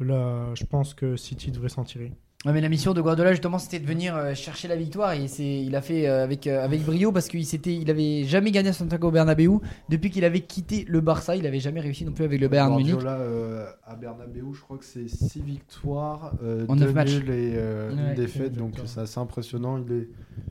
là, 0.00 0.54
je 0.54 0.64
pense 0.64 0.94
que 0.94 1.16
City 1.16 1.50
devrait 1.50 1.68
s'en 1.68 1.84
tirer. 1.84 2.12
Ouais, 2.46 2.52
mais 2.52 2.60
la 2.60 2.68
mission 2.68 2.92
de 2.92 3.00
Guardiola 3.00 3.30
justement 3.30 3.56
c'était 3.58 3.78
de 3.78 3.86
venir 3.86 4.14
euh, 4.14 4.34
chercher 4.34 4.68
la 4.68 4.76
victoire 4.76 5.14
et 5.14 5.28
c'est 5.28 5.62
il 5.62 5.74
a 5.74 5.80
fait 5.80 6.06
euh, 6.06 6.24
avec 6.24 6.46
euh, 6.46 6.62
avec 6.62 6.84
brio 6.84 7.10
parce 7.10 7.28
qu'il 7.28 7.46
s'était 7.46 7.74
il 7.74 7.90
avait 7.90 8.24
jamais 8.24 8.50
gagné 8.50 8.68
à 8.68 8.74
Santiago 8.74 9.10
Bernabéu 9.10 9.60
depuis 9.88 10.10
qu'il 10.10 10.26
avait 10.26 10.40
quitté 10.40 10.84
le 10.86 11.00
Barça, 11.00 11.36
il 11.36 11.46
avait 11.46 11.58
jamais 11.58 11.80
réussi 11.80 12.04
non 12.04 12.12
plus 12.12 12.24
avec 12.26 12.38
le 12.38 12.48
Bayern 12.48 12.70
Munich. 12.76 12.90
Guardiola 12.92 13.16
euh, 13.16 13.66
à 13.86 13.96
Bernabeu, 13.96 14.52
je 14.52 14.60
crois 14.60 14.76
que 14.76 14.84
c'est 14.84 15.08
6 15.08 15.40
victoires, 15.40 16.34
euh, 16.42 16.66
En 16.68 16.76
deux 16.76 16.84
neuf 16.84 16.92
matchs. 16.94 17.14
nuls 17.14 17.30
et 17.30 17.52
euh, 17.56 17.94
Ouais. 17.94 18.08
une 18.10 18.14
défaite, 18.14 18.52
donc 18.52 18.74
c'est 18.84 19.00
assez 19.00 19.18
impressionnant. 19.18 19.78
Il 19.78 19.90
est, 19.94 20.08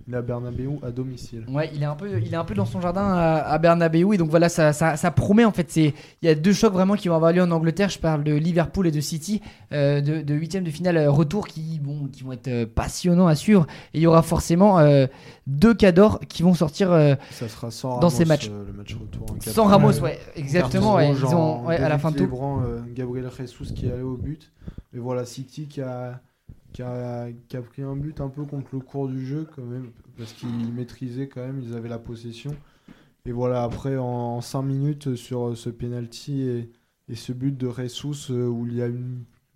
il 0.07 0.13
est 0.13 0.17
à 0.17 0.21
Bernabeu 0.21 0.69
à 0.83 0.91
domicile. 0.91 1.45
Ouais, 1.49 1.69
il 1.73 1.81
est 1.81 1.85
un 1.85 1.95
peu, 1.95 2.09
il 2.21 2.33
est 2.33 2.37
un 2.37 2.43
peu 2.43 2.53
dans 2.53 2.65
son 2.65 2.81
jardin 2.81 3.03
à, 3.13 3.35
à 3.37 3.57
Bernabeu 3.57 4.13
et 4.13 4.17
donc 4.17 4.29
voilà, 4.29 4.49
ça, 4.49 4.73
ça, 4.73 4.97
ça 4.97 5.11
promet 5.11 5.45
en 5.45 5.51
fait. 5.51 5.71
C'est, 5.71 5.93
il 6.21 6.25
y 6.25 6.29
a 6.29 6.35
deux 6.35 6.53
chocs 6.53 6.73
vraiment 6.73 6.95
qui 6.95 7.07
vont 7.07 7.15
avoir 7.15 7.31
lieu 7.31 7.41
en 7.41 7.51
Angleterre. 7.51 7.89
Je 7.89 7.99
parle 7.99 8.23
de 8.23 8.33
Liverpool 8.33 8.87
et 8.87 8.91
de 8.91 8.99
City, 9.01 9.41
euh, 9.71 10.01
de, 10.01 10.21
de 10.21 10.33
huitième 10.33 10.63
de 10.63 10.71
finale 10.71 10.97
euh, 10.97 11.09
retour 11.11 11.47
qui, 11.47 11.79
bon, 11.81 12.07
qui 12.11 12.23
vont 12.23 12.33
être 12.33 12.47
euh, 12.49 12.65
passionnants 12.65 13.27
à 13.27 13.35
suivre. 13.35 13.65
Et 13.93 13.99
il 13.99 14.01
y 14.01 14.07
aura 14.07 14.21
forcément 14.23 14.79
euh, 14.79 15.07
deux 15.47 15.73
cadors 15.73 16.19
qui 16.27 16.43
vont 16.43 16.53
sortir 16.53 16.91
euh, 16.91 17.15
Ça 17.31 17.47
sera 17.47 17.71
sans 17.71 17.99
Dans 17.99 18.09
ces 18.09 18.25
matchs. 18.25 18.49
le 18.49 18.73
match 18.73 18.93
retour. 18.95 19.25
un 19.35 19.39
sans 19.51 19.65
Ramos, 19.65 19.99
Ouais. 20.01 20.19
exactement. 20.35 20.95
Ouais, 20.95 21.11
ils 21.11 21.25
ont, 21.25 21.37
en 21.37 21.65
ouais, 21.65 21.77
à 21.77 21.87
la 21.89 21.97
fin 21.97 22.11
de 22.11 22.17
tout. 22.17 22.29
Gabriel 22.93 23.29
Jesus 23.37 23.73
qui 23.73 23.87
est 23.87 23.91
allé 23.91 24.01
au 24.03 24.17
but. 24.17 24.51
Mais 24.91 24.99
voilà, 24.99 25.25
City 25.25 25.67
qui 25.67 25.81
a, 25.81 26.19
qui, 26.73 26.81
a, 26.83 27.31
qui 27.47 27.57
a 27.57 27.61
pris 27.61 27.83
un 27.83 27.95
but 27.95 28.19
un 28.21 28.29
peu 28.29 28.45
contre 28.45 28.69
le 28.73 28.79
cours 28.81 29.07
du 29.07 29.25
jeu 29.25 29.47
quand 29.55 29.63
même, 29.63 29.91
parce 30.17 30.33
qu'ils 30.33 30.73
maîtrisaient 30.73 31.27
quand 31.29 31.41
même, 31.45 31.59
ils 31.61 31.73
avaient 31.75 31.89
la 31.89 31.99
possession. 31.99 32.55
Et 33.25 33.31
voilà, 33.31 33.63
après 33.63 33.97
en 33.97 34.41
5 34.41 34.63
minutes 34.63 35.15
sur 35.15 35.49
euh, 35.49 35.55
ce 35.55 35.69
penalty 35.69 36.41
et, 36.41 36.71
et 37.09 37.15
ce 37.15 37.31
but 37.33 37.55
de 37.57 37.69
Jesus 37.71 38.31
euh, 38.31 38.47
où 38.47 38.67
il 38.67 38.75
y 38.75 38.81
a 38.83 38.89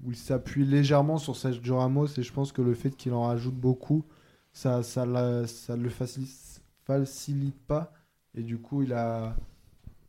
où 0.03 0.11
il 0.11 0.15
s'appuie 0.15 0.65
légèrement 0.65 1.17
sur 1.17 1.35
Sergio 1.35 1.77
Ramos 1.77 2.07
et 2.17 2.23
je 2.23 2.31
pense 2.33 2.51
que 2.51 2.61
le 2.61 2.73
fait 2.75 2.91
qu'il 2.95 3.13
en 3.13 3.23
rajoute 3.23 3.55
beaucoup, 3.55 4.05
ça 4.53 4.83
ça 4.83 5.05
la- 5.05 5.47
ça 5.47 5.75
le 5.75 5.89
facilite, 5.89 6.61
facilite 6.85 7.57
pas 7.67 7.91
et 8.35 8.43
du 8.43 8.59
coup 8.59 8.83
il 8.83 8.93
a 8.93 9.35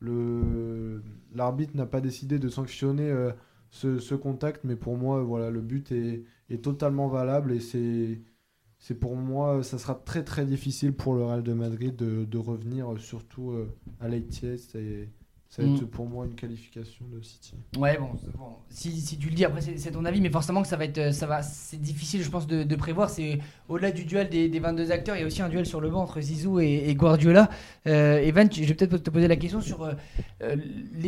le 0.01 1.03
l'arbitre 1.35 1.77
n'a 1.77 1.87
pas 1.87 2.01
décidé 2.01 2.39
de 2.39 2.49
sanctionner 2.49 3.11
euh, 3.11 3.33
ce, 3.71 3.99
ce 3.99 4.15
contact 4.15 4.65
mais 4.65 4.77
pour 4.77 4.97
moi 4.97 5.23
voilà 5.23 5.51
le 5.51 5.61
but 5.61 5.91
est, 5.93 6.25
est 6.51 6.63
totalement 6.65 7.09
valable 7.09 7.53
et 7.53 7.61
c'est 7.61 8.23
c'est 8.79 8.95
pour 8.95 9.17
moi 9.17 9.63
ça 9.63 9.79
sera 9.79 9.95
très 9.95 10.25
très 10.25 10.47
difficile 10.47 10.93
pour 10.95 11.15
le 11.15 11.25
Real 11.25 11.43
de 11.43 11.53
Madrid 11.53 11.97
de, 11.97 12.25
de 12.25 12.39
revenir 12.39 12.93
euh, 12.95 12.99
surtout 12.99 13.51
euh, 13.53 13.75
à 14.01 14.09
l'Etihad 14.09 14.61
et 14.77 15.09
ça 15.51 15.63
va 15.63 15.69
être 15.69 15.83
Mm. 15.83 15.87
pour 15.87 16.07
moi 16.07 16.27
une 16.27 16.35
qualification 16.35 17.07
de 17.11 17.23
City. 17.23 17.55
Ouais, 17.79 17.97
bon. 17.99 18.11
Si, 18.69 19.01
si 19.01 19.17
tu 19.17 19.29
le 19.31 19.35
dis, 19.35 19.45
après 19.47 19.61
c'est 19.63 19.91
ton 19.91 20.05
avis, 20.05 20.21
mais 20.21 20.29
forcément 20.31 20.61
que 20.61 20.69
ça 20.69 20.77
va 20.77 20.85
être, 20.85 20.99
euh, 20.99 21.13
ça 21.13 21.27
va, 21.27 21.43
c'est 21.43 21.81
difficile, 21.81 22.23
je 22.23 22.29
pense, 22.29 22.47
de, 22.47 22.65
de 22.65 22.77
prévoir. 22.77 23.09
C'est 23.09 23.39
au-delà 23.69 23.91
du 23.91 24.05
duel 24.05 24.29
des, 24.29 24.49
des 24.51 24.59
22 24.61 24.93
acteurs, 24.93 25.17
il 25.17 25.21
y 25.21 25.23
a 25.23 25.27
aussi 25.27 25.41
un 25.41 25.49
duel 25.49 25.65
sur 25.65 25.81
le 25.81 25.89
banc 25.91 26.03
entre 26.03 26.21
Zizou 26.21 26.61
et, 26.61 26.85
et 26.89 26.95
Guardiola. 26.95 27.49
Euh, 27.87 28.19
Evan, 28.19 28.49
tu- 28.49 28.63
je 28.63 28.69
vais 28.69 28.75
peut-être 28.75 28.99
te 28.99 29.11
poser 29.11 29.27
la 29.27 29.37
question 29.37 29.61
sur 29.63 29.85
euh, 29.85 29.95
euh, 30.43 30.55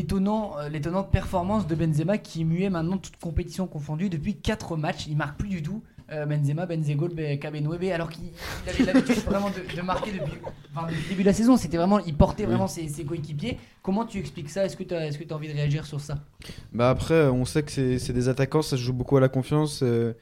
l'étonnante 0.08 1.10
performance 1.10 1.66
de 1.66 1.74
Benzema 1.74 2.18
qui 2.18 2.44
muait 2.44 2.70
maintenant 2.70 2.98
toute 2.98 3.16
compétition 3.16 3.66
confondue 3.66 4.08
depuis 4.08 4.36
4 4.36 4.76
matchs. 4.76 5.06
Il 5.06 5.16
marque 5.16 5.38
plus 5.38 5.48
du 5.48 5.62
tout. 5.62 5.82
Euh, 6.12 6.26
Benzema, 6.26 6.66
Benzegol, 6.66 7.10
Be- 7.14 7.38
Kabenwebe, 7.38 7.92
alors 7.92 8.10
qu'il 8.10 8.24
il 8.24 8.70
avait 8.70 8.92
l'habitude 8.92 9.22
vraiment 9.24 9.48
de, 9.50 9.76
de 9.76 9.80
marquer 9.80 10.10
depuis, 10.10 10.40
enfin, 10.74 10.88
depuis 10.88 11.02
le 11.04 11.08
début 11.10 11.22
de 11.22 11.26
la 11.28 11.32
saison. 11.32 11.56
C'était 11.56 11.76
vraiment, 11.76 12.00
il 12.00 12.16
portait 12.16 12.46
vraiment 12.46 12.66
ses, 12.66 12.88
ses 12.88 13.04
coéquipiers. 13.04 13.58
Comment 13.80 14.04
tu 14.04 14.18
expliques 14.18 14.50
ça? 14.50 14.64
Est-ce 14.64 14.76
que 14.76 14.82
tu 14.82 14.92
as, 14.92 15.34
envie 15.34 15.46
de 15.46 15.52
réagir 15.52 15.86
sur 15.86 16.00
ça? 16.00 16.18
Bah 16.72 16.90
après, 16.90 17.28
on 17.28 17.44
sait 17.44 17.62
que 17.62 17.70
c'est 17.70 18.12
des 18.12 18.28
attaquants, 18.28 18.62
ça 18.62 18.76
se 18.76 18.82
joue 18.82 18.92
beaucoup 18.92 19.16
à 19.18 19.20
la 19.20 19.28
confiance. 19.28 19.82
Euh, 19.84 20.12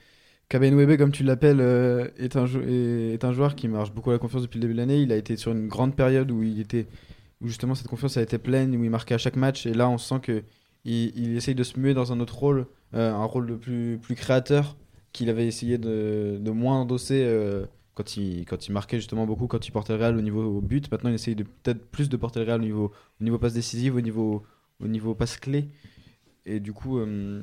Kabenwebe, 0.50 0.98
comme 0.98 1.10
tu 1.10 1.24
l'appelles, 1.24 1.60
euh, 1.60 2.08
est, 2.18 2.36
un 2.36 2.44
jou- 2.44 2.60
est, 2.60 3.14
est 3.14 3.24
un 3.24 3.32
joueur 3.32 3.54
qui 3.54 3.66
marche 3.66 3.90
beaucoup 3.90 4.10
à 4.10 4.12
la 4.12 4.18
confiance 4.18 4.42
depuis 4.42 4.58
le 4.58 4.62
début 4.62 4.74
de 4.74 4.78
l'année. 4.78 5.00
Il 5.00 5.10
a 5.10 5.16
été 5.16 5.36
sur 5.38 5.52
une 5.52 5.68
grande 5.68 5.96
période 5.96 6.30
où 6.30 6.42
il 6.42 6.60
était, 6.60 6.86
où 7.40 7.48
justement 7.48 7.74
cette 7.74 7.88
confiance 7.88 8.18
a 8.18 8.22
été 8.22 8.36
pleine, 8.36 8.76
où 8.76 8.84
il 8.84 8.90
marquait 8.90 9.14
à 9.14 9.18
chaque 9.18 9.36
match. 9.36 9.64
Et 9.64 9.72
là, 9.72 9.88
on 9.88 9.96
sent 9.96 10.20
que 10.22 10.42
il, 10.84 11.12
il 11.16 11.34
essaye 11.34 11.54
de 11.54 11.64
se 11.64 11.80
muer 11.80 11.94
dans 11.94 12.12
un 12.12 12.20
autre 12.20 12.36
rôle, 12.36 12.66
euh, 12.92 13.10
un 13.14 13.24
rôle 13.24 13.46
de 13.46 13.54
plus, 13.54 13.98
plus 14.02 14.14
créateur 14.16 14.76
qu'il 15.12 15.30
avait 15.30 15.46
essayé 15.46 15.78
de, 15.78 16.50
moins 16.50 16.80
endosser 16.80 17.22
euh, 17.24 17.66
quand 17.94 18.16
il, 18.16 18.46
marquait 18.70 18.98
justement 18.98 19.26
beaucoup, 19.26 19.46
quand 19.46 19.66
il 19.66 19.70
portait 19.70 19.94
le 19.94 20.00
Real 20.00 20.16
au 20.16 20.20
niveau 20.20 20.60
but. 20.60 20.90
Maintenant, 20.90 21.10
il 21.10 21.14
essaye 21.14 21.34
peut-être 21.34 21.90
plus 21.90 22.08
de 22.08 22.16
porter 22.16 22.40
le 22.40 22.46
Real 22.46 22.60
au 22.60 22.64
niveau, 22.64 22.92
au 23.20 23.24
niveau 23.24 23.38
passe 23.38 23.54
décisive, 23.54 23.96
au 23.96 24.00
niveau, 24.00 24.42
au 24.80 24.88
niveau 24.88 25.14
passe 25.14 25.36
clé. 25.36 25.68
Et 26.46 26.60
du 26.60 26.72
coup, 26.72 26.98
euh, 26.98 27.42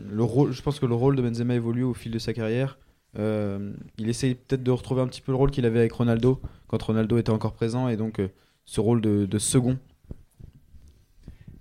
je 0.52 0.62
pense 0.62 0.80
que 0.80 0.86
le 0.86 0.96
rôle 0.96 1.16
de 1.16 1.22
Benzema 1.22 1.56
évolue 1.56 1.84
au 1.84 1.94
fil 1.94 2.12
de 2.12 2.20
sa 2.20 2.34
carrière. 2.34 2.78
Euh, 3.18 3.74
il 3.98 4.10
essaye 4.10 4.36
peut-être 4.36 4.64
de 4.64 4.72
retrouver 4.72 5.02
un 5.02 5.08
petit 5.08 5.22
peu 5.22 5.32
le 5.32 5.38
rôle 5.38 5.52
qu'il 5.52 5.66
avait 5.66 5.80
avec 5.80 5.94
Ronaldo 5.94 6.42
quand 6.68 6.82
Ronaldo 6.82 7.18
était 7.18 7.30
encore 7.30 7.54
présent 7.54 7.88
et 7.88 7.96
donc 7.96 8.20
ce 8.66 8.82
rôle 8.82 9.00
de 9.02 9.40
second. 9.40 9.78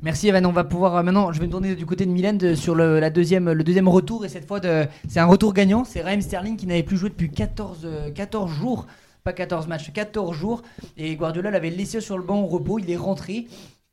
Merci 0.05 0.29
Evan, 0.29 0.45
on 0.45 0.53
va 0.53 0.65
pouvoir 0.65 0.97
euh, 0.97 1.03
maintenant, 1.03 1.33
je 1.33 1.41
vais 1.41 1.47
me 1.47 1.51
tourner 1.51 1.75
du 1.75 1.87
côté 1.87 2.05
de 2.05 2.11
Milan 2.11 2.39
sur 2.55 2.75
le, 2.75 3.09
deuxième, 3.09 3.49
retour. 3.89 4.27
Et 4.27 4.29
cette 4.29 4.47
fois 4.47 4.61
c'est 5.09 5.19
un 5.19 5.25
retour 5.25 5.55
gagnant, 5.55 5.85
c'est 5.85 6.03
Raheem 6.03 6.21
Sterling 6.21 6.59
qui 6.59 6.67
n'avait 6.67 6.83
plus 6.83 6.99
joué 6.99 7.09
depuis 7.09 7.31
14, 7.31 7.81
euh, 7.85 8.11
14 8.11 8.53
jours, 8.53 8.87
pas 9.23 9.33
14 9.33 9.67
matchs, 9.67 9.93
14 9.95 10.37
jours. 10.37 10.61
Et 10.99 11.17
Guardiola 11.17 11.51
l'avait 11.51 11.71
laissé 11.71 12.03
sur 12.03 12.19
le 12.19 12.23
banc 12.23 12.43
au 12.43 12.47
repos, 12.47 12.79
il 12.79 12.91
est 12.91 12.99
rentré, 12.99 13.47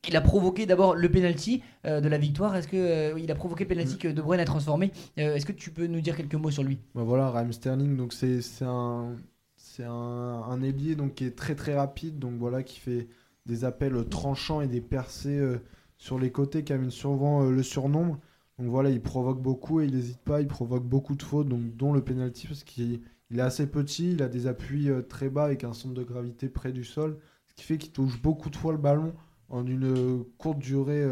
il 0.06 0.18
a 0.18 0.22
provoqué 0.22 0.66
d'abord 0.66 0.96
le 0.96 1.10
penalty 1.10 1.64
euh, 1.86 2.02
de 2.02 2.10
la 2.10 2.18
victoire, 2.18 2.58
est-ce 2.58 2.68
que 2.68 2.76
euh, 2.76 3.18
il 3.18 3.32
a 3.32 3.36
provoqué 3.36 3.64
le 3.64 3.70
penalty 3.70 3.98
que 3.98 4.10
De 4.10 4.22
Bruyne 4.22 4.42
a 4.42 4.46
transformé? 4.46 4.92
Euh, 5.18 5.36
Est-ce 5.36 5.46
que 5.46 5.54
tu 5.54 5.72
peux 5.72 5.88
nous 5.88 6.02
dire 6.02 6.18
quelques 6.18 6.36
mots 6.36 6.52
sur 6.52 6.64
lui? 6.64 6.78
Bah 6.94 7.04
voilà, 7.06 7.30
Raheem 7.30 7.54
Sterling, 7.54 7.98
c'est 8.10 8.42
un 8.66 9.16
c'est 9.56 9.86
un, 9.86 10.62
ailier 10.62 10.96
donc 10.96 11.16
qui 11.16 11.26
est 11.26 11.38
très 11.38 11.56
très 11.56 11.74
rapide, 11.74 12.20
donc 12.20 12.34
voilà 12.38 12.64
qui 12.64 12.82
fait 12.82 13.08
des 13.46 13.64
appels 13.64 14.06
tranchants 14.10 14.60
et 14.60 14.68
des 14.68 14.82
percées 14.82 15.40
euh, 15.40 15.62
sur 16.02 16.18
les 16.18 16.32
côtés, 16.32 16.64
qui 16.64 16.74
amène 16.74 16.90
souvent 16.90 17.44
euh, 17.44 17.52
le 17.52 17.62
surnombre. 17.62 18.18
Donc 18.58 18.70
voilà, 18.70 18.90
il 18.90 19.02
provoque 19.02 19.40
beaucoup 19.40 19.82
et 19.82 19.86
il 19.86 19.94
n'hésite 19.94 20.18
pas, 20.18 20.42
il 20.42 20.48
provoque 20.48 20.84
beaucoup 20.84 21.14
de 21.16 21.22
fautes, 21.22 21.48
donc 21.48 21.76
dont 21.78 21.94
le 21.94 22.04
penalty 22.04 22.48
parce 22.48 22.64
qu'il 22.64 23.02
il 23.30 23.38
est 23.38 23.44
assez 23.44 23.68
petit, 23.68 24.14
il 24.14 24.24
a 24.24 24.28
des 24.28 24.48
appuis 24.48 24.90
euh, 24.90 25.04
très 25.04 25.30
bas 25.30 25.44
avec 25.44 25.64
un 25.64 25.74
centre 25.74 25.94
de 25.94 26.04
gravité 26.04 26.50
près 26.50 26.72
du 26.72 26.84
sol, 26.84 27.20
ce 27.50 27.54
qui 27.54 27.64
fait 27.64 27.78
qu'il 27.78 27.92
touche 27.92 28.20
beaucoup 28.20 28.50
de 28.50 28.56
fois 28.56 28.72
le 28.72 28.80
ballon 28.80 29.14
en 29.50 29.64
une 29.68 29.86
euh, 29.86 30.24
courte 30.40 30.58
durée, 30.58 31.06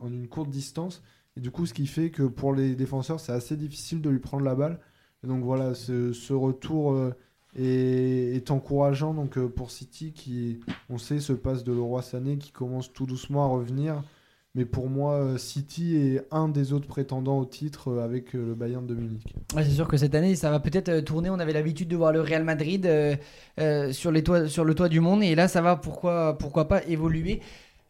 en 0.00 0.12
une 0.12 0.28
courte 0.28 0.50
distance. 0.50 1.02
Et 1.36 1.40
du 1.40 1.50
coup, 1.50 1.66
ce 1.66 1.74
qui 1.74 1.88
fait 1.88 2.10
que 2.10 2.22
pour 2.22 2.54
les 2.54 2.76
défenseurs, 2.76 3.18
c'est 3.18 3.32
assez 3.32 3.56
difficile 3.56 4.00
de 4.02 4.10
lui 4.10 4.20
prendre 4.20 4.44
la 4.44 4.54
balle. 4.54 4.78
Et 5.24 5.26
donc 5.26 5.42
voilà, 5.42 5.74
ce 5.74 6.32
retour 6.32 7.12
euh, 7.58 8.34
est, 8.34 8.50
encourageant 8.50 9.14
donc, 9.14 9.36
euh, 9.36 9.48
pour 9.48 9.70
City 9.70 10.12
qui, 10.12 10.60
on 10.88 10.98
sait, 10.98 11.20
se 11.20 11.32
passe 11.32 11.64
de 11.64 11.72
Leroy 11.72 12.02
Sané 12.02 12.38
qui 12.38 12.50
commence 12.50 12.92
tout 12.92 13.06
doucement 13.06 13.44
à 13.44 13.48
revenir. 13.48 14.02
Mais 14.54 14.66
pour 14.66 14.90
moi, 14.90 15.14
euh, 15.14 15.38
City 15.38 15.96
est 15.96 16.26
un 16.30 16.48
des 16.48 16.74
autres 16.74 16.86
prétendants 16.86 17.38
au 17.38 17.46
titre 17.46 17.88
euh, 17.88 18.04
avec 18.04 18.34
le 18.34 18.54
Bayern 18.54 18.86
de 18.86 18.94
Munich. 18.94 19.34
C'est 19.54 19.70
sûr 19.70 19.88
que 19.88 19.96
cette 19.96 20.14
année, 20.14 20.34
ça 20.34 20.50
va 20.50 20.60
peut-être 20.60 21.00
tourner. 21.00 21.30
On 21.30 21.38
avait 21.38 21.54
l'habitude 21.54 21.88
de 21.88 21.96
voir 21.96 22.12
le 22.12 22.20
Real 22.20 22.44
Madrid 22.44 22.88
sur, 23.92 24.12
les 24.12 24.22
toits, 24.22 24.48
sur 24.48 24.64
le 24.64 24.74
toit 24.74 24.88
du 24.88 25.00
monde. 25.00 25.22
Et 25.22 25.34
là, 25.34 25.48
ça 25.48 25.62
va, 25.62 25.76
pourquoi, 25.76 26.36
pourquoi 26.38 26.68
pas, 26.68 26.84
évoluer. 26.84 27.40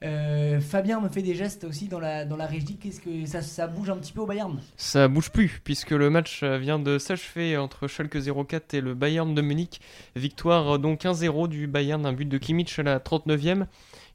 Euh, 0.02 0.60
Fabien 0.60 1.00
me 1.00 1.08
fait 1.08 1.22
des 1.22 1.34
gestes 1.34 1.64
aussi 1.64 1.88
dans 1.88 2.00
la, 2.00 2.24
dans 2.24 2.36
la 2.36 2.46
régie. 2.46 2.76
Qu'est-ce 2.76 3.00
que 3.00 3.24
ça, 3.26 3.40
ça 3.40 3.66
bouge 3.66 3.90
un 3.90 3.96
petit 3.96 4.12
peu 4.12 4.20
au 4.20 4.26
Bayern? 4.26 4.60
Ça 4.76 5.06
bouge 5.08 5.30
plus, 5.30 5.60
puisque 5.62 5.90
le 5.90 6.10
match 6.10 6.42
euh, 6.42 6.58
vient 6.58 6.78
de 6.78 6.98
s'achever 6.98 7.56
entre 7.56 7.86
Schalke 7.86 8.18
04 8.48 8.74
et 8.74 8.80
le 8.80 8.94
Bayern 8.94 9.32
de 9.34 9.42
Munich. 9.42 9.80
Victoire 10.16 10.74
euh, 10.74 10.78
donc 10.78 11.02
1-0 11.02 11.48
du 11.48 11.66
Bayern, 11.66 12.04
un 12.04 12.12
but 12.12 12.28
de 12.28 12.38
Kimmich 12.38 12.78
à 12.78 12.82
la 12.82 12.98
39e. 12.98 13.66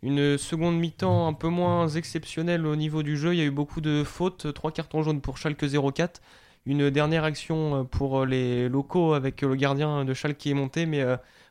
Une 0.03 0.37
seconde 0.37 0.77
mi-temps 0.77 1.27
un 1.27 1.33
peu 1.33 1.47
moins 1.47 1.87
exceptionnelle 1.87 2.65
au 2.65 2.75
niveau 2.75 3.01
du 3.01 3.17
jeu. 3.17 3.33
Il 3.33 3.39
y 3.39 3.41
a 3.41 3.45
eu 3.45 3.51
beaucoup 3.51 3.81
de 3.81 4.03
fautes, 4.03 4.53
trois 4.53 4.71
cartons 4.71 5.03
jaunes 5.03 5.21
pour 5.21 5.37
Schalke 5.37 5.65
04. 5.93 6.21
Une 6.65 6.89
dernière 6.89 7.23
action 7.23 7.85
pour 7.85 8.25
les 8.25 8.67
locaux 8.67 9.13
avec 9.13 9.41
le 9.41 9.55
gardien 9.55 10.03
de 10.03 10.13
Schalke 10.13 10.37
qui 10.37 10.51
est 10.51 10.53
monté, 10.53 10.85
mais 10.85 11.03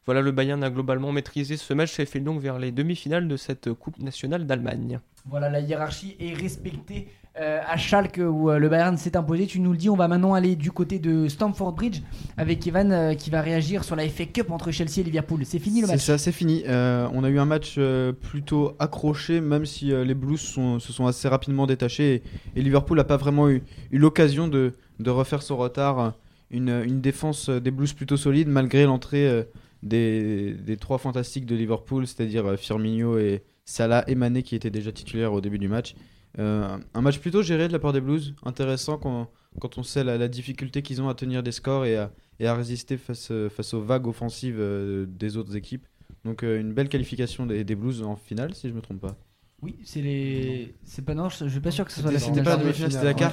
voilà, 0.06 0.22
le 0.22 0.30
Bayern 0.32 0.62
a 0.64 0.70
globalement 0.70 1.12
maîtrisé 1.12 1.56
ce 1.56 1.74
match 1.74 1.98
et 2.00 2.06
fait 2.06 2.20
donc 2.20 2.40
vers 2.40 2.58
les 2.58 2.72
demi-finales 2.72 3.28
de 3.28 3.36
cette 3.36 3.72
Coupe 3.72 3.98
nationale 3.98 4.46
d'Allemagne. 4.46 5.00
Voilà, 5.28 5.50
la 5.50 5.60
hiérarchie 5.60 6.16
est 6.20 6.32
respectée 6.34 7.08
euh, 7.40 7.60
à 7.68 7.76
Schalke 7.76 8.18
où 8.24 8.48
euh, 8.48 8.58
le 8.58 8.68
Bayern 8.68 8.96
s'est 8.96 9.16
imposé. 9.16 9.46
Tu 9.46 9.58
nous 9.60 9.72
le 9.72 9.76
dis, 9.76 9.90
on 9.90 9.96
va 9.96 10.06
maintenant 10.08 10.32
aller 10.34 10.54
du 10.56 10.70
côté 10.70 10.98
de 11.00 11.26
Stamford 11.28 11.72
Bridge 11.72 12.00
avec 12.36 12.64
Evan 12.66 12.92
euh, 12.92 13.14
qui 13.14 13.28
va 13.30 13.42
réagir 13.42 13.82
sur 13.84 13.96
la 13.96 14.08
FA 14.08 14.24
Cup 14.26 14.50
entre 14.52 14.70
Chelsea 14.70 14.98
et 15.00 15.02
Liverpool. 15.02 15.44
C'est 15.44 15.58
fini 15.58 15.80
le 15.80 15.86
C'est 15.88 15.92
match 15.94 16.02
ça, 16.02 16.16
c'est 16.16 16.32
fini. 16.32 16.62
Euh, 16.68 17.08
on 17.12 17.24
a 17.24 17.28
eu 17.28 17.38
un 17.40 17.44
match 17.44 17.74
euh, 17.76 18.12
plutôt 18.12 18.74
accroché, 18.78 19.40
même 19.40 19.66
si 19.66 19.92
euh, 19.92 20.04
les 20.04 20.14
Blues 20.14 20.40
sont- 20.40 20.78
se 20.78 20.92
sont 20.92 21.06
assez 21.06 21.26
rapidement 21.28 21.66
détachés. 21.66 22.22
Et, 22.54 22.60
et 22.60 22.62
Liverpool 22.62 22.96
n'a 22.96 23.04
pas 23.04 23.16
vraiment 23.18 23.50
eu, 23.50 23.64
eu 23.90 23.98
l'occasion 23.98 24.46
de, 24.48 24.72
de 25.00 25.10
refaire 25.10 25.42
son 25.42 25.56
retard. 25.56 26.14
Une, 26.52 26.68
une 26.86 27.00
défense 27.00 27.50
des 27.50 27.72
Blues 27.72 27.92
plutôt 27.92 28.16
solide, 28.16 28.46
malgré 28.48 28.84
l'entrée 28.84 29.26
euh, 29.28 29.42
des, 29.86 30.54
des 30.54 30.76
trois 30.76 30.98
fantastiques 30.98 31.46
de 31.46 31.54
Liverpool, 31.54 32.06
c'est-à-dire 32.06 32.46
euh, 32.46 32.56
Firmino 32.56 33.18
et 33.18 33.42
Salah 33.64 34.04
et 34.08 34.14
Mané 34.14 34.42
qui 34.42 34.54
étaient 34.54 34.70
déjà 34.70 34.92
titulaires 34.92 35.32
au 35.32 35.40
début 35.40 35.58
du 35.58 35.68
match. 35.68 35.94
Euh, 36.38 36.76
un 36.94 37.00
match 37.00 37.18
plutôt 37.18 37.42
géré 37.42 37.68
de 37.68 37.72
la 37.72 37.78
part 37.78 37.92
des 37.92 38.00
Blues, 38.00 38.34
intéressant 38.44 38.98
quand 38.98 39.78
on 39.78 39.82
sait 39.82 40.04
la, 40.04 40.28
difficulté 40.28 40.82
qu'ils 40.82 41.00
ont 41.00 41.08
à 41.08 41.14
tenir 41.14 41.42
des 41.42 41.52
scores 41.52 41.86
et 41.86 41.96
à, 41.96 42.10
résister 42.54 42.98
face, 42.98 43.30
euh, 43.30 43.48
face 43.48 43.72
aux 43.72 43.80
vagues 43.80 44.06
offensives 44.06 44.62
des 45.08 45.36
autres 45.36 45.56
équipes. 45.56 45.86
Donc 46.24 46.42
une 46.42 46.72
belle 46.72 46.88
qualification 46.88 47.46
des, 47.46 47.64
Blues 47.74 48.02
en 48.02 48.16
finale, 48.16 48.54
si 48.54 48.68
je 48.68 48.74
me 48.74 48.80
trompe 48.80 49.00
pas. 49.00 49.16
Oui, 49.62 49.78
c'est 49.84 50.02
les. 50.02 50.74
C'est 50.84 51.02
pas 51.04 51.14
non, 51.14 51.28
je 51.30 51.48
suis 51.48 51.60
pas 51.60 51.70
sûr 51.70 51.84
que 51.86 51.92
ce 51.92 52.00
soit 52.02 52.12
la 52.12 52.18
C'était 52.18 52.30
finale. 52.32 52.44
pas 52.44 52.50
la 52.50 52.56
en 52.56 52.60
demi-finale, 52.60 52.92
c'était 52.92 53.04
la 53.04 53.14
finale, 53.14 53.32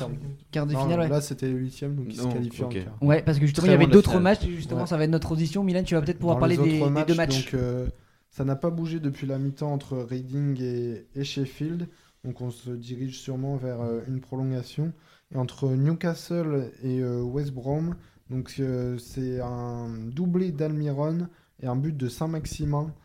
quart. 0.51 0.65
de 0.65 0.71
finale, 0.71 0.99
ouais. 1.01 1.09
Là, 1.09 1.21
c'était 1.21 1.47
les 1.47 1.53
huitièmes, 1.53 1.95
donc 1.95 2.05
ils 2.09 2.15
se 2.15 2.27
qualifient 2.27 2.63
en 2.63 2.69
quart. 2.69 2.97
Ouais, 3.01 3.21
parce 3.21 3.39
que 3.39 3.45
justement, 3.45 3.67
il 3.67 3.71
y 3.71 3.73
avait 3.73 3.87
d'autres 3.87 4.09
finale. 4.11 4.23
matchs. 4.23 4.45
et 4.45 4.51
Justement, 4.55 4.81
Ouais. 4.81 4.87
ça 4.87 4.97
va 4.97 5.03
être 5.03 5.09
notre 5.11 5.31
audition. 5.33 5.63
Milan, 5.63 5.83
tu 5.83 5.95
vas 5.95 6.01
peut-être 6.01 6.19
pouvoir 6.19 6.37
Dans 6.37 6.39
parler 6.39 6.57
des, 6.57 6.79
deux 6.79 7.15
matchs. 7.15 7.51
Donc, 7.51 7.61
euh, 7.61 7.87
ça 8.29 8.45
n'a 8.45 8.55
pas 8.55 8.69
bougé 8.69 8.99
depuis 8.99 9.27
la 9.27 9.37
mi-temps 9.37 9.71
entre 9.73 9.97
Reading 9.97 10.59
et, 10.61 11.05
et 11.15 11.23
Sheffield. 11.23 11.87
Donc, 12.23 12.39
on 12.39 12.51
se 12.51 12.69
dirige 12.71 13.19
sûrement 13.19 13.57
vers 13.57 13.81
euh, 13.81 13.99
une 14.07 14.21
prolongation. 14.21 14.93
Et 15.33 15.37
entre 15.37 15.67
Newcastle 15.69 16.71
et 16.83 16.99
euh, 17.01 17.21
West 17.21 17.51
Brom, 17.53 17.95
donc 18.29 18.53
euh, 18.59 18.97
c'est 18.97 19.41
un 19.41 19.89
doublé 20.11 20.51
d'Almiron 20.51 21.27
et 21.61 21.65
un 21.67 21.75
but 21.75 21.97
de 21.97 22.07
Saint-Maximin 22.07 22.83
euh, 22.85 23.02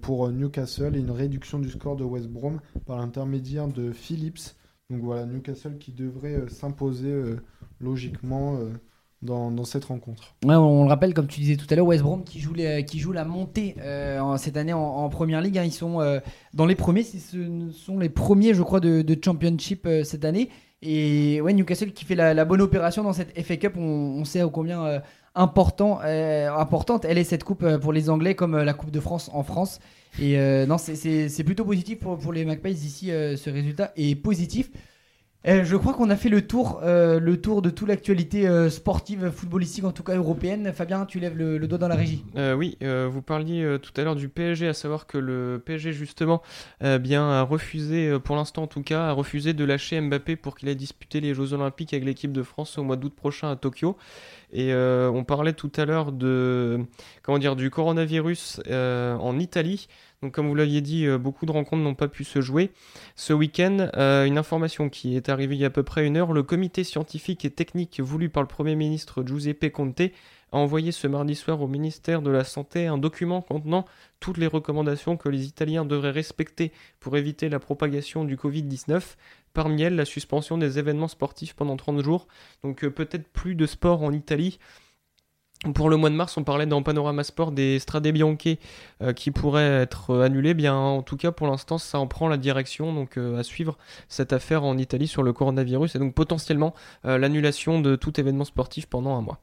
pour 0.00 0.30
Newcastle 0.30 0.96
et 0.96 1.00
une 1.00 1.10
réduction 1.10 1.58
du 1.58 1.70
score 1.70 1.96
de 1.96 2.04
West 2.04 2.28
Brom 2.28 2.60
par 2.86 2.98
l'intermédiaire 2.98 3.68
de 3.68 3.92
Phillips. 3.92 4.56
Donc 4.90 5.02
voilà, 5.02 5.26
Newcastle 5.26 5.76
qui 5.78 5.92
devrait 5.92 6.34
euh, 6.34 6.48
s'imposer 6.48 7.10
euh, 7.10 7.36
logiquement 7.78 8.56
euh, 8.56 8.72
dans, 9.22 9.64
cette 9.64 9.86
rencontre. 9.86 10.34
Ouais, 10.44 10.54
on 10.54 10.84
le 10.84 10.88
rappelle, 10.88 11.12
comme 11.12 11.26
tu 11.26 11.40
disais 11.40 11.56
tout 11.56 11.66
à 11.70 11.74
l'heure, 11.74 11.86
West 11.86 12.02
Brom 12.02 12.22
qui 12.24 12.38
joue, 12.40 13.12
la 13.12 13.24
montée 13.24 13.74
euh, 13.80 14.36
cette 14.36 14.56
année 14.56 14.72
en, 14.72 14.80
en 14.80 15.08
première 15.08 15.40
ligue. 15.40 15.58
hein. 15.58 15.64
ils 15.64 15.72
sont 15.72 16.00
euh, 16.00 16.20
dans 16.54 16.66
les 16.66 16.74
premiers, 16.74 17.02
ce 17.02 17.70
sont 17.72 17.98
les 17.98 18.08
premiers, 18.08 18.54
je 18.54 18.62
crois, 18.62 18.80
de, 18.80 19.18
championship 19.22 19.86
euh, 19.86 20.04
cette 20.04 20.24
année. 20.24 20.50
Et 20.80 21.40
ouais, 21.40 21.52
Newcastle 21.52 21.92
qui 21.92 22.04
fait 22.04 22.14
la, 22.14 22.44
bonne 22.44 22.60
opération 22.60 23.02
dans 23.02 23.12
cette 23.12 23.36
FA 23.40 23.56
Cup, 23.56 23.76
on, 23.76 24.24
sait 24.24 24.42
combien 24.52 24.84
euh, 24.84 25.00
important, 25.38 26.00
euh, 26.04 26.50
importante 26.52 27.04
elle 27.04 27.18
est 27.18 27.24
cette 27.24 27.44
coupe 27.44 27.62
euh, 27.62 27.78
pour 27.78 27.92
les 27.92 28.10
Anglais, 28.10 28.34
comme 28.34 28.54
euh, 28.54 28.64
la 28.64 28.74
Coupe 28.74 28.90
de 28.90 29.00
France 29.00 29.30
en 29.32 29.42
France. 29.42 29.78
Et 30.20 30.36
non, 30.66 30.78
c'est- 30.78 31.44
plutôt 31.44 31.64
positif 31.64 32.00
pour, 32.00 32.18
les 32.32 32.44
Magpies 32.44 32.70
ici, 32.72 33.08
ce 33.10 33.50
résultat 33.50 33.92
est 33.96 34.16
positif. 34.16 34.70
Euh, 35.46 35.64
je 35.64 35.76
crois 35.76 35.94
qu'on 35.94 36.10
a 36.10 36.16
fait 36.16 36.28
le 36.28 36.46
tour, 36.46 36.80
euh, 36.82 37.20
le 37.20 37.40
tour 37.40 37.62
de 37.62 37.70
toute 37.70 37.86
l'actualité 37.86 38.48
euh, 38.48 38.68
sportive, 38.70 39.30
footballistique, 39.30 39.84
en 39.84 39.92
tout 39.92 40.02
cas 40.02 40.16
européenne. 40.16 40.72
Fabien, 40.74 41.06
tu 41.06 41.20
lèves 41.20 41.36
le, 41.36 41.58
le 41.58 41.68
doigt 41.68 41.78
dans 41.78 41.86
la 41.86 41.94
régie. 41.94 42.24
Euh, 42.36 42.54
oui, 42.54 42.76
vous 42.80 43.22
parliez 43.22 43.78
tout 43.80 43.92
à 43.96 44.02
l'heure 44.02 44.16
du 44.16 44.28
PSG, 44.28 44.66
à 44.66 44.74
savoir 44.74 45.06
que 45.06 45.16
le 45.16 45.62
PSG 45.64 45.92
justement 45.92 46.42
euh, 46.82 46.98
bien 46.98 47.30
a 47.30 47.42
refusé, 47.42 48.18
pour 48.18 48.34
l'instant 48.34 48.64
en 48.64 48.66
tout 48.66 48.82
cas, 48.82 49.08
a 49.08 49.12
refusé 49.12 49.52
de 49.52 49.64
lâcher 49.64 50.00
Mbappé 50.00 50.34
pour 50.34 50.56
qu'il 50.56 50.68
ait 50.68 50.74
disputé 50.74 51.20
les 51.20 51.34
Jeux 51.34 51.52
Olympiques 51.52 51.92
avec 51.92 52.04
l'équipe 52.04 52.32
de 52.32 52.42
France 52.42 52.76
au 52.76 52.82
mois 52.82 52.96
d'août 52.96 53.14
prochain 53.14 53.50
à 53.50 53.56
Tokyo. 53.56 53.96
Et 54.52 54.72
on 54.74 55.24
parlait 55.24 55.52
tout 55.52 55.70
à 55.76 55.84
l'heure 55.84 56.10
de 56.10 56.80
comment 57.22 57.38
dire 57.38 57.54
du 57.54 57.70
coronavirus 57.70 58.60
en 58.68 59.38
Italie. 59.38 59.86
Donc 60.22 60.32
comme 60.32 60.48
vous 60.48 60.54
l'aviez 60.54 60.80
dit, 60.80 61.06
euh, 61.06 61.16
beaucoup 61.16 61.46
de 61.46 61.52
rencontres 61.52 61.82
n'ont 61.82 61.94
pas 61.94 62.08
pu 62.08 62.24
se 62.24 62.40
jouer. 62.40 62.72
Ce 63.14 63.32
week-end, 63.32 63.88
euh, 63.96 64.24
une 64.24 64.36
information 64.36 64.88
qui 64.88 65.16
est 65.16 65.28
arrivée 65.28 65.54
il 65.54 65.60
y 65.60 65.64
a 65.64 65.68
à 65.68 65.70
peu 65.70 65.84
près 65.84 66.06
une 66.06 66.16
heure, 66.16 66.32
le 66.32 66.42
comité 66.42 66.82
scientifique 66.82 67.44
et 67.44 67.50
technique 67.50 68.00
voulu 68.00 68.28
par 68.28 68.42
le 68.42 68.48
Premier 68.48 68.74
ministre 68.74 69.22
Giuseppe 69.24 69.70
Conte 69.70 70.00
a 70.50 70.56
envoyé 70.56 70.92
ce 70.92 71.06
mardi 71.06 71.34
soir 71.34 71.60
au 71.60 71.68
ministère 71.68 72.22
de 72.22 72.30
la 72.30 72.42
Santé 72.42 72.86
un 72.86 72.98
document 72.98 73.42
contenant 73.42 73.84
toutes 74.18 74.38
les 74.38 74.46
recommandations 74.46 75.16
que 75.16 75.28
les 75.28 75.46
Italiens 75.46 75.84
devraient 75.84 76.10
respecter 76.10 76.72
pour 77.00 77.16
éviter 77.16 77.48
la 77.48 77.58
propagation 77.58 78.24
du 78.24 78.36
Covid-19. 78.36 79.02
Parmi 79.52 79.82
elles, 79.82 79.96
la 79.96 80.04
suspension 80.04 80.58
des 80.58 80.78
événements 80.78 81.08
sportifs 81.08 81.54
pendant 81.54 81.76
30 81.76 82.02
jours. 82.02 82.26
Donc 82.62 82.84
euh, 82.84 82.90
peut-être 82.90 83.28
plus 83.28 83.54
de 83.54 83.66
sport 83.66 84.02
en 84.02 84.12
Italie. 84.12 84.58
Pour 85.74 85.90
le 85.90 85.96
mois 85.96 86.08
de 86.08 86.14
mars, 86.14 86.36
on 86.36 86.44
parlait 86.44 86.66
dans 86.66 86.82
Panorama 86.84 87.24
Sport 87.24 87.50
des 87.50 87.80
Strade 87.80 88.06
Bianche 88.06 88.38
euh, 89.02 89.12
qui 89.12 89.32
pourraient 89.32 89.82
être 89.82 90.10
euh, 90.10 90.22
annulés. 90.24 90.54
Bien, 90.54 90.76
en 90.76 91.02
tout 91.02 91.16
cas, 91.16 91.32
pour 91.32 91.48
l'instant, 91.48 91.78
ça 91.78 91.98
en 91.98 92.06
prend 92.06 92.28
la 92.28 92.36
direction. 92.36 92.92
Donc, 92.94 93.16
euh, 93.18 93.38
à 93.38 93.42
suivre 93.42 93.76
cette 94.08 94.32
affaire 94.32 94.62
en 94.62 94.78
Italie 94.78 95.08
sur 95.08 95.24
le 95.24 95.32
coronavirus 95.32 95.96
et 95.96 95.98
donc 95.98 96.14
potentiellement 96.14 96.74
euh, 97.06 97.18
l'annulation 97.18 97.80
de 97.80 97.96
tout 97.96 98.20
événement 98.20 98.44
sportif 98.44 98.86
pendant 98.86 99.16
un 99.16 99.20
mois. 99.20 99.40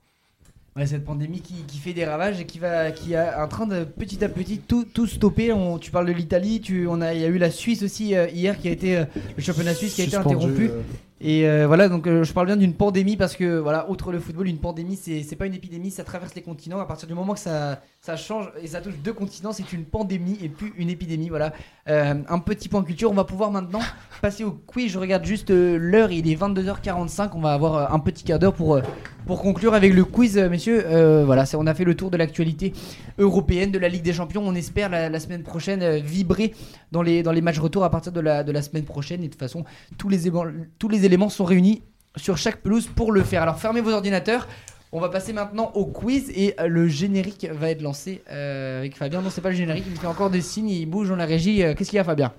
Ouais, 0.77 0.85
cette 0.85 1.05
pandémie 1.05 1.39
qui, 1.41 1.53
qui 1.67 1.77
fait 1.77 1.93
des 1.93 2.05
ravages 2.05 2.39
et 2.39 2.45
qui 2.45 2.59
va, 2.59 2.91
qui 2.91 3.13
est 3.13 3.33
en 3.35 3.47
train 3.47 3.65
de 3.67 3.83
petit 3.85 4.23
à 4.25 4.29
petit 4.29 4.59
tout, 4.59 4.83
tout 4.85 5.07
stopper. 5.07 5.51
On- 5.53 5.77
tu 5.79 5.91
parles 5.91 6.05
de 6.07 6.11
l'Italie, 6.13 6.59
tu, 6.61 6.87
on 6.87 6.99
a, 7.01 7.13
il 7.13 7.21
y 7.21 7.23
a 7.25 7.27
eu 7.27 7.37
la 7.37 7.49
Suisse 7.51 7.81
aussi 7.83 8.15
euh, 8.15 8.27
hier 8.29 8.57
qui 8.59 8.67
a 8.69 8.71
été 8.71 8.97
euh, 8.97 9.05
le 9.37 9.41
championnat 9.43 9.73
suisse 9.73 9.95
qui 9.95 10.01
a 10.01 10.05
été 10.05 10.15
interrompu. 10.17 10.69
euh, 10.69 10.81
Et 11.21 11.47
euh, 11.47 11.65
voilà, 11.65 11.87
donc 11.87 12.07
euh, 12.07 12.25
je 12.25 12.33
parle 12.33 12.47
bien 12.47 12.57
d'une 12.57 12.73
pandémie 12.73 13.15
parce 13.15 13.37
que, 13.37 13.57
voilà, 13.57 13.89
outre 13.89 14.11
le 14.11 14.19
football, 14.19 14.47
une 14.47 14.57
pandémie, 14.57 14.97
c'est 14.97 15.35
pas 15.37 15.45
une 15.45 15.53
épidémie, 15.53 15.89
ça 15.89 16.03
traverse 16.03 16.35
les 16.35 16.41
continents. 16.41 16.79
À 16.79 16.85
partir 16.85 17.07
du 17.07 17.13
moment 17.13 17.33
que 17.33 17.39
ça, 17.39 17.81
ça 18.01 18.17
change 18.17 18.51
et 18.61 18.67
ça 18.67 18.81
touche 18.81 18.97
deux 19.01 19.13
continents, 19.13 19.53
c'est 19.53 19.71
une 19.71 19.85
pandémie 19.85 20.37
et 20.41 20.49
plus 20.49 20.73
une 20.77 20.89
épidémie. 20.89 21.29
Voilà, 21.29 21.53
Euh, 21.87 22.15
un 22.27 22.39
petit 22.39 22.67
point 22.67 22.83
culture. 22.83 23.11
On 23.11 23.13
va 23.13 23.25
pouvoir 23.25 23.51
maintenant 23.51 23.79
passer 24.21 24.43
au 24.43 24.51
quiz. 24.51 24.91
Je 24.91 24.97
regarde 24.97 25.23
juste 25.23 25.51
l'heure, 25.51 26.11
il 26.11 26.29
est 26.29 26.35
22h45. 26.35 27.29
On 27.35 27.41
va 27.41 27.53
avoir 27.53 27.93
un 27.93 27.99
petit 27.99 28.23
quart 28.23 28.39
d'heure 28.39 28.55
pour, 28.55 28.81
pour 29.27 29.39
conclure 29.39 29.75
avec 29.75 29.93
le 29.93 30.03
quiz, 30.03 30.35
messieurs. 30.37 30.83
Voilà, 31.25 31.45
on 31.53 31.67
a 31.67 31.75
fait 31.75 31.83
le 31.83 31.93
tour 31.95 32.09
de 32.09 32.17
l'actualité 32.17 32.73
européenne, 33.19 33.69
de 33.71 33.77
la 33.77 33.87
Ligue 33.87 34.01
des 34.01 34.13
Champions. 34.13 34.41
On 34.43 34.55
espère 34.55 34.89
la, 34.89 35.09
la 35.09 35.19
semaine 35.19 35.43
prochaine 35.43 35.97
vibrer 35.99 36.53
dans 36.91 37.03
les, 37.03 37.21
dans 37.21 37.31
les 37.31 37.41
matchs 37.41 37.59
retour 37.59 37.83
à 37.83 37.91
partir 37.91 38.11
de 38.11 38.19
la, 38.19 38.43
de 38.43 38.51
la 38.51 38.63
semaine 38.63 38.83
prochaine. 38.83 39.21
Et 39.21 39.27
de 39.27 39.31
toute 39.31 39.39
façon, 39.39 39.63
tous 39.99 40.09
les, 40.09 40.31
tous 40.79 40.89
éléments 41.05 41.29
sont 41.29 41.45
réunis 41.45 41.81
sur 42.15 42.37
chaque 42.37 42.57
pelouse 42.61 42.87
pour 42.87 43.11
le 43.11 43.23
faire. 43.23 43.41
Alors 43.41 43.59
fermez 43.59 43.81
vos 43.81 43.91
ordinateurs. 43.91 44.47
On 44.91 44.99
va 45.01 45.09
passer 45.09 45.33
maintenant 45.33 45.71
au 45.73 45.85
quiz 45.85 46.29
et 46.33 46.55
euh, 46.59 46.67
le 46.67 46.87
générique 46.87 47.47
va 47.51 47.69
être 47.69 47.81
lancé 47.81 48.21
euh, 48.31 48.79
avec 48.79 48.95
Fabien. 48.95 49.21
Non, 49.21 49.29
c'est 49.29 49.41
pas 49.41 49.49
le 49.49 49.55
générique, 49.55 49.83
il 49.87 49.91
me 49.91 49.97
fait 49.97 50.07
encore 50.07 50.29
des 50.29 50.39
signes, 50.41 50.69
il 50.69 50.85
bouge 50.85 51.09
dans 51.09 51.17
la 51.17 51.25
régie. 51.25 51.63
Euh, 51.63 51.73
Qu'est-ce 51.75 51.89
qu'il 51.89 51.97
y 51.97 51.99
a, 51.99 52.03
Fabien? 52.05 52.31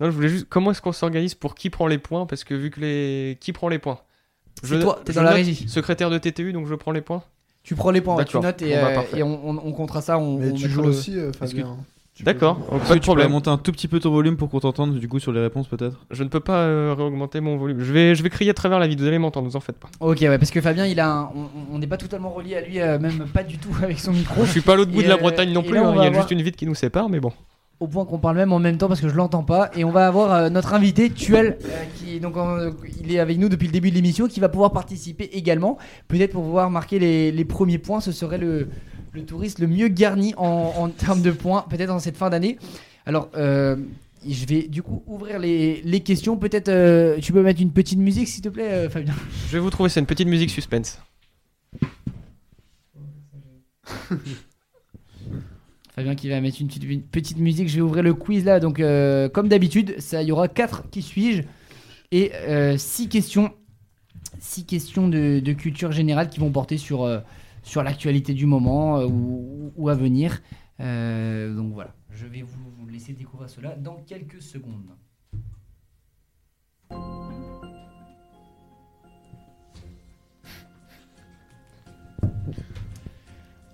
Non, 0.00 0.06
je 0.06 0.12
voulais 0.14 0.28
juste. 0.30 0.46
Comment 0.48 0.70
est-ce 0.70 0.80
qu'on 0.80 0.92
s'organise 0.92 1.34
pour 1.34 1.54
qui 1.54 1.68
prend 1.70 1.86
les 1.86 1.98
points? 1.98 2.24
Parce 2.24 2.44
que 2.44 2.54
vu 2.54 2.70
que 2.70 2.80
les. 2.80 3.36
Qui 3.40 3.52
prend 3.52 3.68
les 3.68 3.78
points? 3.78 3.98
C'est 4.62 4.78
toi, 4.80 5.00
t'es 5.04 5.12
je 5.12 5.18
dans 5.18 5.22
la 5.24 5.32
régie. 5.32 5.68
Secrétaire 5.68 6.08
de 6.08 6.16
TTU, 6.18 6.52
donc 6.52 6.66
je 6.66 6.74
prends 6.74 6.92
les 6.92 7.00
points? 7.02 7.22
Tu 7.62 7.74
prends 7.74 7.90
les 7.90 8.00
points, 8.00 8.24
tu 8.24 8.38
notes 8.38 8.62
et, 8.62 8.74
Bon, 8.74 8.80
bah, 8.80 9.04
euh, 9.12 9.16
et 9.16 9.22
on, 9.22 9.50
on- 9.50 9.60
on 9.62 9.72
comptera 9.72 10.00
ça. 10.00 10.18
On, 10.18 10.38
Mais 10.38 10.50
on 10.52 10.54
tu 10.54 10.68
joues 10.70 10.82
le- 10.82 10.88
aussi, 10.88 11.18
euh, 11.18 11.32
Fabien. 11.32 11.76
Tu 12.18 12.24
D'accord, 12.24 12.56
peux 12.58 12.64
pas 12.64 12.70
que 12.70 12.74
de 12.74 12.78
tu 12.80 12.84
pourrais 12.88 12.98
problème. 13.00 13.30
monter 13.30 13.48
un 13.48 13.58
tout 13.58 13.70
petit 13.70 13.86
peu 13.86 14.00
ton 14.00 14.10
volume 14.10 14.36
pour 14.36 14.48
qu'on 14.50 14.58
t'entende 14.58 14.98
du 14.98 15.06
coup 15.06 15.20
sur 15.20 15.30
les 15.30 15.40
réponses 15.40 15.68
peut-être 15.68 16.04
Je 16.10 16.24
ne 16.24 16.28
peux 16.28 16.40
pas 16.40 16.62
euh, 16.62 16.92
réaugmenter 16.98 17.40
mon 17.40 17.56
volume. 17.56 17.78
Je 17.78 17.92
vais, 17.92 18.16
je 18.16 18.22
vais 18.24 18.28
crier 18.28 18.50
à 18.50 18.54
travers 18.54 18.80
la 18.80 18.88
vidéo, 18.88 19.04
vous 19.04 19.08
allez 19.08 19.18
m'entendre, 19.20 19.48
vous 19.48 19.54
en 19.54 19.60
faites 19.60 19.78
pas. 19.78 19.88
Ok, 20.00 20.18
ouais, 20.22 20.36
parce 20.36 20.50
que 20.50 20.60
Fabien, 20.60 20.84
il 20.86 20.98
a 20.98 21.08
un- 21.08 21.30
on- 21.72 21.78
n'est 21.78 21.86
pas 21.86 21.96
totalement 21.96 22.30
relié 22.30 22.56
à 22.56 22.60
lui, 22.62 22.80
euh, 22.80 22.98
même 22.98 23.24
pas 23.32 23.44
du 23.44 23.56
tout 23.58 23.70
avec 23.84 24.00
son 24.00 24.12
micro. 24.12 24.44
Je 24.44 24.50
suis 24.50 24.60
pas 24.62 24.72
à 24.72 24.76
l'autre 24.76 24.90
bout 24.90 25.00
de 25.04 25.06
la 25.08 25.14
euh, 25.14 25.18
Bretagne 25.18 25.52
non 25.52 25.62
plus, 25.62 25.74
là, 25.74 25.84
on 25.84 25.90
hein, 25.90 25.92
il 25.94 25.96
y 25.98 26.00
a 26.00 26.02
avoir- 26.06 26.22
juste 26.22 26.32
une 26.32 26.42
vitre 26.42 26.56
qui 26.58 26.66
nous 26.66 26.74
sépare, 26.74 27.08
mais 27.08 27.20
bon. 27.20 27.30
au 27.78 27.86
point 27.86 28.04
qu'on 28.04 28.18
parle 28.18 28.36
même 28.36 28.52
en 28.52 28.58
même 28.58 28.78
temps 28.78 28.88
parce 28.88 29.00
que 29.00 29.08
je 29.08 29.14
l'entends 29.14 29.44
pas 29.44 29.70
et 29.76 29.84
on 29.84 29.92
va 29.92 30.08
avoir 30.08 30.32
euh, 30.32 30.48
notre 30.50 30.74
invité 30.74 31.10
Tuel 31.10 31.58
euh, 31.64 31.68
qui 31.94 32.18
donc 32.18 32.36
en- 32.36 32.72
il 33.00 33.12
est 33.14 33.20
avec 33.20 33.38
nous 33.38 33.48
depuis 33.48 33.66
le 33.68 33.72
début 33.72 33.90
de 33.90 33.94
l'émission 33.94 34.26
qui 34.26 34.40
va 34.40 34.48
pouvoir 34.48 34.72
participer 34.72 35.30
également 35.34 35.78
peut-être 36.08 36.32
pour 36.32 36.42
pouvoir 36.42 36.68
marquer 36.70 36.98
les, 36.98 37.30
les 37.30 37.44
premiers 37.44 37.78
points 37.78 38.00
ce 38.00 38.10
serait 38.10 38.38
le, 38.38 38.66
le 39.12 39.24
touriste 39.24 39.58
le 39.58 39.66
mieux 39.66 39.88
garni 39.88 40.34
en, 40.36 40.74
en 40.76 40.88
termes 40.90 41.22
de 41.22 41.30
points 41.30 41.64
peut-être 41.68 41.90
en 41.90 41.98
cette 41.98 42.16
fin 42.16 42.30
d'année 42.30 42.58
alors 43.08 43.30
euh, 43.36 43.76
je 44.28 44.44
vais 44.44 44.68
du 44.68 44.82
coup 44.82 45.02
ouvrir 45.06 45.38
les, 45.38 45.80
les 45.82 46.00
questions 46.00 46.36
peut-être 46.36 46.68
euh, 46.68 47.18
tu 47.20 47.32
peux 47.32 47.42
mettre 47.42 47.62
une 47.62 47.72
petite 47.72 47.98
musique 47.98 48.28
s'il 48.28 48.42
te 48.42 48.50
plaît 48.50 48.70
euh, 48.70 48.90
Fabien 48.90 49.14
Je 49.46 49.52
vais 49.52 49.60
vous 49.60 49.70
trouver, 49.70 49.88
c'est 49.88 50.00
une 50.00 50.06
petite 50.06 50.28
musique 50.28 50.50
suspense. 50.50 51.00
Fabien 55.94 56.14
qui 56.16 56.28
va 56.28 56.38
mettre 56.42 56.60
une 56.60 56.68
petite, 56.68 56.84
une 56.84 57.00
petite 57.00 57.38
musique. 57.38 57.70
Je 57.70 57.76
vais 57.76 57.80
ouvrir 57.80 58.02
le 58.02 58.12
quiz 58.12 58.44
là. 58.44 58.60
Donc, 58.60 58.82
comme 59.32 59.48
d'habitude, 59.48 59.98
ça, 60.00 60.20
il 60.22 60.28
y 60.28 60.32
aura 60.32 60.48
4 60.48 60.90
qui 60.90 61.00
suis-je 61.00 61.42
et 62.12 62.30
6 62.76 63.08
questions. 63.08 63.54
Six 64.38 64.66
questions 64.66 65.08
de, 65.08 65.40
de 65.40 65.52
culture 65.54 65.90
générale 65.92 66.28
qui 66.28 66.38
vont 66.38 66.50
porter 66.50 66.76
sur, 66.76 67.08
sur 67.68 67.82
l'actualité 67.82 68.32
du 68.32 68.46
moment 68.46 68.98
euh, 68.98 69.06
ou, 69.06 69.88
à 69.88 69.94
venir. 69.94 70.40
Euh, 70.80 71.54
donc 71.54 71.74
voilà, 71.74 71.94
je 72.10 72.26
vais 72.26 72.42
vous 72.42 72.88
laisser 72.88 73.12
découvrir 73.12 73.50
cela 73.50 73.76
dans 73.76 73.96
quelques 74.06 74.40
secondes. 74.40 74.88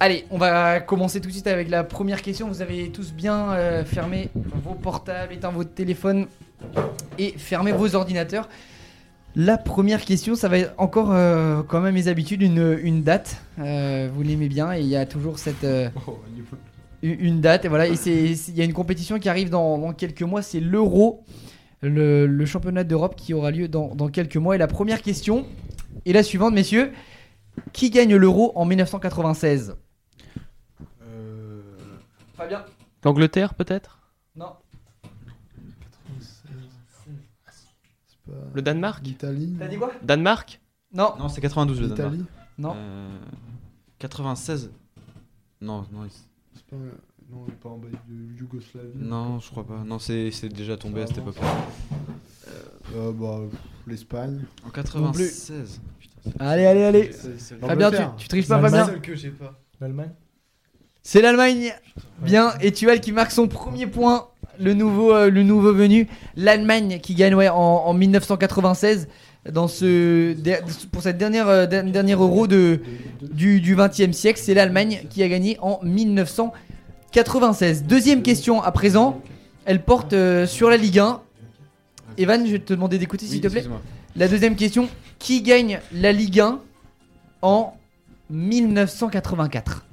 Allez, 0.01 0.27
on 0.31 0.39
va 0.39 0.81
commencer 0.81 1.21
tout 1.21 1.29
de 1.29 1.33
suite 1.33 1.47
avec 1.47 1.71
la 1.71 1.85
première 1.85 2.21
question. 2.21 2.49
Vous 2.49 2.63
avez 2.63 2.91
tous 2.91 3.13
bien 3.13 3.53
euh, 3.53 3.85
fermé 3.85 4.29
vos 4.35 4.75
portables, 4.75 5.33
éteint 5.33 5.51
votre 5.51 5.73
téléphone 5.73 6.27
et 7.17 7.31
fermé 7.39 7.71
vos 7.71 7.95
ordinateurs. 7.95 8.49
La 9.37 9.59
première 9.59 10.05
question, 10.05 10.37
ça 10.37 10.49
va 10.49 10.59
être 10.59 10.75
encore, 10.79 11.11
euh, 11.13 11.63
quand 11.65 11.81
même 11.81 11.95
mes 11.95 12.07
habitudes, 12.09 12.43
une, 12.43 12.79
une 12.83 13.03
date. 13.03 13.43
Euh, 13.59 14.09
vous 14.13 14.23
l'aimez 14.23 14.49
bien 14.49 14.73
et 14.73 14.81
il 14.81 14.87
y 14.87 14.95
a 14.97 15.07
toujours 15.07 15.39
cette 15.41 15.65
euh, 15.65 15.89
une 17.03 17.17
une 17.21 17.41
date. 17.41 17.65
Et 17.65 17.69
voilà, 17.69 17.89
et 17.89 17.95
il 18.07 18.55
y 18.57 18.61
a 18.61 18.65
une 18.65 18.73
compétition 18.73 19.19
qui 19.19 19.29
arrive 19.29 19.51
dans, 19.51 19.77
dans 19.79 19.93
quelques 19.93 20.23
mois, 20.23 20.41
c'est 20.41 20.61
l'Euro, 20.61 21.25
le, 21.83 22.27
le 22.27 22.47
championnat 22.47 22.85
d'Europe 22.85 23.17
qui 23.17 23.35
aura 23.35 23.51
lieu 23.51 23.67
dans, 23.67 23.95
dans 23.97 24.09
quelques 24.09 24.37
mois. 24.37 24.55
Et 24.55 24.59
la 24.59 24.69
première 24.69 25.03
question, 25.03 25.45
Et 26.07 26.13
la 26.13 26.23
suivante, 26.23 26.55
messieurs. 26.55 26.93
Qui 27.73 27.91
gagne 27.91 28.17
l'euro 28.17 28.51
en 28.57 28.65
1996 28.65 29.77
Euh, 31.03 31.61
Fabien 32.37 32.65
L'Angleterre 33.05 33.55
peut-être 33.55 34.01
Non. 34.35 34.47
c'est 38.09 38.33
pas- 38.33 38.39
Le 38.55 38.63
Danemark 38.63 39.05
L'Italie 39.05 39.55
T'as 39.59 39.69
dit 39.69 39.77
quoi 39.77 39.93
Danemark 40.03 40.61
Non. 40.93 41.15
Non, 41.19 41.29
c'est 41.29 41.41
92 41.41 41.81
le 41.81 41.89
Danemark. 41.89 42.13
L'Italie 42.13 42.29
Non. 42.59 42.75
Euh, 42.77 43.09
96. 43.99 44.71
Non, 45.61 45.87
non, 45.93 46.05
il- 46.05 46.11
C'est 46.55 46.65
pas. 46.67 46.77
Non, 47.31 47.45
on 47.47 47.49
est 47.49 47.53
pas 47.55 47.69
en 47.71 47.79
bas 47.79 47.89
de 47.89 48.39
Yougoslavie. 48.39 48.89
non, 48.97 49.41
je 49.41 49.51
crois 49.51 49.67
pas. 49.67 49.83
Non, 49.85 49.99
c'est 49.99 50.31
c'est 50.31 50.49
déjà 50.51 50.77
tombé 50.77 51.03
à 51.03 51.07
cette 51.07 51.17
non. 51.17 51.23
époque-là. 51.25 51.49
Euh, 52.95 53.13
bah, 53.13 53.41
l'Espagne. 53.87 54.45
En 54.65 54.71
96. 54.71 55.81
Putain, 55.99 56.21
c'est- 56.25 56.41
Allez, 56.43 56.67
allez, 56.67 56.83
allez. 56.85 57.11
Fabien, 57.61 57.91
tu, 57.91 57.97
tu 58.19 58.29
triches 58.29 58.47
pas. 58.47 58.61
Fabien 58.61 58.87
seul 58.87 59.01
que 59.01 59.15
j'ai 59.15 59.31
pas. 59.31 59.59
L'Allemagne 59.81 60.13
C'est 61.03 61.23
l'Allemagne. 61.23 61.73
Bien. 62.21 62.53
Et 62.61 62.73
Tuval 62.73 63.01
qui 63.01 63.11
marque 63.13 63.31
son 63.33 63.49
premier 63.49 63.87
point. 63.87 64.29
Le 64.59 64.75
nouveau, 64.75 65.15
euh, 65.15 65.31
le 65.31 65.43
nouveau 65.43 65.73
venu. 65.73 66.09
L'Allemagne 66.37 66.99
qui 67.03 67.15
gagne 67.15 67.35
ouais, 67.35 67.49
en, 67.49 67.57
en 67.57 67.95
1996 67.95 69.09
dans 69.53 69.69
ce, 69.69 70.35
pour 70.91 71.03
cette 71.03 71.19
dernière, 71.19 71.49
euh, 71.49 71.67
dernière 71.67 72.23
euro 72.23 72.47
de, 72.47 72.81
du, 73.21 73.61
du 73.61 73.77
20e 73.77 74.13
siècle. 74.13 74.41
C'est 74.43 74.55
l'Allemagne 74.55 75.03
qui 75.11 75.23
a 75.23 75.29
gagné 75.29 75.59
en 75.61 75.81
1996. 75.83 77.85
Deuxième 77.85 78.23
question 78.23 78.63
à 78.63 78.73
présent. 78.73 79.21
Elle 79.67 79.83
porte 79.83 80.13
euh, 80.13 80.47
sur 80.47 80.71
la 80.71 80.77
Ligue 80.77 80.99
1. 80.99 81.21
Evan, 82.19 82.47
je 82.47 82.53
vais 82.53 82.59
te 82.59 82.73
demander 82.73 82.99
d'écouter 82.99 83.27
s'il 83.27 83.37
Oui, 83.37 83.41
te 83.43 83.49
plaît. 83.49 83.65
La 84.17 84.29
deuxième 84.29 84.57
question. 84.57 84.89
Qui 85.19 85.43
gagne 85.43 85.81
la 85.93 86.13
Ligue 86.13 86.41
1 86.41 86.61
en 87.43 87.75
1984 88.31 89.85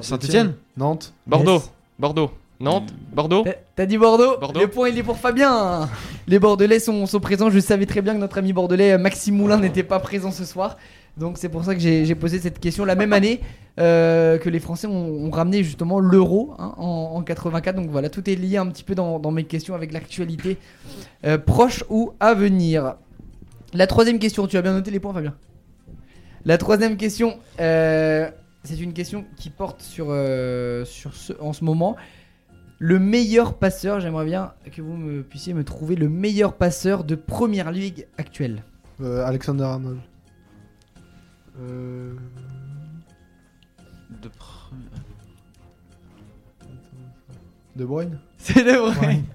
Saint-Etienne 0.00 0.54
Nantes? 0.76 1.12
Bordeaux. 1.26 1.58
Yes. 1.58 1.70
Bordeaux. 1.98 2.30
Nantes. 2.62 2.94
Bordeaux. 3.12 3.44
T'as- 3.74 3.86
dit 3.86 3.98
Bordeaux 3.98 4.38
Bordeaux. 4.38 4.60
Le 4.60 4.68
point 4.68 4.88
il 4.88 4.96
est 4.98 5.02
pour 5.02 5.18
Fabien 5.18 5.88
Les 6.28 6.38
Bordelais 6.38 6.78
sont, 6.78 7.04
sont 7.06 7.20
présents. 7.20 7.50
Je 7.50 7.58
savais 7.58 7.86
très 7.86 8.00
bien 8.00 8.14
que 8.14 8.18
notre 8.20 8.38
ami 8.38 8.52
Bordelais, 8.52 8.92
euh, 8.92 8.98
Maxime 8.98 9.36
Moulin, 9.36 9.58
n'était 9.58 9.82
pas 9.82 9.98
présent 9.98 10.30
ce 10.30 10.44
soir. 10.44 10.76
Donc 11.18 11.36
c'est 11.36 11.48
pour 11.50 11.64
ça 11.64 11.74
que 11.74 11.80
j'ai 11.80 12.14
posé 12.14 12.38
cette 12.38 12.58
question 12.58 12.84
la 12.86 12.94
même 12.94 13.12
année 13.12 13.40
euh, 13.80 14.38
que 14.38 14.48
les 14.48 14.60
Français 14.60 14.86
ont, 14.86 15.26
ont 15.26 15.30
ramené 15.30 15.62
justement 15.62 15.98
l'euro 16.00 16.54
hein, 16.58 16.72
en, 16.78 17.12
en 17.16 17.22
84. 17.22 17.74
Donc 17.76 17.90
voilà, 17.90 18.08
tout 18.08 18.28
est 18.30 18.34
lié 18.36 18.56
un 18.56 18.66
petit 18.68 18.84
peu 18.84 18.94
dans, 18.94 19.18
dans 19.18 19.30
mes 19.30 19.44
questions 19.44 19.74
avec 19.74 19.92
l'actualité 19.92 20.56
euh, 21.26 21.36
proche 21.36 21.84
ou 21.90 22.12
à 22.20 22.32
venir. 22.32 22.94
La 23.74 23.86
troisième 23.86 24.18
question, 24.18 24.46
tu 24.46 24.56
as 24.56 24.62
bien 24.62 24.72
noté 24.72 24.90
les 24.90 25.00
points 25.00 25.12
Fabien? 25.12 25.34
La 26.44 26.58
troisième 26.58 26.96
question, 26.96 27.38
euh, 27.60 28.30
c'est 28.64 28.78
une 28.80 28.92
question 28.92 29.24
qui 29.36 29.50
porte 29.50 29.82
sur, 29.82 30.06
euh, 30.10 30.84
sur 30.84 31.14
ce, 31.14 31.32
en 31.40 31.52
ce 31.52 31.64
moment. 31.64 31.96
Le 32.84 32.98
meilleur 32.98 33.58
passeur, 33.58 34.00
j'aimerais 34.00 34.24
bien 34.24 34.54
que 34.72 34.82
vous 34.82 34.96
me 34.96 35.22
puissiez 35.22 35.54
me 35.54 35.62
trouver 35.62 35.94
le 35.94 36.08
meilleur 36.08 36.56
passeur 36.56 37.04
de 37.04 37.14
première 37.14 37.70
ligue 37.70 38.08
actuelle. 38.18 38.64
Euh, 39.00 39.24
Alexander 39.24 39.62
Arnold. 39.62 40.00
Euh... 41.60 42.12
De 44.20 44.28
pre- 44.28 44.72
De 47.76 47.84
Bruyne 47.84 48.18
C'est 48.38 48.64
De 48.64 48.76
Bruyne. 48.96 49.26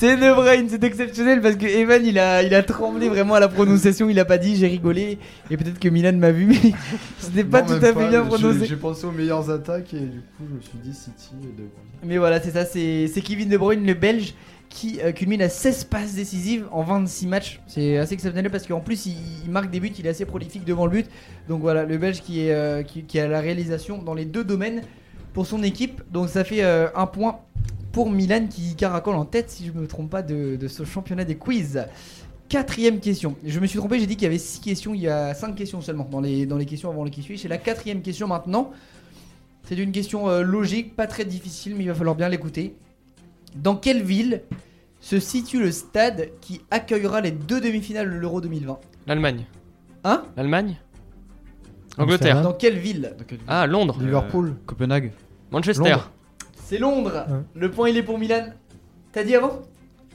C'est 0.00 0.16
De 0.16 0.32
Bruyne, 0.32 0.66
c'est 0.66 0.82
exceptionnel 0.82 1.42
parce 1.42 1.56
que 1.56 1.66
Evan 1.66 2.00
il 2.06 2.18
a, 2.18 2.42
il 2.42 2.54
a 2.54 2.62
tremblé 2.62 3.10
vraiment 3.10 3.34
à 3.34 3.40
la 3.40 3.48
prononciation, 3.48 4.08
il 4.08 4.18
a 4.18 4.24
pas 4.24 4.38
dit, 4.38 4.56
j'ai 4.56 4.66
rigolé 4.66 5.18
et 5.50 5.58
peut-être 5.58 5.78
que 5.78 5.90
Milan 5.90 6.14
m'a 6.14 6.30
vu 6.30 6.46
mais 6.46 6.72
c'était 7.18 7.44
pas 7.44 7.60
Non, 7.60 7.66
tout 7.78 7.84
à 7.84 7.92
fait 7.92 8.08
bien 8.08 8.24
prononcé. 8.24 8.64
J'ai 8.64 8.76
pensé 8.76 9.04
aux 9.04 9.12
meilleures 9.12 9.50
attaques 9.50 9.92
et 9.92 10.00
du 10.00 10.20
coup 10.20 10.44
je 10.48 10.54
me 10.54 10.60
suis 10.62 10.78
dit 10.82 10.94
City 10.94 11.32
et 11.42 11.48
De 11.48 11.68
Bruyne. 11.68 11.90
Mais 12.02 12.16
voilà, 12.16 12.40
c'est 12.40 12.52
ça, 12.52 12.64
c'est 12.64 13.08
c'est 13.08 13.20
Kevin 13.20 13.50
De 13.50 13.58
Bruyne, 13.58 13.84
le 13.84 13.92
Belge, 13.92 14.32
qui 14.70 15.00
euh, 15.04 15.12
culmine 15.12 15.42
à 15.42 15.50
16 15.50 15.84
passes 15.84 16.14
décisives 16.14 16.64
en 16.72 16.82
26 16.82 17.26
matchs. 17.26 17.60
C'est 17.66 17.98
assez 17.98 18.14
exceptionnel 18.14 18.50
parce 18.50 18.66
qu'en 18.66 18.80
plus, 18.80 19.04
il, 19.04 19.16
il 19.44 19.50
marque 19.50 19.68
des 19.68 19.80
buts, 19.80 19.92
il 19.98 20.06
est 20.06 20.10
assez 20.10 20.24
prolifique 20.24 20.64
devant 20.64 20.86
le 20.86 20.92
but. 20.92 21.10
Donc 21.46 21.60
voilà, 21.60 21.84
le 21.84 21.98
Belge 21.98 22.22
qui, 22.22 22.46
est, 22.46 22.54
euh, 22.54 22.82
qui, 22.82 23.02
qui 23.02 23.20
a 23.20 23.28
la 23.28 23.42
réalisation 23.42 23.98
dans 23.98 24.14
les 24.14 24.24
deux 24.24 24.44
domaines 24.44 24.80
pour 25.34 25.44
son 25.44 25.62
équipe. 25.62 26.00
Donc 26.10 26.30
ça 26.30 26.42
fait 26.42 26.64
euh, 26.64 26.88
un 26.94 27.04
point 27.04 27.40
pour 27.92 28.10
Milan 28.10 28.46
qui 28.48 28.74
caracole 28.76 29.16
en 29.16 29.24
tête, 29.24 29.50
si 29.50 29.66
je 29.66 29.72
me 29.72 29.86
trompe 29.86 30.10
pas, 30.10 30.22
de, 30.22 30.56
de 30.56 30.68
ce 30.68 30.84
championnat 30.84 31.24
des 31.24 31.36
quiz. 31.36 31.84
Quatrième 32.48 32.98
question. 32.98 33.36
Je 33.44 33.60
me 33.60 33.66
suis 33.66 33.78
trompé, 33.78 34.00
j'ai 34.00 34.06
dit 34.06 34.16
qu'il 34.16 34.24
y 34.24 34.26
avait 34.26 34.38
6 34.38 34.60
questions, 34.60 34.92
il 34.92 35.00
y 35.02 35.08
a 35.08 35.34
5 35.34 35.54
questions 35.54 35.80
seulement 35.80 36.08
dans 36.10 36.20
les, 36.20 36.46
dans 36.46 36.56
les 36.56 36.66
questions 36.66 36.90
avant 36.90 37.04
les 37.04 37.10
qui 37.10 37.22
suivent. 37.22 37.38
C'est 37.38 37.48
la 37.48 37.58
quatrième 37.58 38.02
question 38.02 38.26
maintenant. 38.26 38.72
C'est 39.64 39.76
une 39.76 39.92
question 39.92 40.28
euh, 40.28 40.42
logique, 40.42 40.96
pas 40.96 41.06
très 41.06 41.24
difficile, 41.24 41.76
mais 41.76 41.84
il 41.84 41.88
va 41.88 41.94
falloir 41.94 42.16
bien 42.16 42.28
l'écouter. 42.28 42.74
Dans 43.54 43.76
quelle 43.76 44.02
ville 44.02 44.42
se 45.00 45.20
situe 45.20 45.60
le 45.60 45.70
stade 45.70 46.28
qui 46.40 46.60
accueillera 46.70 47.20
les 47.20 47.30
deux 47.30 47.60
demi-finales 47.60 48.10
de 48.10 48.16
l'Euro 48.16 48.40
2020 48.40 48.78
L'Allemagne. 49.06 49.46
Hein? 50.04 50.24
L'Allemagne? 50.36 50.76
Amsterdam. 51.98 52.02
Angleterre. 52.04 52.42
Dans 52.42 52.52
quelle 52.52 52.78
ville? 52.78 53.14
Ah, 53.46 53.66
Londres. 53.66 53.96
Liverpool. 54.00 54.48
Euh, 54.48 54.62
Copenhague. 54.66 55.12
Manchester. 55.50 55.88
Londres. 55.88 56.10
C'est 56.70 56.78
Londres. 56.78 57.26
Ouais. 57.28 57.36
Le 57.60 57.70
point 57.70 57.88
il 57.88 57.96
est 57.96 58.02
pour 58.04 58.18
Milan. 58.18 58.44
T'as 59.12 59.24
dit 59.24 59.34
avant? 59.34 59.58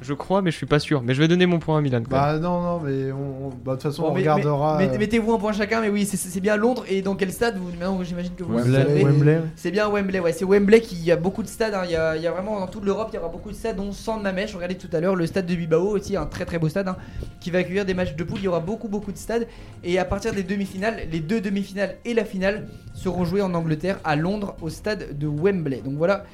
Je 0.01 0.13
crois, 0.13 0.41
mais 0.41 0.51
je 0.51 0.57
suis 0.57 0.65
pas 0.65 0.79
sûr. 0.79 1.01
Mais 1.01 1.13
je 1.13 1.21
vais 1.21 1.29
donner 1.29 1.45
mon 1.45 1.57
point 1.59 1.77
à 1.77 1.81
Milan. 1.81 2.01
quand 2.03 2.11
même. 2.11 2.19
Bah 2.33 2.37
non, 2.37 2.61
non, 2.61 2.79
mais 2.81 3.13
on, 3.13 3.45
on- 3.45 3.49
bah, 3.49 3.55
de 3.65 3.71
toute 3.71 3.83
façon 3.83 4.01
Bon, 4.01 4.09
on 4.09 4.13
mais- 4.13 4.19
regardera. 4.19 4.77
mais- 4.77 4.89
euh, 4.93 4.97
Mettez-vous 4.99 5.31
un 5.33 5.37
point 5.39 5.53
chacun, 5.53 5.79
mais 5.79 5.87
oui, 5.87 6.03
c'est- 6.05 6.17
c'est 6.17 6.41
bien 6.41 6.57
Londres. 6.57 6.83
Et 6.89 7.01
dans 7.01 7.15
quel 7.15 7.31
stade 7.31 7.55
vous, 7.57 7.69
Maintenant, 7.71 8.03
j'imagine 8.03 8.33
que 8.35 8.43
vous 8.43 8.51
le 8.51 8.57
Wembley. 8.57 8.77
savez. 8.83 9.03
Wembley. 9.05 9.39
C'est 9.55 9.71
bien 9.71 9.87
Wembley, 9.89 10.19
ouais, 10.19 10.33
c'est 10.33 10.43
Wembley 10.43 10.81
qui 10.81 10.95
il 10.95 11.05
y 11.05 11.13
a 11.13 11.15
beaucoup 11.15 11.43
de 11.43 11.47
stades. 11.47 11.73
hein. 11.73 11.83
Il, 11.85 11.91
y 11.91 11.95
a, 11.95 12.17
il 12.17 12.21
y 12.21 12.27
a 12.27 12.31
vraiment 12.33 12.59
dans 12.59 12.67
toute 12.67 12.83
l'Europe, 12.83 13.07
il 13.13 13.15
y 13.15 13.19
aura 13.19 13.29
beaucoup 13.29 13.49
de 13.51 13.55
stades, 13.55 13.77
dont 13.77 13.93
San 13.93 14.21
Mamés. 14.21 14.47
Je 14.47 14.55
regardais 14.57 14.75
tout 14.75 14.89
à 14.91 14.99
l'heure 14.99 15.15
le 15.15 15.25
stade 15.27 15.45
de 15.45 15.55
Bilbao 15.55 15.87
aussi, 15.95 16.17
un 16.17 16.25
très 16.25 16.43
très 16.43 16.59
beau 16.59 16.67
stade 16.67 16.89
hein, 16.89 16.97
qui 17.39 17.49
va 17.49 17.59
accueillir 17.59 17.85
des 17.85 17.93
matchs 17.93 18.15
de 18.17 18.23
poule. 18.25 18.39
Il 18.39 18.45
y 18.45 18.47
aura 18.49 18.59
beaucoup 18.59 18.89
beaucoup 18.89 19.13
de 19.13 19.17
stades. 19.17 19.47
Et 19.85 19.97
à 19.97 20.03
partir 20.03 20.33
des 20.33 20.43
demi-finales, 20.43 21.03
les 21.09 21.21
deux 21.21 21.39
demi-finales 21.39 21.95
et 22.03 22.13
la 22.13 22.25
finale 22.25 22.67
seront 22.93 23.23
jouées 23.23 23.41
en 23.41 23.53
Angleterre, 23.53 23.99
à 24.03 24.17
Londres, 24.17 24.57
au 24.61 24.67
stade 24.67 25.17
de 25.17 25.25
Wembley. 25.27 25.81
Donc 25.85 25.93
voilà 25.95 26.25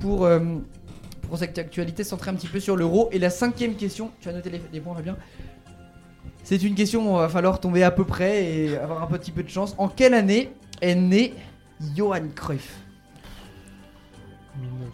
pour, 0.00 0.24
euh, 0.24 0.40
pour 1.22 1.38
cette 1.38 1.58
actualité 1.58 2.04
centrée 2.04 2.30
un 2.30 2.34
petit 2.34 2.46
peu 2.48 2.60
sur 2.60 2.76
l'euro. 2.76 3.08
Et 3.12 3.18
la 3.18 3.30
cinquième 3.30 3.74
question, 3.74 4.10
tu 4.20 4.28
as 4.28 4.32
noté 4.32 4.50
les, 4.50 4.60
les 4.72 4.80
points, 4.80 4.94
Fabien 4.94 5.16
C'est 6.44 6.62
une 6.62 6.74
question 6.74 7.12
où 7.12 7.16
il 7.16 7.20
va 7.20 7.28
falloir 7.28 7.60
tomber 7.60 7.82
à 7.82 7.90
peu 7.90 8.04
près 8.04 8.44
et 8.44 8.76
avoir 8.76 9.02
un 9.02 9.06
petit 9.06 9.30
peu 9.32 9.42
de 9.42 9.48
chance. 9.48 9.74
En 9.78 9.88
quelle 9.88 10.14
année 10.14 10.50
est 10.80 10.94
né 10.94 11.34
Johan 11.96 12.28
Cruyff? 12.34 12.78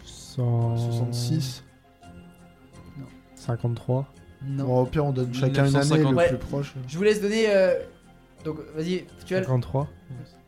66. 0.05 1.63
53. 3.35 4.05
Non. 4.47 4.65
Bon, 4.65 4.81
au 4.81 4.85
pire, 4.85 5.05
on 5.05 5.11
donne 5.11 5.33
chacun 5.33 5.65
une 5.65 5.75
année 5.75 5.83
1950. 5.85 6.11
le 6.11 6.17
Ouais. 6.17 6.27
plus 6.29 6.37
proche. 6.37 6.73
Je 6.87 6.97
vous 6.97 7.03
laisse 7.03 7.21
donner. 7.21 7.45
euh, 7.49 7.75
Donc 8.43 8.57
vas-y, 8.75 9.05
tu 9.25 9.35
as 9.35 9.41
53. 9.41 9.87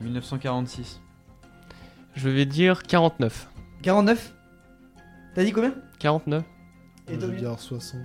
1946. 0.02 1.00
Je 2.16 2.30
vais 2.30 2.46
dire 2.46 2.84
49. 2.84 3.50
49 3.82 4.34
T'as 5.38 5.44
dit 5.44 5.52
combien 5.52 5.76
49 6.00 6.42
Et 7.08 7.14
je 7.14 7.20
toi, 7.20 7.28
vais 7.30 7.36
dire 7.36 7.60
60. 7.60 8.00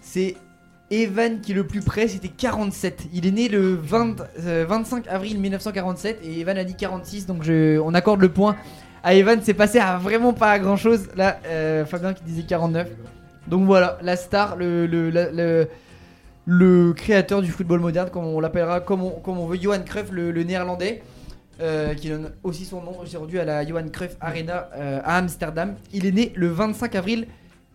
C'est 0.00 0.36
Evan 0.92 1.40
qui 1.40 1.50
est 1.50 1.54
le 1.56 1.66
plus 1.66 1.80
près, 1.80 2.06
c'était 2.06 2.28
47. 2.28 3.08
Il 3.12 3.26
est 3.26 3.32
né 3.32 3.48
le 3.48 3.74
20, 3.74 4.22
euh, 4.44 4.64
25 4.68 5.08
avril 5.08 5.40
1947 5.40 6.20
et 6.22 6.38
Evan 6.38 6.56
a 6.56 6.62
dit 6.62 6.76
46, 6.76 7.26
donc 7.26 7.42
je, 7.42 7.80
on 7.80 7.94
accorde 7.94 8.20
le 8.20 8.28
point 8.28 8.54
à 9.02 9.14
Evan. 9.14 9.40
C'est 9.42 9.54
passé 9.54 9.80
à 9.80 9.98
vraiment 9.98 10.32
pas 10.32 10.52
à 10.52 10.60
grand 10.60 10.76
chose. 10.76 11.08
Là, 11.16 11.40
euh, 11.46 11.84
Fabien 11.84 12.14
qui 12.14 12.22
disait 12.22 12.42
49. 12.44 12.88
Donc 13.48 13.64
voilà, 13.66 13.98
la 14.02 14.14
star, 14.14 14.54
le, 14.54 14.86
le, 14.86 15.10
la- 15.10 15.32
le, 15.32 15.66
le 16.46 16.92
créateur 16.92 17.42
du 17.42 17.50
football 17.50 17.80
moderne, 17.80 18.08
comme 18.08 18.24
on 18.26 18.38
l'appellera, 18.38 18.78
comme 18.78 19.02
on, 19.02 19.10
comme 19.10 19.36
on 19.40 19.46
veut, 19.46 19.60
Johan 19.60 19.80
Cruyff, 19.84 20.12
le, 20.12 20.30
le 20.30 20.44
néerlandais. 20.44 21.02
Euh, 21.62 21.94
qui 21.94 22.08
donne 22.08 22.32
aussi 22.42 22.64
son 22.64 22.82
nom 22.82 22.98
aujourd'hui 22.98 23.38
à 23.38 23.44
la 23.44 23.64
Johan 23.66 23.88
Cruyff 23.88 24.16
Arena 24.20 24.68
euh, 24.74 25.00
à 25.04 25.16
Amsterdam. 25.18 25.76
Il 25.92 26.04
est 26.06 26.12
né 26.12 26.32
le 26.34 26.48
25 26.48 26.94
avril 26.96 27.26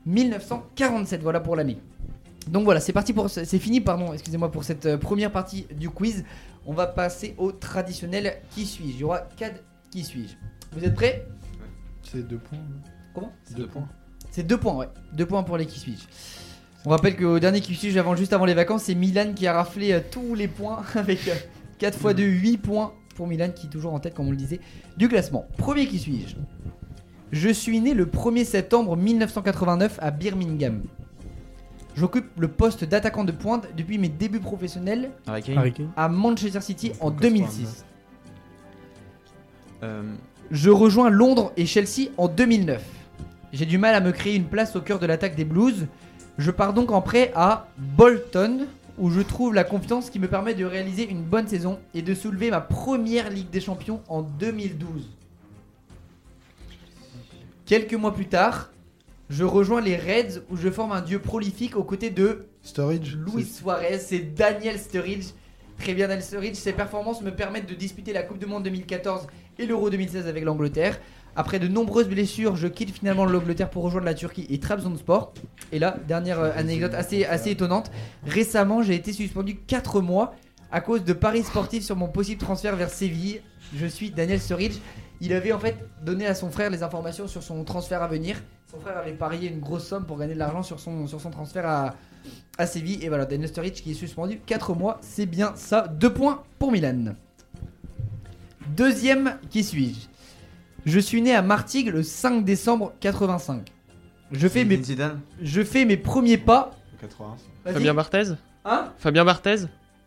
1947. 0.06 1.22
Voilà 1.22 1.40
pour 1.40 1.56
l'année. 1.56 1.78
Donc 2.48 2.64
voilà, 2.64 2.80
c'est 2.80 2.94
parti 2.94 3.12
pour, 3.14 3.30
c'est 3.30 3.60
fini, 3.60 3.82
pardon, 3.82 4.14
excusez-moi 4.14 4.52
pour 4.52 4.64
cette 4.64 4.86
euh, 4.86 4.98
première 4.98 5.32
partie 5.32 5.68
du 5.76 5.90
quiz. 5.90 6.24
On 6.66 6.74
va 6.74 6.88
passer 6.88 7.34
au 7.38 7.52
traditionnel 7.52 8.38
qui 8.52 8.66
suis-je? 8.66 8.96
Il 8.96 9.00
y 9.00 9.04
aura 9.04 9.20
4 9.38 9.62
qui 9.92 10.04
suis-je? 10.04 10.36
Vous 10.78 10.84
êtes 10.84 10.94
prêts? 10.96 11.26
C'est 12.04 12.26
deux 12.28 12.38
points. 12.38 12.58
hein. 12.58 12.90
Comment? 13.14 13.32
Deux 13.56 13.68
points. 13.68 13.88
C'est 14.32 14.44
deux 14.44 14.58
points, 14.58 14.76
ouais. 14.76 14.88
Deux 15.14 15.26
points 15.26 15.44
pour 15.44 15.58
les 15.58 15.66
qui 15.66 15.80
suis-je. 15.80 16.04
On 16.86 16.90
rappelle 16.90 17.18
qu'au 17.18 17.40
dernier 17.40 17.60
qui 17.60 17.76
suis-je, 17.76 18.00
avant, 18.00 18.16
juste 18.16 18.32
avant 18.32 18.46
les 18.46 18.54
vacances, 18.54 18.84
c'est 18.84 18.96
Milan 18.96 19.34
qui 19.36 19.46
a 19.48 19.54
raflé 19.54 20.02
tous 20.10 20.36
les 20.36 20.48
points 20.48 20.84
avec 20.96 21.20
4 21.80 21.98
fois 21.98 22.14
2, 22.14 22.24
8 22.24 22.58
points 22.58 22.94
pour 23.18 23.28
Milan 23.28 23.50
qui 23.54 23.68
est 23.68 23.70
toujours 23.70 23.94
en 23.94 24.00
tête, 24.00 24.14
comme 24.14 24.28
on 24.28 24.32
le 24.32 24.38
disait, 24.38 24.62
du 24.96 25.10
classement. 25.10 25.46
Premier 25.58 25.88
qui 25.88 26.00
suis-je? 26.00 26.36
Je 27.32 27.50
suis 27.50 27.82
né 27.82 27.94
le 27.94 28.06
1er 28.06 28.46
septembre 28.46 28.96
1989 28.96 30.00
à 30.02 30.12
Birmingham. 30.12 30.84
J'occupe 31.96 32.28
le 32.38 32.48
poste 32.48 32.84
d'attaquant 32.86 33.24
de 33.24 33.32
pointe 33.32 33.68
depuis 33.76 33.98
mes 33.98 34.08
débuts 34.08 34.40
professionnels 34.40 35.10
Harry 35.26 35.42
Kane. 35.44 35.58
Harry 35.58 35.74
Kane. 35.74 35.90
à 35.98 36.08
Manchester 36.08 36.62
City 36.62 36.92
en 37.02 37.10
Lucas 37.10 37.22
2006. 37.24 37.86
Euh, 39.84 40.04
Je 40.52 40.70
rejoins 40.70 41.10
Londres 41.10 41.52
et 41.58 41.66
Chelsea 41.66 42.10
en 42.18 42.28
2009. 42.28 42.84
J'ai 43.52 43.66
du 43.66 43.78
mal 43.80 43.96
à 43.96 44.00
me 44.00 44.12
créer 44.12 44.36
une 44.36 44.46
place 44.46 44.76
au 44.76 44.82
cœur 44.82 45.00
de 45.00 45.08
l'attaque 45.08 45.36
des 45.36 45.44
Blues. 45.46 45.88
Je 46.38 46.52
pars 46.52 46.74
donc 46.74 46.92
en 46.92 47.02
prêt 47.02 47.32
à 47.36 47.68
Bolton, 47.78 48.68
où 48.98 49.10
je 49.10 49.22
trouve 49.22 49.54
la 49.54 49.64
confiance 49.64 50.10
qui 50.10 50.20
me 50.20 50.28
permet 50.28 50.54
de 50.54 50.66
réaliser 50.66 51.10
une 51.10 51.24
bonne 51.24 51.48
saison 51.48 51.80
et 51.94 52.02
de 52.02 52.14
soulever 52.14 52.50
ma 52.50 52.62
première 52.62 53.30
Ligue 53.30 53.50
des 53.50 53.62
Champions 53.62 54.02
en 54.08 54.22
2012. 54.22 55.10
Quelques 57.66 57.94
mois 57.94 58.14
plus 58.14 58.28
tard, 58.28 58.72
je 59.30 59.44
rejoins 59.44 59.82
les 59.82 59.98
Reds 59.98 60.42
où 60.50 60.56
je 60.56 60.70
forme 60.70 60.94
un 60.94 61.02
dieu 61.02 61.20
prolifique 61.20 61.76
aux 61.76 61.84
côtés 61.84 62.10
de 62.10 62.48
Sturridge. 62.62 63.16
Luis 63.16 63.46
Suarez, 63.46 64.00
c'est 64.00 64.20
Daniel 64.20 64.80
Sturridge. 64.80 65.28
Très 65.78 65.94
bien 65.94 66.08
Daniel 66.08 66.24
Sturridge, 66.24 66.56
ses 66.56 66.74
performances 66.74 67.22
me 67.22 67.32
permettent 67.32 67.70
de 67.70 67.76
disputer 67.76 68.14
la 68.14 68.24
Coupe 68.24 68.40
du 68.40 68.46
Monde 68.46 68.64
2014 68.64 69.28
et 69.60 69.66
l'Euro 69.66 69.90
2016 69.90 70.28
avec 70.28 70.44
l'Angleterre. 70.44 71.00
Après 71.40 71.60
de 71.60 71.68
nombreuses 71.68 72.10
blessures, 72.10 72.56
je 72.56 72.68
quitte 72.68 72.90
finalement 72.90 73.24
l'Angleterre 73.24 73.70
pour 73.70 73.84
rejoindre 73.84 74.08
la 74.08 74.16
Turquie 74.16 74.48
et 74.50 74.60
Trabzonspor. 74.60 75.34
Et 75.72 75.78
là, 75.78 75.96
dernière 76.08 76.40
euh, 76.40 76.52
anecdote 76.56 76.96
assez, 76.96 77.26
assez 77.26 77.52
étonnante, 77.52 77.92
récemment 78.26 78.82
j'ai 78.82 78.96
été 78.96 79.14
suspendu 79.14 79.56
4 79.56 80.02
mois 80.02 80.34
à 80.72 80.82
cause 80.82 81.04
de 81.04 81.14
paris 81.14 81.44
sportifs 81.44 81.84
sur 81.84 81.96
mon 81.96 82.08
possible 82.08 82.42
transfert 82.42 82.76
vers 82.76 82.90
Séville. 82.90 83.42
Je 83.76 83.86
suis 83.86 84.10
Daniel 84.10 84.42
Sturridge. 84.42 84.80
Il 85.22 85.32
avait 85.32 85.52
en 85.52 85.60
fait 85.60 85.78
donné 86.02 86.26
à 86.26 86.34
son 86.34 86.50
frère 86.50 86.72
les 86.72 86.82
informations 86.82 87.28
sur 87.28 87.44
son 87.44 87.64
transfert 87.64 88.02
à 88.02 88.08
venir. 88.08 88.42
Son 88.72 88.80
frère 88.80 88.98
avait 88.98 89.14
parié 89.14 89.48
une 89.48 89.60
grosse 89.60 89.86
somme 89.86 90.08
pour 90.08 90.18
gagner 90.18 90.34
de 90.34 90.40
l'argent 90.40 90.64
sur 90.64 90.80
son, 90.80 91.06
sur 91.06 91.22
son 91.22 91.30
transfert 91.30 91.68
à, 91.68 91.94
à 92.58 92.66
Séville. 92.66 93.04
Et 93.04 93.10
voilà, 93.10 93.26
Daniel 93.26 93.50
Sturridge 93.50 93.84
qui 93.84 93.92
est 93.92 93.94
suspendu 93.94 94.40
4 94.44 94.74
mois, 94.74 94.98
c'est 95.02 95.28
bien 95.28 95.54
ça. 95.56 95.88
2 95.88 96.14
points 96.14 96.42
pour 96.58 96.72
Milan. 96.72 97.14
Deuxième, 98.76 99.38
qui 99.52 99.64
suis-je? 99.64 100.17
Je 100.88 101.00
suis 101.02 101.22
né 101.22 101.36
à 101.36 101.42
Martigues 101.42 101.90
le 101.90 102.02
5 102.02 102.46
décembre 102.46 102.94
85. 103.02 103.74
Je 104.32 104.48
fais, 104.48 104.64
mes, 104.64 104.82
Zidane 104.82 105.20
je 105.42 105.62
fais 105.62 105.84
mes 105.84 105.98
premiers 105.98 106.38
pas. 106.38 106.72
80. 107.02 107.36
Vas-y. 107.66 107.74
Fabien 107.74 107.94
Barthez 107.94 108.24
Hein 108.64 108.94
Fabien 108.98 109.26
Barthez 109.26 109.66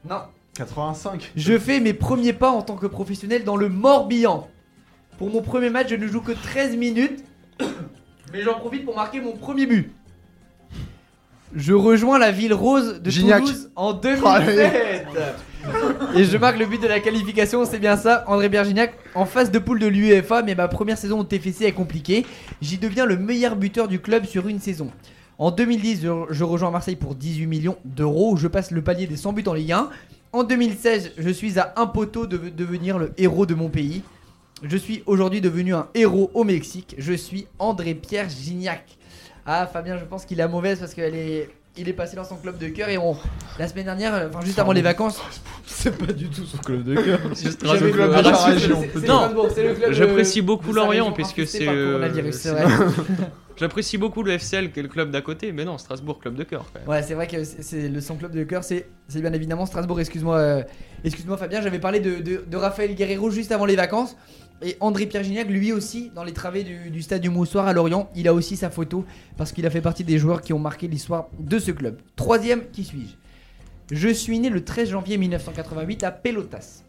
Non. 0.09 0.23
85. 0.55 1.32
Je 1.36 1.59
fais 1.59 1.81
mes 1.81 1.93
premiers 1.93 2.32
pas 2.32 2.51
en 2.51 2.62
tant 2.62 2.77
que 2.77 2.86
professionnel 2.86 3.44
dans 3.44 3.57
le 3.57 3.69
Morbihan. 3.69 4.48
Pour 5.19 5.28
mon 5.28 5.43
premier 5.43 5.69
match, 5.69 5.90
je 5.90 5.97
ne 5.97 6.07
joue 6.07 6.23
que 6.23 6.32
13 6.32 6.77
minutes, 6.77 7.24
mais 8.32 8.40
j'en 8.40 8.55
profite 8.55 8.86
pour 8.86 8.97
marquer 8.97 9.20
mon 9.20 9.36
premier 9.36 9.66
but. 9.66 9.93
Je 11.55 11.74
rejoins 11.74 12.19
la 12.19 12.32
ville 12.32 12.55
rose 12.55 13.02
de 13.02 13.11
Gignac. 13.11 13.40
Toulouse 13.43 13.70
en 13.77 13.93
2007. 13.93 15.07
Et 16.16 16.24
je 16.24 16.36
marque 16.36 16.58
le 16.58 16.66
but 16.66 16.82
de 16.82 16.88
la 16.88 17.00
qualification, 17.00 17.64
c'est 17.64 17.78
bien 17.78 17.96
ça, 17.96 18.24
André 18.26 18.48
Bergignac 18.48 18.94
en 19.14 19.26
phase 19.26 19.50
de 19.50 19.58
poule 19.58 19.78
de 19.78 19.86
l'UEFA, 19.86 20.42
mais 20.42 20.54
ma 20.54 20.68
première 20.68 20.98
saison 20.98 21.20
au 21.20 21.24
TFC 21.24 21.64
est 21.64 21.72
compliquée. 21.72 22.26
J'y 22.60 22.78
deviens 22.78 23.06
le 23.06 23.16
meilleur 23.16 23.56
buteur 23.56 23.88
du 23.88 24.00
club 24.00 24.24
sur 24.24 24.48
une 24.48 24.60
saison. 24.60 24.90
En 25.38 25.50
2010, 25.50 26.02
je, 26.30 26.44
rejoins 26.44 26.70
Marseille 26.70 26.96
pour 26.96 27.14
18 27.14 27.46
millions 27.46 27.78
d'euros, 27.84 28.36
je 28.36 28.48
passe 28.48 28.70
le 28.70 28.82
palier 28.82 29.06
des 29.06 29.16
100 29.16 29.32
buts 29.32 29.44
en 29.46 29.54
Ligue 29.54 29.72
1. 29.72 29.90
En 30.32 30.44
2016, 30.44 31.12
je 31.16 31.30
suis 31.30 31.58
à 31.58 31.72
un 31.76 31.86
poteau 31.86 32.26
de 32.26 32.36
devenir 32.50 32.98
le 32.98 33.12
héros 33.16 33.46
de 33.46 33.54
mon 33.54 33.68
pays. 33.68 34.02
Je 34.62 34.76
suis 34.76 35.02
aujourd'hui 35.06 35.40
devenu 35.40 35.74
un 35.74 35.88
héros 35.94 36.30
au 36.34 36.44
Mexique. 36.44 36.94
Je 36.98 37.14
suis 37.14 37.46
André-Pierre 37.58 38.28
Gignac. 38.28 38.84
Ah, 39.46 39.66
Fabien, 39.66 39.96
je 39.96 40.04
pense 40.04 40.26
qu'il 40.26 40.38
est 40.38 40.48
mauvaise 40.48 40.78
parce 40.78 40.92
qu'il 40.92 41.04
est, 41.04 41.48
il 41.76 41.88
est 41.88 41.92
passé 41.92 42.16
dans 42.16 42.24
son 42.24 42.36
club 42.36 42.59
de 42.59 42.68
cœur 42.68 42.88
et 42.88 42.98
on, 42.98 43.16
la 43.59 43.68
semaine 43.68 43.84
dernière, 43.84 44.14
euh, 44.14 44.28
enfin 44.28 44.44
juste 44.44 44.59
avant 44.59 44.72
les 44.72 44.82
vacances, 44.82 45.20
C'est 45.66 45.97
pas 45.97 46.12
du 46.12 46.28
tout 46.28 46.44
son 46.44 46.59
club 46.59 46.82
de 46.82 46.94
cœur. 46.94 47.20
De 47.22 48.22
la 48.24 48.34
c'est- 48.34 48.51
région, 48.51 48.80
Non, 49.06 49.28
le 49.28 49.74
club, 49.74 49.92
j'apprécie 49.92 50.40
euh, 50.40 50.42
beaucoup 50.42 50.70
de 50.70 50.76
Lorient, 50.76 51.12
puisque 51.12 51.47
c'est, 51.47 51.68
euh. 51.68 52.09
J'apprécie 53.56 53.98
beaucoup 53.98 54.22
le 54.22 54.32
FCL, 54.38 54.72
qui 54.72 54.80
est 54.80 54.82
le 54.82 54.88
club 54.88 55.10
d'à 55.10 55.20
côté, 55.20 55.52
mais 55.52 55.66
non, 55.66 55.76
Strasbourg, 55.76 56.18
club 56.18 56.34
de 56.34 56.44
cœur. 56.44 56.64
quand 56.72 56.80
même. 56.80 56.88
Ouais, 56.88 57.02
c'est 57.02 57.12
vrai 57.12 57.26
que 57.26 57.44
c'est 57.44 57.88
le 57.90 58.01
son 58.01 58.16
club 58.16 58.32
de 58.34 58.42
cœur, 58.44 58.64
c'est 58.64 58.88
c'est 59.06 59.20
bien 59.20 59.32
évidemment 59.34 59.66
Strasbourg. 59.66 60.01
Excuse-moi, 60.01 60.36
euh, 60.36 60.62
excuse-moi 61.05 61.36
Fabien, 61.36 61.60
j'avais 61.60 61.78
parlé 61.78 62.01
de, 62.01 62.20
de, 62.22 62.42
de 62.47 62.56
Raphaël 62.56 62.94
Guerrero 62.94 63.30
juste 63.30 63.52
avant 63.52 63.66
les 63.66 63.76
vacances. 63.76 64.16
Et 64.62 64.76
André 64.80 65.06
Pierre 65.06 65.22
Gignac, 65.24 65.48
lui 65.48 65.72
aussi, 65.72 66.10
dans 66.14 66.22
les 66.24 66.32
travées 66.34 66.64
du, 66.64 66.90
du 66.90 67.00
stade 67.02 67.22
du 67.22 67.30
Moussoir 67.30 67.66
à 67.66 67.72
Lorient, 67.72 68.10
il 68.14 68.28
a 68.28 68.34
aussi 68.34 68.56
sa 68.56 68.68
photo 68.70 69.04
parce 69.36 69.52
qu'il 69.52 69.64
a 69.66 69.70
fait 69.70 69.80
partie 69.80 70.04
des 70.04 70.18
joueurs 70.18 70.42
qui 70.42 70.52
ont 70.52 70.58
marqué 70.58 70.86
l'histoire 70.86 71.28
de 71.38 71.58
ce 71.58 71.70
club. 71.70 71.98
Troisième, 72.16 72.68
qui 72.70 72.84
suis-je? 72.84 73.14
Je 73.96 74.08
suis 74.08 74.38
né 74.38 74.50
le 74.50 74.62
13 74.64 74.90
janvier 74.90 75.16
1988 75.18 76.04
à 76.04 76.10
Pelotas. 76.10 76.82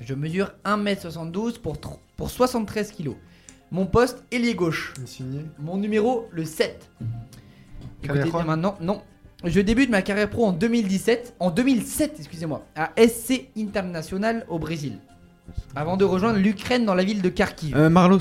Je 0.00 0.14
mesure 0.14 0.52
1m72 0.64 1.60
pour, 1.60 1.74
tr- 1.76 1.98
pour 2.16 2.30
73 2.30 2.90
kg. 2.92 3.10
Mon 3.70 3.86
poste, 3.86 4.24
ailier 4.32 4.54
gauche. 4.54 4.94
Signé. 5.04 5.40
Mon 5.58 5.76
numéro, 5.76 6.26
le 6.32 6.44
7. 6.44 6.90
Écoutez 8.02 8.18
maintenant, 8.46 8.76
non. 8.80 9.02
Je 9.44 9.60
débute 9.60 9.90
ma 9.90 10.00
carrière 10.02 10.30
pro 10.30 10.46
en 10.46 10.52
2017, 10.52 11.34
en 11.38 11.50
2007, 11.50 12.14
excusez-moi, 12.18 12.64
à 12.74 12.92
SC 12.96 13.48
International 13.56 14.46
au 14.48 14.58
Brésil. 14.58 14.98
Avant 15.76 15.96
de 15.96 16.04
rejoindre 16.04 16.38
l'Ukraine 16.38 16.84
dans 16.84 16.94
la 16.94 17.04
ville 17.04 17.22
de 17.22 17.28
Kharkiv. 17.28 17.76
Euh, 17.76 17.90
Marlos. 17.90 18.20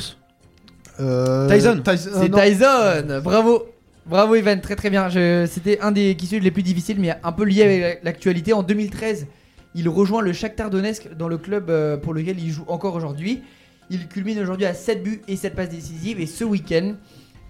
Euh, 1.00 1.50
Tyson. 1.50 1.82
Tyson. 1.84 2.10
C'est 2.22 2.30
non. 2.30 2.38
Tyson, 2.38 3.22
bravo. 3.24 3.66
Bravo 4.06 4.36
Ivan, 4.36 4.60
très 4.60 4.76
très 4.76 4.90
bien. 4.90 5.08
Je- 5.08 5.48
C'était 5.50 5.80
un 5.80 5.92
des 5.92 6.16
qui 6.16 6.38
les 6.40 6.52
plus 6.52 6.64
difficiles, 6.64 6.98
mais 7.00 7.16
un 7.24 7.32
peu 7.32 7.46
lié 7.46 7.64
avec 7.64 8.04
l'actualité. 8.04 8.52
En 8.52 8.62
2013, 8.62 9.28
il 9.76 9.88
rejoint 9.88 10.22
le 10.22 10.34
Shakhtar 10.34 10.70
Donetsk 10.70 11.16
dans 11.18 11.30
le 11.30 11.38
club 11.38 11.70
euh, 11.70 11.96
pour 11.98 12.14
lequel 12.14 12.38
il 12.40 12.52
joue 12.52 12.66
encore 12.68 12.96
aujourd'hui. 12.96 13.42
Il 13.90 14.08
culmine 14.08 14.40
aujourd'hui 14.40 14.66
à 14.66 14.74
7 14.74 15.04
buts 15.04 15.22
et 15.28 15.36
7 15.38 15.56
passes 15.56 15.70
décisives. 15.70 16.20
Et 16.20 16.26
ce 16.26 16.44
week-end, 16.44 16.96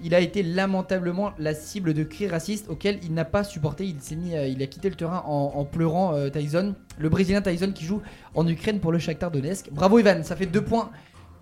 il 0.04 0.14
a 0.14 0.20
été 0.20 0.44
lamentablement 0.44 1.32
la 1.40 1.54
cible 1.54 1.94
de 1.94 2.04
cris 2.04 2.28
racistes 2.28 2.70
auxquels 2.70 3.00
il 3.04 3.14
n'a 3.14 3.24
pas 3.26 3.44
supporté. 3.44 3.86
Il 3.86 4.02
s'est 4.02 4.16
mis, 4.16 4.36
euh, 4.36 4.48
il 4.48 4.62
a 4.62 4.68
quitté 4.68 4.90
le 4.90 4.96
terrain 4.96 5.24
en, 5.26 5.64
pleurant. 5.64 6.14
euh, 6.14 6.30
Tyson, 6.30 6.76
le 7.00 7.10
Brésilien 7.10 7.42
Tyson 7.42 7.72
qui 7.74 7.86
joue 7.86 8.02
en 8.36 8.46
Ukraine 8.48 8.80
pour 8.80 8.92
le 8.92 9.00
Shakhtar 9.00 9.32
Donetsk. 9.32 9.72
Bravo 9.72 10.00
Ivan, 10.00 10.22
ça 10.24 10.36
fait 10.36 10.46
2 10.46 10.62
points 10.62 10.92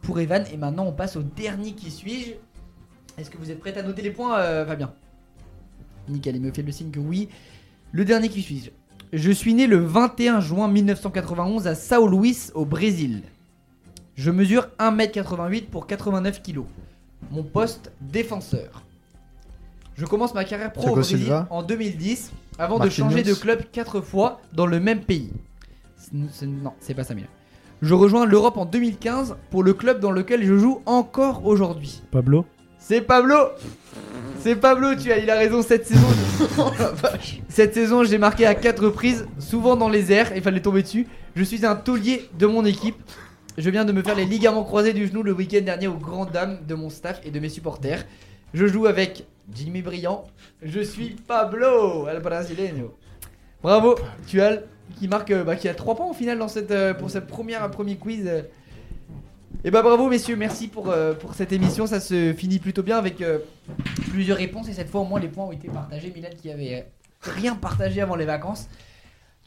pour 0.02 0.20
Evan. 0.20 0.44
Et 0.54 0.58
maintenant, 0.58 0.86
on 0.86 0.92
passe 0.92 1.16
au 1.16 1.24
dernier 1.24 1.72
qui 1.74 1.90
suis-je? 1.90 2.34
Est-ce 3.20 3.30
que 3.30 3.38
vous 3.38 3.50
êtes 3.52 3.60
prêt 3.60 3.76
à 3.78 3.84
noter 3.84 4.04
les 4.04 4.12
points, 4.12 4.38
euh, 4.40 4.66
Fabien? 4.66 4.94
Nickel, 6.08 6.36
il 6.36 6.42
me 6.42 6.52
fait 6.52 6.62
le 6.62 6.72
signe 6.72 6.92
que 6.92 7.00
oui. 7.00 7.30
Le 7.92 8.06
dernier 8.06 8.30
qui 8.30 8.42
suis-je? 8.42 8.70
Je 9.12 9.32
suis 9.32 9.54
né 9.54 9.68
le 9.68 9.78
21 9.78 10.40
juin 10.40 10.68
1991 10.68 11.68
à 11.68 11.76
Sao 11.76 12.08
Luís, 12.08 12.52
au 12.54 12.66
Brésil. 12.66 13.24
Je 14.16 14.30
mesure 14.30 14.70
1m88 14.80 15.66
pour 15.66 15.88
89 15.88 16.42
kg. 16.44 16.62
Mon 17.30 17.44
poste, 17.44 17.92
défenseur. 18.02 18.84
Je 19.96 20.06
commence 20.06 20.34
ma 20.34 20.44
carrière 20.46 20.72
pro 20.72 20.82
Thiago 20.82 20.94
au 20.94 21.00
Brésil 21.00 21.20
Silva. 21.20 21.48
en 21.50 21.64
2010 21.64 22.32
avant 22.58 22.80
de 22.80 22.90
changer 22.90 23.24
de 23.24 23.34
club 23.34 23.64
4 23.72 24.02
fois 24.02 24.42
dans 24.54 24.66
le 24.66 24.80
même 24.80 25.02
pays. 25.02 25.32
Non, 26.14 26.74
c'est 26.80 26.94
pas 26.94 27.04
ça, 27.04 27.14
Mila. 27.14 27.28
Je 27.82 27.94
rejoins 27.94 28.26
l'Europe 28.26 28.58
en 28.58 28.66
2015 28.66 29.36
pour 29.50 29.64
le 29.64 29.74
club 29.74 30.00
dans 30.00 30.12
lequel 30.12 30.46
je 30.46 30.58
joue 30.58 30.82
encore 30.86 31.46
aujourd'hui. 31.46 32.02
Pablo 32.12 32.46
C'est 32.78 33.02
Pablo 33.02 33.36
C'est 34.40 34.56
Pablo, 34.56 34.96
tu 34.96 35.12
as, 35.12 35.18
il 35.18 35.30
a 35.30 35.36
raison, 35.36 35.62
cette 35.62 35.88
saison. 35.88 36.08
Cette 37.50 37.74
saison, 37.74 38.04
j'ai 38.04 38.18
marqué 38.18 38.46
à 38.46 38.56
4 38.56 38.86
reprises, 38.86 39.28
souvent 39.40 39.76
dans 39.76 39.90
les 39.90 40.12
airs, 40.12 40.32
il 40.36 40.42
fallait 40.42 40.62
tomber 40.62 40.84
dessus. 40.84 41.08
Je 41.36 41.44
suis 41.44 41.66
un 41.66 41.76
taulier 41.76 42.30
de 42.38 42.46
mon 42.46 42.66
équipe. 42.66 42.96
Je 43.58 43.70
viens 43.70 43.84
de 43.84 43.92
me 43.92 44.02
faire 44.02 44.16
les 44.16 44.26
ligaments 44.26 44.64
croisés 44.64 44.94
du 44.94 45.08
genou 45.08 45.24
le 45.24 45.34
week-end 45.34 45.62
dernier 45.62 45.88
aux 45.88 45.98
grandes 45.98 46.32
dames 46.32 46.60
de 46.66 46.74
mon 46.74 46.90
staff 46.90 47.20
et 47.26 47.32
de 47.32 47.40
mes 47.40 47.50
supporters. 47.50 48.06
Je 48.54 48.66
joue 48.66 48.86
avec 48.86 49.26
Jimmy 49.54 49.82
Briand. 49.82 50.24
Je 50.62 50.80
suis 50.80 51.18
Pablo, 51.28 52.08
el 52.08 52.22
brasileño. 52.22 52.96
Bravo, 53.62 53.96
tu 54.26 54.42
as 54.42 54.60
qui 54.98 55.10
marque, 55.10 55.32
euh, 55.32 55.44
bah, 55.44 55.58
qui 55.58 55.68
a 55.68 55.74
3 55.74 55.96
points 55.96 56.10
au 56.10 56.14
final 56.14 56.38
dans 56.38 56.48
cette, 56.48 56.72
euh, 56.72 56.94
pour 56.94 57.10
cette 57.10 57.28
première 57.28 57.70
premier 57.72 57.98
quiz. 57.98 58.30
Et 59.64 59.70
bah 59.70 59.82
bravo 59.82 60.10
messieurs, 60.10 60.38
merci 60.38 60.70
pour, 60.70 60.90
euh, 60.90 61.14
pour 61.14 61.34
cette 61.34 61.52
émission. 61.52 61.86
Ça 61.88 62.00
se 62.00 62.34
finit 62.34 62.60
plutôt 62.60 62.84
bien 62.84 62.98
avec 62.98 63.22
plusieurs 64.10 64.38
réponses 64.38 64.70
et 64.70 64.74
cette 64.74 64.90
fois 64.90 65.02
au 65.02 65.06
moins 65.06 65.20
les 65.20 65.28
points 65.28 65.46
ont 65.46 65.52
été 65.52 65.68
partagés. 65.68 66.12
Milan 66.16 66.30
qui 66.42 66.50
avait 66.50 66.88
rien 67.22 67.56
partagé 67.56 68.00
avant 68.02 68.16
les 68.16 68.26
vacances. 68.26 68.70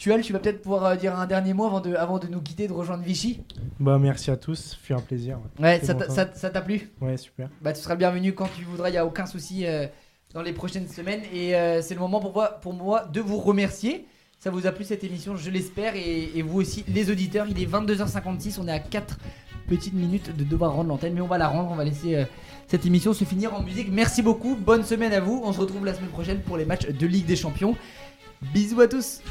Tual, 0.05 0.21
tu 0.21 0.35
vas 0.35 0.39
peut-être 0.39 0.61
pouvoir 0.61 0.85
euh, 0.85 0.97
dire 0.97 1.19
un 1.19 1.25
dernier 1.25 1.55
mot 1.55 1.65
avant 1.65 1.81
de, 1.81 1.95
avant 1.95 2.19
de 2.19 2.27
nous 2.27 2.43
quitter, 2.43 2.69
de 2.69 2.75
rejoindre 2.75 3.03
Vichy. 3.03 3.41
Bah 3.81 3.99
merci 3.99 4.31
à 4.31 4.37
tous, 4.37 4.77
fait 4.83 4.93
un 4.93 5.01
plaisir. 5.01 5.39
Ouais, 5.59 5.81
ça 5.83 5.95
bon, 5.95 6.01
t'a- 6.01 6.09
ça. 6.11 6.15
ça 6.27 6.31
ça 6.35 6.51
t'a 6.51 6.61
plu? 6.61 6.91
Ouais, 7.01 7.17
super. 7.17 7.49
Bah 7.63 7.73
tu 7.73 7.81
seras 7.81 7.95
bienvenu 7.97 8.35
quand 8.35 8.51
tu 8.55 8.65
voudras, 8.65 8.91
il 8.91 8.93
n'y 8.93 8.99
a 8.99 9.07
aucun 9.07 9.25
souci 9.25 9.65
euh, 9.65 9.87
dans 10.35 10.43
les 10.43 10.53
prochaines 10.53 10.89
semaines. 10.89 11.23
Et 11.33 11.57
euh, 11.57 11.81
c'est 11.81 11.95
le 11.95 12.01
moment 12.01 12.21
pour 12.21 12.35
moi, 12.35 12.49
pour 12.61 12.75
moi 12.75 13.07
de 13.07 13.23
vous 13.23 13.39
remercier. 13.39 14.07
Ça 14.41 14.51
vous 14.51 14.67
a 14.67 14.73
plu 14.73 14.85
cette 14.85 15.05
émission, 15.05 15.37
je 15.37 15.49
l'espère, 15.49 15.97
et, 15.97 16.37
et 16.37 16.43
vous 16.43 16.61
aussi, 16.61 16.85
les 16.87 17.11
auditeurs. 17.11 17.47
Il 17.49 17.59
est 17.59 17.65
22h56, 17.65 18.59
on 18.61 18.69
est 18.69 18.73
à 18.73 18.81
4 18.81 19.17
petite 19.69 19.95
minute 19.95 20.37
de 20.37 20.45
devoir 20.45 20.75
rendre 20.75 20.91
l'antenne, 20.91 21.15
mais 21.15 21.23
on 21.23 21.27
va 21.27 21.39
la 21.39 21.49
rendre. 21.49 21.71
On 21.73 21.77
va 21.77 21.85
laisser 21.85 22.17
euh, 22.17 22.25
cette 22.69 22.85
émission 22.85 23.15
se 23.15 23.25
finir 23.25 23.55
en 23.55 23.63
musique. 23.63 23.89
Merci 23.91 24.21
beaucoup. 24.21 24.55
Bonne 24.55 24.85
semaine 24.85 25.15
à 25.15 25.21
vous. 25.21 25.41
On 25.47 25.55
se 25.55 25.61
retrouve 25.61 25.87
la 25.87 25.95
semaine 25.95 26.11
prochaine 26.11 26.41
pour 26.43 26.59
les 26.59 26.67
matchs 26.67 26.89
de 26.89 27.07
Ligue 27.07 27.25
des 27.25 27.37
Champions. 27.37 27.75
Bisous 28.53 28.83
à 28.83 28.87
tous. 28.87 29.23